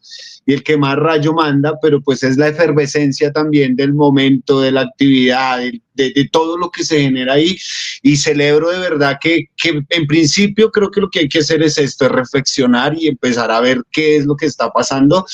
y 0.46 0.52
el 0.52 0.62
que 0.62 0.76
más 0.76 0.96
rayo 0.96 1.32
manda, 1.32 1.74
pero 1.82 2.00
pues 2.00 2.22
es 2.22 2.36
la 2.36 2.48
efervescencia 2.48 3.32
también 3.32 3.74
del 3.74 3.92
momento, 3.92 4.60
de 4.60 4.70
la 4.70 4.82
actividad, 4.82 5.60
de, 5.96 6.12
de, 6.12 6.28
todo 6.30 6.56
lo 6.56 6.70
que 6.70 6.84
se 6.84 7.00
genera 7.00 7.34
ahí. 7.34 7.56
Y 8.02 8.16
celebro 8.16 8.70
de 8.70 8.78
verdad 8.78 9.18
que, 9.20 9.46
que, 9.56 9.82
en 9.88 10.06
principio 10.06 10.70
creo 10.70 10.90
que 10.90 11.00
lo 11.00 11.10
que 11.10 11.20
hay 11.20 11.28
que 11.28 11.40
hacer 11.40 11.62
es 11.62 11.78
esto, 11.78 12.06
es 12.06 12.12
reflexionar 12.12 12.94
y 12.96 13.08
empezar 13.08 13.50
a 13.50 13.60
ver 13.60 13.82
qué 13.90 14.16
es 14.16 14.26
lo 14.26 14.36
que 14.36 14.46
está 14.46 14.70
pasando. 14.70 15.26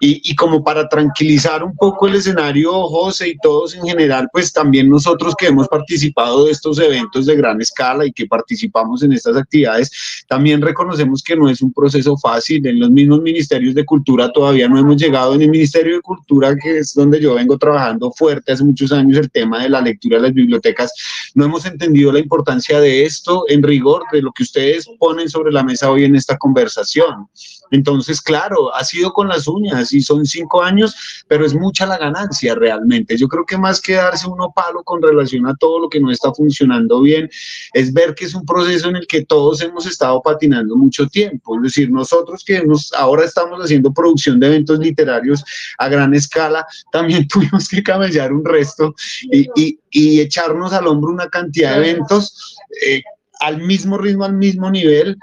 Y, 0.00 0.20
y 0.24 0.34
como 0.34 0.62
para 0.62 0.88
tranquilizar 0.88 1.64
un 1.64 1.74
poco 1.76 2.06
el 2.06 2.16
escenario, 2.16 2.72
José 2.88 3.30
y 3.30 3.38
todos 3.38 3.74
en 3.74 3.82
general, 3.82 4.28
pues 4.32 4.52
también 4.52 4.88
nosotros 4.88 5.34
que 5.36 5.46
hemos 5.46 5.68
participado 5.68 6.46
de 6.46 6.52
estos 6.52 6.78
eventos 6.78 7.26
de 7.26 7.36
gran 7.36 7.60
escala 7.60 8.06
y 8.06 8.12
que 8.12 8.26
participamos 8.26 9.02
en 9.02 9.12
estas 9.12 9.36
actividades, 9.36 9.90
también 10.28 10.60
reconocemos 10.60 11.22
que 11.22 11.36
no 11.36 11.48
es 11.48 11.62
un 11.62 11.72
proceso 11.72 12.16
fácil, 12.16 12.66
en 12.66 12.80
los 12.80 12.90
mismos 12.90 13.20
ministerios 13.20 13.74
de 13.74 13.84
cultura 13.84 14.30
todavía 14.32 14.68
no 14.68 14.78
hemos 14.78 14.96
llegado. 14.96 15.34
En 15.34 15.42
el 15.42 15.50
Ministerio 15.50 15.96
de 15.96 16.02
Cultura, 16.02 16.54
que 16.56 16.78
es 16.78 16.94
donde 16.94 17.20
yo 17.20 17.34
vengo 17.34 17.58
trabajando 17.58 18.12
fuerte 18.12 18.52
hace 18.52 18.64
muchos 18.64 18.92
años, 18.92 19.18
el 19.18 19.30
tema 19.30 19.62
de 19.62 19.68
la 19.68 19.80
lectura 19.80 20.09
las 20.18 20.32
bibliotecas, 20.32 20.92
no 21.34 21.44
hemos 21.44 21.66
entendido 21.66 22.12
la 22.12 22.18
importancia 22.18 22.80
de 22.80 23.04
esto 23.04 23.44
en 23.48 23.62
rigor 23.62 24.04
de 24.12 24.22
lo 24.22 24.32
que 24.32 24.42
ustedes 24.42 24.86
ponen 24.98 25.28
sobre 25.28 25.52
la 25.52 25.62
mesa 25.62 25.90
hoy 25.90 26.04
en 26.04 26.16
esta 26.16 26.36
conversación. 26.36 27.28
Entonces, 27.70 28.20
claro, 28.20 28.74
ha 28.74 28.84
sido 28.84 29.12
con 29.12 29.28
las 29.28 29.46
uñas 29.46 29.92
y 29.92 30.02
son 30.02 30.26
cinco 30.26 30.62
años, 30.62 31.24
pero 31.28 31.46
es 31.46 31.54
mucha 31.54 31.86
la 31.86 31.98
ganancia 31.98 32.54
realmente. 32.54 33.16
Yo 33.16 33.28
creo 33.28 33.44
que 33.44 33.56
más 33.56 33.80
que 33.80 33.94
darse 33.94 34.28
uno 34.28 34.52
palo 34.54 34.82
con 34.82 35.00
relación 35.00 35.46
a 35.46 35.54
todo 35.54 35.80
lo 35.80 35.88
que 35.88 36.00
no 36.00 36.10
está 36.10 36.32
funcionando 36.32 37.00
bien, 37.00 37.28
es 37.72 37.92
ver 37.92 38.14
que 38.14 38.24
es 38.24 38.34
un 38.34 38.44
proceso 38.44 38.88
en 38.88 38.96
el 38.96 39.06
que 39.06 39.24
todos 39.24 39.60
hemos 39.62 39.86
estado 39.86 40.20
patinando 40.22 40.76
mucho 40.76 41.06
tiempo. 41.06 41.56
Es 41.56 41.62
decir, 41.62 41.90
nosotros 41.90 42.44
que 42.44 42.62
ahora 42.96 43.24
estamos 43.24 43.60
haciendo 43.60 43.92
producción 43.92 44.40
de 44.40 44.48
eventos 44.48 44.78
literarios 44.78 45.44
a 45.78 45.88
gran 45.88 46.14
escala, 46.14 46.66
también 46.92 47.26
tuvimos 47.28 47.68
que 47.68 47.82
camellar 47.82 48.32
un 48.32 48.44
resto 48.44 48.94
y, 49.30 49.78
echarnos 49.92 50.72
al 50.72 50.86
hombro 50.86 51.12
una 51.12 51.28
cantidad 51.28 51.78
de 51.78 51.90
eventos. 51.90 52.56
Eh, 52.86 53.02
al 53.40 53.58
mismo 53.62 53.96
ritmo, 53.96 54.24
al 54.24 54.34
mismo 54.34 54.70
nivel, 54.70 55.16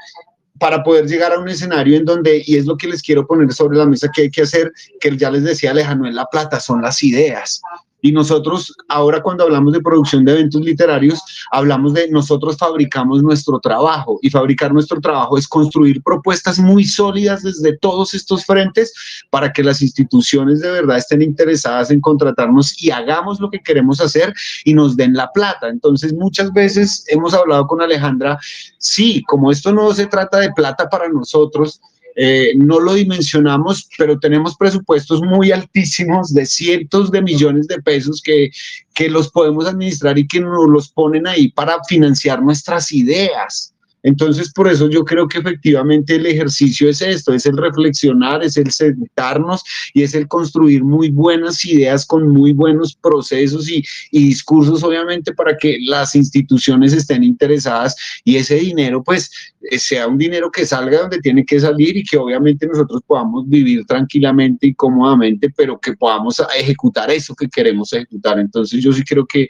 para 0.60 0.84
poder 0.84 1.06
llegar 1.06 1.34
a 1.34 1.40
un 1.40 1.50
escenario 1.50 1.98
en 1.98 2.06
donde, 2.06 2.44
y 2.46 2.58
es 2.58 2.66
lo 2.66 2.78
que 2.78 2.88
les 2.88 3.02
quiero 3.02 3.26
poner 3.26 3.52
sobre 3.54 3.78
la 3.78 3.86
mesa 3.86 4.10
que 4.14 4.24
hay 4.24 4.32
que 4.32 4.42
hacer, 4.44 4.72
que 5.00 5.16
ya 5.16 5.32
les 5.32 5.44
decía 5.44 5.72
Alejandro, 5.72 6.08
es 6.08 6.16
la 6.16 6.26
plata, 6.26 6.60
son 6.60 6.82
las 6.82 7.04
ideas. 7.04 7.62
Y 8.02 8.12
nosotros, 8.12 8.74
ahora 8.90 9.22
cuando 9.22 9.44
hablamos 9.44 9.74
de 9.74 9.82
producción 9.82 10.24
de 10.24 10.34
eventos 10.34 10.62
literarios, 10.62 11.20
hablamos 11.52 11.94
de 11.94 12.10
nosotros 12.10 12.56
fabricamos 12.58 13.24
nuestro 13.24 13.60
trabajo 13.60 14.20
y 14.22 14.30
fabricar 14.30 14.72
nuestro 14.72 15.02
trabajo 15.02 15.38
es 15.38 15.48
construir 15.48 16.04
propuestas 16.04 16.60
muy 16.60 16.86
sólidas 16.86 17.42
desde 17.42 17.76
todos 17.78 18.14
estos 18.14 18.46
frentes 18.46 18.94
para 19.32 19.52
que 19.52 19.64
las 19.64 19.82
instituciones 19.82 20.62
de 20.62 20.72
verdad 20.72 20.98
estén 20.98 21.24
interesadas 21.24 21.90
en 21.90 22.00
contratarnos 22.00 22.82
y 22.82 22.92
hagamos 22.92 23.40
lo 23.40 23.50
que 23.50 23.62
queremos 23.62 24.00
hacer 24.00 24.34
y 24.64 24.74
nos 24.74 24.96
den 24.96 25.14
la 25.14 25.32
plata. 25.32 25.68
Entonces, 25.68 26.14
muchas 26.14 26.54
veces 26.54 27.04
hemos 27.08 27.34
hablado 27.34 27.66
con 27.66 27.82
Alejandra, 27.82 28.38
sí, 28.78 29.24
como 29.28 29.52
esto 29.52 29.74
no 29.74 29.92
se 29.94 30.06
trata 30.06 30.40
de 30.40 30.52
plata 30.52 30.88
para 30.88 31.10
nosotros, 31.10 31.82
eh, 32.20 32.54
no 32.56 32.80
lo 32.80 32.96
dimensionamos, 32.96 33.88
pero 33.96 34.18
tenemos 34.20 34.58
presupuestos 34.58 35.22
muy 35.22 35.52
altísimos 35.52 36.34
de 36.34 36.48
cientos 36.48 37.12
de 37.12 37.22
millones 37.22 37.68
de 37.68 37.80
pesos 37.80 38.22
que, 38.24 38.50
que 38.96 39.08
los 39.08 39.30
podemos 39.30 39.68
administrar 39.68 40.18
y 40.18 40.28
que 40.28 40.40
nos 40.40 40.68
los 40.68 40.90
ponen 40.90 41.28
ahí 41.28 41.50
para 41.52 41.78
financiar 41.88 42.42
nuestras 42.42 42.92
ideas. 42.92 43.72
Entonces, 44.08 44.54
por 44.54 44.70
eso 44.70 44.90
yo 44.90 45.04
creo 45.04 45.28
que 45.28 45.40
efectivamente 45.40 46.16
el 46.16 46.26
ejercicio 46.26 46.90
es 46.90 47.02
esto, 47.02 47.34
es 47.34 47.46
el 47.46 47.58
reflexionar, 47.58 48.42
es 48.42 48.56
el 48.56 48.72
sentarnos 48.72 49.64
y 49.94 50.04
es 50.04 50.14
el 50.14 50.30
construir 50.30 50.84
muy 50.84 51.10
buenas 51.10 51.66
ideas 51.66 52.06
con 52.06 52.30
muy 52.30 52.54
buenos 52.54 52.96
procesos 52.96 53.70
y, 53.70 53.84
discursos, 54.12 54.82
obviamente, 54.84 55.34
para 55.34 55.58
que 55.58 55.78
las 55.82 56.16
instituciones 56.16 56.94
estén 56.94 57.22
interesadas 57.22 57.96
y 58.24 58.38
ese 58.38 58.56
dinero, 58.56 59.04
pues, 59.04 59.30
sea 59.78 60.08
un 60.08 60.18
dinero 60.18 60.50
que 60.52 60.66
salga 60.66 61.02
donde 61.02 61.20
tiene 61.20 61.46
que 61.46 61.60
salir 61.60 61.98
y 61.98 62.04
que 62.04 62.18
obviamente 62.18 62.68
nosotros 62.68 63.02
podamos 63.06 63.48
vivir 63.48 63.86
tranquilamente 63.86 64.68
y 64.68 64.74
cómodamente, 64.74 65.50
pero 65.56 65.80
que 65.80 65.94
podamos 65.94 66.42
ejecutar 66.58 67.12
eso 67.12 67.36
que 67.36 67.48
queremos 67.50 67.92
ejecutar. 67.94 68.40
Entonces, 68.40 68.82
yo 68.82 68.94
sí 68.94 69.04
creo 69.04 69.26
que, 69.26 69.50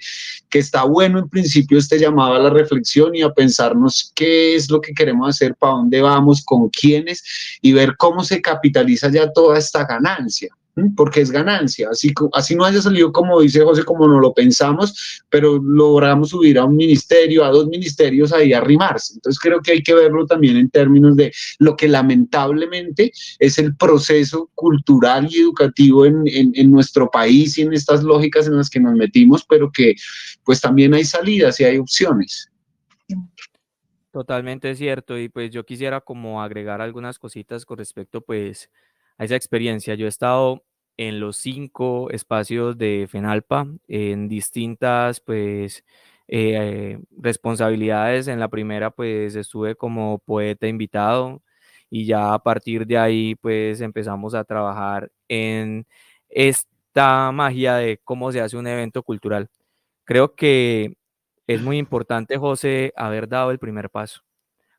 que 0.49 0.59
está 0.59 0.83
bueno 0.83 1.19
en 1.19 1.29
principio 1.29 1.77
este 1.77 1.99
llamado 1.99 2.35
a 2.35 2.39
la 2.39 2.49
reflexión 2.49 3.15
y 3.15 3.21
a 3.21 3.31
pensarnos 3.31 4.11
qué 4.15 4.55
es 4.55 4.69
lo 4.69 4.81
que 4.81 4.93
queremos 4.93 5.29
hacer, 5.29 5.55
para 5.55 5.73
dónde 5.73 6.01
vamos, 6.01 6.43
con 6.43 6.69
quiénes 6.69 7.23
y 7.61 7.73
ver 7.73 7.95
cómo 7.97 8.23
se 8.23 8.41
capitaliza 8.41 9.09
ya 9.11 9.31
toda 9.31 9.57
esta 9.57 9.85
ganancia 9.85 10.49
porque 10.95 11.21
es 11.21 11.31
ganancia. 11.31 11.89
Así, 11.91 12.13
así 12.33 12.55
no 12.55 12.65
haya 12.65 12.81
salido 12.81 13.11
como 13.11 13.41
dice 13.41 13.61
José, 13.61 13.83
como 13.83 14.07
no 14.07 14.19
lo 14.19 14.33
pensamos, 14.33 15.23
pero 15.29 15.59
logramos 15.61 16.29
subir 16.29 16.57
a 16.59 16.65
un 16.65 16.75
ministerio, 16.75 17.43
a 17.43 17.49
dos 17.49 17.67
ministerios 17.67 18.33
ahí 18.33 18.53
arrimarse. 18.53 19.13
Entonces 19.15 19.39
creo 19.39 19.61
que 19.61 19.71
hay 19.71 19.83
que 19.83 19.93
verlo 19.93 20.25
también 20.25 20.57
en 20.57 20.69
términos 20.69 21.15
de 21.15 21.31
lo 21.59 21.75
que 21.75 21.87
lamentablemente 21.87 23.11
es 23.39 23.57
el 23.57 23.75
proceso 23.75 24.49
cultural 24.55 25.27
y 25.29 25.41
educativo 25.41 26.05
en, 26.05 26.23
en, 26.27 26.51
en 26.55 26.71
nuestro 26.71 27.09
país 27.09 27.57
y 27.57 27.61
en 27.61 27.73
estas 27.73 28.03
lógicas 28.03 28.47
en 28.47 28.57
las 28.57 28.69
que 28.69 28.79
nos 28.79 28.95
metimos, 28.95 29.45
pero 29.47 29.71
que 29.71 29.95
pues 30.43 30.61
también 30.61 30.93
hay 30.93 31.03
salidas 31.03 31.59
y 31.59 31.63
hay 31.65 31.77
opciones. 31.77 32.49
Totalmente 34.11 34.73
cierto. 34.75 35.17
Y 35.19 35.29
pues 35.29 35.51
yo 35.51 35.63
quisiera 35.63 36.01
como 36.01 36.41
agregar 36.41 36.81
algunas 36.81 37.19
cositas 37.19 37.65
con 37.65 37.77
respecto 37.77 38.21
pues 38.21 38.69
a 39.17 39.25
esa 39.25 39.35
experiencia. 39.35 39.95
Yo 39.95 40.05
he 40.05 40.09
estado 40.09 40.63
en 40.97 41.19
los 41.19 41.37
cinco 41.37 42.09
espacios 42.11 42.77
de 42.77 43.07
FENALPA 43.09 43.67
en 43.87 44.27
distintas 44.27 45.19
pues 45.19 45.83
eh, 46.27 46.99
responsabilidades. 47.17 48.27
En 48.27 48.39
la 48.39 48.49
primera 48.49 48.91
pues 48.91 49.35
estuve 49.35 49.75
como 49.75 50.19
poeta 50.19 50.67
invitado 50.67 51.41
y 51.89 52.05
ya 52.05 52.33
a 52.33 52.39
partir 52.39 52.85
de 52.87 52.97
ahí 52.97 53.35
pues 53.35 53.81
empezamos 53.81 54.33
a 54.35 54.43
trabajar 54.43 55.11
en 55.27 55.85
esta 56.29 57.31
magia 57.31 57.75
de 57.75 57.99
cómo 58.03 58.31
se 58.31 58.41
hace 58.41 58.57
un 58.57 58.67
evento 58.67 59.03
cultural. 59.03 59.49
Creo 60.05 60.35
que 60.35 60.97
es 61.47 61.61
muy 61.61 61.77
importante, 61.77 62.37
José, 62.37 62.93
haber 62.95 63.27
dado 63.29 63.51
el 63.51 63.59
primer 63.59 63.89
paso, 63.89 64.21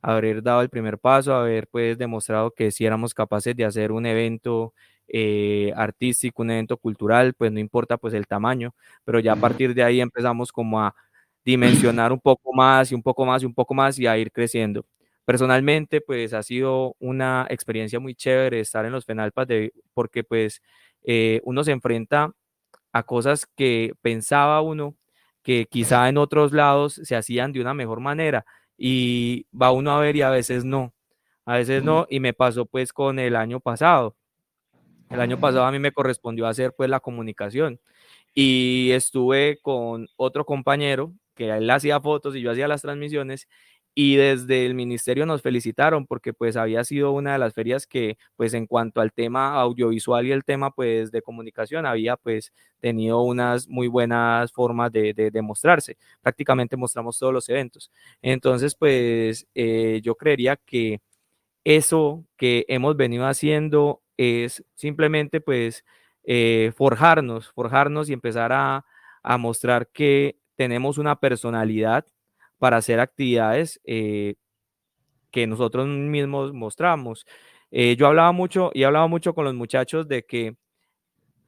haber 0.03 0.43
dado 0.43 0.63
el 0.63 0.71
primer 0.71 0.99
paso, 0.99 1.35
haber 1.35 1.69
pues 1.69 1.99
demostrado 1.99 2.51
que 2.53 2.71
si 2.71 2.85
éramos 2.87 3.15
capaces 3.15 3.57
de 3.57 3.65
hacer 3.65 3.93
un 3.93 4.07
evento 4.07 4.75
eh, 5.09 5.73
artístico, 5.77 6.43
un 6.43 6.51
evento 6.51 6.77
cultural, 6.77 7.35
pues 7.35 7.51
no 7.53 7.61
importa 7.61 7.97
pues 7.97 8.15
el 8.15 8.27
tamaño, 8.27 8.75
pero 9.05 9.21
ya 9.21 9.33
a 9.33 9.37
partir 9.37 9.75
de 9.75 9.83
ahí 9.83 10.01
empezamos 10.01 10.53
como 10.53 10.81
a 10.83 10.95
dimensionar 11.45 12.13
un 12.13 12.21
poco 12.21 12.53
más 12.53 12.93
y 12.93 12.95
un 12.95 13.03
poco 13.03 13.25
más 13.25 13.43
y 13.43 13.47
un 13.47 13.55
poco 13.55 13.75
más 13.75 13.99
y 13.99 14.07
a 14.07 14.19
ir 14.19 14.31
creciendo. 14.33 14.85
Personalmente, 15.25 16.01
pues 16.01 16.33
ha 16.35 16.43
sido 16.43 16.95
una 17.01 17.47
experiencia 17.51 18.01
muy 18.01 18.15
chévere 18.15 18.61
estar 18.61 18.85
en 18.87 18.93
los 18.93 19.05
Fenalpas 19.05 19.47
de, 19.47 19.73
porque 19.95 20.25
pues 20.25 20.63
eh, 21.05 21.41
uno 21.45 21.65
se 21.65 21.73
enfrenta 21.73 22.33
a 22.93 23.03
cosas 23.05 23.47
que 23.57 23.93
pensaba 24.03 24.61
uno 24.63 24.97
que 25.43 25.67
quizá 25.71 26.09
en 26.09 26.19
otros 26.19 26.53
lados 26.53 27.01
se 27.05 27.17
hacían 27.17 27.53
de 27.53 27.61
una 27.61 27.75
mejor 27.75 28.01
manera 28.01 28.45
y 28.79 29.47
va 29.51 29.73
uno 29.73 29.91
a 29.91 30.01
ver 30.01 30.17
y 30.17 30.23
a 30.23 30.31
veces 30.31 30.65
no, 30.65 30.95
a 31.45 31.57
veces 31.57 31.83
no, 31.83 32.07
y 32.09 32.21
me 32.21 32.33
pasó 32.33 32.65
pues 32.65 32.93
con 32.93 33.19
el 33.19 33.37
año 33.37 33.61
pasado. 33.61 34.17
El 35.11 35.21
año 35.21 35.41
pasado 35.41 35.65
a 35.65 35.73
mí 35.73 35.79
me 35.79 35.93
correspondió 35.93 36.47
hacer 36.47 36.75
pues 36.77 36.89
la 36.91 37.01
comunicación 37.01 37.81
y 38.35 38.91
estuve 38.93 39.59
con 39.63 40.07
otro 40.17 40.45
compañero 40.45 41.13
que 41.35 41.49
él 41.51 41.69
hacía 41.71 42.01
fotos 42.01 42.37
y 42.37 42.43
yo 42.43 42.51
hacía 42.51 42.69
las 42.69 42.83
transmisiones 42.83 43.49
y 44.01 44.15
desde 44.15 44.65
el 44.65 44.75
ministerio 44.77 45.27
nos 45.27 45.43
felicitaron 45.43 46.07
porque 46.07 46.33
pues 46.33 46.57
había 46.57 46.85
sido 46.85 47.11
una 47.11 47.33
de 47.33 47.39
las 47.41 47.53
ferias 47.53 47.85
que 47.85 48.17
pues 48.37 48.55
en 48.55 48.69
cuanto 48.69 49.01
al 49.01 49.13
tema 49.13 49.55
audiovisual 49.55 50.25
y 50.25 50.31
el 50.31 50.45
tema 50.45 50.71
pues 50.71 51.11
de 51.11 51.21
comunicación 51.21 51.85
había 51.85 52.17
pues 52.17 52.53
tenido 52.79 53.23
unas 53.23 53.67
muy 53.67 53.89
buenas 53.89 54.53
formas 54.53 54.93
de, 54.93 55.31
demostrarse. 55.33 55.97
Prácticamente 56.23 56.77
mostramos 56.77 57.19
todos 57.19 57.33
los 57.33 57.49
eventos. 57.49 57.91
Entonces 58.23 58.77
pues 58.77 59.49
eh, 59.57 60.01
yo 60.01 60.15
creería 60.15 60.55
que 60.55 61.01
eso 61.65 62.25
que 62.37 62.67
hemos 62.69 62.97
venido 62.97 63.27
haciendo 63.27 64.01
es 64.17 64.65
simplemente 64.77 65.41
pues 65.41 65.85
eh, 66.23 66.73
forjarnos, 66.77 67.49
forjarnos 67.51 68.09
y 68.09 68.13
empezar 68.13 68.53
a 68.53 68.85
mostrar 69.39 69.89
que 69.89 70.39
tenemos 70.55 70.99
una 70.99 71.19
personalidad 71.19 72.07
para 72.59 72.79
hacer 72.79 73.01
actividades 73.01 73.81
eh, 73.85 74.35
que 75.31 75.47
nosotros 75.47 75.87
mismos 75.87 76.53
mostramos. 76.53 77.27
Eh, 77.71 77.97
yo 77.97 78.07
hablaba 78.07 78.33
mucho 78.33 78.71
y 78.75 78.85
hablaba 78.85 79.07
mucho 79.07 79.35
con 79.35 79.45
los 79.45 79.55
muchachos 79.55 80.09
de 80.09 80.25
que 80.25 80.57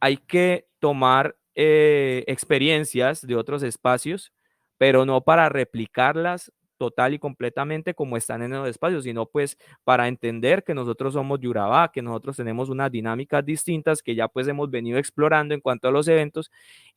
hay 0.01 0.17
que 0.17 0.67
tomar 0.79 1.37
eh, 1.55 2.25
experiencias 2.27 3.27
de 3.27 3.37
otros 3.37 3.63
espacios, 3.63 4.33
pero 4.79 5.05
no 5.05 5.23
para 5.23 5.49
replicarlas 5.49 6.53
total 6.79 7.13
y 7.13 7.19
completamente 7.19 7.93
como 7.93 8.17
están 8.17 8.43
en 8.43 8.53
los 8.53 8.67
espacios, 8.67 9.05
sino 9.05 9.27
pues 9.27 9.59
para 9.85 10.09
entender 10.09 10.65
que 10.65 10.75
nosotros 10.75 11.13
somos 11.13 11.39
Yurabá, 11.39 11.93
que 11.93 12.01
nosotros 12.01 12.37
tenemos 12.37 12.71
unas 12.71 12.91
dinámicas 12.91 13.45
distintas 13.45 14.03
que 14.03 14.15
ya 14.15 14.29
pues 14.29 14.49
hemos 14.49 14.71
venido 14.71 14.99
explorando 14.99 15.53
en 15.55 15.61
cuanto 15.61 15.89
a 15.89 15.91
los 15.91 16.09
eventos 16.09 16.51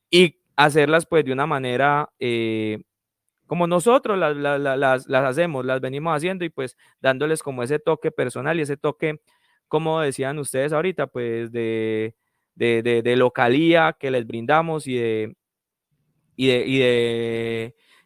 y 0.10 0.40
hacerlas 0.56 1.06
pues 1.06 1.26
de 1.26 1.34
una 1.34 1.46
manera 1.46 2.10
como 3.48 3.68
nosotros 3.68 4.18
las, 4.18 4.36
las, 4.36 5.08
hacemos, 5.10 5.66
las 5.66 5.82
venimos 5.82 6.16
haciendo 6.16 6.46
y 6.46 6.50
pues 6.50 6.78
dándoles 7.02 7.44
como 7.44 7.64
ese 7.64 7.80
toque 7.80 8.12
personal 8.12 8.60
y 8.60 8.64
ese 8.64 8.78
toque, 8.78 9.20
como 9.68 10.02
decían 10.02 10.40
ustedes 10.40 10.74
ahorita, 10.74 11.08
pues 11.08 11.52
de, 11.52 12.16
de, 12.56 13.16
localía 13.16 13.96
que 14.00 14.12
les 14.12 14.26
brindamos 14.26 14.88
y 14.88 14.96
de, 14.96 15.36
y 16.36 16.48
de, 16.48 16.64
y 16.68 16.78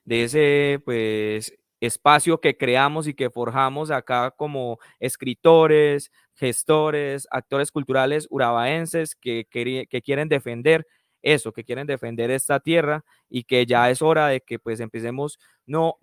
de, 0.05 0.23
ese, 0.23 0.81
pues, 0.83 1.53
espacio 1.79 2.39
que 2.41 2.57
creamos 2.57 3.07
y 3.07 3.13
que 3.13 3.29
forjamos 3.29 3.91
acá 3.91 4.31
como 4.31 4.79
escritores, 4.99 6.11
gestores, 6.35 7.27
actores 7.31 7.71
culturales 7.71 8.27
urabaenses 8.29 9.15
que, 9.15 9.45
que, 9.49 10.01
quieren 10.01 10.29
defender 10.29 10.87
eso, 11.33 11.51
que 11.53 11.63
quieren 11.63 11.87
defender 11.87 12.31
esta 12.31 12.59
tierra 12.59 13.03
y 13.29 13.43
que 13.43 13.65
ya 13.65 13.89
es 13.89 14.01
hora 14.01 14.27
de 14.27 14.41
que 14.41 14.59
pues 14.59 14.79
empecemos 14.79 15.39
no 15.65 15.97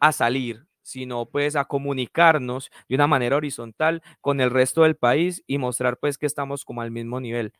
a 0.00 0.12
salir, 0.12 0.66
sino 0.82 1.26
pues 1.26 1.56
a 1.56 1.64
comunicarnos 1.64 2.70
de 2.88 2.94
una 2.96 3.06
manera 3.06 3.36
horizontal 3.36 4.02
con 4.20 4.40
el 4.40 4.50
resto 4.50 4.82
del 4.82 4.96
país 4.96 5.42
y 5.46 5.58
mostrar 5.58 5.98
pues 5.98 6.18
que 6.18 6.26
estamos 6.26 6.64
como 6.64 6.82
al 6.82 6.90
mismo 6.90 7.20
nivel. 7.20 7.52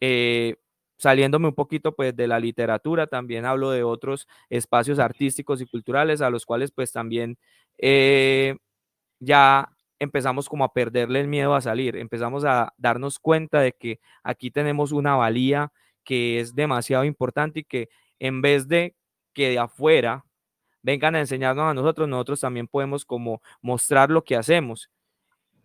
Eh, 0.00 0.56
saliéndome 0.98 1.48
un 1.48 1.54
poquito 1.54 1.94
pues 1.94 2.16
de 2.16 2.26
la 2.28 2.40
literatura, 2.40 3.06
también 3.06 3.44
hablo 3.44 3.70
de 3.70 3.82
otros 3.82 4.26
espacios 4.50 4.98
artísticos 4.98 5.60
y 5.60 5.66
culturales 5.66 6.20
a 6.22 6.30
los 6.30 6.46
cuales 6.46 6.70
pues 6.72 6.92
también 6.92 7.38
eh, 7.78 8.56
ya 9.20 9.70
empezamos 9.98 10.48
como 10.48 10.64
a 10.64 10.72
perderle 10.72 11.20
el 11.20 11.28
miedo 11.28 11.54
a 11.54 11.60
salir, 11.60 11.96
empezamos 11.96 12.44
a 12.44 12.72
darnos 12.78 13.18
cuenta 13.18 13.60
de 13.60 13.72
que 13.72 14.00
aquí 14.22 14.50
tenemos 14.50 14.92
una 14.92 15.16
valía 15.16 15.72
que 16.06 16.40
es 16.40 16.54
demasiado 16.54 17.04
importante 17.04 17.60
y 17.60 17.64
que 17.64 17.90
en 18.18 18.40
vez 18.40 18.68
de 18.68 18.94
que 19.34 19.50
de 19.50 19.58
afuera 19.58 20.24
vengan 20.82 21.16
a 21.16 21.20
enseñarnos 21.20 21.66
a 21.66 21.74
nosotros, 21.74 22.08
nosotros 22.08 22.40
también 22.40 22.68
podemos 22.68 23.04
como 23.04 23.42
mostrar 23.60 24.10
lo 24.10 24.24
que 24.24 24.36
hacemos. 24.36 24.88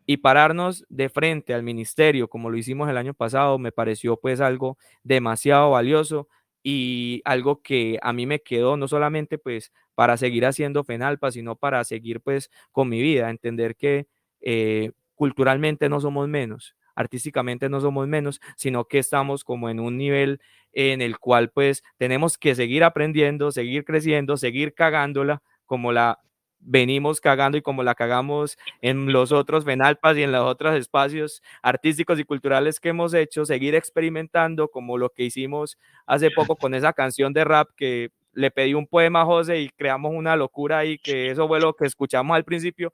Y 0.08 0.18
pararnos 0.18 0.84
de 0.90 1.10
frente 1.10 1.54
al 1.54 1.64
ministerio 1.64 2.28
como 2.28 2.50
lo 2.50 2.58
hicimos 2.58 2.90
el 2.90 2.98
año 2.98 3.14
pasado 3.14 3.60
me 3.60 3.72
pareció 3.72 4.18
pues 4.18 4.42
algo 4.42 4.78
demasiado 5.04 5.72
valioso 5.72 6.28
y 6.64 7.22
algo 7.24 7.62
que 7.62 8.00
a 8.02 8.12
mí 8.14 8.26
me 8.26 8.40
quedó 8.42 8.78
no 8.78 8.88
solamente 8.88 9.38
pues 9.38 9.72
para 9.96 10.18
seguir 10.18 10.46
haciendo 10.46 10.84
FENALPA, 10.84 11.32
sino 11.32 11.56
para 11.56 11.84
seguir 11.84 12.22
pues 12.22 12.50
con 12.72 12.90
mi 12.90 13.02
vida, 13.02 13.30
entender 13.30 13.76
que 13.76 14.08
eh, 14.42 14.92
culturalmente 15.16 15.88
no 15.88 16.02
somos 16.02 16.28
menos, 16.28 16.76
artísticamente 17.02 17.70
no 17.70 17.82
somos 17.82 18.08
menos, 18.08 18.40
sino 18.56 18.86
que 18.86 19.00
estamos 19.00 19.44
como 19.44 19.70
en 19.70 19.80
un 19.80 19.98
nivel 19.98 20.40
en 20.74 21.02
el 21.02 21.20
cual 21.20 21.50
pues 21.52 21.84
tenemos 21.98 22.38
que 22.38 22.56
seguir 22.56 22.84
aprendiendo, 22.84 23.52
seguir 23.52 23.84
creciendo, 23.84 24.38
seguir 24.38 24.74
cagándola 24.74 25.42
como 25.66 25.92
la 25.92 26.20
venimos 26.62 27.20
cagando 27.22 27.58
y 27.58 27.62
como 27.62 27.84
la 27.84 27.96
cagamos 27.96 28.58
en 28.82 29.12
los 29.12 29.32
otros 29.32 29.66
Venalpas 29.66 30.18
y 30.18 30.24
en 30.24 30.32
los 30.32 30.46
otros 30.48 30.76
espacios 30.76 31.42
artísticos 31.62 32.20
y 32.20 32.24
culturales 32.24 32.80
que 32.80 32.90
hemos 32.90 33.14
hecho, 33.14 33.46
seguir 33.46 33.76
experimentando 33.76 34.70
como 34.70 34.98
lo 34.98 35.10
que 35.10 35.24
hicimos 35.24 35.78
hace 36.06 36.30
poco 36.32 36.56
con 36.56 36.74
esa 36.76 36.94
canción 36.94 37.34
de 37.34 37.44
rap 37.44 37.70
que 37.76 38.12
le 38.34 38.52
pedí 38.52 38.74
un 38.74 38.88
poema 38.88 39.22
a 39.22 39.26
José 39.26 39.60
y 39.62 39.70
creamos 39.70 40.14
una 40.16 40.36
locura 40.36 40.86
y 40.86 40.98
que 41.00 41.32
eso 41.32 41.48
fue 41.48 41.60
lo 41.60 41.74
que 41.74 41.86
escuchamos 41.86 42.36
al 42.36 42.46
principio 42.46 42.94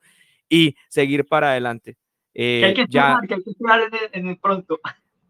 y 0.50 0.76
seguir 0.90 1.26
para 1.26 1.52
adelante. 1.52 1.98
Eh, 2.40 2.86
ya, 2.88 3.20
que 3.28 3.36
en 4.14 4.28
el 4.28 4.38
pronto. 4.38 4.80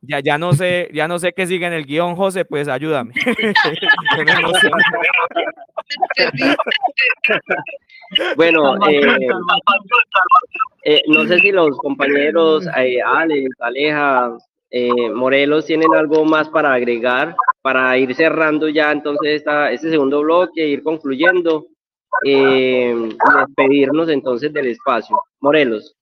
Ya, 0.01 0.19
ya 0.19 0.37
no 0.37 0.51
sé, 0.51 0.89
ya 0.93 1.07
no 1.07 1.19
sé 1.19 1.31
qué 1.31 1.47
sigue 1.47 1.65
en 1.65 1.71
el 1.71 1.85
guion, 1.85 2.17
José, 2.17 2.43
pues 2.43 2.67
ayúdame. 2.67 3.13
bueno, 8.35 8.75
eh, 8.89 9.29
eh, 10.83 11.01
no 11.07 11.25
sé 11.25 11.39
si 11.39 11.53
los 11.53 11.77
compañeros 11.77 12.67
eh, 12.77 13.01
Alex, 13.01 13.55
Aleja, 13.59 14.37
Morelos 15.15 15.65
tienen 15.65 15.95
algo 15.95 16.25
más 16.25 16.49
para 16.49 16.73
agregar, 16.73 17.33
para 17.61 17.97
ir 17.97 18.13
cerrando 18.15 18.67
ya 18.67 18.91
entonces 18.91 19.37
esta, 19.37 19.71
este 19.71 19.91
segundo 19.91 20.19
bloque, 20.21 20.67
ir 20.67 20.83
concluyendo 20.83 21.67
y 22.23 22.87
despedirnos 23.37 24.09
entonces 24.09 24.51
del 24.51 24.67
espacio. 24.67 25.17
Morelos. 25.39 25.96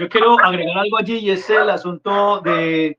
Yo 0.00 0.08
quiero 0.08 0.40
agregar 0.42 0.78
algo 0.78 0.96
allí 0.96 1.18
y 1.18 1.30
es 1.30 1.50
el 1.50 1.68
asunto 1.68 2.40
de... 2.40 2.98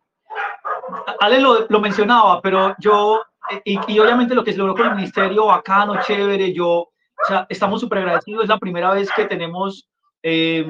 Ale 1.19 1.41
lo, 1.41 1.65
lo 1.67 1.79
mencionaba, 1.79 2.39
pero 2.41 2.75
yo, 2.77 3.23
y, 3.65 3.79
y, 3.91 3.97
obviamente 3.97 4.35
lo 4.35 4.43
que 4.43 4.51
se 4.51 4.59
logró 4.59 4.75
con 4.75 4.85
el 4.85 4.95
ministerio, 4.95 5.47
bacano, 5.47 5.99
chévere, 6.01 6.53
yo, 6.53 6.69
o 6.71 7.25
sea, 7.27 7.47
estamos 7.49 7.81
súper 7.81 7.99
agradecidos, 7.99 8.43
es 8.43 8.49
la 8.49 8.59
primera 8.59 8.93
vez 8.93 9.09
que 9.15 9.25
tenemos 9.25 9.89
eh, 10.21 10.63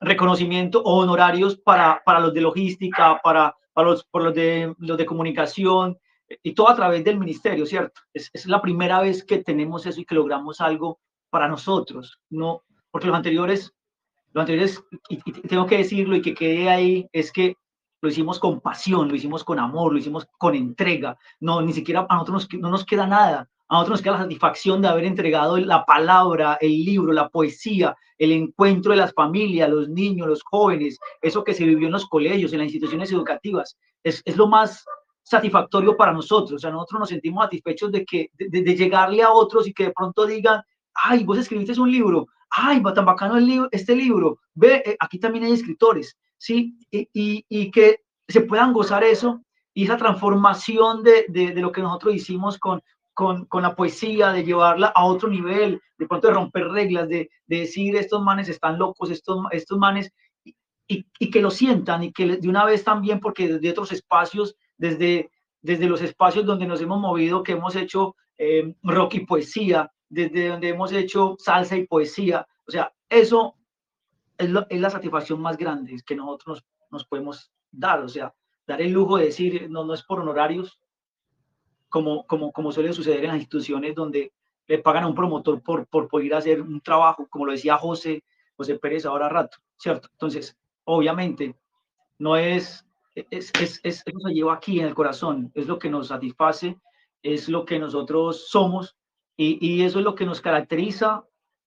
reconocimiento 0.00 0.82
o 0.82 1.02
honorarios 1.02 1.56
para, 1.56 2.00
para 2.02 2.20
los 2.20 2.32
de 2.32 2.40
logística, 2.40 3.20
para, 3.22 3.54
para 3.74 3.90
los, 3.90 4.04
por 4.04 4.22
los, 4.22 4.34
de, 4.34 4.74
los 4.78 4.96
de 4.96 5.04
comunicación, 5.04 5.98
y 6.42 6.54
todo 6.54 6.70
a 6.70 6.76
través 6.76 7.04
del 7.04 7.18
ministerio, 7.18 7.66
¿cierto? 7.66 8.00
Es, 8.14 8.30
es 8.32 8.46
la 8.46 8.62
primera 8.62 9.02
vez 9.02 9.22
que 9.22 9.44
tenemos 9.44 9.84
eso 9.84 10.00
y 10.00 10.06
que 10.06 10.14
logramos 10.14 10.62
algo 10.62 10.98
para 11.28 11.46
nosotros, 11.46 12.20
no, 12.30 12.62
porque 12.90 13.08
los 13.08 13.16
anteriores 13.16 13.74
lo 14.34 14.40
anterior 14.40 14.64
es, 14.64 14.84
y, 15.08 15.18
tengo 15.32 15.64
que 15.66 15.78
decirlo 15.78 16.16
y 16.16 16.22
que 16.22 16.34
quede 16.34 16.68
ahí, 16.68 17.08
es 17.12 17.32
que 17.32 17.56
lo 18.02 18.08
hicimos 18.10 18.38
con 18.38 18.60
pasión, 18.60 19.08
lo 19.08 19.14
hicimos 19.14 19.44
con 19.44 19.58
amor, 19.58 19.92
lo 19.92 19.98
hicimos 19.98 20.26
con 20.38 20.54
entrega. 20.54 21.16
No, 21.40 21.62
ni 21.62 21.72
siquiera 21.72 22.04
a 22.08 22.16
nosotros 22.16 22.48
no 22.58 22.68
nos 22.68 22.84
queda 22.84 23.06
nada. 23.06 23.48
A 23.68 23.74
nosotros 23.74 23.98
nos 23.98 24.02
queda 24.02 24.12
la 24.14 24.24
satisfacción 24.24 24.82
de 24.82 24.88
haber 24.88 25.04
entregado 25.04 25.56
la 25.56 25.86
palabra, 25.86 26.58
el 26.60 26.84
libro, 26.84 27.12
la 27.12 27.28
poesía, 27.28 27.96
el 28.18 28.32
encuentro 28.32 28.90
de 28.90 28.98
las 28.98 29.14
familias, 29.14 29.70
los 29.70 29.88
niños, 29.88 30.26
los 30.26 30.42
jóvenes, 30.42 30.98
eso 31.22 31.44
que 31.44 31.54
se 31.54 31.64
vivió 31.64 31.86
en 31.86 31.92
los 31.92 32.06
colegios, 32.06 32.52
en 32.52 32.58
las 32.58 32.66
instituciones 32.66 33.10
educativas. 33.12 33.78
Es, 34.02 34.20
es 34.24 34.36
lo 34.36 34.48
más 34.48 34.84
satisfactorio 35.22 35.96
para 35.96 36.12
nosotros. 36.12 36.52
O 36.52 36.58
sea, 36.58 36.70
nosotros 36.70 37.00
nos 37.00 37.08
sentimos 37.08 37.44
satisfechos 37.44 37.90
de, 37.92 38.04
que, 38.04 38.30
de, 38.34 38.62
de 38.62 38.76
llegarle 38.76 39.22
a 39.22 39.30
otros 39.30 39.66
y 39.66 39.72
que 39.72 39.84
de 39.84 39.92
pronto 39.92 40.26
digan, 40.26 40.60
ay, 40.92 41.24
vos 41.24 41.38
escribiste 41.38 41.80
un 41.80 41.90
libro, 41.90 42.26
ay, 42.56 42.80
va 42.80 42.94
tan 42.94 43.04
bacano 43.04 43.36
el 43.36 43.46
libro, 43.46 43.68
este 43.72 43.96
libro, 43.96 44.38
ve, 44.54 44.82
eh, 44.84 44.96
aquí 45.00 45.18
también 45.18 45.44
hay 45.44 45.52
escritores, 45.52 46.16
¿sí? 46.38 46.78
Y, 46.90 47.08
y, 47.48 47.70
que 47.70 48.00
se 48.28 48.42
puedan 48.42 48.72
gozar 48.72 49.02
eso 49.02 49.42
y 49.74 49.84
esa 49.84 49.96
transformación 49.96 51.02
de, 51.02 51.26
de, 51.28 51.52
de 51.52 51.60
lo 51.60 51.72
que 51.72 51.82
nosotros 51.82 52.14
hicimos 52.14 52.58
con, 52.58 52.80
con, 53.12 53.46
con, 53.46 53.62
la 53.62 53.74
poesía, 53.74 54.32
de 54.32 54.44
llevarla 54.44 54.92
a 54.94 55.04
otro 55.04 55.28
nivel, 55.28 55.80
de 55.98 56.06
pronto 56.06 56.28
de 56.28 56.34
romper 56.34 56.68
reglas, 56.68 57.08
de, 57.08 57.28
de 57.46 57.58
decir 57.58 57.96
estos 57.96 58.22
manes 58.22 58.48
están 58.48 58.78
locos, 58.78 59.10
estos, 59.10 59.44
estos 59.50 59.78
manes, 59.78 60.12
y, 60.86 61.06
y, 61.18 61.30
que 61.30 61.40
lo 61.40 61.50
sientan 61.50 62.04
y 62.04 62.12
que 62.12 62.36
de 62.36 62.48
una 62.48 62.64
vez 62.64 62.84
también, 62.84 63.18
porque 63.18 63.48
desde 63.48 63.70
otros 63.70 63.90
espacios, 63.90 64.54
desde, 64.76 65.30
desde 65.60 65.86
los 65.86 66.02
espacios 66.02 66.46
donde 66.46 66.66
nos 66.66 66.80
hemos 66.80 67.00
movido, 67.00 67.42
que 67.42 67.52
hemos 67.52 67.74
hecho 67.74 68.14
eh, 68.38 68.74
rock 68.82 69.14
y 69.14 69.20
poesía, 69.26 69.90
desde 70.08 70.48
donde 70.48 70.68
hemos 70.68 70.92
hecho 70.92 71.36
salsa 71.38 71.76
y 71.76 71.86
poesía. 71.86 72.46
O 72.66 72.70
sea, 72.70 72.92
eso 73.08 73.56
es, 74.38 74.50
la 74.50 74.90
satisfacción 74.90 75.40
más 75.40 75.56
grande 75.56 75.96
que 76.06 76.16
nosotros 76.16 76.64
nos, 76.90 77.04
podemos 77.06 77.50
dar. 77.70 78.00
O 78.00 78.08
sea, 78.08 78.34
dar 78.66 78.80
el 78.80 78.92
lujo 78.92 79.16
de 79.16 79.26
decir, 79.26 79.68
no, 79.70 79.84
no 79.84 79.94
es 79.94 80.02
por 80.02 80.20
honorarios, 80.20 80.80
como, 81.88 82.26
como, 82.26 82.52
como 82.52 82.72
suele 82.72 82.92
suceder 82.92 83.20
en 83.24 83.28
las 83.28 83.36
instituciones 83.36 83.94
donde 83.94 84.32
le 84.66 84.78
pagan 84.78 85.04
a 85.04 85.06
un 85.06 85.14
promotor 85.14 85.62
por, 85.62 85.86
por 85.86 86.08
poder 86.08 86.34
hacer 86.34 86.60
un 86.60 86.80
trabajo, 86.80 87.26
como 87.28 87.46
lo 87.46 87.52
decía 87.52 87.76
José, 87.76 88.24
José 88.56 88.78
Pérez 88.78 89.04
ahora 89.04 89.28
rato, 89.28 89.58
¿cierto? 89.76 90.08
Entonces, 90.12 90.56
obviamente, 90.84 91.56
no 92.18 92.36
es, 92.36 92.86
es, 93.14 93.52
es, 93.60 93.80
es, 93.82 94.02
eso 94.04 94.18
se 94.26 94.32
lleva 94.32 94.54
aquí 94.54 94.80
en 94.80 94.86
el 94.86 94.94
corazón, 94.94 95.52
es 95.54 95.66
lo 95.66 95.78
que 95.78 95.90
nos 95.90 96.08
satisface, 96.08 96.78
es 97.22 97.48
lo 97.48 97.64
que 97.64 97.78
nosotros 97.78 98.48
somos 98.48 98.96
y, 99.36 99.82
eso 99.82 99.98
es 99.98 100.04
lo 100.04 100.14
que 100.14 100.26
nos 100.26 100.40
caracteriza 100.40 101.24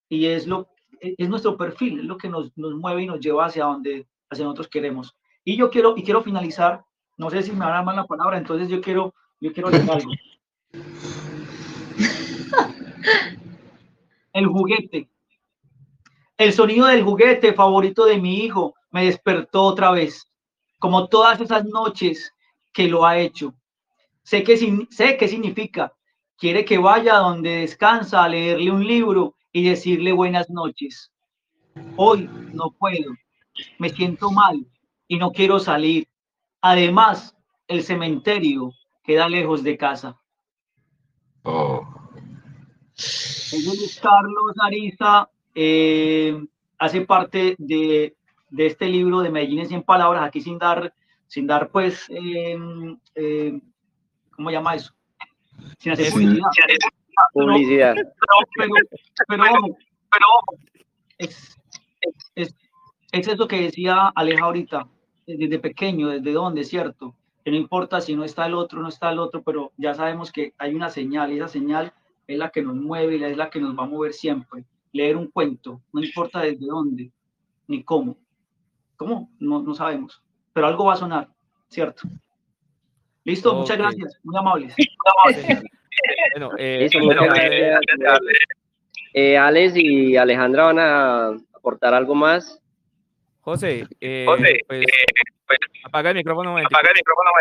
y 0.07 0.27
es, 0.27 0.47
lo, 0.47 0.69
e, 1.01 1.15
es 1.17 1.29
nuestro 1.29 1.57
perfil, 1.57 1.99
es 1.99 2.05
lo 2.05 2.17
que 2.17 2.29
nos, 2.29 2.57
nos 2.57 2.73
mueve 2.75 3.03
y 3.03 3.07
nos 3.07 3.19
lleva 3.19 3.45
hacia 3.45 3.65
donde 3.65 4.07
hacia 4.29 4.45
nosotros 4.45 4.67
queremos. 4.67 5.15
Y 5.43 5.57
yo 5.57 5.69
quiero, 5.69 5.95
y 5.97 6.03
quiero 6.03 6.23
finalizar, 6.23 6.83
no 7.17 7.29
sé 7.29 7.43
si 7.43 7.51
me 7.51 7.59
van 7.59 7.69
a 7.69 7.75
dar 7.75 7.85
más 7.85 7.95
la 7.95 8.05
palabra, 8.05 8.37
entonces 8.37 8.69
yo 8.69 8.81
quiero, 8.81 9.13
yo 9.39 9.53
quiero 9.53 9.69
decir 9.69 9.91
algo. 9.91 10.11
El 14.33 14.47
juguete. 14.47 15.09
El 16.37 16.53
sonido 16.53 16.85
del 16.85 17.03
juguete 17.03 17.53
favorito 17.53 18.05
de 18.05 18.19
mi 18.19 18.43
hijo 18.43 18.75
me 18.91 19.05
despertó 19.05 19.63
otra 19.63 19.91
vez, 19.91 20.31
como 20.77 21.07
todas 21.07 21.41
esas 21.41 21.65
noches 21.65 22.31
que 22.71 22.87
lo 22.87 23.05
ha 23.05 23.17
hecho. 23.17 23.55
Sé 24.21 24.43
que 24.43 24.57
sé 24.91 25.17
qué 25.17 25.27
significa 25.27 25.96
quiere 26.37 26.65
que 26.65 26.77
vaya 26.77 27.15
donde 27.15 27.57
descansa 27.57 28.23
a 28.23 28.29
leerle 28.29 28.71
un 28.71 28.85
libro 28.85 29.35
y 29.51 29.63
decirle 29.67 30.11
buenas 30.11 30.49
noches. 30.49 31.11
Hoy 31.95 32.29
no 32.53 32.71
puedo, 32.71 33.13
me 33.79 33.89
siento 33.89 34.31
mal 34.31 34.65
y 35.07 35.17
no 35.17 35.31
quiero 35.31 35.59
salir. 35.59 36.07
Además, 36.61 37.35
el 37.67 37.83
cementerio 37.83 38.71
queda 39.03 39.27
lejos 39.27 39.63
de 39.63 39.77
casa. 39.77 40.19
Oh. 41.43 41.81
Carlos 44.01 44.53
Ariza 44.61 45.29
eh, 45.55 46.37
hace 46.77 47.01
parte 47.01 47.55
de, 47.57 48.15
este 48.57 48.87
libro 48.87 49.21
de 49.21 49.29
Medellín 49.29 49.59
en 49.59 49.67
100 49.67 49.83
palabras, 49.83 50.23
aquí 50.23 50.41
sin 50.41 50.57
dar, 50.57 50.93
sin 51.27 51.47
dar 51.47 51.69
pues, 51.69 52.05
eh, 52.09 52.57
eh, 53.15 53.59
¿cómo 54.31 54.51
llama 54.51 54.75
eso? 54.75 54.96
Sin 55.79 55.91
hacer 55.91 56.11
publicidad. 56.11 56.49
publicidad. 57.33 57.95
Pero, 59.27 59.43
pero, 60.09 60.25
es, 61.17 61.57
es, 62.35 62.55
es, 63.11 63.27
eso 63.27 63.47
que 63.47 63.61
decía 63.61 64.11
Aleja 64.15 64.45
ahorita, 64.45 64.87
desde 65.25 65.59
pequeño, 65.59 66.09
desde 66.09 66.31
dónde, 66.31 66.63
¿cierto? 66.63 67.15
Que 67.43 67.51
no 67.51 67.57
importa 67.57 68.01
si 68.01 68.15
no 68.15 68.23
está 68.23 68.45
el 68.45 68.53
otro, 68.53 68.81
no 68.81 68.89
está 68.89 69.11
el 69.11 69.19
otro, 69.19 69.43
pero 69.43 69.71
ya 69.77 69.93
sabemos 69.93 70.31
que 70.31 70.53
hay 70.57 70.75
una 70.75 70.89
señal, 70.89 71.31
y 71.31 71.37
esa 71.37 71.47
señal 71.47 71.93
es 72.27 72.37
la 72.37 72.49
que 72.49 72.61
nos 72.61 72.75
mueve 72.75 73.17
y 73.17 73.23
es 73.23 73.37
la 73.37 73.49
que 73.49 73.59
nos 73.59 73.77
va 73.77 73.83
a 73.83 73.87
mover 73.87 74.13
siempre. 74.13 74.65
Leer 74.91 75.17
un 75.17 75.27
cuento, 75.27 75.81
no 75.91 76.03
importa 76.03 76.41
desde 76.41 76.65
dónde, 76.65 77.11
ni 77.67 77.83
cómo. 77.83 78.17
¿Cómo? 78.95 79.29
No, 79.39 79.61
no 79.61 79.73
sabemos, 79.75 80.21
pero 80.53 80.67
algo 80.67 80.85
va 80.85 80.93
a 80.93 80.97
sonar, 80.97 81.29
¿cierto? 81.69 82.07
Listo, 83.27 83.53
muchas 83.55 83.77
gracias, 83.77 84.17
muy 84.23 84.37
amables. 84.37 84.73
bueno, 86.37 86.51
eh, 86.57 86.89
eh, 89.13 89.37
Alex 89.37 89.73
y 89.75 90.15
Alejandra 90.15 90.63
van 90.63 90.79
a 90.79 91.27
aportar 91.53 91.93
algo 91.93 92.15
más. 92.15 92.61
José, 93.41 93.85
eh, 93.99 94.23
José 94.25 94.59
pues, 94.65 94.81
eh, 94.81 94.87
pues, 95.45 95.59
apaga 95.83 96.11
el 96.11 96.15
micrófono. 96.15 96.51
Apaga 96.57 96.89
el 96.89 96.95
micrófono. 96.95 97.31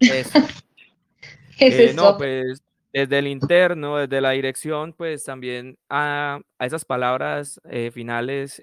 Eh, 1.58 1.94
no, 1.94 2.18
pues 2.18 2.62
desde 2.92 3.18
el 3.18 3.28
interno, 3.28 3.96
desde 3.96 4.20
la 4.20 4.32
dirección, 4.32 4.92
pues 4.92 5.24
también 5.24 5.78
a, 5.88 6.40
a 6.58 6.66
esas 6.66 6.84
palabras 6.84 7.58
finales 7.92 8.62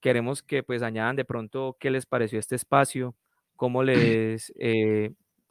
queremos 0.00 0.44
que 0.44 0.62
pues 0.62 0.82
añadan 0.84 1.16
de 1.16 1.24
pronto 1.24 1.76
qué 1.80 1.90
les 1.90 2.06
pareció 2.06 2.38
este 2.38 2.54
espacio, 2.54 3.16
cómo 3.56 3.82
les, 3.82 4.52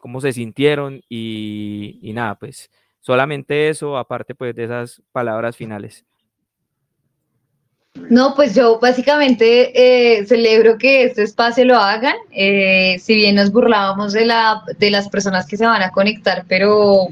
cómo 0.02 0.20
se 0.20 0.34
sintieron 0.34 1.02
y, 1.08 2.12
nada, 2.14 2.36
pues 2.36 2.70
solamente 3.00 3.70
eso, 3.70 3.98
aparte 3.98 4.36
pues 4.36 4.56
de 4.56 4.66
esas 4.66 5.02
palabras 5.12 5.56
finales. 5.56 6.06
No, 8.10 8.36
pues 8.36 8.56
yo 8.56 8.80
básicamente 8.80 9.72
eh, 9.76 10.26
celebro 10.26 10.78
que 10.78 11.04
este 11.04 11.24
espacio 11.24 11.66
lo 11.66 11.78
hagan. 11.78 12.16
Eh, 12.32 12.98
si 13.00 13.16
bien 13.16 13.36
nos 13.36 13.52
burlábamos 13.52 14.14
de, 14.14 14.26
la, 14.26 14.64
de 14.78 14.92
las 14.92 15.10
personas 15.10 15.46
que 15.46 15.58
se 15.58 15.66
van 15.66 15.82
a 15.82 15.92
conectar, 15.92 16.46
pero 16.48 17.10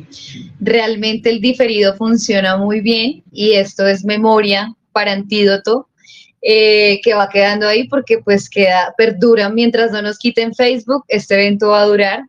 realmente 0.59 1.29
el 1.29 1.41
diferido 1.41 1.95
funciona 1.95 2.55
muy 2.57 2.79
bien 2.79 3.23
y 3.31 3.53
esto 3.53 3.85
es 3.87 4.05
memoria 4.05 4.73
para 4.93 5.11
antídoto 5.11 5.89
eh, 6.41 7.01
que 7.03 7.13
va 7.13 7.27
quedando 7.27 7.67
ahí 7.67 7.89
porque 7.89 8.19
pues 8.19 8.49
queda, 8.49 8.93
perdura 8.97 9.49
mientras 9.49 9.91
no 9.91 10.01
nos 10.01 10.17
quiten 10.17 10.55
Facebook, 10.55 11.03
este 11.09 11.35
evento 11.35 11.69
va 11.69 11.81
a 11.81 11.85
durar. 11.85 12.23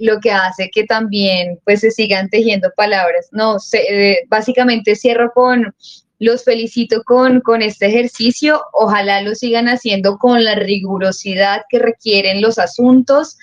Lo 0.00 0.20
que 0.20 0.30
hace 0.30 0.70
que 0.70 0.84
también 0.84 1.58
pues 1.64 1.80
se 1.80 1.90
sigan 1.90 2.28
tejiendo 2.28 2.70
palabras. 2.76 3.28
No, 3.32 3.56
básicamente 4.28 4.96
cierro 4.96 5.32
con 5.32 5.74
los 6.20 6.44
felicito 6.44 7.02
con, 7.02 7.40
con 7.40 7.62
este 7.62 7.86
ejercicio. 7.86 8.62
Ojalá 8.72 9.22
lo 9.22 9.34
sigan 9.34 9.68
haciendo 9.68 10.18
con 10.18 10.44
la 10.44 10.54
rigurosidad 10.54 11.62
que 11.68 11.78
requieren 11.78 12.42
los 12.42 12.58
asuntos. 12.58 13.38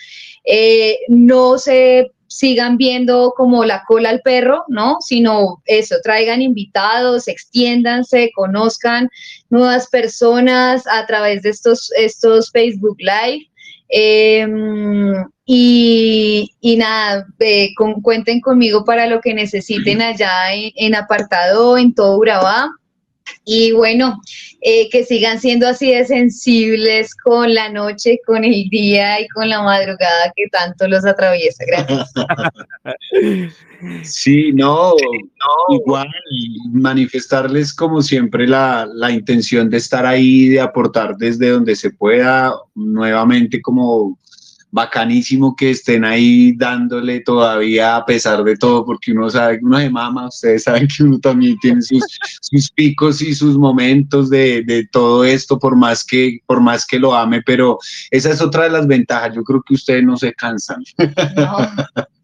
Eh, 0.45 0.99
no 1.09 1.57
se 1.57 2.11
sigan 2.27 2.77
viendo 2.77 3.33
como 3.35 3.65
la 3.65 3.83
cola 3.87 4.09
al 4.09 4.21
perro, 4.21 4.63
¿no? 4.67 4.97
Sino 5.01 5.61
eso, 5.65 5.95
traigan 6.03 6.41
invitados, 6.41 7.27
extiéndanse, 7.27 8.31
conozcan 8.35 9.09
nuevas 9.49 9.87
personas 9.87 10.85
a 10.87 11.05
través 11.07 11.41
de 11.41 11.49
estos, 11.49 11.91
estos 11.97 12.51
Facebook 12.51 12.97
Live. 12.99 13.49
Em, 13.89 15.25
y, 15.49 16.75
nada, 16.77 17.25
con, 17.77 18.01
cuenten 18.01 18.41
conmigo 18.41 18.83
para 18.83 19.07
lo 19.07 19.21
que 19.21 19.33
necesiten 19.33 20.01
allá 20.01 20.53
en, 20.53 20.93
apartado, 20.93 21.77
en 21.77 21.95
todo 21.95 22.17
Urabá. 22.17 22.69
Y 23.45 23.71
bueno, 23.71 24.21
eh, 24.59 24.89
que 24.89 25.05
sigan 25.05 25.39
siendo 25.39 25.67
así 25.67 25.93
de 25.93 26.05
sensibles 26.05 27.15
con 27.15 27.53
la 27.53 27.69
noche, 27.69 28.19
con 28.25 28.43
el 28.43 28.67
día 28.69 29.21
y 29.21 29.27
con 29.29 29.49
la 29.49 29.61
madrugada 29.61 30.33
que 30.35 30.47
tanto 30.51 30.85
los 30.87 31.05
atraviesa. 31.05 31.63
Gracias. 31.65 32.13
Sí, 34.01 34.51
no, 34.53 34.95
igual 35.69 36.07
manifestarles 36.71 37.71
como 37.71 38.01
siempre 38.01 38.47
la, 38.47 38.89
la 38.91 39.11
intención 39.11 39.69
de 39.69 39.77
estar 39.77 40.03
ahí, 40.03 40.47
de 40.47 40.59
aportar 40.59 41.15
desde 41.15 41.49
donde 41.51 41.75
se 41.75 41.91
pueda, 41.91 42.55
nuevamente 42.73 43.61
como 43.61 44.17
bacanísimo 44.71 45.55
que 45.55 45.71
estén 45.71 46.03
ahí 46.03 46.51
dándole 46.55 47.21
todavía 47.21 47.95
a 47.95 48.05
pesar 48.05 48.43
de 48.43 48.57
todo, 48.57 48.85
porque 48.85 49.11
uno 49.11 49.29
sabe 49.29 49.59
que 49.59 49.65
uno 49.65 49.79
se 49.79 49.89
mama, 49.89 50.27
ustedes 50.27 50.63
saben 50.63 50.87
que 50.87 51.03
uno 51.03 51.19
también 51.19 51.57
tiene 51.59 51.81
sus, 51.81 52.03
sus 52.41 52.71
picos 52.71 53.21
y 53.21 53.33
sus 53.33 53.57
momentos 53.57 54.29
de, 54.29 54.63
de, 54.63 54.87
todo 54.91 55.23
esto, 55.23 55.57
por 55.57 55.75
más, 55.75 56.03
que, 56.03 56.39
por 56.45 56.59
más 56.61 56.85
que 56.85 56.99
lo 56.99 57.15
ame, 57.15 57.41
pero 57.43 57.77
esa 58.11 58.31
es 58.31 58.41
otra 58.41 58.63
de 58.63 58.71
las 58.71 58.87
ventajas, 58.87 59.35
yo 59.35 59.43
creo 59.43 59.63
que 59.65 59.73
ustedes 59.73 60.03
no 60.03 60.17
se 60.17 60.33
cansan. 60.33 60.83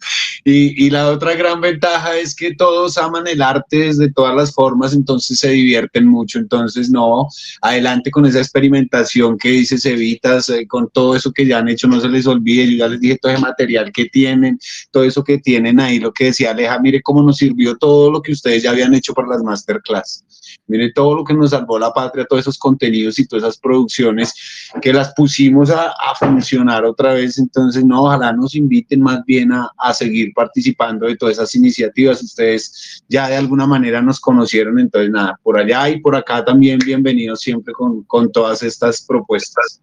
Y, 0.46 0.86
y, 0.86 0.90
la 0.90 1.10
otra 1.10 1.36
gran 1.36 1.62
ventaja 1.62 2.18
es 2.18 2.36
que 2.36 2.54
todos 2.54 2.98
aman 2.98 3.28
el 3.28 3.42
arte 3.42 3.78
desde 3.78 4.12
todas 4.12 4.36
las 4.36 4.54
formas, 4.54 4.94
entonces 4.94 5.40
se 5.40 5.50
divierten 5.52 6.06
mucho. 6.06 6.38
Entonces, 6.38 6.90
no, 6.90 7.28
adelante 7.62 8.12
con 8.12 8.26
esa 8.26 8.40
experimentación 8.40 9.38
que 9.38 9.50
dices 9.50 9.86
Evitas, 9.86 10.50
eh, 10.50 10.68
con 10.68 10.90
todo 10.90 11.16
eso 11.16 11.32
que 11.32 11.46
ya 11.46 11.60
han 11.60 11.70
hecho, 11.70 11.88
no 11.88 12.02
se 12.02 12.10
les 12.10 12.28
olvide. 12.28 12.70
Yo 12.72 12.78
ya 12.78 12.88
les 12.90 13.00
dije 13.00 13.18
todo 13.22 13.32
ese 13.32 13.42
material 13.42 13.92
que 13.92 14.06
tienen, 14.06 14.60
todo 14.92 15.04
eso 15.04 15.24
que 15.24 15.38
tienen 15.38 15.80
ahí, 15.80 16.00
lo 16.00 16.12
que 16.12 16.26
decía 16.26 16.52
Aleja, 16.52 16.80
mire 16.80 17.02
cómo 17.02 17.24
nos 17.24 17.38
sirvió 17.38 17.78
todo 17.78 18.12
lo 18.12 18.22
que 18.22 18.34
ustedes 18.34 18.64
ya 18.64 18.72
habían 18.72 18.94
hecho 18.94 19.14
para 19.14 19.30
las 19.30 19.44
masterclass. 19.44 20.26
Mire 20.68 20.94
todo 20.94 21.16
lo 21.16 21.24
que 21.24 21.34
nos 21.34 21.50
salvó 21.50 21.78
la 21.78 21.94
patria, 21.94 22.26
todos 22.26 22.42
esos 22.42 22.58
contenidos 22.58 23.20
y 23.20 23.28
todas 23.28 23.44
esas 23.44 23.58
producciones 23.58 24.34
que 24.82 24.94
las 24.94 25.14
pusimos 25.14 25.70
a, 25.70 25.94
funcionar 26.18 26.86
otra 26.86 27.14
vez. 27.14 27.38
Entonces, 27.38 27.84
no, 27.84 28.04
ojalá 28.04 28.32
nos 28.32 28.56
inviten 28.56 29.02
más 29.02 29.24
bien 29.26 29.52
a, 29.52 29.72
seguir 29.94 30.32
participando 30.34 31.06
de 31.06 31.18
todas 31.18 31.34
esas 31.34 31.54
iniciativas. 31.56 32.24
Ustedes 32.24 33.04
ya 33.10 33.28
de 33.28 33.36
alguna 33.36 33.68
manera 33.68 34.02
nos 34.02 34.20
conocieron, 34.20 34.80
entonces 34.80 35.12
nada, 35.12 35.38
por 35.44 35.58
allá 35.58 35.90
y 35.90 36.00
por 36.00 36.16
acá 36.16 36.44
también 36.46 36.80
bienvenidos 36.80 37.42
siempre 37.42 37.74
con, 37.74 38.32
todas 38.32 38.64
estas 38.64 39.02
propuestas. 39.06 39.82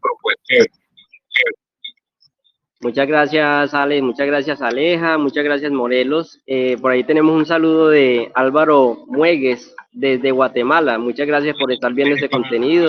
Muchas 2.83 3.07
gracias, 3.07 3.75
Ale. 3.75 4.01
Muchas 4.01 4.27
gracias, 4.27 4.63
Aleja. 4.63 5.19
Muchas 5.19 5.45
gracias, 5.45 5.71
Morelos. 5.71 6.41
Eh, 6.47 6.79
por 6.81 6.93
ahí 6.93 7.05
tenemos 7.05 7.37
un 7.37 7.45
saludo 7.45 7.91
de 7.91 8.33
Álvaro 8.35 9.05
Muegues 9.07 9.75
desde 9.93 10.31
Guatemala. 10.31 10.99
Muchas 10.99 11.27
gracias 11.27 11.55
por 11.59 11.71
estar 11.71 11.93
viendo 11.93 12.15
este 12.15 12.31
contenido. 12.31 12.89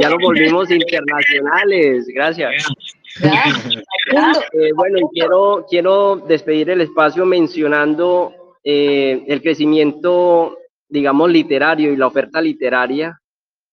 Ya 0.00 0.10
nos 0.10 0.18
volvimos 0.18 0.70
internacionales. 0.72 2.06
Gracias. 2.12 2.66
Eh, 4.54 4.70
bueno, 4.74 5.08
quiero, 5.12 5.66
quiero 5.68 6.16
despedir 6.16 6.70
el 6.70 6.80
espacio 6.80 7.24
mencionando 7.24 8.56
eh, 8.64 9.22
el 9.28 9.40
crecimiento, 9.40 10.58
digamos, 10.88 11.30
literario 11.30 11.92
y 11.92 11.96
la 11.96 12.08
oferta 12.08 12.40
literaria 12.40 13.20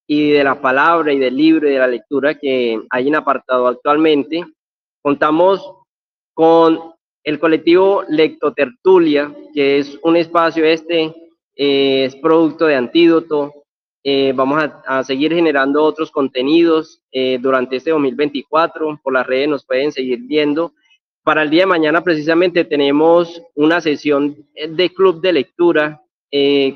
y 0.05 0.31
de 0.31 0.43
la 0.43 0.61
palabra 0.61 1.13
y 1.13 1.19
del 1.19 1.35
libro 1.35 1.67
y 1.67 1.73
de 1.73 1.79
la 1.79 1.87
lectura 1.87 2.35
que 2.35 2.79
hay 2.89 3.07
en 3.07 3.15
apartado 3.15 3.67
actualmente. 3.67 4.43
Contamos 5.01 5.73
con 6.33 6.93
el 7.23 7.39
colectivo 7.39 8.03
Lectotertulia, 8.07 9.33
que 9.53 9.79
es 9.79 9.97
un 10.03 10.17
espacio 10.17 10.65
este, 10.65 11.13
eh, 11.55 12.05
es 12.05 12.15
producto 12.15 12.65
de 12.65 12.75
Antídoto. 12.75 13.53
Eh, 14.03 14.33
vamos 14.33 14.63
a, 14.85 15.03
seguir 15.03 15.33
generando 15.33 15.83
otros 15.83 16.09
contenidos 16.09 17.01
eh, 17.11 17.37
durante 17.41 17.75
este 17.75 17.91
2024. 17.91 18.99
Por 19.03 19.13
las 19.13 19.27
redes 19.27 19.49
nos 19.49 19.65
pueden 19.65 19.91
seguir 19.91 20.19
viendo. 20.21 20.73
Para 21.23 21.43
el 21.43 21.49
día 21.49 21.63
de 21.63 21.67
mañana 21.67 22.01
precisamente 22.01 22.63
tenemos 22.65 23.41
una 23.55 23.81
sesión 23.81 24.47
de 24.55 24.93
club 24.93 25.21
de 25.21 25.33
lectura 25.33 26.01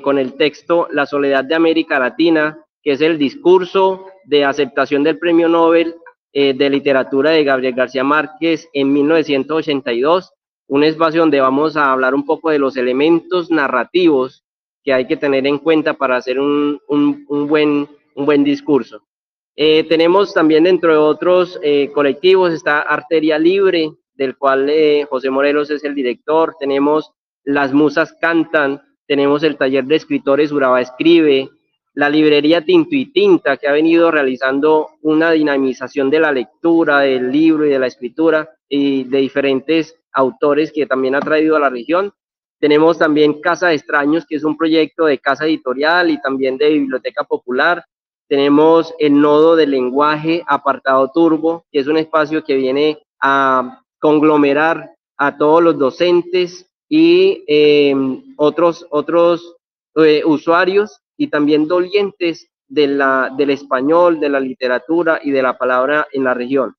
con 0.02 0.18
el 0.18 0.34
texto 0.34 0.88
La 0.90 1.06
soledad 1.06 1.44
de 1.44 1.54
América 1.54 1.98
Latina, 1.98 2.58
que 2.82 2.92
es 2.92 3.00
el 3.00 3.18
discurso 3.18 4.06
de 4.24 4.44
aceptación 4.44 5.02
del 5.02 5.18
Premio 5.18 5.48
Nobel 5.48 5.94
eh, 6.36 6.52
de 6.52 6.68
literatura 6.68 7.30
de 7.30 7.44
Gabriel 7.44 7.74
García 7.74 8.02
Márquez 8.02 8.68
en 8.72 8.92
1982, 8.92 10.32
un 10.66 10.82
espacio 10.82 11.20
donde 11.20 11.40
vamos 11.40 11.76
a 11.76 11.92
hablar 11.92 12.12
un 12.12 12.26
poco 12.26 12.50
de 12.50 12.58
los 12.58 12.76
elementos 12.76 13.52
narrativos 13.52 14.44
que 14.82 14.92
hay 14.92 15.06
que 15.06 15.16
tener 15.16 15.46
en 15.46 15.58
cuenta 15.58 15.94
para 15.94 16.16
hacer 16.16 16.40
un, 16.40 16.80
un, 16.88 17.46
buen, 17.46 17.88
un 18.16 18.26
buen 18.26 18.42
discurso. 18.42 19.04
Eh, 19.54 19.84
tenemos 19.84 20.34
también 20.34 20.64
dentro 20.64 20.90
de 20.90 20.98
otros 20.98 21.56
eh, 21.62 21.92
colectivos, 21.94 22.52
está 22.52 22.80
Arteria 22.80 23.38
Libre, 23.38 23.92
del 24.14 24.36
cual 24.36 24.68
José 25.08 25.30
Morelos 25.30 25.70
es 25.70 25.84
el 25.84 25.94
director, 25.94 26.56
tenemos 26.58 27.12
Las 27.44 27.72
Musas 27.72 28.12
Cantan, 28.20 28.82
tenemos 29.06 29.44
el 29.44 29.56
taller 29.56 29.84
de 29.84 29.94
escritores 29.94 30.50
Uraba 30.50 30.80
Escribe, 30.80 31.48
la 31.94 32.08
librería 32.08 32.64
Tinto 32.64 32.96
y 32.96 33.06
Tinta, 33.12 33.56
que 33.56 33.68
ha 33.68 33.72
venido 33.72 34.10
realizando 34.10 34.90
una 35.02 35.30
dinamización 35.30 36.10
de 36.10 36.20
la 36.20 36.32
lectura, 36.32 37.00
del 37.00 37.30
libro 37.30 37.64
y 37.64 37.70
de 37.70 37.78
la 37.78 37.86
escritura 37.86 38.50
y 38.68 39.04
de 39.04 39.18
diferentes 39.18 39.96
autores 40.12 40.72
que 40.72 40.86
también 40.86 41.14
ha 41.14 41.20
traído 41.20 41.56
a 41.56 41.60
la 41.60 41.70
región. 41.70 42.12
Tenemos 42.58 42.98
también 42.98 43.40
Casa 43.40 43.68
de 43.68 43.74
Extraños, 43.74 44.26
que 44.26 44.36
es 44.36 44.44
un 44.44 44.56
proyecto 44.56 45.04
de 45.04 45.18
casa 45.18 45.44
editorial 45.46 46.10
y 46.10 46.20
también 46.20 46.56
de 46.56 46.70
biblioteca 46.70 47.22
popular. 47.24 47.84
Tenemos 48.28 48.92
el 48.98 49.20
nodo 49.20 49.54
de 49.54 49.66
lenguaje 49.66 50.42
apartado 50.46 51.10
turbo, 51.12 51.64
que 51.70 51.80
es 51.80 51.86
un 51.86 51.98
espacio 51.98 52.42
que 52.42 52.56
viene 52.56 52.98
a 53.20 53.82
conglomerar 54.00 54.90
a 55.16 55.36
todos 55.36 55.62
los 55.62 55.78
docentes 55.78 56.68
y 56.88 57.44
em, 57.46 58.34
otros, 58.36 58.86
otros 58.90 59.56
eh, 59.96 60.22
usuarios 60.24 61.03
y 61.16 61.28
también 61.28 61.66
dolientes 61.68 62.50
de 62.68 62.86
la, 62.86 63.32
del 63.36 63.50
español, 63.50 64.20
de 64.20 64.28
la 64.28 64.40
literatura 64.40 65.20
y 65.22 65.30
de 65.30 65.42
la 65.42 65.56
palabra 65.56 66.06
en 66.12 66.24
la 66.24 66.34
región. 66.34 66.74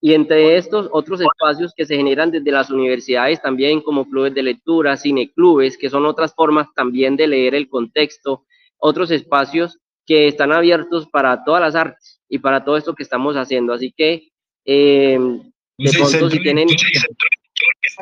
Y 0.00 0.14
entre 0.14 0.56
estos 0.56 0.88
otros 0.92 1.20
espacios 1.20 1.72
que 1.76 1.84
se 1.84 1.96
generan 1.96 2.30
desde 2.30 2.52
las 2.52 2.70
universidades 2.70 3.42
también 3.42 3.80
como 3.80 4.08
clubes 4.08 4.32
de 4.34 4.42
lectura, 4.42 4.96
cineclubes, 4.96 5.76
que 5.76 5.90
son 5.90 6.06
otras 6.06 6.34
formas 6.34 6.68
también 6.74 7.16
de 7.16 7.26
leer 7.26 7.54
el 7.54 7.68
contexto, 7.68 8.44
otros 8.78 9.10
espacios 9.10 9.78
que 10.06 10.28
están 10.28 10.52
abiertos 10.52 11.08
para 11.08 11.42
todas 11.44 11.60
las 11.60 11.74
artes 11.74 12.20
y 12.28 12.38
para 12.38 12.64
todo 12.64 12.76
esto 12.76 12.94
que 12.94 13.02
estamos 13.02 13.34
haciendo. 13.36 13.72
Así 13.72 13.92
que, 13.96 14.28
eh, 14.64 15.18
de 15.78 15.90
pronto, 15.90 16.30
si 16.30 16.40
tienen 16.40 16.68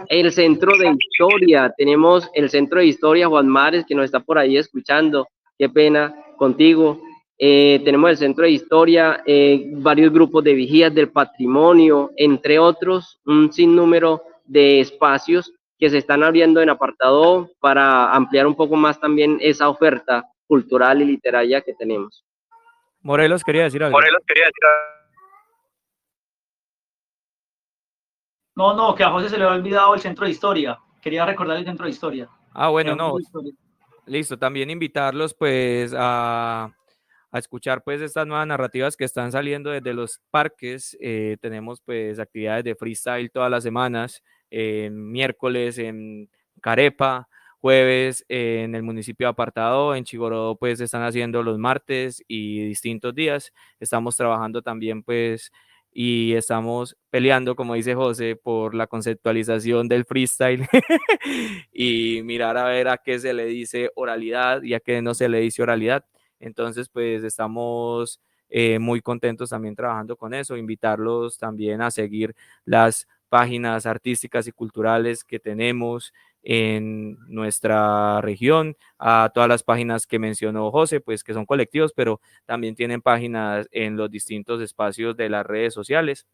el 0.09 0.33
centro 0.33 0.77
de 0.77 0.95
historia, 0.99 1.73
tenemos 1.77 2.29
el 2.35 2.51
centro 2.51 2.81
de 2.81 2.87
historia 2.87 3.29
Juan 3.29 3.49
Mares, 3.49 3.85
que 3.89 3.95
nos 3.95 4.05
está 4.05 4.21
por 4.21 4.39
ahí 4.39 4.59
escuchando, 4.59 5.27
qué 5.59 5.69
pena 5.69 6.15
contigo. 6.37 7.01
Eh, 7.39 7.83
tenemos 7.85 8.11
el 8.11 8.17
Centro 8.17 8.45
de 8.45 8.51
Historia, 8.51 9.23
eh, 9.27 9.71
varios 9.73 10.13
grupos 10.13 10.43
de 10.45 10.55
vigías 10.55 10.95
del 10.95 11.11
patrimonio, 11.11 12.13
entre 12.17 12.59
otros, 12.59 13.21
un 13.27 13.53
sinnúmero 13.53 14.23
de 14.45 14.81
espacios 14.81 15.53
que 15.79 15.91
se 15.91 15.99
están 15.99 16.23
abriendo 16.23 16.63
en 16.63 16.71
apartado 16.71 17.51
para 17.61 18.13
ampliar 18.15 18.47
un 18.47 18.55
poco 18.55 18.77
más 18.77 18.99
también 18.99 19.39
esa 19.41 19.69
oferta 19.69 20.25
cultural 20.47 21.03
y 21.03 21.05
literaria 21.05 21.61
que 21.61 21.75
tenemos. 21.75 22.25
Morelos 23.03 23.45
quería 23.45 23.65
decir 23.65 23.83
algo. 23.83 23.99
Morelos 23.99 24.23
quería 24.27 24.47
decir 24.47 24.65
algo. 24.65 24.97
No, 28.57 28.75
no, 28.75 28.95
que 28.95 29.05
a 29.05 29.11
José 29.11 29.29
se 29.29 29.37
le 29.37 29.45
había 29.45 29.59
olvidado 29.59 29.95
el 29.95 30.01
centro 30.01 30.25
de 30.25 30.31
historia. 30.31 30.79
Quería 31.03 31.27
recordar 31.27 31.59
el 31.59 31.67
centro 31.67 31.85
de 31.85 31.91
historia. 31.91 32.29
Ah, 32.55 32.71
bueno, 32.71 32.97
no. 32.97 33.15
Listo, 34.07 34.39
también 34.39 34.71
invitarlos 34.71 35.35
pues 35.35 35.93
a 35.97 36.73
escuchar 37.33 37.83
pues 37.83 38.01
estas 38.01 38.27
nuevas 38.27 38.47
narrativas 38.47 38.97
que 38.97 39.05
están 39.05 39.33
saliendo 39.33 39.71
desde 39.71 39.95
los 39.95 40.21
parques. 40.31 40.97
Eh, 41.01 41.37
tenemos 41.41 41.81
pues 41.81 42.19
actividades 42.19 42.65
de 42.65 42.77
freestyle 42.77 43.31
todas 43.31 43.51
las 43.51 43.63
semanas, 43.65 44.23
miércoles 44.51 45.79
en 45.79 46.31
Carepa, 46.61 47.29
jueves 47.61 48.25
en 48.29 48.75
el 48.77 48.83
municipio 48.85 49.29
Apartado, 49.29 49.95
en 49.97 50.05
Chigorodó 50.05 50.57
pues 50.57 50.81
están 50.81 51.03
haciendo 51.03 51.43
los 51.43 51.59
martes 51.59 52.23
y 52.29 52.65
distintos 52.69 53.15
días. 53.15 53.53
Estamos 53.81 54.17
trabajando 54.17 54.63
también 54.63 55.03
pues 55.03 55.51
y 55.99 56.35
estamos 56.35 56.95
peleando, 57.09 57.57
como 57.57 57.73
dice 57.73 57.95
José, 57.95 58.37
por 58.37 58.75
la 58.75 58.87
conceptualización 58.87 59.89
del 59.89 60.05
freestyle 60.05 60.69
y 61.73 62.21
mirar 62.23 62.59
a 62.59 62.65
ver 62.65 62.89
a 62.89 62.99
qué 62.99 63.19
se 63.19 63.33
le 63.33 63.47
dice 63.47 63.91
oralidad 63.95 64.63
y 64.63 64.75
a 64.75 64.81
qué 64.81 65.01
no 65.01 65.15
se 65.15 65.31
le 65.31 65.41
dice 65.41 65.63
oralidad. 65.63 66.05
Entonces, 66.39 66.91
pues 66.91 67.25
estamos 67.25 68.21
eh, 68.51 68.79
muy 68.79 69.01
contentos 69.01 69.49
también 69.49 69.75
trabajando 69.75 70.19
con 70.19 70.35
eso, 70.35 70.59
invitarlos 70.59 71.39
también 71.39 71.81
a 71.81 71.91
seguir 71.91 72.37
las 72.67 73.09
páginas 73.31 73.87
artísticas 73.87 74.47
y 74.47 74.53
culturales 74.53 75.25
que 75.25 75.39
tenemos 75.39 76.13
en 76.49 77.19
nuestra 77.27 78.21
región, 78.21 78.77
a 79.01 79.33
todas 79.35 79.49
las 79.49 79.65
páginas 79.65 80.07
que 80.07 80.21
mencionó 80.21 80.71
José, 80.71 81.01
pues 81.01 81.25
que 81.25 81.35
son 81.35 81.45
colectivos, 81.45 81.93
pero 81.93 82.21
también 82.45 82.77
tienen 82.77 83.03
páginas 83.03 83.67
en 83.73 83.97
los 83.97 84.09
distintos 84.13 84.63
espacios 84.63 85.17
de 85.17 85.29
las 85.29 85.45
redes 85.45 85.75
sociales. 85.75 86.25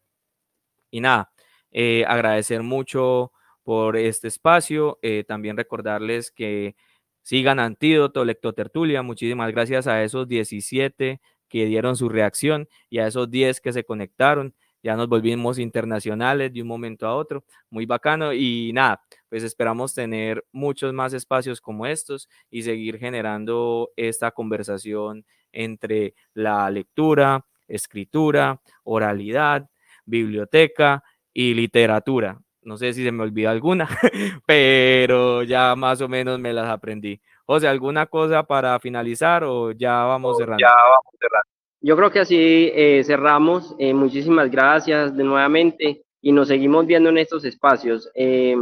Y 0.91 1.01
nada, 1.01 1.31
eh, 1.71 2.05
agradecer 2.07 2.61
mucho 2.61 3.31
por 3.63 3.97
este 3.97 4.27
espacio, 4.27 4.99
eh, 5.01 5.23
también 5.27 5.57
recordarles 5.57 6.29
que 6.29 6.75
Sigan 7.23 7.59
Antídoto, 7.59 8.23
Lectotertulia. 8.23 9.01
Muchísimas 9.01 9.51
gracias 9.51 9.87
a 9.87 10.03
esos 10.03 10.27
17 10.27 11.21
que 11.49 11.65
dieron 11.65 11.95
su 11.97 12.07
reacción 12.07 12.69
y 12.87 12.99
a 12.99 13.07
esos 13.07 13.31
10 13.31 13.61
que 13.61 13.73
se 13.73 13.83
conectaron. 13.83 14.53
Ya 14.83 14.97
nos 14.97 15.07
volvimos 15.07 15.59
internacionales 15.59 16.53
de 16.53 16.61
un 16.61 16.67
momento 16.67 17.07
a 17.07 17.15
otro. 17.15 17.45
Muy 17.69 17.85
bacano. 17.85 18.33
Y 18.33 18.71
nada, 18.73 19.01
pues 19.33 19.41
esperamos 19.41 19.95
tener 19.95 20.45
muchos 20.51 20.93
más 20.93 21.11
espacios 21.11 21.59
como 21.59 21.87
estos 21.87 22.29
y 22.51 22.61
seguir 22.61 22.99
generando 22.99 23.89
esta 23.95 24.29
conversación 24.29 25.25
entre 25.51 26.13
la 26.35 26.69
lectura, 26.69 27.43
escritura, 27.67 28.61
oralidad, 28.83 29.67
biblioteca 30.05 31.03
y 31.33 31.55
literatura. 31.55 32.39
No 32.61 32.77
sé 32.77 32.93
si 32.93 33.03
se 33.03 33.11
me 33.11 33.23
olvida 33.23 33.49
alguna, 33.49 33.89
pero 34.45 35.41
ya 35.41 35.75
más 35.75 35.99
o 36.01 36.07
menos 36.07 36.37
me 36.37 36.53
las 36.53 36.69
aprendí. 36.69 37.19
José, 37.47 37.67
¿alguna 37.67 38.05
cosa 38.05 38.43
para 38.43 38.79
finalizar 38.79 39.43
o 39.45 39.71
ya 39.71 40.03
vamos 40.03 40.37
cerrando? 40.37 40.61
Ya 40.61 40.75
vamos 40.75 41.15
cerrando. 41.19 41.49
Yo 41.81 41.97
creo 41.97 42.11
que 42.11 42.19
así 42.19 42.71
eh, 42.71 43.03
cerramos. 43.03 43.75
Eh, 43.79 43.95
muchísimas 43.95 44.51
gracias 44.51 45.17
de 45.17 45.23
nuevamente 45.23 46.03
y 46.21 46.31
nos 46.31 46.49
seguimos 46.49 46.85
viendo 46.85 47.09
en 47.09 47.17
estos 47.17 47.43
espacios. 47.45 48.11
Eh, 48.13 48.55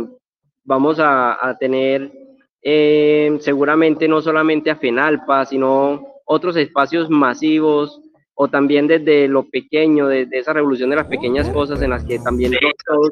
vamos 0.63 0.99
a, 0.99 1.47
a 1.47 1.57
tener 1.57 2.11
seguramente 3.39 4.07
no 4.07 4.21
solamente 4.21 4.69
a 4.69 4.75
FENALPA, 4.75 5.45
sino 5.45 6.05
otros 6.25 6.55
espacios 6.55 7.09
masivos 7.09 8.01
o 8.35 8.47
también 8.47 8.87
desde 8.87 9.27
lo 9.27 9.49
pequeño, 9.49 10.07
desde 10.07 10.39
esa 10.39 10.53
revolución 10.53 10.89
de 10.89 10.95
las 10.95 11.07
pequeñas 11.07 11.49
cosas 11.49 11.81
en 11.81 11.89
las 11.89 12.03
que 12.05 12.19
también 12.19 12.53
todos 12.85 13.09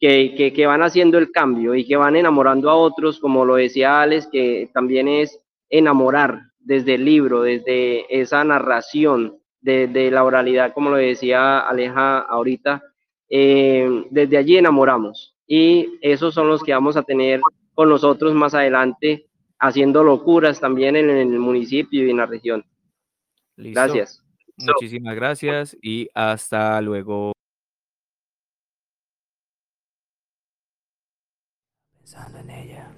que, 0.00 0.52
que, 0.54 0.66
van 0.66 0.82
haciendo 0.82 1.18
el 1.18 1.30
cambio 1.30 1.74
y 1.74 1.86
que 1.86 1.96
van 1.96 2.16
enamorando 2.16 2.70
a 2.70 2.74
otros, 2.74 3.18
como 3.20 3.44
lo 3.44 3.56
decía 3.56 4.02
Alex, 4.02 4.28
que 4.30 4.70
también 4.72 5.08
es 5.08 5.40
enamorar 5.70 6.40
desde 6.58 6.94
el 6.94 7.04
libro, 7.04 7.42
desde 7.42 8.20
esa 8.20 8.44
narración, 8.44 9.38
de, 9.60 10.10
la 10.10 10.24
oralidad, 10.24 10.72
como 10.72 10.90
lo 10.90 10.96
decía 10.96 11.60
Aleja 11.60 12.20
ahorita, 12.20 12.82
eh, 13.28 14.04
desde 14.10 14.36
allí 14.36 14.56
enamoramos. 14.56 15.37
Y 15.48 15.98
esos 16.02 16.34
son 16.34 16.46
los 16.46 16.62
que 16.62 16.72
vamos 16.72 16.96
a 16.96 17.02
tener 17.02 17.40
con 17.74 17.88
nosotros 17.88 18.34
más 18.34 18.54
adelante, 18.54 19.26
haciendo 19.58 20.04
locuras 20.04 20.60
también 20.60 20.94
en 20.94 21.10
el 21.10 21.38
municipio 21.38 22.06
y 22.06 22.10
en 22.10 22.18
la 22.18 22.26
región. 22.26 22.64
Gracias. 23.56 24.22
Muchísimas 24.56 25.14
gracias 25.14 25.76
y 25.82 26.08
hasta 26.14 26.80
luego. 26.80 27.32
pensando 32.18 32.38
en 32.38 32.50
ella, 32.50 32.88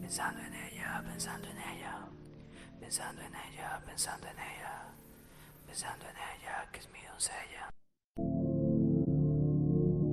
pensando 0.00 0.40
en 0.40 0.54
ella, 0.54 1.02
pensando 1.04 1.48
en 1.48 1.58
ella, 1.58 2.08
pensando 2.80 3.20
en 3.20 3.34
ella, 3.34 3.82
pensando 3.84 4.26
en 4.28 4.38
ella, 4.38 4.94
pensando 5.66 6.04
en 6.06 6.16
ella, 6.16 6.68
que 6.72 6.78
es 6.78 6.88
mi 6.90 7.00
doncella. 7.02 8.47